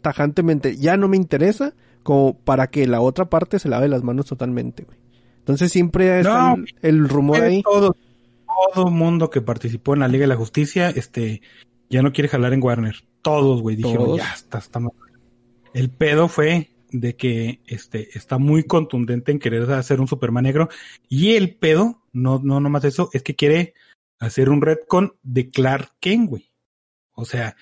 tajantemente, 0.02 0.78
ya 0.78 0.96
no 0.96 1.10
me 1.10 1.18
interesa, 1.18 1.74
como 2.04 2.38
para 2.38 2.68
que 2.68 2.88
la 2.88 3.02
otra 3.02 3.26
parte 3.26 3.60
se 3.60 3.68
lave 3.68 3.90
las 3.90 4.04
manos 4.04 4.28
totalmente, 4.28 4.84
güey. 4.84 5.07
Entonces 5.48 5.72
siempre 5.72 6.20
está 6.20 6.58
No, 6.58 6.66
el, 6.82 7.08
rumor 7.08 7.42
ahí. 7.42 7.64
Todo, 7.64 7.96
todo 8.74 8.92
mundo 8.92 9.30
que 9.30 9.40
participó 9.40 9.94
en 9.94 10.02
la 10.02 10.10
Liga 10.10 10.24
de 10.24 10.28
la 10.28 10.36
Justicia, 10.36 10.90
este, 10.90 11.42
ya 11.90 12.02
no 12.02 12.12
quiere 12.12 12.28
jalar 12.28 12.52
en 12.52 12.62
Warner. 12.62 13.06
Todos, 13.22 13.62
güey, 13.62 13.78
dijeron, 13.78 14.18
ya 14.18 14.34
está, 14.34 14.58
está 14.58 14.82
mal. 14.82 14.92
El 15.74 15.90
pedo 15.90 16.28
fue 16.28 16.72
de 16.92 17.16
que 17.16 17.62
este 17.66 18.18
está 18.18 18.38
muy 18.38 18.66
contundente 18.66 19.32
en 19.32 19.40
querer 19.40 19.72
hacer 19.72 20.02
un 20.02 20.10
Superman 20.10 20.44
negro. 20.44 20.68
Y 21.08 21.36
el 21.36 21.56
pedo, 21.56 22.04
no, 22.12 22.42
no 22.44 22.60
nomás 22.60 22.84
eso, 22.84 23.10
es 23.14 23.24
que 23.24 23.36
quiere 23.36 23.74
hacer 24.20 24.50
un 24.50 24.62
retcon 24.62 25.16
de 25.24 25.50
Clark 25.50 25.94
Kent, 26.02 26.30
güey. 26.30 26.52
O 27.14 27.24
sea, 27.24 27.56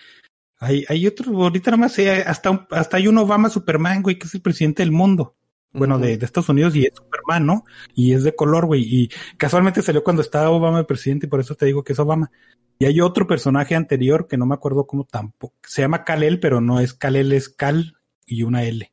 hay, 0.57 0.85
hay 0.89 1.05
otro, 1.05 1.31
ahorita 1.43 1.69
nomás 1.69 1.99
eh, 1.99 2.23
hasta, 2.25 2.67
hasta 2.71 2.97
hay 2.97 3.07
un 3.07 3.19
Obama 3.19 3.51
Superman, 3.51 4.01
güey, 4.01 4.17
que 4.17 4.25
es 4.25 4.33
el 4.33 4.41
presidente 4.41 4.81
del 4.81 4.91
mundo. 4.91 5.35
Bueno, 5.75 5.99
de, 5.99 6.17
de 6.17 6.25
Estados 6.25 6.49
Unidos 6.49 6.75
y 6.75 6.85
es 6.85 6.93
Superman, 6.95 7.45
¿no? 7.45 7.65
Y 7.93 8.13
es 8.13 8.23
de 8.23 8.35
color, 8.35 8.65
güey. 8.65 8.83
Y 8.83 9.09
casualmente 9.37 9.81
salió 9.81 10.03
cuando 10.03 10.21
estaba 10.21 10.49
Obama 10.49 10.79
de 10.79 10.85
presidente 10.85 11.25
y 11.25 11.29
por 11.29 11.39
eso 11.39 11.55
te 11.55 11.65
digo 11.65 11.83
que 11.83 11.93
es 11.93 11.99
Obama. 11.99 12.31
Y 12.77 12.85
hay 12.85 13.01
otro 13.01 13.27
personaje 13.27 13.75
anterior 13.75 14.27
que 14.27 14.37
no 14.37 14.45
me 14.45 14.55
acuerdo 14.55 14.85
cómo 14.85 15.05
tampoco. 15.05 15.55
Se 15.63 15.81
llama 15.81 16.03
Kal-El, 16.03 16.39
pero 16.39 16.61
no 16.61 16.79
es 16.79 16.93
Kal-El, 16.93 17.31
es 17.33 17.49
Kal 17.49 17.95
y 18.25 18.43
una 18.43 18.63
L. 18.63 18.91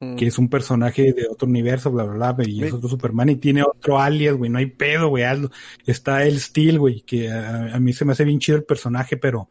Mm. 0.00 0.16
Que 0.16 0.26
es 0.26 0.38
un 0.38 0.48
personaje 0.48 1.12
de 1.12 1.26
otro 1.30 1.48
universo, 1.48 1.90
bla, 1.90 2.04
bla, 2.04 2.32
bla. 2.32 2.46
Y 2.46 2.62
es 2.62 2.72
otro 2.72 2.88
Superman 2.88 3.30
y 3.30 3.36
tiene 3.36 3.62
otro 3.62 3.98
alias, 3.98 4.34
güey. 4.34 4.50
No 4.50 4.58
hay 4.58 4.66
pedo, 4.66 5.08
güey. 5.08 5.24
hazlo. 5.24 5.50
Está 5.86 6.24
el 6.24 6.38
Steel, 6.38 6.78
güey, 6.78 7.00
que 7.02 7.30
a, 7.30 7.74
a 7.74 7.80
mí 7.80 7.92
se 7.92 8.04
me 8.04 8.12
hace 8.12 8.24
bien 8.24 8.40
chido 8.40 8.58
el 8.58 8.64
personaje, 8.64 9.16
pero 9.16 9.48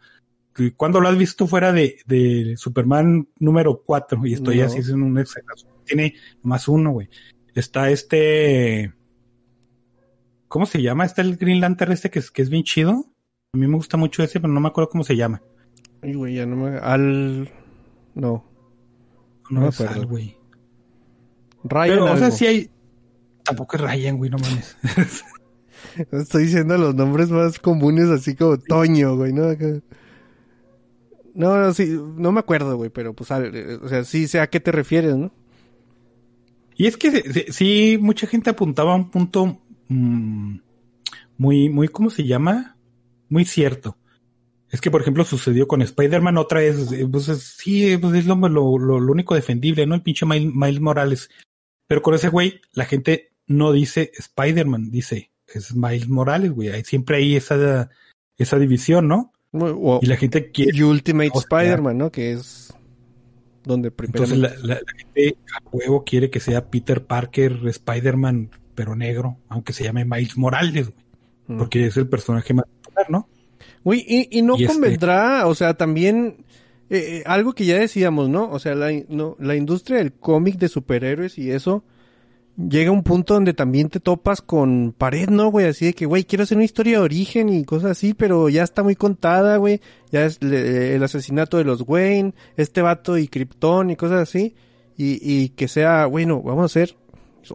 ¿cuándo 0.77 0.99
lo 0.99 1.09
has 1.09 1.17
visto 1.17 1.47
fuera 1.47 1.71
de, 1.71 1.97
de 2.05 2.55
Superman 2.57 3.27
número 3.39 3.81
4? 3.85 4.25
Y 4.25 4.34
estoy 4.34 4.59
No. 4.59 4.65
así, 4.65 4.80
es 4.80 4.89
un 4.89 5.17
exageración. 5.17 5.71
Tiene 5.85 6.15
más 6.41 6.67
uno, 6.67 6.91
güey. 6.91 7.09
Está 7.55 7.89
este. 7.89 8.93
¿Cómo 10.47 10.65
se 10.65 10.81
llama? 10.81 11.05
Está 11.05 11.21
el 11.21 11.38
Green 11.38 11.59
Lantern 11.61 11.91
este 11.91 12.09
que 12.09 12.19
es, 12.19 12.30
que 12.31 12.41
es 12.41 12.49
bien 12.49 12.63
chido. 12.63 13.05
A 13.53 13.57
mí 13.57 13.67
me 13.67 13.75
gusta 13.75 13.97
mucho 13.97 14.23
ese, 14.23 14.39
pero 14.39 14.51
no 14.53 14.59
me 14.59 14.67
acuerdo 14.67 14.89
cómo 14.89 15.03
se 15.03 15.15
llama. 15.15 15.41
Ay, 16.01 16.13
güey, 16.13 16.35
ya 16.35 16.45
no 16.45 16.55
me... 16.55 16.77
Al... 16.77 17.49
No. 18.15 18.45
No, 19.49 19.61
me 19.61 19.67
es 19.69 19.80
acuerdo. 19.81 20.01
Al, 20.01 20.05
güey. 20.07 20.38
Ryan 21.63 21.89
Pero, 21.89 22.05
o 22.05 22.17
sea, 22.17 22.25
algo. 22.27 22.38
sí 22.38 22.45
hay. 22.45 22.69
Tampoco 23.43 23.75
es 23.77 23.81
Ryan, 23.81 24.17
güey, 24.17 24.30
no 24.30 24.38
mames. 24.38 24.75
Estoy 26.11 26.43
diciendo 26.43 26.77
los 26.77 26.95
nombres 26.95 27.30
más 27.30 27.59
comunes, 27.59 28.09
así 28.09 28.35
como 28.35 28.57
Toño, 28.57 29.15
güey, 29.15 29.34
¿no? 29.34 29.47
No, 31.34 31.57
no, 31.57 31.73
sí, 31.73 31.88
no 32.18 32.31
me 32.31 32.39
acuerdo, 32.39 32.77
güey, 32.77 32.89
pero 32.89 33.14
pues, 33.14 33.30
eh, 33.31 33.80
o 33.81 33.88
sea, 33.89 34.03
sí 34.03 34.27
sé 34.27 34.39
a 34.39 34.47
qué 34.47 34.60
te 34.60 34.72
refieres, 34.72 35.15
¿no? 35.15 35.31
Y 36.76 36.88
es 36.88 36.97
que 36.97 37.51
sí, 37.51 37.97
mucha 37.99 38.27
gente 38.27 38.49
apuntaba 38.49 38.93
a 38.93 38.95
un 38.95 39.10
punto 39.11 39.60
mm, 39.89 40.57
muy, 41.38 41.69
muy, 41.69 41.88
¿cómo 41.88 42.10
se 42.10 42.23
llama? 42.26 42.77
Muy 43.30 43.45
cierto. 43.45 43.97
Es 44.69 44.81
que, 44.81 44.89
por 44.89 45.01
ejemplo, 45.01 45.23
sucedió 45.23 45.68
con 45.68 45.81
Spider-Man 45.84 46.38
otra 46.38 46.60
vez. 46.61 46.91
eh, 46.91 47.07
Pues 47.11 47.30
es- 47.30 47.43
sí, 47.43 47.97
pues 47.97 48.14
es 48.15 48.26
lo, 48.26 48.35
lo, 48.35 48.77
lo- 48.80 49.11
único 49.11 49.35
defendible, 49.35 49.85
¿no? 49.85 49.95
El 49.95 50.01
pinche 50.01 50.26
Miles, 50.26 50.53
Miles 50.53 50.81
Morales. 50.81 51.30
Pero 51.88 52.01
con 52.01 52.15
ese 52.15 52.30
güey, 52.30 52.61
la 52.73 52.85
gente 52.85 53.34
no 53.45 53.72
dice 53.72 54.11
Spider-Man, 54.18 54.89
dice 54.89 55.31
es 55.47 55.76
Miles 55.76 56.10
Morales, 56.10 56.51
güey. 56.51 56.69
Hay- 56.69 56.84
Siempre 56.84 57.18
hay 57.18 57.35
esa, 57.35 57.89
esa 58.38 58.57
división, 58.57 59.07
¿no? 59.07 59.32
O, 59.53 59.99
Y 60.01 60.07
la 60.07 60.17
gente 60.17 60.49
quiere. 60.51 60.75
y 60.75 60.81
Ultimate 60.81 61.31
Spider-Man, 61.35 61.97
¿no? 61.97 62.11
Que 62.11 62.31
es 62.34 62.73
donde 63.63 63.91
primero... 63.91 64.23
Entonces 64.25 64.38
la, 64.39 64.49
la- 64.67 64.81
la 64.81 64.93
gente 64.97 65.38
a 65.55 65.69
huevo 65.71 66.03
quiere 66.03 66.30
que 66.30 66.39
sea 66.39 66.65
Peter 66.65 67.03
Parker, 67.05 67.59
Spider-Man, 67.67 68.49
pero 68.75 68.95
negro, 68.95 69.38
aunque 69.49 69.71
se 69.73 69.84
llame 69.84 70.05
Miles 70.05 70.38
Morales, 70.38 70.89
güey, 70.89 71.03
Mm. 71.45 71.57
porque 71.57 71.85
es 71.88 71.97
el 71.97 72.07
personaje 72.07 72.53
más 72.53 72.65
popular, 72.81 73.09
¿no? 73.09 73.27
Güey, 73.84 74.03
y, 74.07 74.39
y 74.39 74.41
no 74.41 74.55
Y 74.57 74.63
este- 74.63 74.73
convendrá, 74.73 75.45
o 75.47 75.53
sea, 75.55 75.73
también 75.73 76.38
eh, 76.89 77.17
eh, 77.19 77.23
algo 77.25 77.53
que 77.53 77.65
ya 77.65 77.77
decíamos, 77.77 78.30
¿no? 78.30 78.49
O 78.49 78.59
sea, 78.59 78.75
la, 78.75 78.91
no, 79.09 79.35
la 79.39 79.55
industria 79.55 79.97
del 79.97 80.13
cómic 80.13 80.57
de 80.57 80.69
superhéroes 80.69 81.38
y 81.38 81.51
eso 81.51 81.84
llega 82.57 82.91
un 82.91 83.03
punto 83.03 83.34
donde 83.34 83.53
también 83.53 83.89
te 83.89 83.99
topas 83.99 84.41
con 84.41 84.93
pared, 84.97 85.30
¿no, 85.30 85.49
güey? 85.49 85.65
Así 85.67 85.85
de 85.85 85.93
que, 85.93 86.05
güey, 86.05 86.23
quiero 86.23 86.43
hacer 86.43 86.57
una 86.57 86.65
historia 86.65 86.97
de 86.99 87.03
origen 87.03 87.49
y 87.49 87.63
cosas 87.63 87.91
así, 87.91 88.13
pero 88.13 88.49
ya 88.49 88.63
está 88.63 88.84
muy 88.84 88.95
contada, 88.95 89.57
güey. 89.57 89.81
Ya 90.11 90.25
es 90.25 90.41
le- 90.43 90.95
el 90.95 91.03
asesinato 91.03 91.57
de 91.57 91.63
los 91.63 91.84
Wayne, 91.88 92.34
este 92.57 92.81
vato 92.81 93.17
y 93.17 93.27
Krypton 93.27 93.89
y 93.89 93.95
cosas 93.95 94.21
así. 94.21 94.55
Y, 94.97 95.17
y 95.21 95.49
que 95.49 95.67
sea, 95.67 96.05
bueno, 96.05 96.41
vamos 96.41 96.61
a 96.61 96.65
hacer 96.65 96.95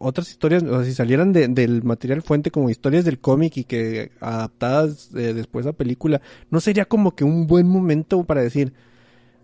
otras 0.00 0.28
historias, 0.30 0.62
o 0.64 0.76
sea, 0.76 0.84
si 0.84 0.92
salieran 0.92 1.32
de- 1.32 1.48
del 1.48 1.82
material 1.82 2.20
fuente 2.22 2.50
como 2.50 2.68
historias 2.68 3.04
del 3.04 3.20
cómic 3.20 3.56
y 3.56 3.64
que 3.64 4.10
adaptadas 4.20 5.10
eh, 5.14 5.32
después 5.32 5.64
a 5.66 5.72
película, 5.72 6.20
no 6.50 6.60
sería 6.60 6.84
como 6.84 7.14
que 7.14 7.24
un 7.24 7.46
buen 7.46 7.66
momento 7.68 8.22
para 8.24 8.42
decir, 8.42 8.74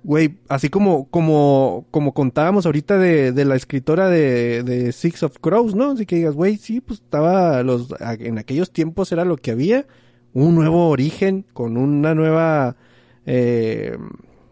güey, 0.05 0.37
así 0.49 0.69
como, 0.69 1.09
como, 1.09 1.87
como 1.91 2.13
contábamos 2.13 2.67
ahorita 2.67 2.99
de, 2.99 3.33
de 3.33 3.45
la 3.47 3.57
escritora 3.57 4.09
de, 4.09 4.63
de 4.63 4.93
Six 4.93 5.23
of 5.23 5.39
Crows, 5.41 5.75
¿no? 5.75 5.93
Así 5.93 6.05
que 6.05 6.17
digas, 6.17 6.35
güey, 6.35 6.59
sí, 6.59 6.83
pues 6.83 7.01
estaba 7.01 7.63
los, 7.63 7.89
en 8.21 8.39
aquellos 8.39 8.71
tiempos 8.71 9.11
era 9.13 9.25
lo 9.25 9.39
que 9.39 9.51
había, 9.51 9.87
un 10.35 10.55
nuevo 10.55 10.91
origen 10.91 11.47
con 11.55 11.79
una 11.79 12.15
nueva, 12.15 12.77
eh, 13.25 13.97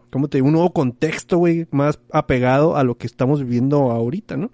¿cómo 0.09 0.27
te 0.27 0.39
digo? 0.39 0.47
Un 0.47 0.53
nuevo 0.53 0.73
contexto, 0.73 1.37
güey, 1.37 1.67
más 1.69 1.99
apegado 2.11 2.75
a 2.75 2.83
lo 2.83 2.97
que 2.97 3.05
estamos 3.05 3.41
viviendo 3.41 3.91
ahorita, 3.91 4.35
¿no? 4.35 4.49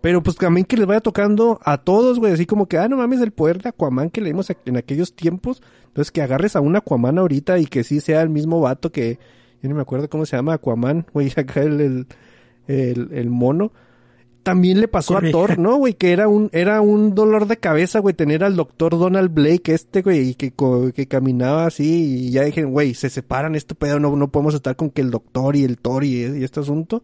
Pero 0.00 0.22
pues 0.22 0.36
también 0.36 0.66
que 0.66 0.76
les 0.76 0.86
vaya 0.86 1.00
tocando 1.00 1.58
a 1.64 1.78
todos, 1.78 2.20
güey, 2.20 2.32
así 2.32 2.46
como 2.46 2.66
que, 2.66 2.78
ah, 2.78 2.86
no 2.88 2.98
mames, 2.98 3.20
el 3.22 3.32
poder 3.32 3.60
de 3.60 3.70
Aquaman 3.70 4.10
que 4.10 4.20
leímos 4.20 4.52
en 4.66 4.76
aquellos 4.76 5.14
tiempos. 5.14 5.62
Entonces 5.86 6.12
que 6.12 6.20
agarres 6.20 6.56
a 6.56 6.60
un 6.60 6.76
Aquaman 6.76 7.18
ahorita 7.18 7.58
y 7.58 7.64
que 7.64 7.84
sí 7.84 8.00
sea 8.00 8.20
el 8.20 8.28
mismo 8.28 8.60
vato 8.60 8.92
que, 8.92 9.18
yo 9.64 9.70
no 9.70 9.76
me 9.76 9.80
acuerdo 9.80 10.10
cómo 10.10 10.26
se 10.26 10.36
llama 10.36 10.52
Aquaman, 10.52 11.06
güey, 11.14 11.32
acá 11.34 11.62
el, 11.62 11.80
el, 11.80 12.06
el, 12.66 13.08
el 13.12 13.30
mono. 13.30 13.72
También 14.42 14.78
le 14.78 14.88
pasó 14.88 15.14
Corre. 15.14 15.30
a 15.30 15.32
Thor, 15.32 15.58
¿no, 15.58 15.76
güey? 15.76 15.94
Que 15.94 16.12
era 16.12 16.28
un, 16.28 16.50
era 16.52 16.82
un 16.82 17.14
dolor 17.14 17.46
de 17.46 17.56
cabeza, 17.56 18.00
güey, 18.00 18.14
tener 18.14 18.44
al 18.44 18.56
doctor 18.56 18.98
Donald 18.98 19.32
Blake 19.32 19.72
este, 19.72 20.02
güey, 20.02 20.28
y 20.28 20.34
que, 20.34 20.52
que 20.92 21.08
caminaba 21.08 21.64
así 21.64 22.26
y 22.26 22.30
ya 22.30 22.44
dijeron, 22.44 22.72
güey, 22.72 22.92
se 22.92 23.08
separan 23.08 23.54
este 23.54 23.74
pedo, 23.74 23.98
no, 23.98 24.14
no 24.16 24.30
podemos 24.30 24.52
estar 24.52 24.76
con 24.76 24.90
que 24.90 25.00
el 25.00 25.10
doctor 25.10 25.56
y 25.56 25.64
el 25.64 25.78
Thor 25.78 26.04
y, 26.04 26.26
y 26.26 26.44
este 26.44 26.60
asunto. 26.60 27.02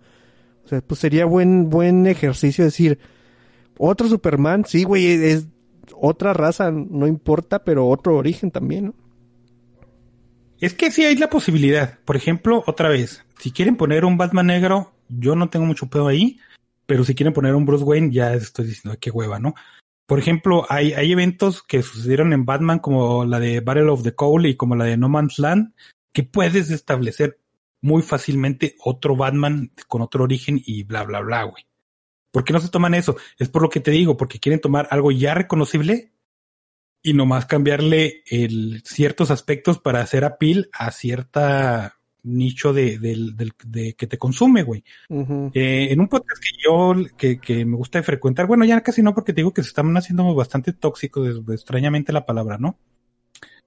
O 0.66 0.68
sea, 0.68 0.82
pues 0.82 1.00
sería 1.00 1.24
buen, 1.24 1.70
buen 1.70 2.06
ejercicio 2.06 2.62
decir, 2.62 2.98
otro 3.78 4.06
Superman, 4.06 4.66
sí, 4.66 4.84
güey, 4.84 5.06
es 5.06 5.46
otra 5.98 6.34
raza, 6.34 6.70
no 6.70 7.06
importa, 7.06 7.64
pero 7.64 7.88
otro 7.88 8.18
origen 8.18 8.50
también, 8.50 8.84
¿no? 8.84 8.94
Es 10.60 10.74
que 10.74 10.90
sí 10.90 11.04
hay 11.04 11.16
la 11.16 11.30
posibilidad. 11.30 11.98
Por 12.04 12.16
ejemplo, 12.16 12.62
otra 12.66 12.90
vez, 12.90 13.24
si 13.38 13.50
quieren 13.50 13.76
poner 13.76 14.04
un 14.04 14.18
Batman 14.18 14.48
negro, 14.48 14.92
yo 15.08 15.34
no 15.34 15.48
tengo 15.48 15.64
mucho 15.64 15.88
pedo 15.88 16.06
ahí, 16.06 16.38
pero 16.84 17.02
si 17.02 17.14
quieren 17.14 17.32
poner 17.32 17.54
un 17.54 17.64
Bruce 17.64 17.84
Wayne, 17.84 18.12
ya 18.12 18.34
estoy 18.34 18.66
diciendo, 18.66 18.92
"Ay, 18.92 18.98
qué 19.00 19.10
hueva, 19.10 19.38
¿no? 19.38 19.54
Por 20.06 20.18
ejemplo, 20.18 20.66
hay, 20.68 20.92
hay 20.92 21.12
eventos 21.12 21.62
que 21.62 21.82
sucedieron 21.82 22.34
en 22.34 22.44
Batman, 22.44 22.78
como 22.78 23.24
la 23.24 23.40
de 23.40 23.60
Battle 23.60 23.88
of 23.88 24.02
the 24.02 24.14
Cole 24.14 24.50
y 24.50 24.56
como 24.56 24.76
la 24.76 24.84
de 24.84 24.98
No 24.98 25.08
Man's 25.08 25.38
Land, 25.38 25.72
que 26.12 26.24
puedes 26.24 26.70
establecer 26.70 27.38
muy 27.80 28.02
fácilmente 28.02 28.74
otro 28.84 29.16
Batman 29.16 29.72
con 29.88 30.02
otro 30.02 30.24
origen 30.24 30.60
y 30.62 30.82
bla, 30.82 31.04
bla, 31.04 31.20
bla, 31.20 31.44
güey. 31.44 31.64
¿Por 32.32 32.44
qué 32.44 32.52
no 32.52 32.60
se 32.60 32.68
toman 32.68 32.94
eso? 32.94 33.16
Es 33.38 33.48
por 33.48 33.62
lo 33.62 33.70
que 33.70 33.80
te 33.80 33.92
digo, 33.92 34.16
porque 34.16 34.40
quieren 34.40 34.60
tomar 34.60 34.88
algo 34.90 35.10
ya 35.10 35.32
reconocible 35.34 36.12
y 37.02 37.14
nomás 37.14 37.46
cambiarle 37.46 38.22
el, 38.26 38.82
ciertos 38.84 39.30
aspectos 39.30 39.78
para 39.78 40.00
hacer 40.00 40.24
appeal 40.24 40.68
a 40.72 40.90
cierta 40.90 41.96
nicho 42.22 42.74
de, 42.74 42.98
del- 42.98 43.34
del- 43.36 43.52
de 43.64 43.94
que 43.94 44.06
te 44.06 44.18
consume, 44.18 44.62
güey. 44.62 44.84
Eh, 45.54 45.88
en 45.90 46.00
un 46.00 46.08
podcast 46.08 46.42
que 46.42 46.50
yo, 46.62 46.94
que, 47.16 47.38
que 47.40 47.64
me 47.64 47.76
gusta 47.76 48.02
frecuentar, 48.02 48.46
bueno, 48.46 48.64
ya 48.66 48.82
casi 48.82 49.02
no, 49.02 49.14
porque 49.14 49.32
te 49.32 49.40
digo 49.40 49.54
que 49.54 49.62
se 49.62 49.68
están 49.68 49.96
haciendo 49.96 50.34
bastante 50.34 50.74
tóxicos, 50.74 51.40
extrañamente 51.50 52.12
la 52.12 52.26
palabra, 52.26 52.58
¿no? 52.58 52.78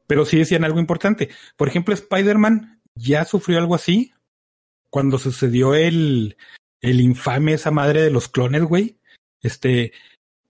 Pero 0.06 0.26
sí 0.26 0.38
decían 0.38 0.64
algo 0.64 0.80
importante. 0.80 1.30
Por 1.58 1.68
ejemplo, 1.68 1.94
Spider-Man 1.96 2.82
ya 2.96 3.26
sufrió 3.26 3.58
algo 3.58 3.74
así 3.74 4.12
cuando 4.92 5.18
sucedió 5.18 5.74
el, 5.74 6.38
el 6.82 7.02
infame 7.02 7.54
esa 7.54 7.72
madre 7.72 8.04
de 8.04 8.12
los 8.12 8.28
clones, 8.28 8.62
güey. 8.64 9.00
Este, 9.42 9.94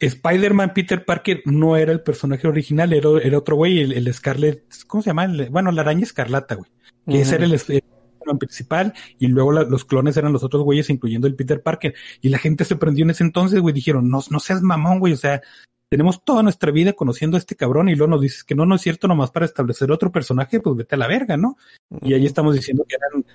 Spider-Man 0.05 0.73
Peter 0.73 1.03
Parker 1.05 1.41
no 1.45 1.77
era 1.77 1.91
el 1.91 2.01
personaje 2.01 2.47
original, 2.47 2.93
era, 2.93 3.09
era 3.21 3.38
otro 3.38 3.55
güey, 3.55 3.80
el, 3.81 3.91
el 3.93 4.13
Scarlet, 4.13 4.63
¿cómo 4.88 5.01
se 5.03 5.09
llama? 5.09 5.25
El- 5.25 5.49
bueno, 5.49 5.71
la 5.71 5.81
araña 5.81 6.03
escarlata, 6.03 6.55
güey. 6.55 6.69
Que 7.07 7.21
ese 7.21 7.35
era 7.35 7.45
el, 7.45 7.53
el 7.53 8.38
principal 8.39 8.93
y 9.19 9.27
luego 9.27 9.51
la- 9.51 9.63
los 9.63 9.84
clones 9.85 10.15
eran 10.17 10.31
los 10.31 10.43
otros 10.43 10.63
güeyes, 10.63 10.89
incluyendo 10.89 11.27
el 11.27 11.35
Peter 11.35 11.61
Parker. 11.61 11.93
Y 12.21 12.30
la 12.30 12.38
gente 12.38 12.63
se 12.65 12.75
prendió 12.77 13.03
en 13.03 13.09
ese 13.11 13.23
entonces, 13.23 13.59
güey. 13.59 13.73
Dijeron, 13.73 14.09
no, 14.09 14.21
no 14.30 14.39
seas 14.39 14.61
mamón, 14.61 14.99
güey. 14.99 15.11
O 15.13 15.17
sea, 15.17 15.41
tenemos 15.89 16.23
toda 16.23 16.41
nuestra 16.43 16.71
vida 16.71 16.93
conociendo 16.93 17.35
a 17.35 17.39
este 17.39 17.55
cabrón 17.55 17.89
y 17.89 17.95
luego 17.95 18.11
nos 18.11 18.21
dices 18.21 18.43
que 18.45 18.55
no, 18.55 18.65
no 18.65 18.75
es 18.75 18.81
cierto 18.81 19.07
nomás 19.07 19.31
para 19.31 19.45
establecer 19.45 19.91
otro 19.91 20.11
personaje, 20.11 20.59
pues 20.61 20.75
vete 20.77 20.95
a 20.95 20.97
la 20.97 21.07
verga, 21.07 21.35
¿no? 21.38 21.57
Y 22.01 22.13
ahí 22.13 22.25
estamos 22.25 22.55
diciendo 22.55 22.85
que 22.88 22.95
eran 22.95 23.25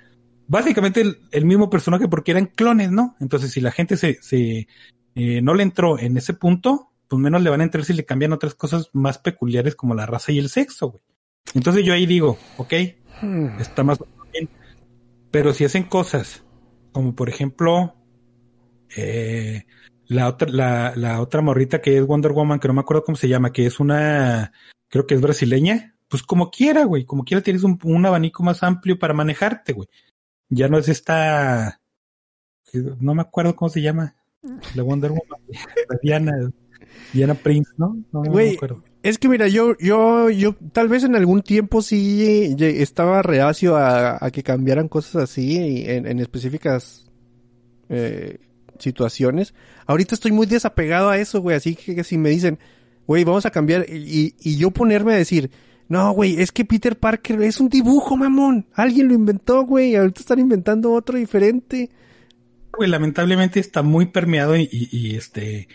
básicamente 0.47 1.01
el, 1.01 1.19
el 1.31 1.45
mismo 1.45 1.69
personaje 1.69 2.07
porque 2.07 2.31
eran 2.31 2.47
clones, 2.47 2.91
¿no? 2.91 3.15
Entonces, 3.19 3.51
si 3.51 3.61
la 3.61 3.71
gente 3.71 3.95
se, 3.97 4.17
se 4.21 4.67
eh, 5.15 5.41
no 5.41 5.53
le 5.53 5.63
entró 5.63 5.99
en 5.99 6.17
ese 6.17 6.33
punto, 6.33 6.91
pues 7.07 7.19
menos 7.21 7.41
le 7.41 7.49
van 7.49 7.61
a 7.61 7.63
entrar 7.63 7.83
si 7.85 7.93
le 7.93 8.05
cambian 8.05 8.33
otras 8.33 8.55
cosas 8.55 8.89
más 8.93 9.17
peculiares 9.17 9.75
como 9.75 9.95
la 9.95 10.05
raza 10.05 10.31
y 10.31 10.39
el 10.39 10.49
sexo, 10.49 10.89
güey. 10.91 11.03
Entonces 11.55 11.83
yo 11.83 11.93
ahí 11.93 12.05
digo, 12.05 12.37
ok, 12.57 12.73
Hmm. 13.21 13.59
está 13.59 13.83
más 13.83 13.99
bien. 14.31 14.49
Pero 15.31 15.53
si 15.53 15.65
hacen 15.65 15.83
cosas 15.83 16.43
como 16.91 17.15
por 17.15 17.29
ejemplo 17.29 17.95
eh, 18.95 19.65
la 20.07 20.27
otra 20.27 20.49
la, 20.49 20.93
la 20.95 21.21
otra 21.21 21.41
morrita 21.41 21.81
que 21.81 21.97
es 21.97 22.05
Wonder 22.05 22.31
Woman 22.31 22.59
que 22.59 22.67
no 22.67 22.73
me 22.73 22.81
acuerdo 22.81 23.03
cómo 23.03 23.15
se 23.15 23.27
llama 23.27 23.53
que 23.53 23.65
es 23.65 23.79
una 23.79 24.51
creo 24.89 25.05
que 25.05 25.13
es 25.15 25.21
brasileña 25.21 25.95
pues 26.07 26.23
como 26.23 26.49
quiera 26.49 26.85
güey 26.85 27.05
como 27.05 27.23
quiera 27.23 27.43
tienes 27.43 27.63
un, 27.63 27.77
un 27.83 28.05
abanico 28.05 28.41
más 28.41 28.63
amplio 28.63 28.97
para 28.97 29.13
manejarte 29.13 29.73
güey 29.73 29.87
ya 30.49 30.67
no 30.67 30.79
es 30.79 30.89
esta 30.89 31.79
no 32.73 33.13
me 33.13 33.21
acuerdo 33.21 33.55
cómo 33.55 33.69
se 33.69 33.83
llama 33.83 34.15
la 34.75 34.83
Wonder 34.83 35.11
Woman 35.11 35.41
Diana 36.01 36.31
Diana 37.13 37.33
Prince 37.33 37.71
no 37.77 37.97
no, 38.11 38.23
no 38.23 38.31
me 38.31 38.51
acuerdo 38.51 38.83
Es 39.01 39.17
que 39.17 39.29
mira, 39.29 39.47
yo, 39.47 39.77
yo, 39.79 40.29
yo 40.29 40.55
tal 40.73 40.89
vez 40.89 41.03
en 41.03 41.15
algún 41.15 41.41
tiempo 41.41 41.81
sí 41.81 42.55
estaba 42.59 43.21
reacio 43.21 43.77
a, 43.77 44.17
a 44.23 44.31
que 44.31 44.43
cambiaran 44.43 44.89
cosas 44.89 45.23
así 45.23 45.55
en, 45.87 46.05
en 46.05 46.19
específicas 46.19 47.09
eh, 47.87 48.39
situaciones. 48.77 49.53
Ahorita 49.85 50.15
estoy 50.15 50.31
muy 50.31 50.47
desapegado 50.47 51.09
a 51.09 51.17
eso, 51.17 51.41
güey. 51.41 51.55
Así 51.55 51.75
que, 51.75 51.95
que 51.95 52.03
si 52.03 52.17
me 52.17 52.29
dicen, 52.29 52.59
güey, 53.07 53.23
vamos 53.23 53.45
a 53.45 53.51
cambiar 53.51 53.85
y, 53.89 54.35
y 54.39 54.57
yo 54.57 54.71
ponerme 54.71 55.13
a 55.13 55.17
decir, 55.17 55.49
no, 55.87 56.11
güey, 56.11 56.39
es 56.41 56.51
que 56.51 56.65
Peter 56.65 56.97
Parker 56.97 57.41
es 57.41 57.59
un 57.59 57.69
dibujo, 57.69 58.15
mamón. 58.17 58.67
Alguien 58.73 59.07
lo 59.07 59.13
inventó, 59.13 59.63
güey. 59.65 59.95
Ahorita 59.95 60.19
están 60.19 60.39
inventando 60.39 60.91
otro 60.91 61.17
diferente. 61.17 61.89
Güey, 62.77 62.89
lamentablemente 62.89 63.59
está 63.59 63.81
muy 63.83 64.07
permeado 64.07 64.55
y, 64.55 64.69
y, 64.71 64.89
y, 64.91 65.15
este 65.15 65.67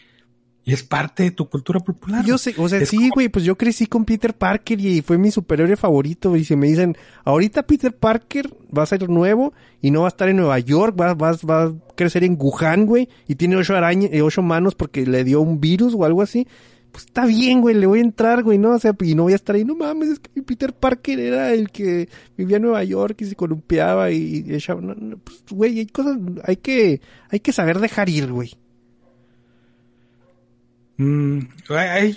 y 0.67 0.73
es 0.73 0.83
parte 0.83 1.25
de 1.25 1.31
tu 1.31 1.51
cultura 1.51 1.79
popular. 1.81 2.25
Yo 2.25 2.39
sé, 2.39 2.55
o 2.57 2.67
sea, 2.71 2.79
Es 2.79 2.89
sí, 2.89 2.97
como- 2.97 3.11
güey, 3.17 3.29
pues 3.29 3.45
yo 3.45 3.59
crecí 3.59 3.87
con 3.87 4.07
Peter 4.07 4.33
Parker 4.33 4.81
y 4.81 5.03
fue 5.03 5.19
mi 5.19 5.31
superhéroe 5.31 5.77
favorito. 5.77 6.35
Y 6.37 6.45
si 6.47 6.57
me 6.57 6.69
dicen, 6.69 6.97
ahorita 7.25 7.65
Peter 7.65 7.95
Parker 7.95 8.49
va 8.75 8.83
a 8.85 8.87
ser 8.87 9.07
nuevo 9.11 9.53
y 9.83 9.91
no 9.91 10.01
va 10.01 10.07
a 10.07 10.09
estar 10.09 10.27
en 10.31 10.37
Nueva 10.39 10.59
York, 10.61 10.99
va, 10.99 11.13
va, 11.13 11.33
va 11.49 11.65
a 11.65 11.73
crecer 11.97 12.25
en 12.25 12.39
Wuhan, 12.41 12.87
güey, 12.87 13.11
y 13.29 13.35
tiene 13.35 13.57
ocho 13.57 13.77
arañas, 13.77 14.09
eh, 14.11 14.23
ocho 14.23 14.41
manos 14.41 14.75
porque 14.75 15.05
le 15.07 15.23
dio 15.23 15.43
un 15.43 15.61
virus 15.61 15.93
o 15.95 16.07
algo 16.07 16.23
así. 16.23 16.49
Pues 16.95 17.07
está 17.07 17.27
bien, 17.27 17.61
güey, 17.61 17.75
le 17.75 17.87
voy 17.87 17.99
a 17.99 18.03
entrar, 18.03 18.45
güey, 18.45 18.57
¿no? 18.57 18.71
O 18.71 18.79
sea, 18.79 18.95
y 19.01 19.17
no 19.17 19.25
voy 19.25 19.33
a 19.33 19.35
estar 19.35 19.57
ahí, 19.57 19.65
no 19.65 19.75
mames, 19.75 20.11
es 20.11 20.21
que 20.21 20.31
mi 20.33 20.43
Peter 20.43 20.73
Parker 20.73 21.19
era 21.19 21.53
el 21.53 21.73
que 21.73 22.09
vivía 22.37 22.59
en 22.59 22.63
Nueva 22.63 22.85
York 22.85 23.17
y 23.19 23.25
se 23.25 23.35
columpiaba 23.35 24.13
y, 24.13 24.45
y 24.47 24.55
echaba, 24.55 24.81
no, 24.81 24.95
no, 24.95 25.19
pues, 25.19 25.43
güey, 25.51 25.81
hay 25.81 25.87
cosas, 25.87 26.19
hay 26.45 26.55
que, 26.55 27.01
hay 27.31 27.41
que 27.41 27.53
saber 27.53 27.81
dejar 27.81 28.09
ir, 28.09 28.31
güey. 28.31 28.53
Mm, 30.99 31.41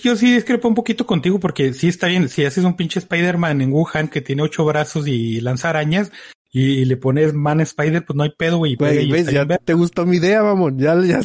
yo 0.04 0.16
sí 0.16 0.32
discrepo 0.36 0.68
un 0.68 0.76
poquito 0.76 1.08
contigo 1.08 1.40
porque 1.40 1.74
sí 1.74 1.88
está 1.88 2.06
bien, 2.06 2.30
si 2.30 2.46
haces 2.46 2.64
un 2.64 2.76
pinche 2.76 3.00
Spider-Man 3.00 3.62
en 3.62 3.74
Wuhan 3.74 4.10
que 4.10 4.22
tiene 4.22 4.44
ocho 4.44 4.64
brazos 4.64 5.08
y 5.08 5.42
lanza 5.42 5.72
arañas 5.72 6.12
y, 6.52 6.86
le 6.86 6.98
pones 6.98 7.34
Man 7.34 7.62
Spider, 7.62 8.06
pues 8.06 8.16
no 8.16 8.22
hay 8.22 8.32
pedo, 8.38 8.60
güey. 8.60 8.76
ves, 8.76 9.32
ya 9.32 9.44
ver- 9.44 9.60
te 9.66 9.74
gustó 9.74 10.06
mi 10.06 10.18
idea, 10.18 10.44
mamón, 10.44 10.78
ya, 10.78 10.96
ya. 11.04 11.20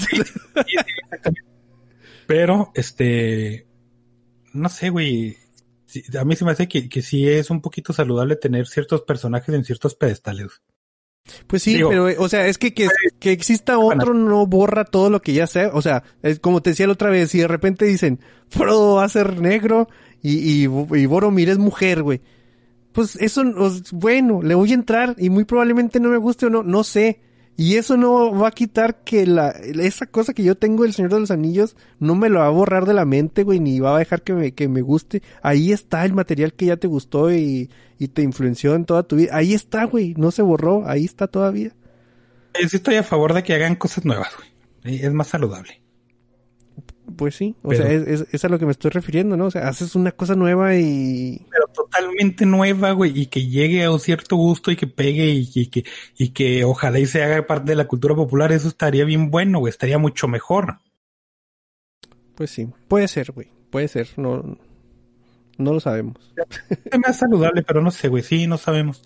Pero, 2.27 2.71
este, 2.75 3.67
no 4.53 4.69
sé, 4.69 4.91
güey. 4.91 5.37
a 6.19 6.25
mí 6.25 6.37
se 6.37 6.45
me 6.45 6.53
hace 6.53 6.69
que, 6.69 6.89
que 6.89 7.03
sí 7.03 7.29
es 7.29 7.51
un 7.51 7.61
poquito 7.61 7.93
saludable 7.93 8.37
tener 8.37 8.67
ciertos 8.67 9.03
personajes 9.03 9.55
en 9.55 9.65
ciertos 9.65 9.95
pedestales. 9.95 10.63
Pues 11.47 11.63
sí, 11.63 11.75
Digo- 11.75 11.91
pero, 11.91 12.07
o 12.23 12.29
sea, 12.29 12.47
es 12.47 12.59
que, 12.59 12.75
que, 12.75 12.89
que 13.21 13.31
exista 13.31 13.79
otro 13.79 14.13
no 14.13 14.45
borra 14.47 14.85
todo 14.85 15.09
lo 15.09 15.23
que 15.23 15.33
ya 15.33 15.47
sé. 15.47 15.67
O 15.67 15.81
sea, 15.81 16.03
es 16.23 16.41
como 16.41 16.63
te 16.63 16.71
decía 16.71 16.87
la 16.87 16.95
otra 16.95 17.11
vez, 17.11 17.31
si 17.31 17.39
de 17.39 17.49
repente 17.49 17.85
dicen, 17.85 18.19
Frodo 18.49 18.97
va 18.97 19.05
a 19.05 19.09
ser 19.09 19.41
negro 19.41 19.89
y, 20.21 20.39
y, 20.39 20.63
y 20.65 21.07
Boromir 21.07 21.49
es 21.49 21.59
mujer, 21.59 22.03
güey. 22.03 22.21
Pues 22.93 23.17
eso, 23.17 23.43
bueno, 23.93 24.43
le 24.43 24.55
voy 24.55 24.73
a 24.73 24.75
entrar 24.75 25.15
y 25.17 25.31
muy 25.31 25.45
probablemente 25.45 26.01
no 26.01 26.11
me 26.11 26.19
guste 26.19 26.47
o 26.47 26.51
no, 26.51 26.63
no 26.63 26.85
sé. 26.85 27.21
Y 27.57 27.77
eso 27.77 27.97
no 27.99 28.35
va 28.35 28.49
a 28.49 28.53
quitar 28.53 29.05
que 29.05 29.27
la, 29.27 29.51
esa 29.51 30.07
cosa 30.07 30.33
que 30.33 30.43
yo 30.43 30.55
tengo 30.57 30.85
del 30.85 30.95
Señor 30.95 31.13
de 31.13 31.21
los 31.21 31.31
Anillos 31.31 31.77
no 32.01 32.15
me 32.15 32.29
lo 32.31 32.41
va 32.41 32.47
a 32.47 32.51
borrar 32.51 32.87
de 32.87 32.95
la 32.95 33.05
mente, 33.05 33.43
güey, 33.45 33.61
ni 33.61 33.79
va 33.79 33.95
a 33.95 33.99
dejar 33.99 34.23
que 34.23 34.33
me, 34.33 34.53
que 34.53 34.69
me 34.69 34.81
guste. 34.81 35.23
Ahí 35.43 35.71
está 35.71 36.05
el 36.05 36.15
material 36.15 36.55
que 36.55 36.67
ya 36.67 36.77
te 36.79 36.87
gustó 36.89 37.31
y, 37.33 37.71
y 37.99 38.09
te 38.09 38.23
influenció 38.23 38.75
en 38.75 38.87
toda 38.87 39.03
tu 39.03 39.17
vida. 39.17 39.37
Ahí 39.37 39.53
está, 39.53 39.85
güey, 39.85 40.15
no 40.17 40.31
se 40.31 40.41
borró, 40.43 40.89
ahí 40.89 41.05
está 41.05 41.27
todavía. 41.29 41.73
Eh, 42.55 42.69
Sí 42.69 42.77
estoy 42.77 42.97
a 42.97 43.03
favor 43.03 43.35
de 43.35 43.43
que 43.43 43.55
hagan 43.55 43.77
cosas 43.77 44.05
nuevas, 44.07 44.31
güey. 44.37 44.97
Eh, 44.97 45.07
Es 45.07 45.13
más 45.13 45.29
saludable. 45.29 45.81
Pues 47.17 47.35
sí, 47.35 47.55
o 47.63 47.69
Pero- 47.69 47.83
sea, 47.85 47.93
es, 47.93 48.07
es, 48.23 48.27
es 48.33 48.45
a 48.45 48.49
lo 48.49 48.59
que 48.59 48.65
me 48.65 48.73
estoy 48.73 48.91
refiriendo, 48.91 49.37
¿no? 49.37 49.47
O 49.47 49.51
sea, 49.51 49.69
haces 49.69 49.95
una 49.95 50.13
cosa 50.13 50.35
nueva 50.37 50.75
y... 50.77 51.45
totalmente 51.73 52.47
nueva, 52.47 52.93
güey, 52.93 53.19
y 53.19 53.27
que 53.27 53.47
llegue 53.47 53.85
a 53.85 53.91
un 53.91 54.01
cierto 54.01 54.37
gusto 54.37 54.71
y 54.71 54.77
que 54.77 54.87
pegue 54.87 55.27
y, 55.31 55.51
y 55.55 55.67
que 55.67 55.85
y 56.17 56.31
que 56.31 56.65
ojalá 56.65 56.99
y 56.99 57.07
se 57.07 57.23
haga 57.23 57.47
parte 57.47 57.71
de 57.71 57.77
la 57.77 57.87
cultura 57.87 58.15
popular, 58.15 58.53
eso 58.53 58.69
estaría 58.69 59.05
bien 59.05 59.31
bueno, 59.31 59.59
güey, 59.59 59.71
estaría 59.71 59.99
mucho 59.99 60.29
mejor. 60.29 60.79
Pues 62.35 62.51
sí, 62.51 62.69
puede 62.89 63.09
ser, 63.09 63.33
güey, 63.33 63.49
puede 63.71 63.89
ser, 63.89 64.09
no, 64.17 64.59
no 65.59 65.73
lo 65.73 65.81
sabemos. 65.81 66.17
Es 66.85 66.99
más 66.99 67.17
saludable, 67.19 67.63
pero 67.63 67.83
no 67.83 67.91
sé, 67.91 68.09
güey, 68.09 68.23
sí, 68.23 68.47
no 68.47 68.59
sabemos. 68.59 69.03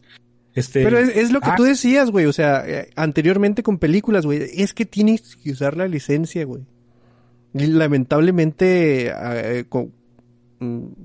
Este, 0.54 0.82
Pero 0.82 0.98
es, 0.98 1.14
es 1.14 1.32
lo 1.32 1.40
que 1.42 1.50
ah. 1.50 1.54
tú 1.54 1.64
decías, 1.64 2.10
güey, 2.10 2.24
o 2.24 2.32
sea, 2.32 2.64
eh, 2.66 2.88
anteriormente 2.96 3.62
con 3.62 3.76
películas, 3.76 4.24
güey, 4.24 4.40
es 4.54 4.72
que 4.72 4.86
tienes 4.86 5.36
que 5.36 5.50
usar 5.50 5.76
la 5.76 5.86
licencia, 5.86 6.46
güey. 6.46 6.62
Y 7.52 7.66
lamentablemente 7.66 9.08
eh, 9.08 9.66
con- 9.68 9.92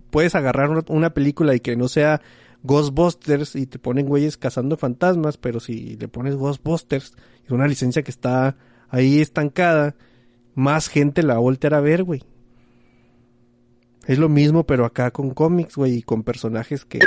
puedes 0.10 0.36
agarrar 0.36 0.69
una, 0.88 1.14
película 1.14 1.56
y 1.56 1.60
que 1.60 1.76
no 1.76 1.88
sea 1.88 2.22
Ghostbusters 2.64 3.56
y 3.56 3.65
te 3.65 3.80
ponen 3.80 4.07
güeyes 4.07 4.38
cazando 4.38 4.78
fantasmas, 4.78 5.38
pero 5.38 5.60
si 5.60 5.95
le 5.98 6.07
pones 6.07 6.36
Ghostbusters, 6.36 7.15
es 7.44 7.52
una 7.52 7.68
licencia 7.68 8.03
que 8.03 8.11
está 8.11 8.57
ahí 8.90 9.19
estancada, 9.19 9.95
más 10.56 10.88
gente 10.88 11.23
la 11.23 11.40
va 11.40 11.78
a 11.78 11.82
ver, 11.82 12.03
güey. 12.03 12.23
Es 14.07 14.18
lo 14.18 14.30
mismo, 14.30 14.65
pero 14.65 14.86
acá 14.86 15.11
con 15.11 15.32
cómics, 15.32 15.76
güey, 15.76 15.98
y 15.98 16.02
con 16.02 16.23
personajes 16.23 16.86
que... 16.86 16.99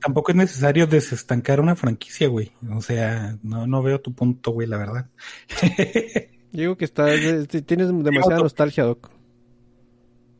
tampoco 0.00 0.32
es 0.32 0.36
necesario 0.36 0.86
desestancar 0.86 1.60
una 1.60 1.76
franquicia, 1.76 2.28
güey. 2.28 2.52
O 2.74 2.80
sea, 2.80 3.38
no, 3.42 3.66
no 3.66 3.82
veo 3.82 4.00
tu 4.00 4.14
punto, 4.14 4.50
güey, 4.52 4.66
la 4.66 4.78
verdad. 4.78 5.10
Digo 6.52 6.76
que 6.76 6.86
está, 6.86 7.12
este, 7.12 7.60
tienes 7.60 7.88
demasiada 7.88 8.40
nostalgia, 8.40 8.84
Doc. 8.84 9.10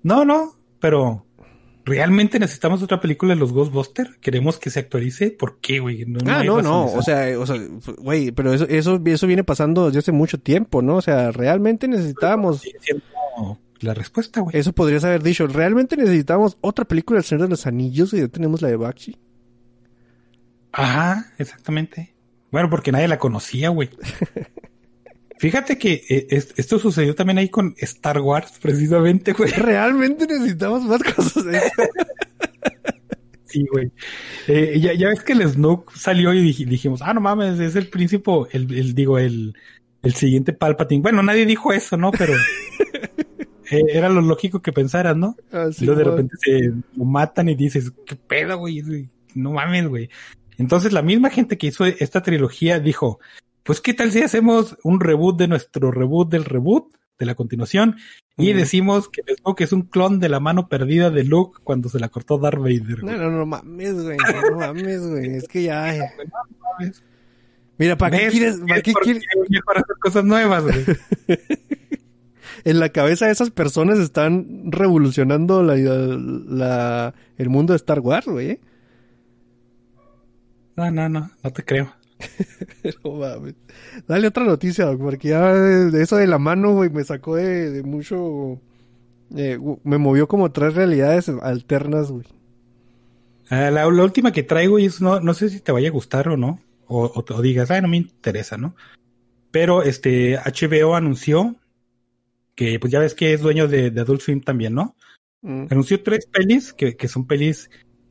no, 0.02 0.24
no, 0.24 0.56
pero 0.86 1.26
¿realmente 1.84 2.38
necesitamos 2.38 2.80
otra 2.80 3.00
película 3.00 3.34
de 3.34 3.40
los 3.40 3.52
Ghostbusters? 3.52 4.18
¿Queremos 4.18 4.56
que 4.56 4.70
se 4.70 4.78
actualice? 4.78 5.32
¿Por 5.32 5.58
qué, 5.58 5.80
güey? 5.80 6.04
No, 6.06 6.20
Ah, 6.26 6.44
no, 6.44 6.62
no, 6.62 6.84
o 6.84 7.02
sea, 7.02 7.36
o 7.40 7.44
sea, 7.44 7.56
güey, 7.98 8.30
pero 8.30 8.54
eso, 8.54 8.68
eso, 8.68 9.02
eso 9.04 9.26
viene 9.26 9.42
pasando 9.42 9.86
desde 9.86 9.98
hace 9.98 10.12
mucho 10.12 10.38
tiempo, 10.38 10.82
¿no? 10.82 10.98
O 10.98 11.02
sea, 11.02 11.32
realmente 11.32 11.88
necesitábamos, 11.88 12.62
la 13.80 13.94
respuesta, 13.94 14.42
güey. 14.42 14.56
eso 14.56 14.72
podrías 14.72 15.02
haber 15.02 15.24
dicho, 15.24 15.48
realmente 15.48 15.96
necesitamos 15.96 16.56
otra 16.60 16.84
película 16.84 17.16
del 17.16 17.24
Señor 17.24 17.42
de 17.42 17.50
los 17.50 17.66
Anillos 17.66 18.14
y 18.14 18.20
ya 18.20 18.28
tenemos 18.28 18.62
la 18.62 18.68
de 18.68 18.76
Bakshi. 18.76 19.18
Ajá, 20.70 21.32
exactamente. 21.36 22.14
Bueno, 22.52 22.70
porque 22.70 22.92
nadie 22.92 23.08
la 23.08 23.18
conocía, 23.18 23.70
güey. 23.70 23.90
Fíjate 25.38 25.76
que 25.78 26.02
eh, 26.08 26.26
es- 26.30 26.54
esto 26.56 26.78
sucedió 26.78 27.14
también 27.14 27.38
ahí 27.38 27.48
con 27.48 27.74
Star 27.78 28.20
Wars, 28.20 28.52
precisamente, 28.60 29.32
güey. 29.32 29.50
Realmente 29.56 30.26
necesitamos 30.26 30.82
más 30.84 31.02
cosas. 31.02 31.44
¿eh? 31.46 31.60
Sí, 33.48 33.64
güey. 33.70 33.90
Eh, 34.48 34.78
ya, 34.80 34.92
ya 34.92 35.08
ves 35.08 35.22
que 35.22 35.32
el 35.32 35.48
Snoke 35.48 35.92
salió 35.96 36.34
y 36.34 36.42
dij- 36.52 36.66
dijimos, 36.66 37.00
ah, 37.00 37.14
no 37.14 37.20
mames, 37.20 37.60
es 37.60 37.76
el 37.76 37.88
príncipe, 37.88 38.30
el, 38.50 38.74
el- 38.74 38.94
digo, 38.94 39.18
el, 39.18 39.54
el 40.02 40.14
siguiente 40.14 40.52
Palpatine. 40.52 41.00
Bueno, 41.00 41.22
nadie 41.22 41.46
dijo 41.46 41.72
eso, 41.72 41.96
¿no? 41.96 42.10
Pero 42.10 42.34
eh, 43.70 43.82
era 43.88 44.08
lo 44.08 44.20
lógico 44.20 44.60
que 44.60 44.72
pensaras, 44.72 45.16
¿no? 45.16 45.36
Así, 45.52 45.84
y 45.84 45.86
luego 45.86 45.98
de 46.00 46.04
repente 46.04 46.34
se 46.40 46.60
lo 46.96 47.04
matan 47.04 47.48
y 47.48 47.54
dices, 47.54 47.92
¿qué 48.04 48.16
pedo, 48.16 48.58
güey? 48.58 49.08
No 49.34 49.52
mames, 49.52 49.86
güey. 49.88 50.10
Entonces 50.58 50.92
la 50.92 51.02
misma 51.02 51.30
gente 51.30 51.56
que 51.56 51.68
hizo 51.68 51.86
esta 51.86 52.22
trilogía 52.22 52.80
dijo, 52.80 53.20
pues 53.66 53.80
qué 53.80 53.92
tal 53.94 54.12
si 54.12 54.22
hacemos 54.22 54.76
un 54.84 55.00
reboot 55.00 55.36
de 55.38 55.48
nuestro 55.48 55.90
reboot 55.90 56.30
del 56.30 56.44
reboot, 56.44 56.94
de 57.18 57.26
la 57.26 57.34
continuación 57.34 57.96
y 58.36 58.52
decimos 58.52 59.08
que 59.08 59.22
Smoke 59.36 59.62
es 59.62 59.72
un 59.72 59.82
clon 59.82 60.20
de 60.20 60.28
la 60.28 60.38
mano 60.38 60.68
perdida 60.68 61.10
de 61.10 61.24
Luke 61.24 61.60
cuando 61.64 61.88
se 61.88 61.98
la 61.98 62.10
cortó 62.10 62.36
Darth 62.38 62.58
Vader. 62.58 62.98
No, 63.02 63.06
güey. 63.06 63.18
no, 63.18 63.30
no 63.30 63.46
mames, 63.46 63.94
güey. 64.02 64.18
No 64.50 64.56
mames, 64.58 65.06
güey. 65.08 65.36
Es 65.36 65.48
que 65.48 65.62
ya. 65.62 65.96
eh. 65.96 66.10
mames. 66.78 67.02
Mira, 67.78 67.96
¿para 67.96 68.18
qué 68.18 68.28
quieres? 68.28 68.58
¿Para 68.60 68.74
¿Ves 68.74 68.82
qué 68.82 68.92
quieres? 68.92 69.22
es 69.22 69.50
mejor 69.50 69.78
hacer 69.78 69.96
cosas 70.00 70.24
nuevas, 70.24 70.62
güey? 70.64 70.84
En 72.64 72.80
la 72.80 72.88
cabeza 72.88 73.26
de 73.26 73.32
esas 73.32 73.50
personas 73.50 73.98
están 73.98 74.72
revolucionando 74.72 75.62
la, 75.62 75.76
la- 75.76 77.14
el 77.36 77.48
mundo 77.48 77.72
de 77.72 77.76
Star 77.76 78.00
Wars, 78.00 78.26
güey. 78.26 78.50
¿eh? 78.50 78.60
No, 80.76 80.90
no, 80.90 81.08
no, 81.08 81.30
no 81.42 81.50
te 81.52 81.64
creo. 81.64 81.92
No 83.04 83.12
mames. 83.12 83.54
Dale 84.06 84.28
otra 84.28 84.44
noticia, 84.44 84.86
Doc, 84.86 85.00
porque 85.00 85.28
ya 85.28 85.52
eso 85.98 86.16
de 86.16 86.26
la 86.26 86.38
mano, 86.38 86.72
güey, 86.74 86.90
me 86.90 87.04
sacó 87.04 87.36
de, 87.36 87.70
de 87.70 87.82
mucho. 87.82 88.60
eh, 89.36 89.58
me 89.84 89.98
movió 89.98 90.28
como 90.28 90.52
tres 90.52 90.74
realidades 90.74 91.28
alternas, 91.28 92.10
güey. 92.10 92.26
Ah, 93.48 93.70
la, 93.70 93.88
la 93.90 94.04
última 94.04 94.32
que 94.32 94.42
traigo 94.42 94.78
y 94.78 94.86
es 94.86 95.00
no, 95.00 95.20
no 95.20 95.34
sé 95.34 95.48
si 95.48 95.60
te 95.60 95.72
vaya 95.72 95.88
a 95.88 95.92
gustar 95.92 96.28
o 96.28 96.36
no, 96.36 96.60
o, 96.86 97.04
o, 97.06 97.24
o 97.34 97.42
digas, 97.42 97.70
ay, 97.70 97.80
no 97.82 97.88
me 97.88 97.98
interesa, 97.98 98.56
¿no? 98.56 98.74
Pero 99.50 99.82
este 99.82 100.36
HBO 100.38 100.96
anunció 100.96 101.56
que, 102.54 102.78
pues 102.80 102.92
ya 102.92 102.98
ves 102.98 103.14
que 103.14 103.32
es 103.32 103.40
dueño 103.40 103.68
de, 103.68 103.90
de 103.90 104.00
Adult 104.00 104.20
Swim 104.20 104.40
también, 104.40 104.74
¿no? 104.74 104.96
Mm. 105.42 105.66
Anunció 105.70 106.02
tres 106.02 106.26
pelis 106.26 106.72
que, 106.72 106.96
que 106.96 107.08
son 107.08 107.26
pelis 107.26 107.70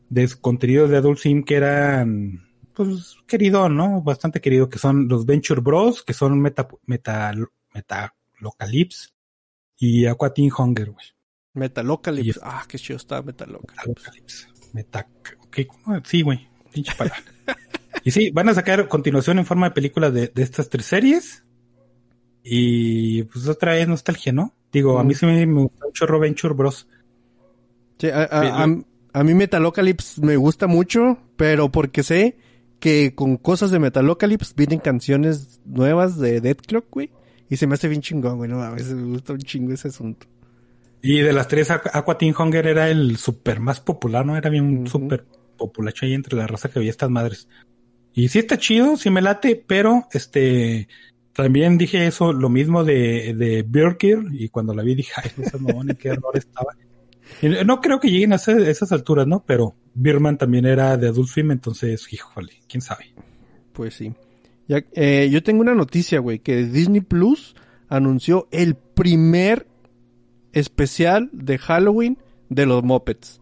de 0.09 0.29
contenidos 0.39 0.89
de 0.89 0.97
Adult 0.97 1.17
Swim 1.19 1.43
que 1.43 1.55
eran, 1.55 2.44
pues, 2.75 3.17
querido, 3.27 3.69
¿no? 3.69 4.01
Bastante 4.01 4.41
querido, 4.41 4.69
que 4.69 4.77
son 4.79 5.07
los 5.07 5.25
Venture 5.25 5.61
Bros, 5.61 6.03
que 6.03 6.13
son 6.13 6.39
Meta, 6.41 6.67
Meta, 6.85 7.33
Metalocalypse 7.73 9.09
y 9.77 10.05
Aqua 10.05 10.33
Teen 10.33 10.51
Hunger, 10.55 10.91
güey. 10.91 11.05
Metalocalypse. 11.53 12.39
Ah, 12.43 12.63
qué 12.67 12.77
chido 12.77 12.97
está 12.97 13.21
Metalocalypse. 13.21 14.47
Meta. 14.73 15.07
¿Cómo? 15.83 16.01
Sí, 16.03 16.21
güey. 16.21 16.47
Pinche 16.73 16.93
palabra. 16.95 17.23
y 18.03 18.11
sí, 18.11 18.29
van 18.31 18.49
a 18.49 18.53
sacar 18.53 18.87
continuación 18.89 19.39
en 19.39 19.45
forma 19.45 19.69
de 19.69 19.75
películas 19.75 20.13
de, 20.13 20.27
de 20.27 20.43
estas 20.43 20.69
tres 20.69 20.85
series. 20.85 21.43
Y 22.43 23.23
pues 23.23 23.47
otra 23.47 23.73
vez 23.73 23.87
nostalgia, 23.87 24.31
¿no? 24.33 24.53
Digo, 24.71 24.99
a 24.99 25.03
mí 25.03 25.13
Mm. 25.13 25.17
sí 25.17 25.25
me, 25.25 25.45
me 25.45 25.61
gusta 25.63 25.85
mucho 25.85 26.19
Venture 26.19 26.53
Bros. 26.53 26.87
Sí, 27.97 28.07
a, 28.09 28.23
a- 28.23 28.63
a- 28.65 28.83
a 29.13 29.23
mí 29.23 29.33
Metalocalypse 29.33 30.19
me 30.21 30.35
gusta 30.35 30.67
mucho, 30.67 31.17
pero 31.37 31.71
porque 31.71 32.03
sé 32.03 32.37
que 32.79 33.15
con 33.15 33.37
cosas 33.37 33.71
de 33.71 33.79
Metalocalypse 33.79 34.53
vienen 34.55 34.79
canciones 34.79 35.61
nuevas 35.65 36.17
de 36.17 36.41
Dead 36.41 36.57
Clock, 36.57 36.85
güey. 36.91 37.11
Y 37.49 37.57
se 37.57 37.67
me 37.67 37.75
hace 37.75 37.87
bien 37.87 38.01
chingón, 38.01 38.37
güey. 38.37 38.49
No, 38.49 38.61
a 38.61 38.71
veces 38.71 38.93
me 38.93 39.03
gusta 39.03 39.33
un 39.33 39.39
chingo 39.39 39.73
ese 39.73 39.89
asunto. 39.89 40.27
Y 41.01 41.19
de 41.19 41.33
las 41.33 41.47
tres, 41.47 41.69
Aqua 41.69 42.17
Teen 42.17 42.33
Hunger 42.37 42.65
era 42.65 42.89
el 42.89 43.17
súper 43.17 43.59
más 43.59 43.79
popular, 43.79 44.25
¿no? 44.25 44.35
Era 44.35 44.49
bien 44.49 44.79
Ujú. 44.79 44.87
súper 44.87 45.25
populacho 45.57 46.05
ahí 46.05 46.13
entre 46.13 46.37
la 46.37 46.47
raza 46.47 46.69
que 46.69 46.79
había 46.79 46.89
estas 46.89 47.09
madres. 47.09 47.47
Y 48.13 48.29
sí 48.29 48.39
está 48.39 48.57
chido, 48.57 48.97
sí 48.97 49.09
me 49.09 49.21
late, 49.21 49.61
pero 49.67 50.07
este 50.11 50.87
también 51.33 51.77
dije 51.77 52.07
eso, 52.07 52.31
lo 52.31 52.47
mismo 52.49 52.85
de, 52.85 53.33
de 53.35 53.63
Birkir, 53.67 54.19
y 54.31 54.47
cuando 54.47 54.73
la 54.73 54.83
vi 54.83 54.95
dije, 54.95 55.11
ay, 55.17 55.31
no 55.35 55.43
seas 55.43 55.61
mamón, 55.61 55.89
en 55.89 55.97
qué 55.97 56.07
error 56.07 56.35
estaba. 56.35 56.73
No 57.65 57.81
creo 57.81 57.99
que 57.99 58.09
lleguen 58.09 58.33
a 58.33 58.35
esas 58.35 58.91
alturas, 58.91 59.27
¿no? 59.27 59.43
Pero 59.45 59.75
Birman 59.93 60.37
también 60.37 60.65
era 60.65 60.97
de 60.97 61.07
Adult 61.07 61.29
Swim, 61.29 61.51
entonces, 61.51 62.11
híjole, 62.11 62.53
quién 62.67 62.81
sabe. 62.81 63.13
Pues 63.73 63.95
sí. 63.95 64.13
Eh, 64.67 65.29
yo 65.31 65.43
tengo 65.43 65.61
una 65.61 65.75
noticia, 65.75 66.19
güey, 66.19 66.39
que 66.39 66.65
Disney 66.65 67.01
Plus 67.01 67.55
anunció 67.87 68.47
el 68.51 68.75
primer 68.75 69.67
especial 70.53 71.29
de 71.31 71.57
Halloween 71.57 72.17
de 72.49 72.65
los 72.65 72.83
Muppets. 72.83 73.41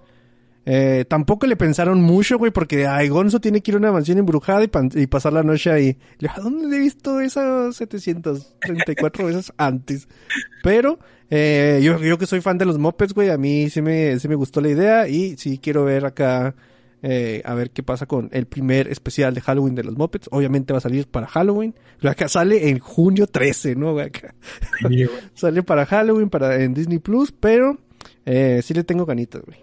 Eh, 0.66 1.06
tampoco 1.08 1.46
le 1.46 1.56
pensaron 1.56 2.02
mucho, 2.02 2.38
güey, 2.38 2.52
porque 2.52 2.88
ay, 2.88 3.10
Gonzo 3.10 3.42
tiene 3.42 3.62
que 3.62 3.72
ir 3.72 3.76
a 3.76 3.80
una 3.80 3.92
mansión 3.92 4.18
embrujada 4.18 4.64
y, 4.64 5.08
pasar 5.08 5.34
la 5.34 5.44
noche 5.44 5.72
ahí. 5.72 5.98
¿A 6.30 6.40
dónde 6.40 6.76
he 6.76 6.80
visto 6.80 7.20
esas 7.20 7.76
734 7.76 9.26
veces 9.26 9.52
antes? 9.58 10.08
Pero 10.64 11.00
eh, 11.30 11.82
yo, 11.84 12.00
yo 12.00 12.18
que 12.18 12.26
soy 12.26 12.42
fan 12.42 12.58
de 12.58 12.66
los 12.66 12.78
Muppets, 12.78 13.14
güey, 13.14 13.30
a 13.30 13.38
mí 13.38 13.70
sí 13.70 13.82
me, 13.82 14.18
sí 14.20 14.28
me 14.28 14.36
gustó 14.36 14.62
la 14.62 14.70
idea 14.70 15.08
y 15.08 15.36
sí 15.38 15.58
quiero 15.58 15.84
ver 15.84 16.06
acá 16.06 16.56
eh, 17.06 17.42
a 17.44 17.54
ver 17.54 17.72
qué 17.72 17.84
pasa 17.84 18.06
con 18.06 18.30
el 18.32 18.46
primer 18.46 18.88
especial 18.88 19.34
de 19.34 19.42
Halloween 19.42 19.76
de 19.76 19.84
los 19.84 19.98
Muppets. 19.98 20.30
Obviamente 20.32 20.72
va 20.72 20.78
a 20.78 20.82
salir 20.82 21.06
para 21.06 21.28
Halloween. 21.28 21.76
Acá 22.02 22.30
sale 22.30 22.70
en 22.70 22.80
junio 22.80 23.28
13, 23.28 23.76
¿no? 23.76 23.92
güey? 23.92 24.06
Acá 24.06 24.34
sale 25.34 25.64
para 25.64 25.86
Halloween, 25.86 26.30
para 26.30 26.64
en 26.64 26.74
Disney 26.74 27.00
Plus, 27.00 27.34
pero 27.34 27.78
eh, 28.26 28.62
sí 28.64 28.74
le 28.74 28.86
tengo 28.86 29.06
ganitas, 29.06 29.42
güey. 29.46 29.58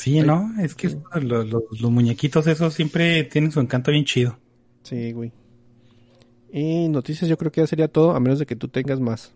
Sí, 0.00 0.20
¿no? 0.20 0.50
Es 0.60 0.74
que 0.74 0.88
los, 1.20 1.48
los- 1.50 1.80
los 1.80 1.90
muñequitos 1.90 2.46
esos 2.46 2.72
siempre 2.74 3.24
tienen 3.24 3.52
su 3.52 3.60
encanto 3.60 3.90
bien 3.90 4.04
chido. 4.04 4.38
Sí, 4.82 5.12
güey. 5.12 5.30
Y 6.52 6.88
noticias 6.88 7.28
yo 7.28 7.36
creo 7.36 7.52
que 7.52 7.60
ya 7.60 7.66
sería 7.66 7.88
todo, 7.88 8.12
a 8.16 8.20
menos 8.20 8.38
de 8.38 8.46
que 8.46 8.56
tú 8.56 8.68
tengas 8.68 8.98
más. 8.98 9.32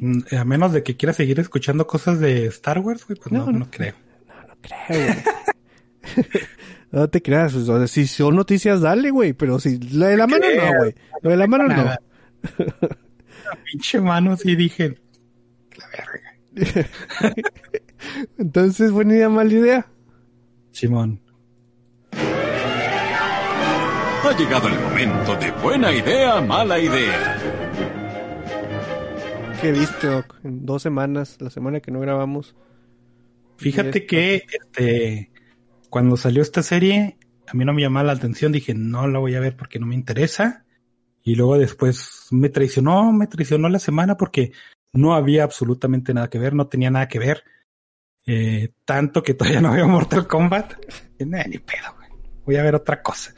Mm, 0.00 0.20
A 0.38 0.44
menos 0.44 0.72
de 0.72 0.82
que 0.82 0.96
quieras 0.96 1.16
seguir 1.16 1.38
escuchando 1.40 1.86
cosas 1.86 2.18
de 2.20 2.46
Star 2.46 2.78
Wars, 2.78 3.06
güey, 3.06 3.18
pues 3.18 3.30
no, 3.32 3.44
No, 3.46 3.52
no, 3.52 3.58
no. 3.60 3.70
creo. 3.70 3.94
No, 4.26 4.34
no 4.48 4.54
creo, 4.62 5.04
güey. 5.06 6.24
no 6.90 7.08
te 7.10 7.20
creas, 7.22 7.54
o 7.54 7.64
sea, 7.64 7.86
si 7.86 8.06
son 8.06 8.34
noticias, 8.36 8.80
dale, 8.80 9.10
güey, 9.10 9.34
pero 9.34 9.60
si 9.60 9.78
lo 9.78 10.06
de 10.06 10.16
la 10.16 10.26
mano 10.26 10.46
no, 10.56 10.78
güey. 10.78 10.94
Lo 11.22 11.30
de 11.30 11.36
la 11.36 11.46
mano 11.46 11.64
no. 11.68 11.74
Nada. 11.76 12.00
Pinche 13.70 14.00
mano, 14.00 14.36
sí 14.36 14.56
dije. 14.56 14.96
La 15.76 15.86
verga. 15.90 16.90
Entonces, 18.38 18.92
buena 18.92 19.14
idea, 19.14 19.28
mala 19.28 19.52
idea. 19.52 19.86
Simón. 20.72 21.20
Ha 24.22 24.36
llegado 24.36 24.68
el 24.68 24.80
momento 24.80 25.36
de 25.36 25.50
buena 25.62 25.92
idea, 25.92 26.40
mala 26.40 26.78
idea. 26.78 27.36
¿Qué 29.60 29.72
viste, 29.72 30.08
Doc? 30.08 30.34
En 30.42 30.66
dos 30.66 30.82
semanas, 30.82 31.36
la 31.40 31.50
semana 31.50 31.80
que 31.80 31.90
no 31.90 32.00
grabamos. 32.00 32.56
Fíjate 33.56 34.04
que 34.04 34.44
este 34.46 35.30
cuando 35.90 36.16
salió 36.16 36.42
esta 36.42 36.62
serie, 36.62 37.16
a 37.46 37.54
mí 37.54 37.64
no 37.64 37.72
me 37.72 37.82
llamaba 37.82 38.08
la 38.08 38.12
atención, 38.12 38.52
dije, 38.52 38.74
no 38.74 39.06
la 39.08 39.18
voy 39.18 39.34
a 39.34 39.40
ver 39.40 39.56
porque 39.56 39.78
no 39.78 39.86
me 39.86 39.94
interesa. 39.94 40.66
Y 41.22 41.36
luego 41.36 41.58
después 41.58 42.26
me 42.30 42.48
traicionó, 42.48 43.12
me 43.12 43.26
traicionó 43.26 43.68
la 43.68 43.78
semana 43.78 44.16
porque 44.16 44.52
no 44.92 45.14
había 45.14 45.44
absolutamente 45.44 46.12
nada 46.14 46.28
que 46.28 46.38
ver, 46.38 46.54
no 46.54 46.66
tenía 46.66 46.90
nada 46.90 47.08
que 47.08 47.18
ver. 47.18 47.44
Eh, 48.26 48.70
tanto 48.84 49.22
que 49.22 49.34
todavía 49.34 49.60
no 49.60 49.72
había 49.72 49.86
Mortal 49.86 50.26
Kombat. 50.26 50.74
"Nah, 51.20 51.44
ni 51.48 51.58
pedo, 51.58 51.94
güey. 51.96 52.08
Voy 52.44 52.56
a 52.56 52.62
ver 52.62 52.74
otra 52.74 53.02
cosa. 53.02 53.34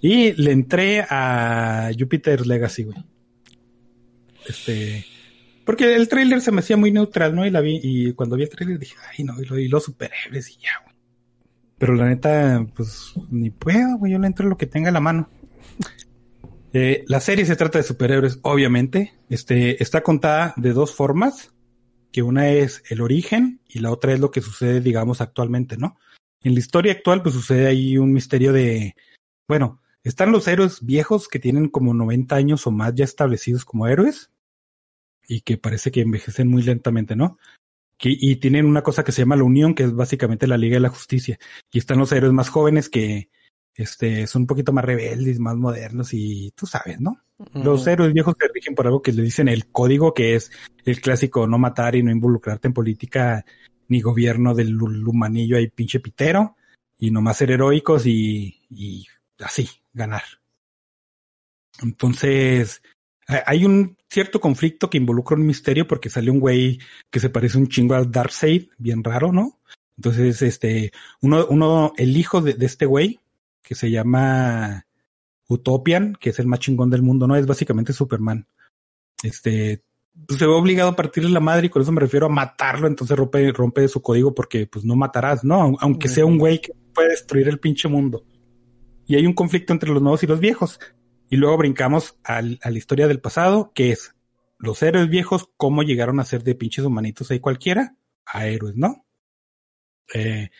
Y 0.00 0.32
le 0.40 0.52
entré 0.52 1.04
a 1.08 1.90
Jupiter's 1.98 2.46
Legacy, 2.46 2.84
güey. 2.84 2.98
Este, 4.48 5.04
porque 5.64 5.94
el 5.94 6.08
tráiler 6.08 6.40
se 6.40 6.52
me 6.52 6.60
hacía 6.60 6.76
muy 6.76 6.90
neutral, 6.90 7.34
¿no? 7.34 7.44
Y 7.46 8.12
cuando 8.14 8.36
vi 8.36 8.44
el 8.44 8.48
tráiler 8.48 8.78
dije, 8.78 8.96
ay, 9.10 9.24
no, 9.24 9.40
y, 9.40 9.44
lo, 9.44 9.58
y 9.58 9.68
los 9.68 9.84
superhéroes 9.84 10.48
y 10.50 10.54
ya, 10.54 10.70
güey. 10.84 10.96
Pero 11.78 11.94
la 11.94 12.06
neta, 12.06 12.66
pues, 12.74 13.12
ni 13.30 13.50
puedo, 13.50 13.96
güey, 13.98 14.12
yo 14.12 14.18
le 14.18 14.26
entro 14.26 14.48
lo 14.48 14.56
que 14.56 14.66
tenga 14.66 14.88
a 14.88 14.92
la 14.92 15.00
mano. 15.00 15.28
Eh, 16.72 17.04
la 17.08 17.20
serie 17.20 17.44
se 17.46 17.56
trata 17.56 17.78
de 17.78 17.84
superhéroes, 17.84 18.38
obviamente. 18.42 19.12
Este, 19.28 19.82
está 19.82 20.02
contada 20.02 20.54
de 20.56 20.72
dos 20.72 20.94
formas, 20.94 21.52
que 22.12 22.22
una 22.22 22.48
es 22.50 22.82
el 22.88 23.00
origen 23.00 23.60
y 23.68 23.80
la 23.80 23.90
otra 23.90 24.12
es 24.12 24.20
lo 24.20 24.30
que 24.30 24.40
sucede, 24.40 24.80
digamos, 24.80 25.20
actualmente, 25.20 25.76
¿no? 25.76 25.98
En 26.42 26.54
la 26.54 26.60
historia 26.60 26.92
actual, 26.92 27.22
pues 27.22 27.34
sucede 27.34 27.66
ahí 27.66 27.98
un 27.98 28.12
misterio 28.12 28.52
de, 28.52 28.94
bueno, 29.46 29.80
están 30.02 30.32
los 30.32 30.48
héroes 30.48 30.84
viejos 30.84 31.28
que 31.28 31.38
tienen 31.38 31.68
como 31.68 31.92
90 31.94 32.34
años 32.34 32.66
o 32.66 32.70
más 32.70 32.94
ya 32.94 33.04
establecidos 33.04 33.64
como 33.64 33.86
héroes 33.86 34.30
y 35.28 35.42
que 35.42 35.58
parece 35.58 35.90
que 35.90 36.00
envejecen 36.00 36.48
muy 36.48 36.62
lentamente, 36.62 37.14
¿no? 37.16 37.38
Que, 37.98 38.16
y 38.18 38.36
tienen 38.36 38.66
una 38.66 38.82
cosa 38.82 39.04
que 39.04 39.12
se 39.12 39.22
llama 39.22 39.36
la 39.36 39.44
Unión, 39.44 39.74
que 39.74 39.84
es 39.84 39.94
básicamente 39.94 40.46
la 40.46 40.56
Liga 40.56 40.74
de 40.74 40.80
la 40.80 40.88
Justicia. 40.88 41.38
Y 41.70 41.78
están 41.78 41.98
los 41.98 42.12
héroes 42.12 42.32
más 42.32 42.48
jóvenes 42.48 42.88
que 42.88 43.28
este, 43.74 44.26
son 44.26 44.42
un 44.42 44.46
poquito 44.46 44.72
más 44.72 44.84
rebeldes, 44.84 45.38
más 45.38 45.56
modernos 45.56 46.12
y 46.14 46.52
tú 46.52 46.66
sabes, 46.66 47.00
¿no? 47.00 47.22
Los 47.54 47.86
héroes 47.86 48.12
viejos 48.12 48.34
se 48.38 48.48
rigen 48.52 48.74
por 48.74 48.86
algo 48.86 49.00
que 49.02 49.12
le 49.12 49.22
dicen 49.22 49.48
el 49.48 49.66
código, 49.68 50.12
que 50.12 50.34
es 50.34 50.50
el 50.84 51.00
clásico 51.00 51.46
no 51.46 51.58
matar 51.58 51.96
y 51.96 52.02
no 52.02 52.10
involucrarte 52.10 52.68
en 52.68 52.74
política 52.74 53.44
ni 53.88 54.00
gobierno 54.00 54.54
del 54.54 54.80
humanillo 54.80 55.56
ahí 55.56 55.68
pinche 55.68 56.00
pitero 56.00 56.56
y 56.98 57.10
nomás 57.10 57.38
ser 57.38 57.50
heroicos 57.50 58.06
y, 58.06 58.60
y 58.70 59.06
así, 59.38 59.68
ganar. 59.92 60.22
Entonces, 61.82 62.82
ha- 63.26 63.42
hay 63.46 63.64
un 63.64 63.96
cierto 64.08 64.40
conflicto 64.40 64.90
que 64.90 64.98
involucra 64.98 65.36
un 65.36 65.46
misterio 65.46 65.86
porque 65.86 66.10
sale 66.10 66.30
un 66.30 66.40
güey 66.40 66.78
que 67.10 67.20
se 67.20 67.30
parece 67.30 67.58
un 67.58 67.68
chingo 67.68 67.94
al 67.94 68.10
Darkseid, 68.10 68.68
bien 68.78 69.02
raro, 69.02 69.32
¿no? 69.32 69.60
Entonces, 69.96 70.42
este, 70.42 70.92
uno, 71.20 71.46
uno, 71.48 71.92
el 71.96 72.16
hijo 72.16 72.40
de, 72.40 72.54
de 72.54 72.66
este 72.66 72.86
güey, 72.86 73.20
que 73.62 73.74
se 73.74 73.90
llama 73.90 74.86
Utopian, 75.50 76.16
que 76.18 76.30
es 76.30 76.38
el 76.38 76.46
más 76.46 76.60
chingón 76.60 76.90
del 76.90 77.02
mundo, 77.02 77.26
¿no? 77.26 77.36
Es 77.36 77.44
básicamente 77.44 77.92
Superman. 77.92 78.46
Este, 79.22 79.82
pues, 80.26 80.38
se 80.38 80.46
ve 80.46 80.52
obligado 80.52 80.90
a 80.90 80.96
partirle 80.96 81.28
la 81.30 81.40
madre 81.40 81.66
y 81.66 81.68
con 81.70 81.82
eso 81.82 81.92
me 81.92 82.00
refiero 82.00 82.26
a 82.26 82.30
matarlo, 82.30 82.86
entonces 82.86 83.16
rompe, 83.16 83.50
rompe 83.52 83.88
su 83.88 84.00
código 84.00 84.34
porque 84.34 84.66
pues 84.66 84.84
no 84.84 84.94
matarás, 84.94 85.42
¿no? 85.44 85.76
Aunque 85.80 86.08
sea 86.08 86.24
un 86.24 86.38
güey 86.38 86.60
que 86.60 86.72
puede 86.94 87.10
destruir 87.10 87.48
el 87.48 87.58
pinche 87.58 87.88
mundo. 87.88 88.24
Y 89.06 89.16
hay 89.16 89.26
un 89.26 89.32
conflicto 89.32 89.72
entre 89.72 89.90
los 89.90 90.00
nuevos 90.00 90.22
y 90.22 90.28
los 90.28 90.38
viejos. 90.38 90.78
Y 91.28 91.36
luego 91.36 91.58
brincamos 91.58 92.16
al, 92.22 92.60
a 92.62 92.70
la 92.70 92.78
historia 92.78 93.08
del 93.08 93.20
pasado, 93.20 93.72
que 93.74 93.90
es 93.90 94.14
los 94.58 94.82
héroes 94.82 95.08
viejos, 95.08 95.50
cómo 95.56 95.82
llegaron 95.82 96.20
a 96.20 96.24
ser 96.24 96.44
de 96.44 96.54
pinches 96.54 96.84
humanitos 96.84 97.30
ahí 97.30 97.40
cualquiera, 97.40 97.96
a 98.24 98.46
héroes, 98.46 98.76
¿no? 98.76 99.04
Eh, 100.14 100.50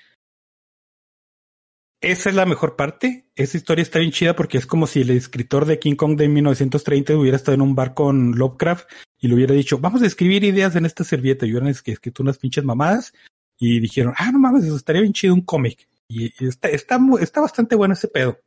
esa 2.01 2.31
es 2.31 2.35
la 2.35 2.47
mejor 2.47 2.77
parte. 2.77 3.27
Esa 3.37 3.57
historia 3.57 3.83
está 3.83 3.99
bien 3.99 4.11
chida 4.11 4.35
porque 4.35 4.59
es 4.59 4.67
como 4.67 4.87
si 4.87 5.03
el 5.03 5.11
escritor 5.11 5.67
de 5.67 5.79
King 5.79 5.97
Kong 5.97 6.17
de 6.17 6.29
1930 6.29 7.17
hubiera 7.17 7.37
estado 7.37 7.55
en 7.55 7.63
un 7.63 7.75
bar 7.75 7.95
con 7.95 8.33
Lovecraft 8.39 8.89
y 9.19 9.29
le 9.29 9.35
hubiera 9.35 9.55
dicho, 9.55 9.79
vamos 9.79 10.01
a 10.03 10.07
escribir 10.07 10.43
ideas 10.45 10.75
en 10.77 10.87
esta 10.87 11.05
servilleta. 11.05 11.45
Y 11.45 11.51
hubieran 11.51 11.69
escrito 11.69 12.23
unas 12.23 12.39
pinches 12.39 12.65
mamadas 12.65 13.13
y 13.59 13.81
dijeron, 13.81 14.15
ah, 14.17 14.33
no 14.33 14.39
mames, 14.39 14.65
eso 14.65 14.77
estaría 14.77 15.03
bien 15.03 15.13
chido 15.13 15.35
un 15.35 15.43
cómic. 15.43 15.87
Y, 16.09 16.33
está, 16.45 16.69
está, 16.69 16.99
está 17.21 17.41
bastante 17.43 17.77
bueno 17.77 17.93
ese 17.93 18.09
pedo. 18.09 18.39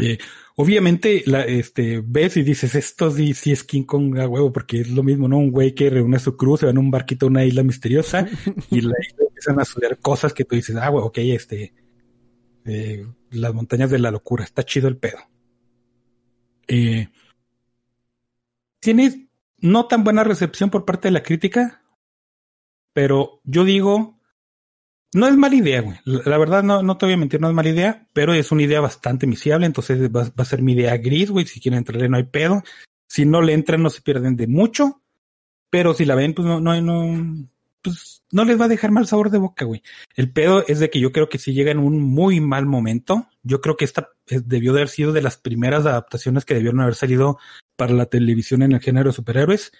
Eh, 0.00 0.18
obviamente, 0.54 1.24
la, 1.26 1.42
este, 1.42 2.00
ves 2.04 2.36
y 2.36 2.42
dices, 2.42 2.76
esto 2.76 3.10
sí, 3.10 3.34
sí 3.34 3.50
es 3.50 3.64
King 3.64 3.82
Kong 3.82 4.16
a 4.20 4.28
huevo, 4.28 4.52
porque 4.52 4.82
es 4.82 4.90
lo 4.90 5.02
mismo, 5.02 5.26
¿no? 5.26 5.38
Un 5.38 5.50
güey 5.50 5.74
que 5.74 5.90
reúne 5.90 6.20
su 6.20 6.36
cruz, 6.36 6.60
se 6.60 6.66
va 6.66 6.70
en 6.70 6.78
un 6.78 6.92
barquito 6.92 7.26
a 7.26 7.30
una 7.30 7.44
isla 7.44 7.64
misteriosa 7.64 8.28
y 8.70 8.80
la 8.82 8.94
isla 9.00 9.24
empiezan 9.26 9.60
a 9.60 9.64
suceder 9.64 9.98
cosas 9.98 10.32
que 10.32 10.44
tú 10.44 10.54
dices, 10.54 10.76
ah, 10.76 10.88
güey, 10.88 11.04
ok, 11.04 11.18
este, 11.18 11.72
las 13.30 13.54
montañas 13.54 13.90
de 13.90 13.98
la 13.98 14.10
locura, 14.10 14.44
está 14.44 14.64
chido 14.64 14.88
el 14.88 14.96
pedo. 14.96 15.18
Eh, 16.66 17.08
tiene 18.80 19.28
no 19.58 19.86
tan 19.86 20.04
buena 20.04 20.24
recepción 20.24 20.70
por 20.70 20.84
parte 20.84 21.08
de 21.08 21.12
la 21.12 21.22
crítica, 21.22 21.82
pero 22.92 23.40
yo 23.44 23.64
digo, 23.64 24.18
no 25.14 25.26
es 25.26 25.36
mala 25.36 25.54
idea, 25.54 25.80
güey. 25.80 25.98
La, 26.04 26.38
verdad, 26.38 26.62
no, 26.62 26.82
no 26.82 26.98
te 26.98 27.06
voy 27.06 27.14
a 27.14 27.18
mentir, 27.18 27.40
no 27.40 27.48
es 27.48 27.54
mala 27.54 27.68
idea, 27.68 28.06
pero 28.12 28.34
es 28.34 28.52
una 28.52 28.62
idea 28.62 28.80
bastante 28.80 29.26
misiable, 29.26 29.66
entonces 29.66 30.10
va, 30.10 30.24
va 30.24 30.32
a 30.36 30.44
ser 30.44 30.62
mi 30.62 30.72
idea 30.72 30.96
gris, 30.96 31.30
güey. 31.30 31.46
Si 31.46 31.60
quieren 31.60 31.78
entrarle, 31.78 32.08
no 32.08 32.16
hay 32.16 32.24
pedo. 32.24 32.62
Si 33.06 33.24
no 33.24 33.40
le 33.40 33.54
entran, 33.54 33.82
no 33.82 33.90
se 33.90 34.02
pierden 34.02 34.36
de 34.36 34.46
mucho. 34.46 35.00
Pero 35.70 35.94
si 35.94 36.04
la 36.04 36.14
ven, 36.14 36.34
pues 36.34 36.46
no, 36.46 36.60
no, 36.60 36.80
no, 36.80 37.48
pues 37.82 38.17
no 38.30 38.44
les 38.44 38.60
va 38.60 38.66
a 38.66 38.68
dejar 38.68 38.90
mal 38.90 39.06
sabor 39.06 39.30
de 39.30 39.38
boca, 39.38 39.64
güey. 39.64 39.82
El 40.14 40.30
pedo 40.32 40.64
es 40.66 40.80
de 40.80 40.90
que 40.90 41.00
yo 41.00 41.12
creo 41.12 41.28
que 41.28 41.38
si 41.38 41.52
llega 41.52 41.70
en 41.70 41.78
un 41.78 42.00
muy 42.00 42.40
mal 42.40 42.66
momento. 42.66 43.28
Yo 43.42 43.60
creo 43.60 43.76
que 43.76 43.84
esta 43.84 44.10
debió 44.26 44.72
de 44.72 44.80
haber 44.80 44.88
sido 44.88 45.12
de 45.12 45.22
las 45.22 45.36
primeras 45.36 45.86
adaptaciones 45.86 46.44
que 46.44 46.54
debieron 46.54 46.80
haber 46.80 46.94
salido 46.94 47.38
para 47.76 47.94
la 47.94 48.06
televisión 48.06 48.62
en 48.62 48.72
el 48.72 48.80
género 48.80 49.10
de 49.10 49.16
superhéroes. 49.16 49.72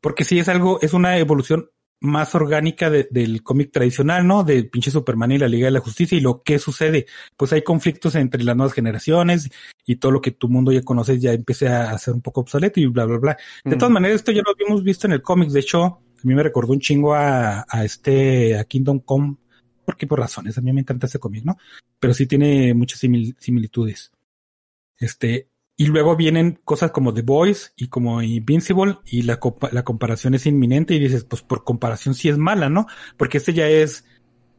Porque 0.00 0.24
si 0.24 0.38
es 0.38 0.48
algo, 0.48 0.80
es 0.82 0.92
una 0.92 1.18
evolución 1.18 1.70
más 2.02 2.34
orgánica 2.34 2.88
del 2.88 3.42
cómic 3.42 3.72
tradicional, 3.72 4.26
¿no? 4.26 4.42
De 4.42 4.64
pinche 4.64 4.90
Superman 4.90 5.32
y 5.32 5.38
la 5.38 5.48
Liga 5.48 5.66
de 5.66 5.72
la 5.72 5.80
Justicia. 5.80 6.16
Y 6.16 6.22
lo 6.22 6.42
que 6.42 6.58
sucede, 6.58 7.06
pues 7.36 7.52
hay 7.52 7.62
conflictos 7.62 8.14
entre 8.14 8.42
las 8.42 8.56
nuevas 8.56 8.74
generaciones 8.74 9.50
y 9.84 9.96
todo 9.96 10.12
lo 10.12 10.20
que 10.20 10.30
tu 10.30 10.48
mundo 10.48 10.72
ya 10.72 10.82
conoces 10.82 11.20
ya 11.20 11.32
empieza 11.32 11.90
a 11.90 11.98
ser 11.98 12.14
un 12.14 12.22
poco 12.22 12.40
obsoleto 12.40 12.80
y 12.80 12.86
bla, 12.86 13.04
bla, 13.04 13.18
bla. 13.18 13.36
De 13.64 13.76
todas 13.76 13.92
maneras, 13.92 14.16
esto 14.16 14.32
ya 14.32 14.42
lo 14.44 14.52
habíamos 14.52 14.82
visto 14.82 15.06
en 15.06 15.12
el 15.12 15.22
cómic. 15.22 15.50
De 15.50 15.60
hecho, 15.60 16.00
a 16.22 16.26
mí 16.26 16.34
me 16.34 16.42
recordó 16.42 16.72
un 16.72 16.80
chingo 16.80 17.14
a, 17.14 17.64
a 17.68 17.84
este, 17.84 18.58
a 18.58 18.64
Kingdom 18.64 19.00
Come, 19.00 19.36
porque 19.84 20.06
por 20.06 20.20
razones, 20.20 20.56
a 20.58 20.60
mí 20.60 20.72
me 20.72 20.82
encanta 20.82 21.06
ese 21.06 21.18
cómic, 21.18 21.44
¿no? 21.44 21.56
Pero 21.98 22.14
sí 22.14 22.26
tiene 22.26 22.74
muchas 22.74 23.00
similitudes. 23.00 24.12
Este, 24.98 25.48
y 25.76 25.86
luego 25.86 26.14
vienen 26.14 26.60
cosas 26.62 26.90
como 26.90 27.14
The 27.14 27.22
Boys 27.22 27.72
y 27.74 27.88
como 27.88 28.20
Invincible 28.20 28.98
y 29.06 29.22
la, 29.22 29.40
la 29.72 29.82
comparación 29.82 30.34
es 30.34 30.44
inminente 30.44 30.94
y 30.94 30.98
dices, 30.98 31.24
pues 31.24 31.40
por 31.40 31.64
comparación 31.64 32.14
sí 32.14 32.28
es 32.28 32.36
mala, 32.36 32.68
¿no? 32.68 32.86
Porque 33.16 33.38
este 33.38 33.54
ya 33.54 33.66
es 33.66 34.04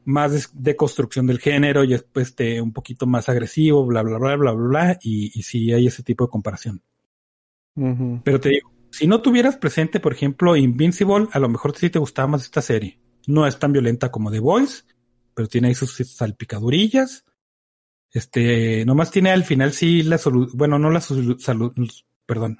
más 0.03 0.51
de, 0.53 0.75
construcción 0.75 1.27
del 1.27 1.39
género 1.39 1.83
y 1.83 1.93
es 1.93 2.03
pues, 2.03 2.29
este, 2.29 2.59
un 2.59 2.73
poquito 2.73 3.05
más 3.05 3.29
agresivo, 3.29 3.85
bla, 3.85 4.01
bla, 4.01 4.17
bla, 4.17 4.35
bla, 4.35 4.51
bla, 4.51 4.67
bla, 4.67 4.99
y, 5.03 5.31
y 5.37 5.43
sí 5.43 5.71
hay 5.71 5.87
ese 5.87 6.01
tipo 6.01 6.25
de 6.25 6.31
comparación. 6.31 6.81
Pero 8.23 8.39
te 8.39 8.49
digo, 8.49 8.70
si 8.91 9.07
no 9.07 9.21
tuvieras 9.21 9.57
presente, 9.57 9.99
por 9.99 10.13
ejemplo, 10.13 10.55
Invincible, 10.55 11.27
a 11.31 11.39
lo 11.39 11.49
mejor 11.49 11.75
sí 11.75 11.89
te 11.89 11.99
gustaba 11.99 12.27
más 12.27 12.43
esta 12.43 12.61
serie. 12.61 12.99
No 13.27 13.47
es 13.47 13.57
tan 13.57 13.71
violenta 13.71 14.11
como 14.11 14.31
The 14.31 14.39
Voice, 14.39 14.83
pero 15.33 15.47
tiene 15.47 15.69
ahí 15.69 15.75
sus 15.75 15.95
salpicadurillas. 15.95 17.25
Este, 18.11 18.85
nomás 18.85 19.09
tiene 19.09 19.31
al 19.31 19.45
final 19.45 19.71
sí 19.71 20.03
la 20.03 20.17
solución, 20.17 20.57
bueno, 20.57 20.77
no 20.77 20.89
la 20.89 20.99
solución, 20.99 21.73
perdón. 22.25 22.59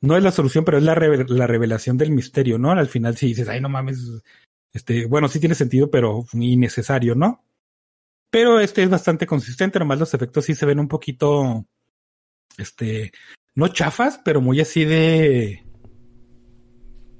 No 0.00 0.16
es 0.16 0.22
la 0.22 0.32
solución, 0.32 0.64
pero 0.64 0.78
es 0.78 0.84
la, 0.84 0.94
la 0.94 1.46
revelación 1.46 1.98
del 1.98 2.10
misterio, 2.10 2.58
¿no? 2.58 2.72
Al 2.72 2.88
final 2.88 3.16
sí 3.16 3.28
dices, 3.28 3.48
ay, 3.48 3.60
no 3.60 3.68
mames, 3.68 4.22
este, 4.72 5.06
bueno, 5.06 5.28
sí 5.28 5.38
tiene 5.38 5.54
sentido, 5.54 5.90
pero 5.90 6.24
innecesario, 6.32 7.14
¿no? 7.14 7.44
Pero 8.30 8.58
este 8.58 8.82
es 8.82 8.90
bastante 8.90 9.26
consistente, 9.26 9.78
nomás 9.78 10.00
los 10.00 10.12
efectos 10.12 10.44
sí 10.46 10.54
se 10.54 10.66
ven 10.66 10.80
un 10.80 10.88
poquito, 10.88 11.66
este, 12.58 13.12
no 13.54 13.68
chafas, 13.68 14.20
pero 14.24 14.40
muy 14.40 14.60
así 14.60 14.84
de 14.84 15.64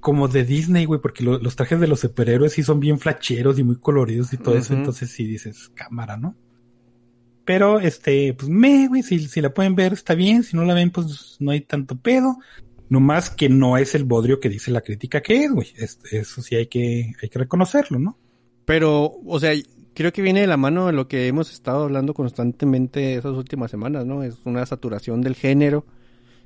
como 0.01 0.29
de 0.29 0.45
Disney, 0.45 0.85
güey, 0.85 1.01
porque 1.01 1.25
los 1.25 1.57
trajes 1.57 1.81
de 1.81 1.87
los 1.87 2.01
superhéroes 2.01 2.53
sí 2.53 2.63
son 2.63 2.79
bien 2.79 2.99
flacheros 2.99 3.59
y 3.59 3.65
muy 3.65 3.77
coloridos 3.77 4.35
y 4.35 4.37
todo 4.37 4.55
eso, 4.55 4.75
entonces 4.75 5.11
sí 5.11 5.25
dices 5.25 5.71
cámara, 5.75 6.19
¿no? 6.19 6.37
Pero 7.47 7.81
este, 7.81 8.35
pues 8.35 8.51
me, 8.51 8.87
güey, 8.89 9.03
si, 9.03 9.19
si 9.21 9.41
la 9.41 9.55
pueden 9.55 9.75
ver 9.75 9.95
está 9.95 10.15
bien, 10.15 10.43
si 10.43 10.59
no 10.59 10.65
la 10.65 10.75
ven, 10.75 10.91
pues 10.91 11.37
no 11.41 11.53
hay 11.53 11.63
tanto 11.63 11.97
pedo. 11.97 12.37
Nomás 12.91 13.31
que 13.31 13.49
no 13.49 13.79
es 13.79 13.95
el 13.95 14.05
bodrio 14.05 14.41
que 14.41 14.51
dice 14.51 14.71
la 14.71 14.83
crítica 14.83 15.23
que 15.23 15.45
es, 15.45 15.51
güey. 15.51 15.73
eso 15.79 16.43
sí 16.43 16.55
hay 16.55 16.67
que, 16.67 17.15
hay 17.23 17.29
que 17.31 17.39
reconocerlo, 17.39 17.99
¿no? 17.99 18.19
Pero, 18.67 19.21
o 19.25 19.41
sea, 19.41 19.53
creo 19.95 20.13
que 20.13 20.23
viene 20.23 20.41
de 20.41 20.47
la 20.47 20.57
mano 20.57 20.87
de 20.87 20.93
lo 20.93 21.09
que 21.09 21.27
hemos 21.27 21.53
estado 21.53 21.85
hablando 21.85 22.15
constantemente 22.15 23.15
esas 23.15 23.33
últimas 23.33 23.71
semanas, 23.71 24.05
¿no? 24.05 24.23
Es 24.23 24.39
una 24.45 24.65
saturación 24.67 25.21
del 25.21 25.35
género 25.35 25.85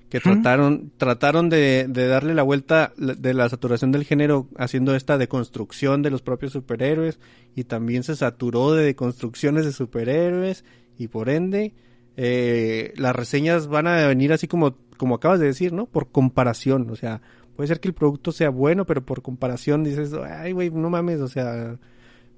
que 0.09 0.21
trataron, 0.21 0.91
trataron 0.97 1.51
de, 1.51 1.87
de, 1.89 2.07
darle 2.07 2.35
la 2.35 2.43
vuelta 2.43 2.93
de 2.97 3.35
la 3.35 3.49
saturación 3.49 3.93
del 3.93 4.05
género 4.05 4.49
haciendo 4.57 4.95
esta 4.95 5.19
deconstrucción 5.19 6.03
de 6.03 6.11
los 6.11 6.23
propios 6.23 6.53
superhéroes 6.53 7.19
y 7.55 7.65
también 7.65 8.05
se 8.05 8.17
saturó 8.17 8.73
de 8.73 8.85
deconstrucciones 8.85 9.67
de 9.67 9.73
superhéroes 9.73 10.65
y 10.97 11.09
por 11.09 11.29
ende 11.29 11.75
eh, 12.17 12.93
las 12.97 13.15
reseñas 13.15 13.69
van 13.69 13.87
a 13.87 14.09
venir 14.09 14.33
así 14.33 14.49
como, 14.49 14.77
como 14.97 15.15
acabas 15.15 15.39
de 15.39 15.47
decir, 15.47 15.73
¿no? 15.73 15.87
Por 15.87 16.11
comparación, 16.11 16.91
o 16.91 16.97
sea, 16.97 17.21
puede 17.55 17.69
ser 17.69 17.79
que 17.79 17.87
el 17.87 17.95
producto 17.95 18.33
sea 18.33 18.51
bueno, 18.51 18.87
pero 18.87 19.05
por 19.05 19.23
comparación 19.23 19.85
dices, 19.85 20.13
ay, 20.15 20.51
güey, 20.51 20.71
no 20.71 20.91
mames, 20.91 21.21
o 21.21 21.29
sea, 21.29 21.79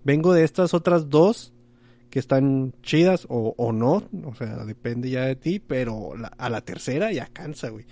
vengo 0.04 0.32
de 0.32 0.44
estas 0.44 0.74
otras 0.74 1.08
dos 1.08 1.52
que 2.10 2.18
están 2.18 2.72
chidas 2.82 3.26
o, 3.28 3.54
o 3.56 3.72
no, 3.72 4.02
o 4.24 4.34
sea, 4.34 4.64
depende 4.64 5.10
ya 5.10 5.24
de 5.24 5.36
ti, 5.36 5.60
pero 5.60 6.12
a 6.38 6.50
la 6.50 6.60
tercera 6.62 7.12
ya 7.12 7.26
cansa, 7.26 7.68
güey. 7.68 7.84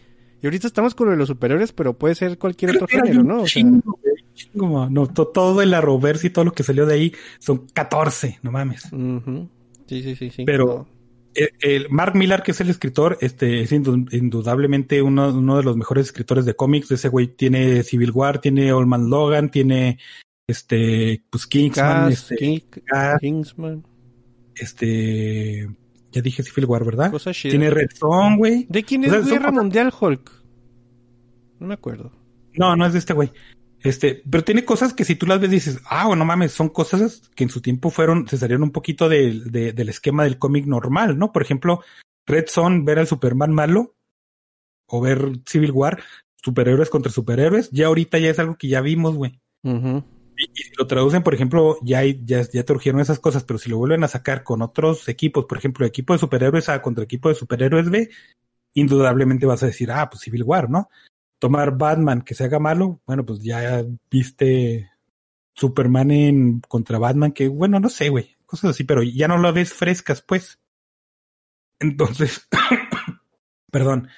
Y 0.43 0.47
ahorita 0.47 0.67
estamos 0.67 0.95
con 0.95 1.17
los 1.17 1.29
superiores, 1.29 1.73
pero 1.73 1.95
puede 1.95 2.15
ser 2.15 2.39
cualquier 2.39 2.77
otro 2.77 2.87
género, 2.87 3.23
¿no? 3.23 3.43
O 3.43 4.89
no, 4.89 5.07
todo 5.09 5.63
el 5.63 5.75
Arrowverse 5.75 6.29
y 6.29 6.31
todo 6.31 6.45
lo 6.45 6.53
que 6.53 6.63
salió 6.63 6.87
de 6.87 6.95
ahí 6.95 7.13
son 7.41 7.67
14, 7.73 8.39
no 8.43 8.53
mames. 8.53 8.83
Sí, 9.87 10.03
sí, 10.03 10.15
sí, 10.15 10.31
sí. 10.31 10.45
Pero 10.45 10.87
el, 11.35 11.89
Mark 11.91 12.15
Millar, 12.15 12.43
que 12.43 12.53
es 12.53 12.61
el 12.61 12.71
escritor, 12.71 13.19
este 13.21 13.63
es 13.63 13.73
indudablemente 13.73 15.03
uno, 15.03 15.29
uno 15.29 15.57
de 15.57 15.63
los 15.63 15.77
mejores 15.77 16.07
escritores 16.07 16.45
de 16.45 16.55
cómics. 16.55 16.91
Ese 16.91 17.09
güey 17.09 17.27
tiene 17.27 17.83
Civil 17.83 18.13
War, 18.13 18.41
tiene 18.41 18.73
Old 18.73 18.87
Man 18.87 19.11
Logan, 19.11 19.51
tiene 19.51 19.99
este, 20.49 21.23
pues 21.31 21.47
Kingsman, 21.47 22.11
este, 22.11 22.65
Kingsman 23.21 23.85
este, 24.57 25.69
ya 26.11 26.23
dije 26.23 26.43
Civil 26.43 26.67
War, 26.67 26.85
¿verdad? 26.85 27.13
Tiene 27.43 27.71
Red 27.71 27.91
Song, 27.95 28.39
güey. 28.39 28.67
¿De 28.69 28.83
quién 28.83 29.05
es 29.05 29.27
Guerra 29.27 29.53
Mundial 29.53 29.93
Hulk? 29.99 30.33
No 31.61 31.67
me 31.67 31.75
acuerdo. 31.75 32.13
No, 32.55 32.75
no 32.77 32.87
es 32.87 32.93
de 32.93 32.99
este 32.99 33.13
güey. 33.13 33.31
Este, 33.81 34.23
pero 34.29 34.43
tiene 34.43 34.65
cosas 34.65 34.93
que 34.93 35.05
si 35.05 35.15
tú 35.15 35.27
las 35.27 35.41
ves 35.41 35.51
dices, 35.51 35.81
ah, 35.89 36.09
bueno, 36.09 36.25
mames, 36.25 36.53
son 36.53 36.69
cosas 36.69 37.31
que 37.37 37.45
en 37.45 37.51
su 37.51 37.61
tiempo 37.61 37.91
fueron, 37.91 38.27
se 38.27 38.37
salieron 38.37 38.65
un 38.65 38.73
poquito 38.73 39.09
de, 39.09 39.41
del 39.73 39.89
esquema 39.89 40.25
del 40.25 40.39
cómic 40.39 40.67
normal, 40.67 41.17
¿no? 41.17 41.33
Por 41.33 41.43
ejemplo, 41.43 41.83
Red 42.27 42.47
Son, 42.49 42.85
ver 42.85 42.99
al 42.99 43.07
Superman 43.07 43.53
malo, 43.53 43.95
o 44.87 45.01
ver 45.01 45.41
Civil 45.47 45.71
War, 45.71 46.03
superhéroes 46.43 46.91
contra 46.91 47.13
superhéroes, 47.13 47.71
ya 47.71 47.87
ahorita 47.87 48.19
ya 48.19 48.31
es 48.31 48.39
algo 48.41 48.57
que 48.57 48.69
ya 48.69 48.81
vimos, 48.81 49.15
güey. 49.15 49.41
Y, 50.39 50.63
si 50.63 50.73
lo 50.79 50.87
traducen, 50.87 51.23
por 51.23 51.35
ejemplo, 51.35 51.79
ya, 51.83 52.03
ya, 52.05 52.43
ya 52.43 52.63
te 52.63 52.73
urgieron 52.73 53.01
esas 53.01 53.19
cosas, 53.19 53.43
pero 53.45 53.59
si 53.59 53.69
lo 53.69 53.79
vuelven 53.79 54.05
a 54.05 54.09
sacar 54.09 54.45
con 54.45 54.63
otros 54.63 55.09
equipos, 55.09 55.47
por 55.47 55.59
ejemplo, 55.59 55.85
equipo 55.85 56.13
de 56.13 56.21
superhéroes 56.21 56.69
A 56.69 56.81
contra 56.81 57.05
equipo 57.05 57.29
de 57.29 57.35
superhéroes 57.35 57.91
B, 57.91 58.09
indudablemente 58.75 59.47
vas 59.47 59.63
a 59.65 59.67
decir, 59.67 59.91
ah, 59.91 60.09
pues 60.09 60.23
Civil 60.23 60.45
War, 60.45 60.71
¿no? 60.71 60.89
Tomar 61.41 61.77
Batman 61.77 62.23
que 62.23 62.35
se 62.35 62.45
haga 62.45 62.61
malo, 62.61 63.01
bueno, 63.05 63.27
pues 63.27 63.43
ya 63.43 63.85
viste 64.11 64.91
Superman 65.55 66.11
en 66.13 66.61
contra 66.61 66.99
Batman, 66.99 67.33
que 67.33 67.49
bueno, 67.49 67.81
no 67.81 67.89
sé, 67.89 68.09
güey, 68.09 68.37
cosas 68.47 68.71
así, 68.71 68.85
pero 68.85 69.03
ya 69.03 69.27
no 69.27 69.39
lo 69.39 69.53
ves 69.53 69.73
frescas, 69.73 70.23
pues. 70.23 70.61
Entonces, 71.81 72.49
perdón, 73.73 74.09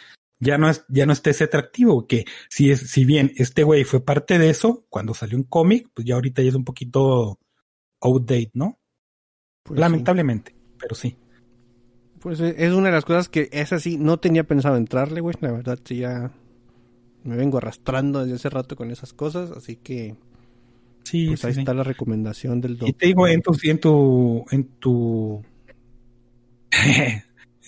ya 0.41 0.59
no 0.59 0.69
es, 0.69 0.85
ya 0.89 1.07
no 1.07 1.13
está 1.13 1.31
ese 1.31 1.45
atractivo, 1.45 2.07
que 2.07 2.25
si 2.49 2.71
es, 2.71 2.81
si 2.91 3.05
bien 3.05 3.33
este 3.37 3.63
güey 3.63 3.85
fue 3.85 4.05
parte 4.05 4.39
de 4.39 4.51
eso, 4.51 4.87
cuando 4.89 5.15
salió 5.15 5.37
un 5.37 5.45
cómic, 5.45 5.89
pues 5.95 6.07
ya 6.07 6.15
ahorita 6.15 6.43
ya 6.43 6.49
es 6.49 6.55
un 6.55 6.65
poquito 6.65 7.39
outdate, 8.01 8.51
¿no? 8.55 8.79
Pues 9.63 9.79
Lamentablemente, 9.79 10.57
pero 10.79 10.95
sí. 10.95 11.17
Pues 12.21 12.41
eh, 12.41 12.55
es 12.59 12.73
una 12.73 12.89
de 12.89 12.95
las 12.95 13.05
cosas 13.05 13.29
que 13.29 13.49
es 13.53 13.73
así, 13.73 13.97
no 13.99 14.19
tenía 14.19 14.45
pensado 14.45 14.77
entrarle, 14.77 15.21
güey. 15.21 15.37
La 15.41 15.53
verdad, 15.53 15.79
sí 15.85 15.99
ya 15.99 16.33
me 17.25 17.37
vengo 17.37 17.59
arrastrando 17.59 18.21
desde 18.21 18.37
hace 18.37 18.51
rato 18.51 18.77
con 18.77 18.91
esas 18.91 19.13
cosas, 19.13 19.51
así 19.51 19.77
que 19.77 20.17
Sí, 21.05 21.27
pues 21.27 21.41
sí, 21.41 21.47
ahí 21.47 21.53
está 21.53 21.75
la 21.75 21.85
recomendación 21.85 22.61
del 22.61 22.77
Y 22.81 22.93
doctor. 22.93 22.95
te 22.95 23.07
digo, 23.07 23.27
en 23.29 23.43
tu, 23.43 23.53
en 23.63 23.79
tu, 23.81 24.45
en 24.51 24.65
tu, 24.79 25.45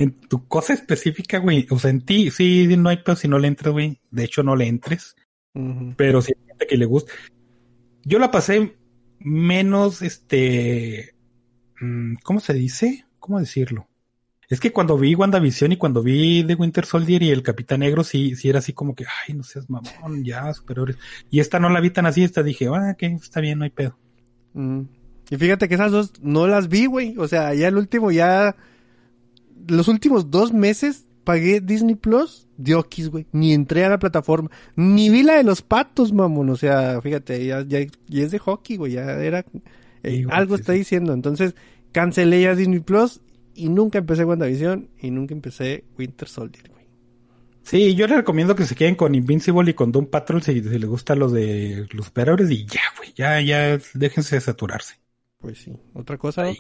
en 0.03 0.13
tu 0.13 0.47
cosa 0.47 0.73
específica, 0.73 1.39
güey, 1.39 1.67
o 1.71 1.79
sea, 1.79 1.91
en 1.91 2.01
ti, 2.03 2.31
sí, 2.31 2.67
no 2.77 2.89
hay 2.89 2.99
pedo 2.99 3.17
si 3.17 3.29
no 3.29 3.39
le 3.39 3.49
entres, 3.49 3.73
güey. 3.73 4.01
De 4.11 4.25
hecho, 4.25 4.43
no 4.43 4.57
le 4.57 4.67
entres, 4.67 5.17
pero 5.97 6.23
si 6.23 6.33
hay 6.37 6.47
gente 6.47 6.67
que 6.67 6.77
le 6.77 6.87
gusta. 6.87 7.13
Yo 8.05 8.19
la 8.19 8.31
pasé 8.31 8.77
menos, 9.21 10.03
este, 10.03 11.15
mm, 11.81 12.15
¿cómo 12.23 12.41
se 12.41 12.55
dice? 12.55 13.07
¿Cómo 13.19 13.39
decirlo? 13.39 13.89
Es 14.49 14.61
que 14.61 14.73
cuando 14.73 14.99
vi 14.99 15.15
WandaVision 15.15 15.73
y 15.73 15.77
cuando 15.77 16.03
vi 16.03 16.45
The 16.45 16.55
Winter 16.55 16.85
Soldier 16.85 17.23
y 17.23 17.31
el 17.31 17.43
Capitán 17.43 17.81
Negro, 17.81 18.05
sí, 18.05 18.37
sí 18.37 18.51
era 18.51 18.59
así 18.59 18.75
como 18.75 18.95
que, 18.95 19.07
ay, 19.27 19.35
no 19.35 19.45
seas 19.45 19.71
mamón, 19.71 20.25
ya, 20.25 20.53
superiores. 20.53 20.99
Y 21.31 21.41
esta 21.41 21.59
no 21.59 21.71
la 21.71 21.81
vi 21.81 21.91
tan 21.91 22.05
así, 22.05 22.23
esta 22.23 22.43
dije, 22.43 22.69
ah, 22.69 22.95
que 22.99 23.07
está 23.07 23.41
bien, 23.41 23.59
no 23.59 23.65
hay 23.65 23.71
pedo. 23.71 23.97
Mm. 24.53 24.83
Y 25.31 25.37
fíjate 25.39 25.67
que 25.67 25.77
esas 25.77 25.93
dos 25.93 26.13
no 26.21 26.47
las 26.47 26.69
vi, 26.69 26.85
güey. 26.85 27.17
O 27.17 27.27
sea, 27.27 27.55
ya 27.55 27.69
el 27.69 27.79
último, 27.79 28.11
ya. 28.11 28.55
Los 29.69 29.89
últimos 29.89 30.31
dos 30.31 30.53
meses 30.53 31.07
pagué 31.25 31.61
Disney 31.61 31.95
Plus 31.95 32.49
de 32.57 32.75
Okis, 32.75 33.09
güey. 33.11 33.27
Ni 33.33 33.53
entré 33.55 33.85
a 33.85 33.89
la 33.89 33.99
plataforma. 33.99 34.51
Ni 34.77 35.11
vi 35.11 35.23
la 35.23 35.35
de 35.37 35.45
los 35.45 35.63
patos, 35.63 36.13
mamón. 36.13 36.51
O 36.51 36.57
sea, 36.57 37.01
fíjate, 37.01 37.45
ya, 37.47 37.63
ya, 37.67 37.81
ya 38.09 38.23
es 38.25 38.31
de 38.31 38.39
hockey, 38.39 38.77
güey. 38.77 38.93
Ya 38.93 39.03
era. 39.23 39.45
eh, 40.03 40.25
Sí, 40.25 40.25
algo 40.31 40.57
sí, 40.57 40.61
está 40.63 40.73
sí. 40.73 40.79
diciendo. 40.81 41.13
Entonces, 41.13 41.55
cancelé 41.93 42.43
ya 42.43 42.55
Disney 42.55 42.81
Plus. 42.81 43.21
Y 43.55 43.69
nunca 43.69 43.99
empecé 43.99 44.25
WandaVision. 44.25 44.89
Y 45.01 45.11
nunca 45.11 45.35
empecé 45.35 45.85
Winter 45.99 46.29
Soldier, 46.29 46.69
güey. 46.71 46.87
Sí, 47.65 47.95
yo 47.95 48.07
les 48.09 48.17
recomiendo 48.17 48.57
que 48.57 48.65
se 48.67 48.75
queden 48.75 48.97
con 48.97 49.15
Invincible 49.15 49.71
y 49.71 49.75
con 49.75 49.93
Doom 49.93 50.07
Patrol 50.07 50.43
si, 50.43 50.55
si 50.63 50.79
les 50.79 50.85
gusta 50.89 51.15
lo 51.15 51.29
de 51.31 51.87
los 51.93 52.07
superhéroes 52.07 52.51
y 52.51 52.67
ya, 52.67 52.81
güey, 52.99 53.13
ya, 53.15 53.41
ya, 53.41 53.79
déjense 53.95 54.35
de 54.37 54.41
saturarse. 54.41 54.97
Pues 55.39 55.59
sí. 55.59 55.73
Otra 55.95 56.19
cosa. 56.19 56.43
Ahí. 56.43 56.57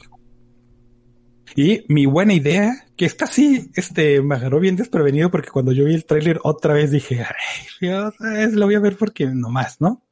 Y 1.54 1.84
mi 1.88 2.06
buena 2.06 2.34
idea, 2.34 2.86
que 2.96 3.04
esta 3.04 3.26
sí, 3.26 3.70
este, 3.74 4.22
me 4.22 4.36
agarró 4.36 4.60
bien 4.60 4.76
desprevenido 4.76 5.30
porque 5.30 5.50
cuando 5.50 5.72
yo 5.72 5.84
vi 5.84 5.94
el 5.94 6.04
tráiler 6.04 6.40
otra 6.42 6.74
vez 6.74 6.90
dije, 6.90 7.22
ay, 7.22 7.66
Dios, 7.80 8.14
es, 8.36 8.54
lo 8.54 8.66
voy 8.66 8.74
a 8.74 8.80
ver 8.80 8.96
porque 8.96 9.26
nomás, 9.26 9.80
¿no? 9.80 10.02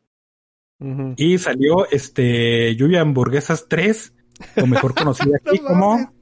Ujú. 0.81 1.15
Y 1.17 1.39
salió, 1.39 1.89
este, 1.91 2.75
Lluvia 2.77 3.01
Hamburguesas 3.03 3.67
3, 3.69 4.13
o 4.57 4.67
mejor 4.67 4.95
conocida 4.95 5.37
aquí 5.45 5.61
No 5.61 5.67
como 5.67 6.13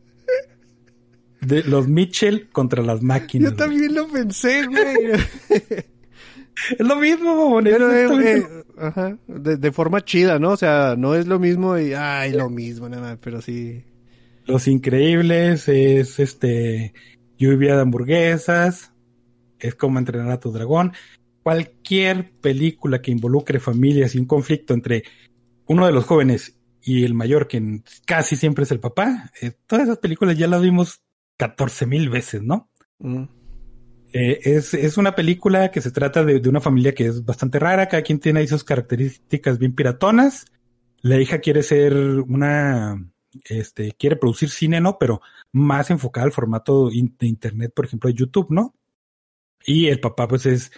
de 1.41 1.63
los 1.65 1.89
Mitchell 1.89 2.49
contra 2.51 2.83
las 2.83 3.03
máquinas. 3.03 3.53
Yo 3.53 3.57
también 3.57 3.95
lo 3.95 4.09
pensé, 4.09 4.67
güey. 4.67 5.21
Es 6.77 6.85
lo 6.85 6.97
mismo, 6.97 7.61
es 7.61 7.65
Pero, 7.65 7.93
eh, 7.93 8.39
eh, 8.39 8.65
ajá, 8.79 9.17
de, 9.29 9.57
de 9.57 9.73
forma 9.73 10.05
chida, 10.05 10.41
¿no? 10.41 10.51
O 10.51 10.57
sea, 10.57 10.97
no 10.99 11.15
es 11.15 11.29
lo 11.29 11.39
mismo 11.39 11.79
y, 11.79 11.93
ay, 11.95 12.33
lo 12.33 12.51
mismo, 12.51 12.89
nada 12.89 13.03
más, 13.03 13.19
pero 13.23 13.41
sí. 13.41 13.85
Los 14.49 14.67
Increíbles 14.67 15.69
es 15.69 16.19
este 16.19 16.95
lluvia 17.37 17.77
de 17.77 17.83
hamburguesas, 17.83 18.95
es 19.59 19.75
como 19.75 19.99
entrenar 19.99 20.31
a 20.31 20.41
tu 20.41 20.51
dragón. 20.51 20.95
Cualquier 21.43 22.33
película 22.41 23.03
que 23.03 23.11
involucre 23.11 23.61
familias 23.61 24.15
y 24.15 24.19
un 24.19 24.25
conflicto 24.25 24.73
entre 24.73 25.05
uno 25.67 25.85
de 25.85 25.93
los 25.93 26.07
jóvenes 26.07 26.59
y 26.83 27.05
el 27.05 27.13
mayor, 27.13 27.47
que 27.47 27.83
casi 28.07 28.37
siempre 28.37 28.65
es 28.65 28.71
el 28.71 28.81
papá, 28.81 29.31
eh, 29.43 29.53
todas 29.67 29.85
esas 29.85 29.99
películas 29.99 30.39
ya 30.39 30.47
las 30.47 30.63
vimos 30.63 31.03
14 31.37 31.85
mil 31.85 32.09
veces, 32.09 32.43
¿no? 32.43 32.71
Mm, 33.01 33.25
Eh, 34.15 34.41
es, 34.45 34.73
es 34.73 34.97
una 34.97 35.15
película 35.15 35.71
que 35.71 35.83
se 35.83 35.91
trata 35.91 36.25
de, 36.25 36.41
de 36.41 36.49
una 36.49 36.63
familia 36.63 36.95
que 36.95 37.05
es 37.05 37.23
bastante 37.23 37.59
rara, 37.59 37.89
cada 37.89 38.03
quien 38.03 38.19
tiene 38.19 38.41
ahí 38.41 38.49
sus 38.49 38.65
características 38.65 39.59
bien 39.59 39.75
piratonas. 39.75 40.47
La 41.03 41.21
hija 41.21 41.41
quiere 41.41 41.63
ser 41.63 41.95
una, 41.95 42.97
este, 43.45 43.93
quiere 43.93 44.17
producir 44.17 44.51
cine, 44.51 44.81
¿no? 44.81 44.99
Pero 44.99 45.21
más 45.53 45.91
enfocada 45.91 46.27
al 46.27 46.33
formato 46.33 46.91
in- 46.91 47.17
de 47.19 47.27
internet, 47.27 47.73
por 47.75 47.85
ejemplo, 47.87 48.09
de 48.09 48.15
YouTube, 48.15 48.49
¿no? 48.51 48.75
Y 49.65 49.87
el 49.89 50.01
papá, 50.01 50.29
pues 50.29 50.47
es 50.47 50.73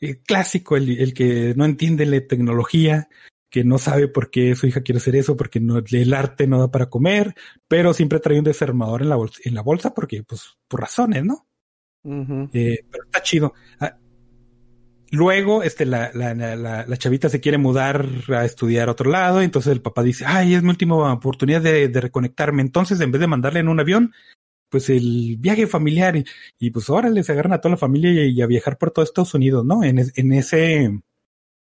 eh, 0.00 0.20
clásico, 0.22 0.76
el, 0.76 0.98
el 0.98 1.14
que 1.14 1.54
no 1.56 1.64
entiende 1.64 2.06
la 2.06 2.20
tecnología, 2.26 3.08
que 3.50 3.64
no 3.64 3.78
sabe 3.78 4.06
por 4.08 4.30
qué 4.30 4.54
su 4.54 4.66
hija 4.66 4.82
quiere 4.82 4.98
hacer 4.98 5.16
eso, 5.16 5.36
porque 5.36 5.58
no, 5.58 5.78
el 5.78 6.14
arte 6.14 6.46
no 6.46 6.60
da 6.60 6.70
para 6.70 6.88
comer, 6.88 7.34
pero 7.66 7.92
siempre 7.92 8.20
trae 8.20 8.38
un 8.38 8.44
desarmador 8.44 9.02
en 9.02 9.08
la 9.08 9.16
bolsa, 9.16 9.40
en 9.44 9.54
la 9.54 9.62
bolsa 9.62 9.92
porque, 9.92 10.22
pues, 10.22 10.56
por 10.68 10.80
razones, 10.80 11.24
¿no? 11.24 11.46
Eh, 12.52 12.84
pero 12.90 13.04
está 13.04 13.22
chido. 13.22 13.52
Ah, 13.80 13.96
luego, 15.10 15.62
este, 15.62 15.86
la, 15.86 16.10
la, 16.14 16.34
la, 16.34 16.56
la- 16.86 16.96
chavita 16.96 17.28
se 17.28 17.40
quiere 17.40 17.58
mudar 17.58 18.06
a 18.28 18.44
estudiar 18.44 18.88
a 18.88 18.92
otro 18.92 19.10
lado, 19.10 19.40
entonces 19.42 19.72
el 19.72 19.82
papá 19.82 20.02
dice, 20.02 20.24
ay, 20.26 20.54
es 20.54 20.62
mi 20.62 20.70
última 20.70 21.12
oportunidad 21.12 21.60
de, 21.62 21.88
de 21.88 22.00
reconectarme. 22.00 22.62
Entonces, 22.62 23.00
en 23.00 23.10
vez 23.10 23.20
de 23.20 23.26
mandarle 23.26 23.60
en 23.60 23.68
un 23.68 23.80
avión, 23.80 24.12
pues 24.68 24.88
el 24.88 25.36
viaje 25.38 25.66
familiar 25.66 26.16
y, 26.16 26.24
y 26.58 26.70
pues 26.70 26.88
ahora 26.88 27.10
les 27.10 27.28
agarran 27.28 27.52
a 27.52 27.60
toda 27.60 27.72
la 27.72 27.76
familia 27.76 28.24
y, 28.24 28.40
a 28.40 28.46
viajar 28.46 28.78
por 28.78 28.90
todo 28.92 29.04
Estados 29.04 29.34
Unidos, 29.34 29.64
¿no? 29.64 29.82
En, 29.82 29.98
en 29.98 30.32
ese 30.32 31.00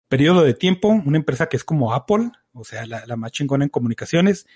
periodo 0.08 0.42
de 0.42 0.54
tiempo, 0.54 0.88
una 0.88 1.18
empresa 1.18 1.46
que 1.48 1.56
es 1.56 1.64
como 1.64 1.92
Apple, 1.92 2.30
o 2.52 2.64
sea, 2.64 2.86
la, 2.86 3.04
la 3.06 3.16
más 3.16 3.32
chingona 3.32 3.64
en 3.64 3.70
comunicaciones, 3.70 4.46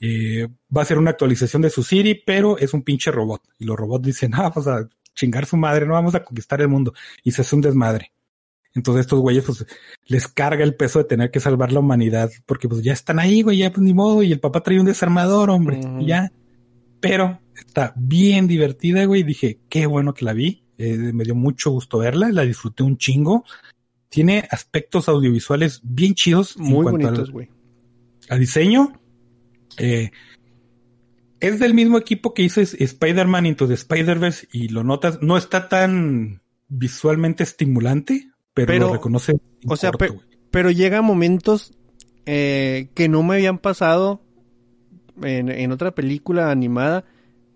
eh, 0.00 0.48
va 0.74 0.80
a 0.80 0.82
hacer 0.82 0.98
una 0.98 1.10
actualización 1.10 1.62
de 1.62 1.70
su 1.70 1.82
Siri, 1.82 2.22
pero 2.26 2.58
es 2.58 2.74
un 2.74 2.82
pinche 2.82 3.10
robot. 3.10 3.42
Y 3.58 3.64
los 3.64 3.76
robots 3.76 4.04
dicen, 4.04 4.32
ah, 4.34 4.50
pues 4.52 4.66
a 4.66 4.88
chingar 5.14 5.46
su 5.46 5.56
madre, 5.56 5.86
no 5.86 5.94
vamos 5.94 6.14
a 6.14 6.24
conquistar 6.24 6.60
el 6.60 6.68
mundo. 6.68 6.92
Y 7.22 7.32
se 7.32 7.42
hace 7.42 7.54
un 7.54 7.62
desmadre. 7.62 8.12
Entonces 8.76 9.00
estos 9.00 9.18
güeyes, 9.20 9.42
pues, 9.44 9.66
les 10.06 10.28
carga 10.28 10.62
el 10.62 10.76
peso 10.76 11.00
de 11.00 11.06
tener 11.06 11.30
que 11.32 11.40
salvar 11.40 11.72
la 11.72 11.80
humanidad, 11.80 12.30
porque 12.46 12.68
pues 12.68 12.82
ya 12.82 12.92
están 12.92 13.18
ahí, 13.18 13.42
güey, 13.42 13.58
ya 13.58 13.72
pues 13.72 13.82
ni 13.82 13.94
modo, 13.94 14.22
y 14.22 14.30
el 14.30 14.38
papá 14.38 14.62
trae 14.62 14.78
un 14.78 14.86
desarmador, 14.86 15.50
hombre, 15.50 15.80
y 15.98 16.06
ya. 16.06 16.30
Pero 17.00 17.40
está 17.56 17.92
bien 17.96 18.46
divertida, 18.46 19.04
güey, 19.06 19.22
dije, 19.24 19.58
qué 19.68 19.86
bueno 19.86 20.14
que 20.14 20.24
la 20.24 20.34
vi, 20.34 20.62
eh, 20.78 20.96
me 21.12 21.24
dio 21.24 21.34
mucho 21.34 21.70
gusto 21.70 21.98
verla, 21.98 22.30
la 22.30 22.42
disfruté 22.42 22.82
un 22.84 22.98
chingo. 22.98 23.44
Tiene 24.08 24.46
aspectos 24.50 25.08
audiovisuales 25.08 25.80
bien 25.82 26.14
chidos. 26.14 26.56
Muy 26.58 26.86
al- 26.86 26.92
bonitos, 26.92 27.30
güey. 27.30 27.48
a 28.28 28.36
diseño. 28.36 28.92
Eh, 29.78 30.10
es 31.40 31.58
del 31.58 31.74
mismo 31.74 31.98
equipo 31.98 32.34
que 32.34 32.42
hizo 32.42 32.60
Spider-Man 32.60 33.46
Into 33.46 33.66
the 33.68 33.74
Spider-Verse 33.74 34.48
y 34.52 34.68
lo 34.68 34.84
notas, 34.84 35.18
no 35.22 35.36
está 35.36 35.68
tan 35.68 36.40
visualmente 36.68 37.42
estimulante, 37.42 38.30
pero, 38.56 38.66
Pero, 38.68 38.86
lo 38.88 38.92
reconoce. 38.94 39.38
O 39.68 39.76
sea, 39.76 39.90
corto, 39.92 40.04
pe- 40.06 40.10
güey. 40.12 40.26
pero 40.50 40.70
llega 40.70 41.02
momentos 41.02 41.74
eh, 42.24 42.88
que 42.94 43.08
no 43.08 43.22
me 43.22 43.34
habían 43.34 43.58
pasado 43.58 44.22
en, 45.22 45.50
en 45.50 45.72
otra 45.72 45.94
película 45.94 46.50
animada 46.50 47.04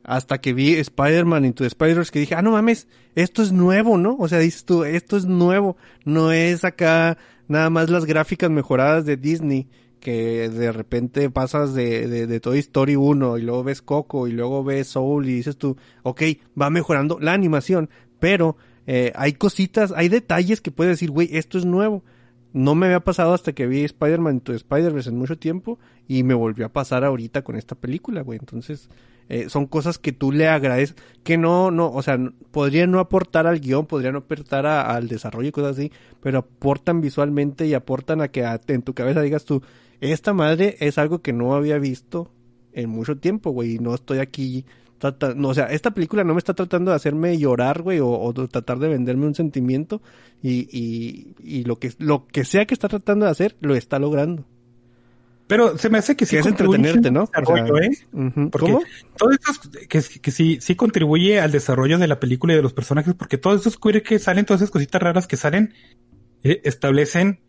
hasta 0.05 0.41
que 0.41 0.53
vi 0.53 0.75
Spider-Man 0.75 1.45
Into 1.47 1.65
the 1.65 1.69
Spider-Verse 1.69 2.13
que 2.13 2.21
dije, 2.21 2.35
ah, 2.35 2.43
no 2.43 2.53
mames, 2.53 2.87
esto 3.15 3.43
es 3.43 3.51
nuevo, 3.53 3.97
¿no? 3.99 4.17
O 4.19 4.29
sea, 4.29 4.39
dices 4.41 4.65
tú, 4.65 4.85
esto 4.85 5.17
es 5.17 5.25
nuevo, 5.27 5.77
no 6.05 6.33
es 6.33 6.65
acá 6.65 7.17
nada 7.49 7.71
más 7.71 7.89
las 7.91 8.05
gráficas 8.05 8.51
mejoradas 8.51 9.05
de 9.07 9.17
Disney 9.17 9.69
que 10.01 10.49
de 10.49 10.71
repente 10.73 11.29
pasas 11.31 11.75
de, 11.75 12.09
de, 12.09 12.27
de 12.27 12.41
Toy 12.41 12.59
Story 12.61 12.97
1 12.97 13.39
y 13.39 13.43
luego 13.43 13.65
ves 13.65 13.83
Coco 13.83 14.29
y 14.29 14.33
luego 14.33 14.65
ves 14.65 14.89
Soul 14.89 15.29
y 15.29 15.35
dices 15.35 15.57
tú, 15.57 15.77
ok, 16.03 16.23
va 16.61 16.71
mejorando 16.71 17.19
la 17.21 17.33
animación, 17.35 17.91
pero 18.19 18.57
eh, 18.87 19.13
hay 19.15 19.33
cositas, 19.35 19.93
hay 19.97 20.09
detalles 20.09 20.61
que 20.61 20.71
puedes 20.71 20.93
decir, 20.95 21.11
güey, 21.11 21.29
esto 21.37 21.59
es 21.59 21.65
nuevo. 21.65 22.03
No 22.53 22.75
me 22.75 22.87
había 22.87 23.01
pasado 23.01 23.33
hasta 23.33 23.53
que 23.53 23.67
vi 23.67 23.85
Spider-Man 23.85 24.41
the 24.41 24.55
Spider-Verse 24.57 25.11
en 25.11 25.17
mucho 25.19 25.39
tiempo 25.39 25.79
y 26.09 26.25
me 26.25 26.35
volvió 26.35 26.67
a 26.67 26.71
pasar 26.71 27.05
ahorita 27.05 27.43
con 27.43 27.55
esta 27.57 27.77
película, 27.77 28.23
güey. 28.23 28.39
Entonces, 28.41 28.89
eh, 29.29 29.49
son 29.49 29.67
cosas 29.67 29.99
que 29.99 30.11
tú 30.11 30.33
le 30.33 30.49
agradeces, 30.49 30.97
que 31.23 31.39
no, 31.39 31.71
no, 31.71 31.93
o 31.93 32.03
sea, 32.03 32.19
podrían 32.51 32.91
no 32.91 32.99
aportar 32.99 33.47
al 33.47 33.61
guion, 33.61 33.87
podrían 33.87 34.15
no 34.15 34.19
aportar 34.21 34.67
a- 34.67 34.97
al 34.97 35.07
desarrollo 35.07 35.49
y 35.51 35.53
cosas 35.53 35.77
así, 35.79 35.93
pero 36.21 36.39
aportan 36.39 37.01
visualmente 37.01 37.67
y 37.69 37.75
aportan 37.75 38.21
a 38.21 38.29
que 38.29 38.45
en 38.67 38.83
tu 38.83 38.95
cabeza 38.95 39.21
digas 39.23 39.45
tú, 39.45 39.63
esta 40.01 40.33
madre 40.33 40.77
es 40.81 40.99
algo 40.99 41.21
que 41.23 41.33
no 41.33 41.55
había 41.55 41.79
visto 41.79 42.33
en 42.73 42.91
mucho 42.91 43.19
tiempo, 43.19 43.51
güey, 43.51 43.77
y 43.77 43.79
no 43.79 43.95
estoy 43.95 44.19
aquí 44.19 44.65
trata- 45.01 45.35
no, 45.35 45.49
o 45.49 45.55
sea, 45.55 45.67
esta 45.67 45.91
película 45.91 46.23
no 46.23 46.35
me 46.35 46.39
está 46.39 46.55
tratando 46.55 46.93
de 46.93 46.97
hacerme 46.97 47.37
llorar, 47.39 47.83
güey, 47.83 47.99
o, 47.99 48.09
o 48.09 48.33
de 48.33 48.47
tratar 48.47 48.79
de 48.79 48.89
venderme 48.89 49.27
un 49.27 49.35
sentimiento 49.35 50.01
y, 50.43 50.69
y, 50.71 51.35
y 51.43 51.65
lo 51.65 51.79
que 51.81 51.93
lo 51.99 52.27
que 52.29 52.45
sea 52.45 52.67
que 52.67 52.75
está 52.75 52.89
tratando 52.89 53.25
de 53.27 53.33
hacer 53.33 53.57
lo 53.61 53.75
está 53.75 53.99
logrando. 53.99 54.45
Pero 55.49 55.77
se 55.77 55.91
me 55.91 55.99
hace 55.99 56.15
que 56.15 56.27
sí 56.27 56.37
Que 56.37 56.41
es 56.41 56.47
entretenerte, 56.47 57.11
¿no? 57.11 57.27
desarrollo, 57.27 57.75
O 57.75 57.77
sea, 57.79 57.87
¿eh? 57.87 57.91
Porque 58.53 58.73
¿Cómo? 58.73 58.83
todo 59.17 59.31
eso 59.33 59.61
que, 59.89 60.01
que 60.21 60.31
sí, 60.31 60.59
sí 60.61 60.77
contribuye 60.77 61.41
al 61.41 61.51
desarrollo 61.51 61.99
de 61.99 62.07
la 62.07 62.21
película 62.21 62.53
y 62.53 62.57
de 62.57 62.63
los 62.63 62.73
personajes, 62.73 63.15
porque 63.15 63.37
todos 63.37 63.61
esos 63.63 63.77
queer 63.77 64.05
que 64.05 64.21
salen, 64.21 64.45
todas 64.45 64.61
esas 64.63 64.71
cositas 64.71 65.03
raras 65.03 65.27
que 65.27 65.37
salen, 65.37 65.75
eh, 66.45 66.61
establecen 66.63 67.41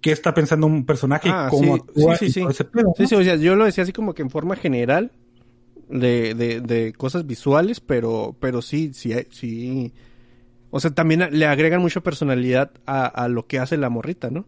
qué 0.00 0.12
está 0.12 0.32
pensando 0.32 0.66
un 0.66 0.86
personaje, 0.86 1.28
Ah, 1.30 1.48
cómo 1.50 1.76
sí, 1.76 1.82
actúa 1.82 2.16
sí, 2.16 2.24
sí, 2.24 2.30
y 2.30 2.32
sí. 2.32 2.40
todo 2.40 2.50
ese 2.50 2.64
pedo, 2.64 2.94
Sí, 2.96 3.02
¿no? 3.02 3.08
sí, 3.08 3.14
o 3.16 3.22
sea, 3.24 3.36
yo 3.36 3.54
lo 3.54 3.64
decía 3.66 3.82
así 3.84 3.92
como 3.92 4.14
que 4.14 4.22
en 4.22 4.30
forma 4.30 4.56
general 4.56 5.12
de, 5.88 6.34
de, 6.34 6.60
de 6.60 6.92
cosas 6.92 7.26
visuales, 7.26 7.80
pero, 7.80 8.36
pero 8.40 8.62
sí, 8.62 8.92
sí, 8.94 9.14
sí. 9.30 9.92
O 10.70 10.80
sea, 10.80 10.90
también 10.92 11.26
le 11.30 11.46
agregan 11.46 11.80
mucha 11.80 12.00
personalidad 12.00 12.70
a, 12.86 13.06
a 13.06 13.28
lo 13.28 13.46
que 13.46 13.58
hace 13.58 13.76
la 13.76 13.88
morrita, 13.88 14.30
¿no? 14.30 14.46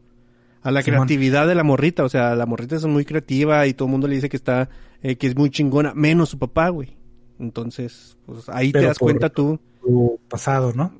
A 0.62 0.70
la 0.70 0.82
Simón. 0.82 1.06
creatividad 1.06 1.46
de 1.46 1.54
la 1.54 1.62
morrita, 1.62 2.04
o 2.04 2.08
sea, 2.08 2.34
la 2.34 2.46
morrita 2.46 2.76
es 2.76 2.84
muy 2.84 3.04
creativa 3.04 3.66
y 3.66 3.74
todo 3.74 3.86
el 3.86 3.92
mundo 3.92 4.08
le 4.08 4.16
dice 4.16 4.28
que 4.28 4.36
está, 4.36 4.68
eh, 5.02 5.16
que 5.16 5.28
es 5.28 5.36
muy 5.36 5.50
chingona, 5.50 5.94
menos 5.94 6.30
su 6.30 6.38
papá, 6.38 6.68
güey. 6.70 6.96
Entonces, 7.38 8.16
pues 8.26 8.48
ahí 8.48 8.72
te 8.72 8.82
das 8.82 8.98
cuenta 8.98 9.28
tú. 9.28 9.60
Su 9.80 10.18
pasado, 10.28 10.72
¿no? 10.74 10.92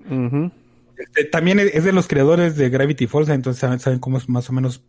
Este, 0.96 1.24
también 1.24 1.58
es 1.58 1.74
es 1.74 1.84
de 1.84 1.92
los 1.92 2.06
creadores 2.06 2.56
de 2.56 2.70
Gravity 2.70 3.06
Falls, 3.06 3.28
entonces 3.28 3.60
saben, 3.60 3.80
saben 3.80 3.98
cómo 3.98 4.18
es 4.18 4.28
más 4.28 4.48
o 4.48 4.52
menos 4.52 4.84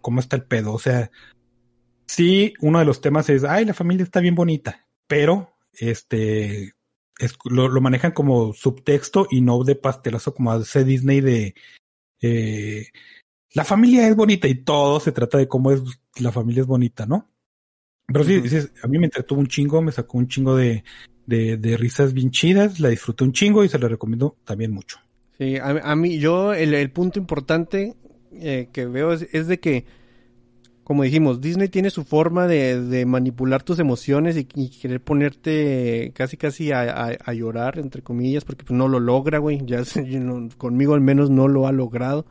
cómo 0.00 0.20
está 0.20 0.36
el 0.36 0.44
pedo. 0.44 0.72
O 0.72 0.78
sea, 0.78 1.10
sí, 2.06 2.54
uno 2.60 2.78
de 2.78 2.84
los 2.84 3.00
temas 3.00 3.28
es, 3.28 3.44
ay, 3.44 3.64
la 3.64 3.74
familia 3.74 4.04
está 4.04 4.20
bien 4.20 4.34
bonita, 4.34 4.86
pero 5.06 5.50
este 5.72 6.72
es- 7.18 7.36
lo, 7.44 7.68
lo 7.68 7.80
manejan 7.80 8.12
como 8.12 8.52
subtexto 8.52 9.26
y 9.30 9.40
no 9.40 9.62
de 9.64 9.76
pastelazo 9.76 10.34
como 10.34 10.52
hace 10.52 10.84
Disney 10.84 11.20
de 11.20 11.54
eh, 12.22 12.86
la 13.52 13.64
familia 13.64 14.08
es 14.08 14.16
bonita 14.16 14.48
y 14.48 14.56
todo 14.64 15.00
se 15.00 15.12
trata 15.12 15.38
de 15.38 15.48
cómo 15.48 15.70
es 15.72 15.82
la 16.20 16.32
familia 16.32 16.62
es 16.62 16.66
bonita, 16.66 17.06
¿no? 17.06 17.30
Pero 18.06 18.24
sí, 18.24 18.38
Ujú. 18.38 18.48
sí, 18.48 18.58
a 18.82 18.86
mí 18.88 18.98
me 18.98 19.06
entretuvo 19.06 19.40
un 19.40 19.46
chingo, 19.46 19.80
me 19.82 19.92
sacó 19.92 20.18
un 20.18 20.28
chingo 20.28 20.56
de, 20.56 20.84
de, 21.26 21.56
de 21.56 21.76
risas 21.76 22.12
bien 22.12 22.30
chidas, 22.30 22.80
la 22.80 22.90
disfruté 22.90 23.24
un 23.24 23.32
chingo 23.32 23.64
y 23.64 23.68
se 23.68 23.78
la 23.78 23.88
recomiendo 23.88 24.36
también 24.44 24.72
mucho. 24.72 24.98
Sí, 25.38 25.56
a, 25.56 25.68
a 25.70 25.96
mí, 25.96 26.18
yo, 26.18 26.52
el, 26.52 26.74
el 26.74 26.90
punto 26.90 27.18
importante 27.18 27.94
eh, 28.32 28.68
que 28.72 28.86
veo 28.86 29.12
es, 29.12 29.26
es 29.32 29.46
de 29.46 29.58
que, 29.58 29.84
como 30.84 31.02
dijimos, 31.02 31.40
Disney 31.40 31.68
tiene 31.68 31.88
su 31.88 32.04
forma 32.04 32.46
de, 32.46 32.80
de 32.80 33.06
manipular 33.06 33.62
tus 33.62 33.78
emociones 33.78 34.36
y, 34.36 34.44
querer 34.44 35.00
ponerte 35.00 36.12
casi 36.14 36.36
casi 36.36 36.72
a, 36.72 37.06
a- 37.24 37.32
llorar, 37.32 37.78
entre 37.78 38.02
comillas, 38.02 38.44
porque 38.44 38.64
pues, 38.64 38.76
no 38.76 38.86
lo 38.86 39.00
logra, 39.00 39.38
güey. 39.38 39.62
Ya 39.64 39.82
no- 40.20 40.48
conmigo 40.58 40.94
al 40.94 41.00
menos 41.00 41.30
no 41.30 41.48
lo 41.48 41.66
ha 41.66 41.72
logrado 41.72 42.26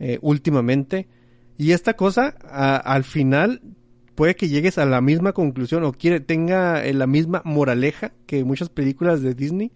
eh, 0.00 0.18
últimamente. 0.22 1.06
Y 1.56 1.70
esta 1.70 1.94
cosa, 1.94 2.34
al 2.50 3.04
final, 3.04 3.62
puede 4.16 4.34
que 4.34 4.48
llegues 4.48 4.76
a 4.76 4.84
la 4.84 5.00
misma 5.00 5.32
conclusión 5.32 5.84
o 5.84 5.92
quiere, 5.92 6.18
tenga 6.20 6.84
eh, 6.84 6.92
la 6.94 7.06
misma 7.06 7.42
moraleja 7.44 8.12
que 8.26 8.42
muchas 8.44 8.68
películas 8.68 9.22
de 9.22 9.34
Disney. 9.34 9.70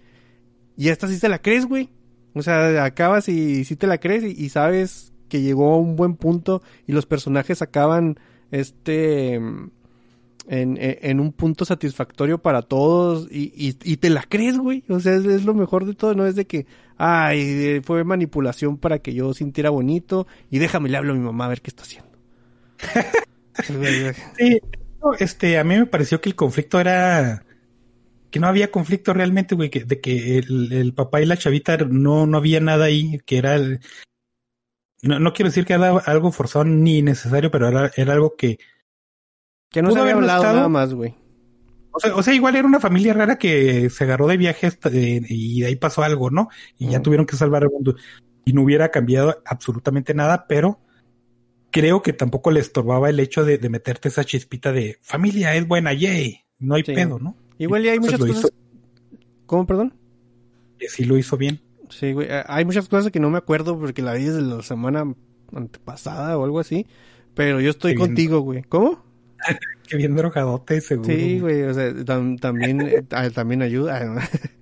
Y 0.77 0.89
esta 0.89 1.07
sí 1.07 1.19
te 1.21 1.29
la 1.29 1.39
crees, 1.41 1.67
güey. 1.67 1.89
O 2.35 2.43
sea, 2.43 2.85
acabas 2.85 3.29
y 3.29 3.65
sí 3.65 3.77
te 3.77 3.87
la 3.87 3.99
crees 3.99 4.25
y 4.25 4.49
sabes 4.49 5.10
que 5.31 5.41
llegó 5.41 5.73
a 5.73 5.79
un 5.79 5.97
buen 5.97 6.17
punto 6.17 6.63
y 6.87 6.93
los 6.93 7.07
personajes 7.07 7.63
acaban 7.63 8.19
este 8.51 9.37
en, 9.37 10.77
en- 10.81 11.21
un 11.21 11.33
punto 11.33 11.65
satisfactorio 11.65 12.39
para 12.39 12.63
todos 12.63 13.29
y, 13.31 13.53
y- 13.57 13.77
y 13.85 13.97
te 13.99 14.11
la 14.11 14.25
crees, 14.29 14.59
güey. 14.59 14.83
O 14.89 15.01
sea, 15.01 15.15
es, 15.15 15.45
lo 15.45 15.55
mejor 15.55 15.87
de 15.87 15.95
todo, 15.95 16.15
no 16.15 16.27
es 16.27 16.35
de 16.35 16.47
que, 16.47 16.67
ay, 16.97 17.81
fue 17.85 18.03
manipulación 18.05 18.77
para 18.79 18.99
que 18.99 19.15
yo 19.15 19.33
sintiera 19.33 19.71
bonito 19.71 20.27
y 20.51 20.59
déjame 20.59 20.89
le 20.89 20.97
hablo 20.97 21.13
a 21.13 21.17
mi 21.17 21.23
mamá 21.23 21.47
a 21.47 21.49
ver 21.49 21.61
qué 21.63 21.71
está 21.71 21.83
haciendo. 21.85 22.11
Sí, 24.39 24.59
este, 25.19 25.59
a 25.59 25.65
mí 25.65 25.77
me 25.77 25.87
pareció 25.87 26.21
que 26.21 26.29
el 26.31 26.35
conflicto 26.35 26.81
era 26.81 27.45
que 28.31 28.41
no 28.41 28.47
había 28.47 28.71
conflicto 28.71 29.13
realmente, 29.13 29.55
güey, 29.57 29.71
que, 29.71 29.85
de 29.85 30.01
que 30.01 30.39
el, 30.39 30.73
el 30.73 30.95
papá 30.95 31.21
y 31.21 31.27
la 31.27 31.37
chavita 31.37 31.77
no, 31.79 32.27
no 32.27 32.39
había 32.39 32.61
nada 32.61 32.87
ahí, 32.87 33.19
que 33.27 33.39
era 33.39 33.57
el, 33.57 33.81
no, 35.03 35.19
no 35.19 35.33
quiero 35.33 35.49
decir 35.49 35.65
que 35.65 35.73
era 35.75 35.91
algo 35.99 36.31
forzado 36.33 36.65
ni 36.65 37.03
necesario, 37.03 37.51
pero 37.51 37.69
era, 37.69 37.91
era 37.97 38.13
algo 38.13 38.35
que, 38.37 38.59
que 39.71 39.83
no 39.83 39.91
se 39.93 39.99
había 40.01 40.15
hablado 40.15 40.41
estado. 40.43 40.57
nada 40.57 40.69
más, 40.69 40.93
güey. 40.95 41.15
o 41.93 42.01
sea, 42.01 42.15
o 42.17 42.23
sea, 42.23 42.35
igual 42.35 42.57
era 42.57 42.67
una 42.67 42.81
familia 42.81 43.13
rara 43.15 43.37
que 43.39 43.89
se 43.91 44.05
agarró 44.05 44.27
de 44.27 44.37
viaje 44.37 44.67
hasta- 44.67 44.89
eh, 44.91 45.23
y 45.29 45.61
de 45.61 45.67
ahí 45.69 45.77
pasó 45.77 46.03
algo, 46.03 46.31
¿no? 46.31 46.49
Y 46.79 46.89
ya 46.89 47.01
tuvieron 47.03 47.27
que 47.27 47.37
salvar 47.37 47.63
al 47.63 47.71
mundo. 47.71 47.97
Y 48.45 48.53
no 48.53 48.63
hubiera 48.63 48.91
cambiado 48.91 49.43
absolutamente 49.47 50.15
nada, 50.15 50.47
pero 50.49 50.81
creo 51.71 52.03
que 52.03 52.13
tampoco 52.13 52.51
le 52.51 52.61
estorbaba 52.61 53.11
el 53.11 53.21
hecho 53.21 53.45
de, 53.45 53.59
de 53.59 53.69
meterte 53.69 54.09
esa 54.09 54.25
chispita 54.25 54.73
de 54.73 54.99
familia 55.03 55.55
es 55.55 55.67
buena, 55.69 55.93
yay, 55.93 56.41
no 56.59 56.75
hay 56.75 56.83
Sí. 56.85 56.93
pedo, 56.95 57.19
¿no? 57.19 57.37
Igual 57.59 57.85
y 57.85 57.89
hay 57.91 57.97
Entonces 57.97 58.19
muchas 58.21 58.37
cosas. 58.43 58.53
¿Cómo, 59.47 59.67
perdón? 59.67 59.95
Que 60.79 60.89
sí 60.89 61.05
lo 61.05 61.17
hizo 61.19 61.37
bien. 61.37 61.61
Sí, 61.91 62.13
güey. 62.13 62.29
eh, 62.31 62.43
Hay 62.47 62.65
muchas 62.65 62.89
cosas 62.89 63.11
que 63.13 63.21
no 63.21 63.31
me 63.31 63.39
acuerdo 63.39 63.79
porque 63.79 64.03
la 64.03 64.15
vi 64.15 64.25
desde 64.25 64.43
la 64.43 64.63
semana 64.63 65.05
antepasada 65.55 66.39
o 66.39 66.45
algo 66.45 66.61
así. 66.61 66.87
Pero 67.35 67.61
yo 67.61 67.71
estoy 67.71 67.93
Qué 67.93 67.97
bien. 67.99 68.09
contigo, 68.09 68.41
güey. 68.41 68.63
¿Cómo? 68.63 69.03
Qué 69.89 69.97
bien 69.97 70.15
drogadote, 70.17 70.81
seguro. 70.81 71.09
Sí, 71.13 71.41
güey. 71.41 71.63
O 71.63 71.75
sea, 71.75 71.91
tam- 71.93 72.39
también, 72.41 72.81
eh, 72.83 73.03
también 73.35 73.63
ayuda. 73.63 74.01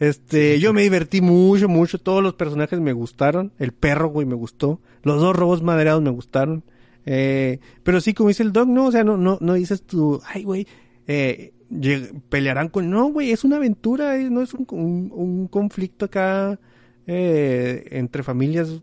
Este, 0.00 0.60
yo 0.60 0.72
me 0.72 0.82
divertí 0.82 1.20
mucho, 1.20 1.68
mucho. 1.68 1.98
Todos 1.98 2.22
los 2.22 2.34
personajes 2.34 2.78
me 2.78 2.92
gustaron. 2.92 3.52
El 3.58 3.72
perro, 3.72 4.08
güey, 4.10 4.26
me 4.26 4.36
gustó. 4.36 4.80
Los 5.02 5.20
dos 5.20 5.34
robos 5.34 5.60
maderados 5.62 6.00
me 6.02 6.10
gustaron. 6.10 6.62
Eh, 7.04 7.58
pero 7.82 8.00
sí, 8.00 8.14
como 8.14 8.28
dice 8.28 8.44
el 8.44 8.52
dog, 8.52 8.68
no, 8.68 8.86
o 8.86 8.92
sea, 8.92 9.02
no, 9.02 9.16
no, 9.16 9.38
no 9.40 9.54
dices 9.54 9.82
tú, 9.82 10.20
ay, 10.32 10.44
güey, 10.44 10.68
eh, 11.08 11.52
pelearán 12.28 12.68
con, 12.68 12.90
no, 12.90 13.06
güey, 13.06 13.30
es 13.32 13.42
una 13.44 13.56
aventura, 13.56 14.16
eh, 14.18 14.28
no 14.30 14.42
es 14.42 14.52
un, 14.54 14.66
un, 14.70 15.10
un 15.12 15.48
conflicto 15.48 16.04
acá, 16.04 16.60
eh, 17.08 17.84
entre 17.90 18.22
familias 18.22 18.80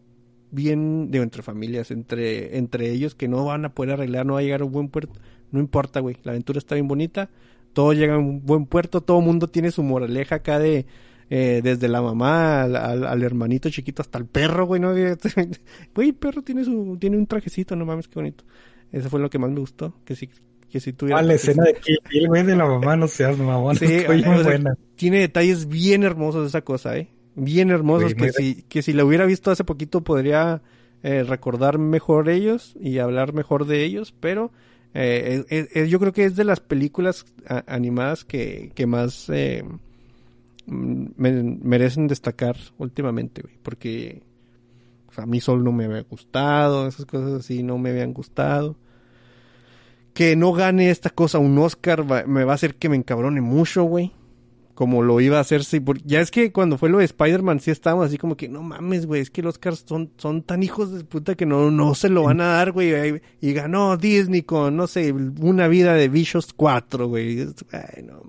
bien, 0.51 1.09
digo, 1.11 1.23
entre 1.23 1.41
familias, 1.43 1.91
entre, 1.91 2.57
entre 2.57 2.89
ellos 2.91 3.13
que 3.15 3.27
no 3.27 3.45
van 3.45 3.65
a 3.65 3.73
poder 3.73 3.93
arreglar, 3.93 4.25
no 4.25 4.33
va 4.33 4.39
a 4.39 4.43
llegar 4.43 4.61
a 4.61 4.65
un 4.65 4.71
buen 4.71 4.87
puerto, 4.89 5.13
no 5.51 5.59
importa, 5.59 5.99
güey, 5.99 6.17
la 6.23 6.31
aventura 6.31 6.59
está 6.59 6.75
bien 6.75 6.87
bonita, 6.87 7.29
todo 7.73 7.91
llega 7.93 8.15
a 8.15 8.17
un 8.17 8.45
buen 8.45 8.65
puerto, 8.65 9.01
todo 9.01 9.19
mundo 9.21 9.47
tiene 9.47 9.71
su 9.71 9.83
moraleja 9.83 10.35
acá 10.35 10.59
de, 10.59 10.85
eh, 11.29 11.59
desde 11.63 11.87
la 11.89 12.01
mamá 12.01 12.61
al, 12.63 12.75
al- 12.77 13.05
al 13.05 13.23
hermanito 13.23 13.69
chiquito 13.69 14.01
hasta 14.01 14.17
el 14.17 14.25
perro, 14.27 14.65
güey, 14.65 14.79
¿no? 14.81 14.93
Güey, 15.95 16.09
el 16.09 16.15
perro 16.15 16.41
tiene 16.41 16.63
su, 16.63 16.97
tiene 16.99 17.17
un 17.17 17.27
trajecito, 17.27 17.75
no 17.75 17.85
mames, 17.85 18.07
qué 18.07 18.15
bonito. 18.15 18.43
Eso 18.91 19.09
fue 19.09 19.19
lo 19.19 19.29
que 19.29 19.39
más 19.39 19.51
me 19.51 19.59
gustó, 19.59 19.93
que 20.05 20.15
sí, 20.15 20.29
que 20.69 20.79
sí 20.79 20.93
tuviera. 20.93 21.19
Ah, 21.19 21.23
la 21.23 21.33
escena 21.33 21.65
de 21.65 21.73
Kill 21.73 21.97
Bill, 22.09 22.27
güey, 22.29 22.43
de 22.43 22.55
la 22.55 22.65
mamá, 22.65 22.95
no 22.95 23.07
seas 23.09 23.37
mamón. 23.37 23.75
Sí, 23.75 23.85
o 24.07 24.17
sea, 24.19 24.43
buena. 24.43 24.75
Tiene 24.95 25.19
detalles 25.19 25.67
bien 25.67 26.03
hermosos 26.03 26.47
esa 26.47 26.61
cosa, 26.61 26.95
¿eh? 26.97 27.09
Bien 27.35 27.69
hermosos 27.69 28.13
que 28.15 28.31
si, 28.37 28.63
que 28.63 28.81
si 28.81 28.93
la 28.93 29.03
hubiera 29.05 29.25
visto 29.25 29.51
hace 29.51 29.63
poquito 29.63 30.01
podría 30.01 30.61
eh, 31.03 31.23
recordar 31.23 31.77
mejor 31.77 32.29
ellos 32.29 32.73
y 32.79 32.99
hablar 32.99 33.33
mejor 33.33 33.65
de 33.65 33.83
ellos, 33.83 34.13
pero 34.19 34.51
eh, 34.93 35.43
es- 35.49 35.67
es- 35.75 35.89
yo 35.89 35.99
creo 35.99 36.13
que 36.13 36.23
es 36.25 36.35
de 36.37 36.45
las 36.45 36.61
películas 36.61 37.25
a- 37.47 37.63
animadas 37.67 38.23
que, 38.25 38.71
que 38.73 38.87
más 38.87 39.29
eh, 39.29 39.63
mm, 40.65 41.05
me- 41.17 41.43
merecen 41.61 42.07
destacar 42.07 42.55
últimamente, 42.77 43.41
güey, 43.41 43.55
porque 43.61 44.23
o 45.09 45.13
sea, 45.13 45.25
a 45.25 45.27
mí 45.27 45.41
solo 45.41 45.61
no 45.63 45.71
me 45.73 45.85
había 45.85 46.01
gustado, 46.03 46.87
esas 46.87 47.05
cosas 47.05 47.33
así 47.33 47.61
no 47.63 47.77
me 47.77 47.89
habían 47.89 48.13
gustado. 48.13 48.75
Que 50.13 50.35
no 50.37 50.53
gane 50.53 50.89
esta 50.91 51.09
cosa 51.09 51.39
un 51.39 51.57
Oscar 51.57 52.09
va- 52.09 52.23
me 52.25 52.45
va 52.45 52.53
a 52.53 52.55
hacer 52.55 52.75
que 52.75 52.87
me 52.87 52.95
encabrone 52.95 53.41
mucho, 53.41 53.83
güey. 53.83 54.13
Como 54.75 55.01
lo 55.01 55.19
iba 55.21 55.37
a 55.37 55.41
hacer, 55.41 55.63
sí. 55.63 55.79
por- 55.79 56.01
Ya 56.03 56.19
es 56.21 56.29
que 56.31 56.51
cuando 56.51 56.77
fue 56.77 56.89
lo 56.89 56.97
de 56.99 57.05
Spider-Man, 57.05 57.61
sí 57.61 57.71
estábamos 57.71 58.07
así 58.07 58.17
como 58.17 58.35
que, 58.35 58.49
no 58.49 58.61
mames, 58.61 59.05
güey, 59.05 59.21
es 59.21 59.29
que 59.31 59.41
los 59.41 59.55
Oscars 59.55 59.85
son, 59.87 60.11
son 60.17 60.43
tan 60.43 60.61
hijos 60.63 60.91
de 60.91 61.03
puta 61.05 61.35
que 61.35 61.45
no, 61.45 61.71
no 61.71 61.95
se 61.95 62.09
lo 62.09 62.23
van 62.23 62.41
a 62.41 62.47
dar, 62.47 62.73
güey. 62.73 63.21
Y, 63.41 63.47
y 63.49 63.53
ganó 63.53 63.95
Disney 63.97 64.41
con, 64.43 64.75
no 64.75 64.85
sé, 64.87 65.13
una 65.13 65.67
vida 65.69 65.93
de 65.93 66.09
Vicious 66.09 66.51
4, 66.53 67.07
güey. 67.07 67.39
Ay, 67.71 68.03
no. 68.03 68.21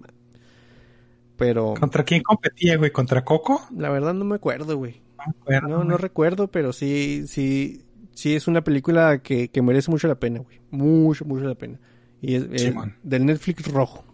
Pero 1.37 1.75
¿Contra 1.79 2.05
quién 2.05 2.23
competía, 2.23 2.77
güey? 2.79 2.91
¿Contra 2.93 3.25
Coco? 3.25 3.61
la 3.77 3.91
verdad 3.91 4.15
no 4.15 4.25
me 4.25 4.37
acuerdo, 4.37 4.77
güey. 4.79 5.03
No 5.19 5.25
me 5.27 5.57
acuerdo, 5.57 5.69
No, 5.79 5.85
no 5.85 5.97
recuerdo, 5.99 6.47
pero 6.49 6.73
sí, 6.73 7.25
sí, 7.27 7.83
sí 8.15 8.35
es 8.35 8.47
una 8.49 8.63
película 8.63 9.19
que, 9.19 9.49
que 9.49 9.63
merece 9.63 9.91
mucho 9.91 10.09
la 10.09 10.15
pena, 10.15 10.39
güey. 10.41 10.61
Mucho, 10.71 11.25
mucho 11.25 11.45
la 11.45 11.55
pena. 11.57 11.79
Y 12.23 12.37
es, 12.37 12.47
es 12.53 12.63
Simón. 12.63 12.95
del 13.03 13.27
Netflix 13.27 13.71
rojo. 13.71 14.05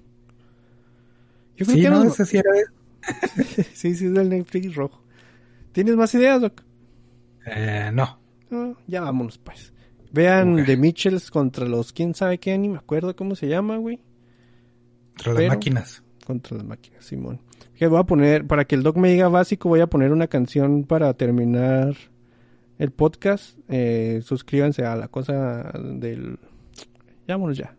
Yo 1.57 1.67
creo 1.67 1.77
Sí, 1.77 1.83
que 1.83 1.91
no, 1.91 2.03
ese 2.05 2.25
sí 2.27 2.37
era 2.39 2.51
sí, 3.75 3.95
sí 3.95 4.07
es 4.07 4.15
del 4.15 4.29
Netflix 4.29 4.75
rojo. 4.75 5.03
¿Tienes 5.73 5.97
más 5.97 6.15
ideas, 6.15 6.41
Doc? 6.41 6.63
Eh, 7.47 7.91
no. 7.93 8.19
No, 8.51 8.77
ya 8.87 9.01
vámonos, 9.01 9.39
pues. 9.39 9.73
Vean 10.13 10.61
Ok. 10.61 10.67
The 10.67 10.77
Mitchells 10.77 11.31
contra 11.31 11.67
los 11.67 11.93
quién 11.93 12.15
sabe 12.15 12.39
qué, 12.39 12.57
ni 12.59 12.69
me 12.69 12.77
acuerdo 12.79 13.17
cómo 13.17 13.35
se 13.35 13.49
llama, 13.49 13.77
güey. 13.79 13.99
Contra 15.17 15.35
Pero- 15.35 15.39
las 15.41 15.49
máquinas. 15.57 16.03
Contra 16.27 16.57
las 16.59 16.67
máquinas, 16.67 17.05
Simón. 17.05 17.41
Que 17.75 17.87
voy 17.89 17.99
a 17.99 18.05
poner, 18.05 18.47
para 18.47 18.65
que 18.67 18.77
el 18.77 18.83
Doc 18.85 18.97
me 18.97 19.11
diga 19.11 19.29
básico, 19.29 19.69
voy 19.69 19.81
a 19.81 19.89
poner 19.89 20.13
una 20.13 20.29
canción 20.29 20.85
para 20.85 21.13
terminar 21.15 21.97
el 22.79 22.91
podcast. 22.93 23.59
Eh, 23.69 24.21
suscríbanse 24.23 24.85
a 24.85 24.95
la 24.95 25.09
cosa 25.09 25.73
del... 25.83 26.39
Vámonos 27.27 27.57
ya. 27.57 27.75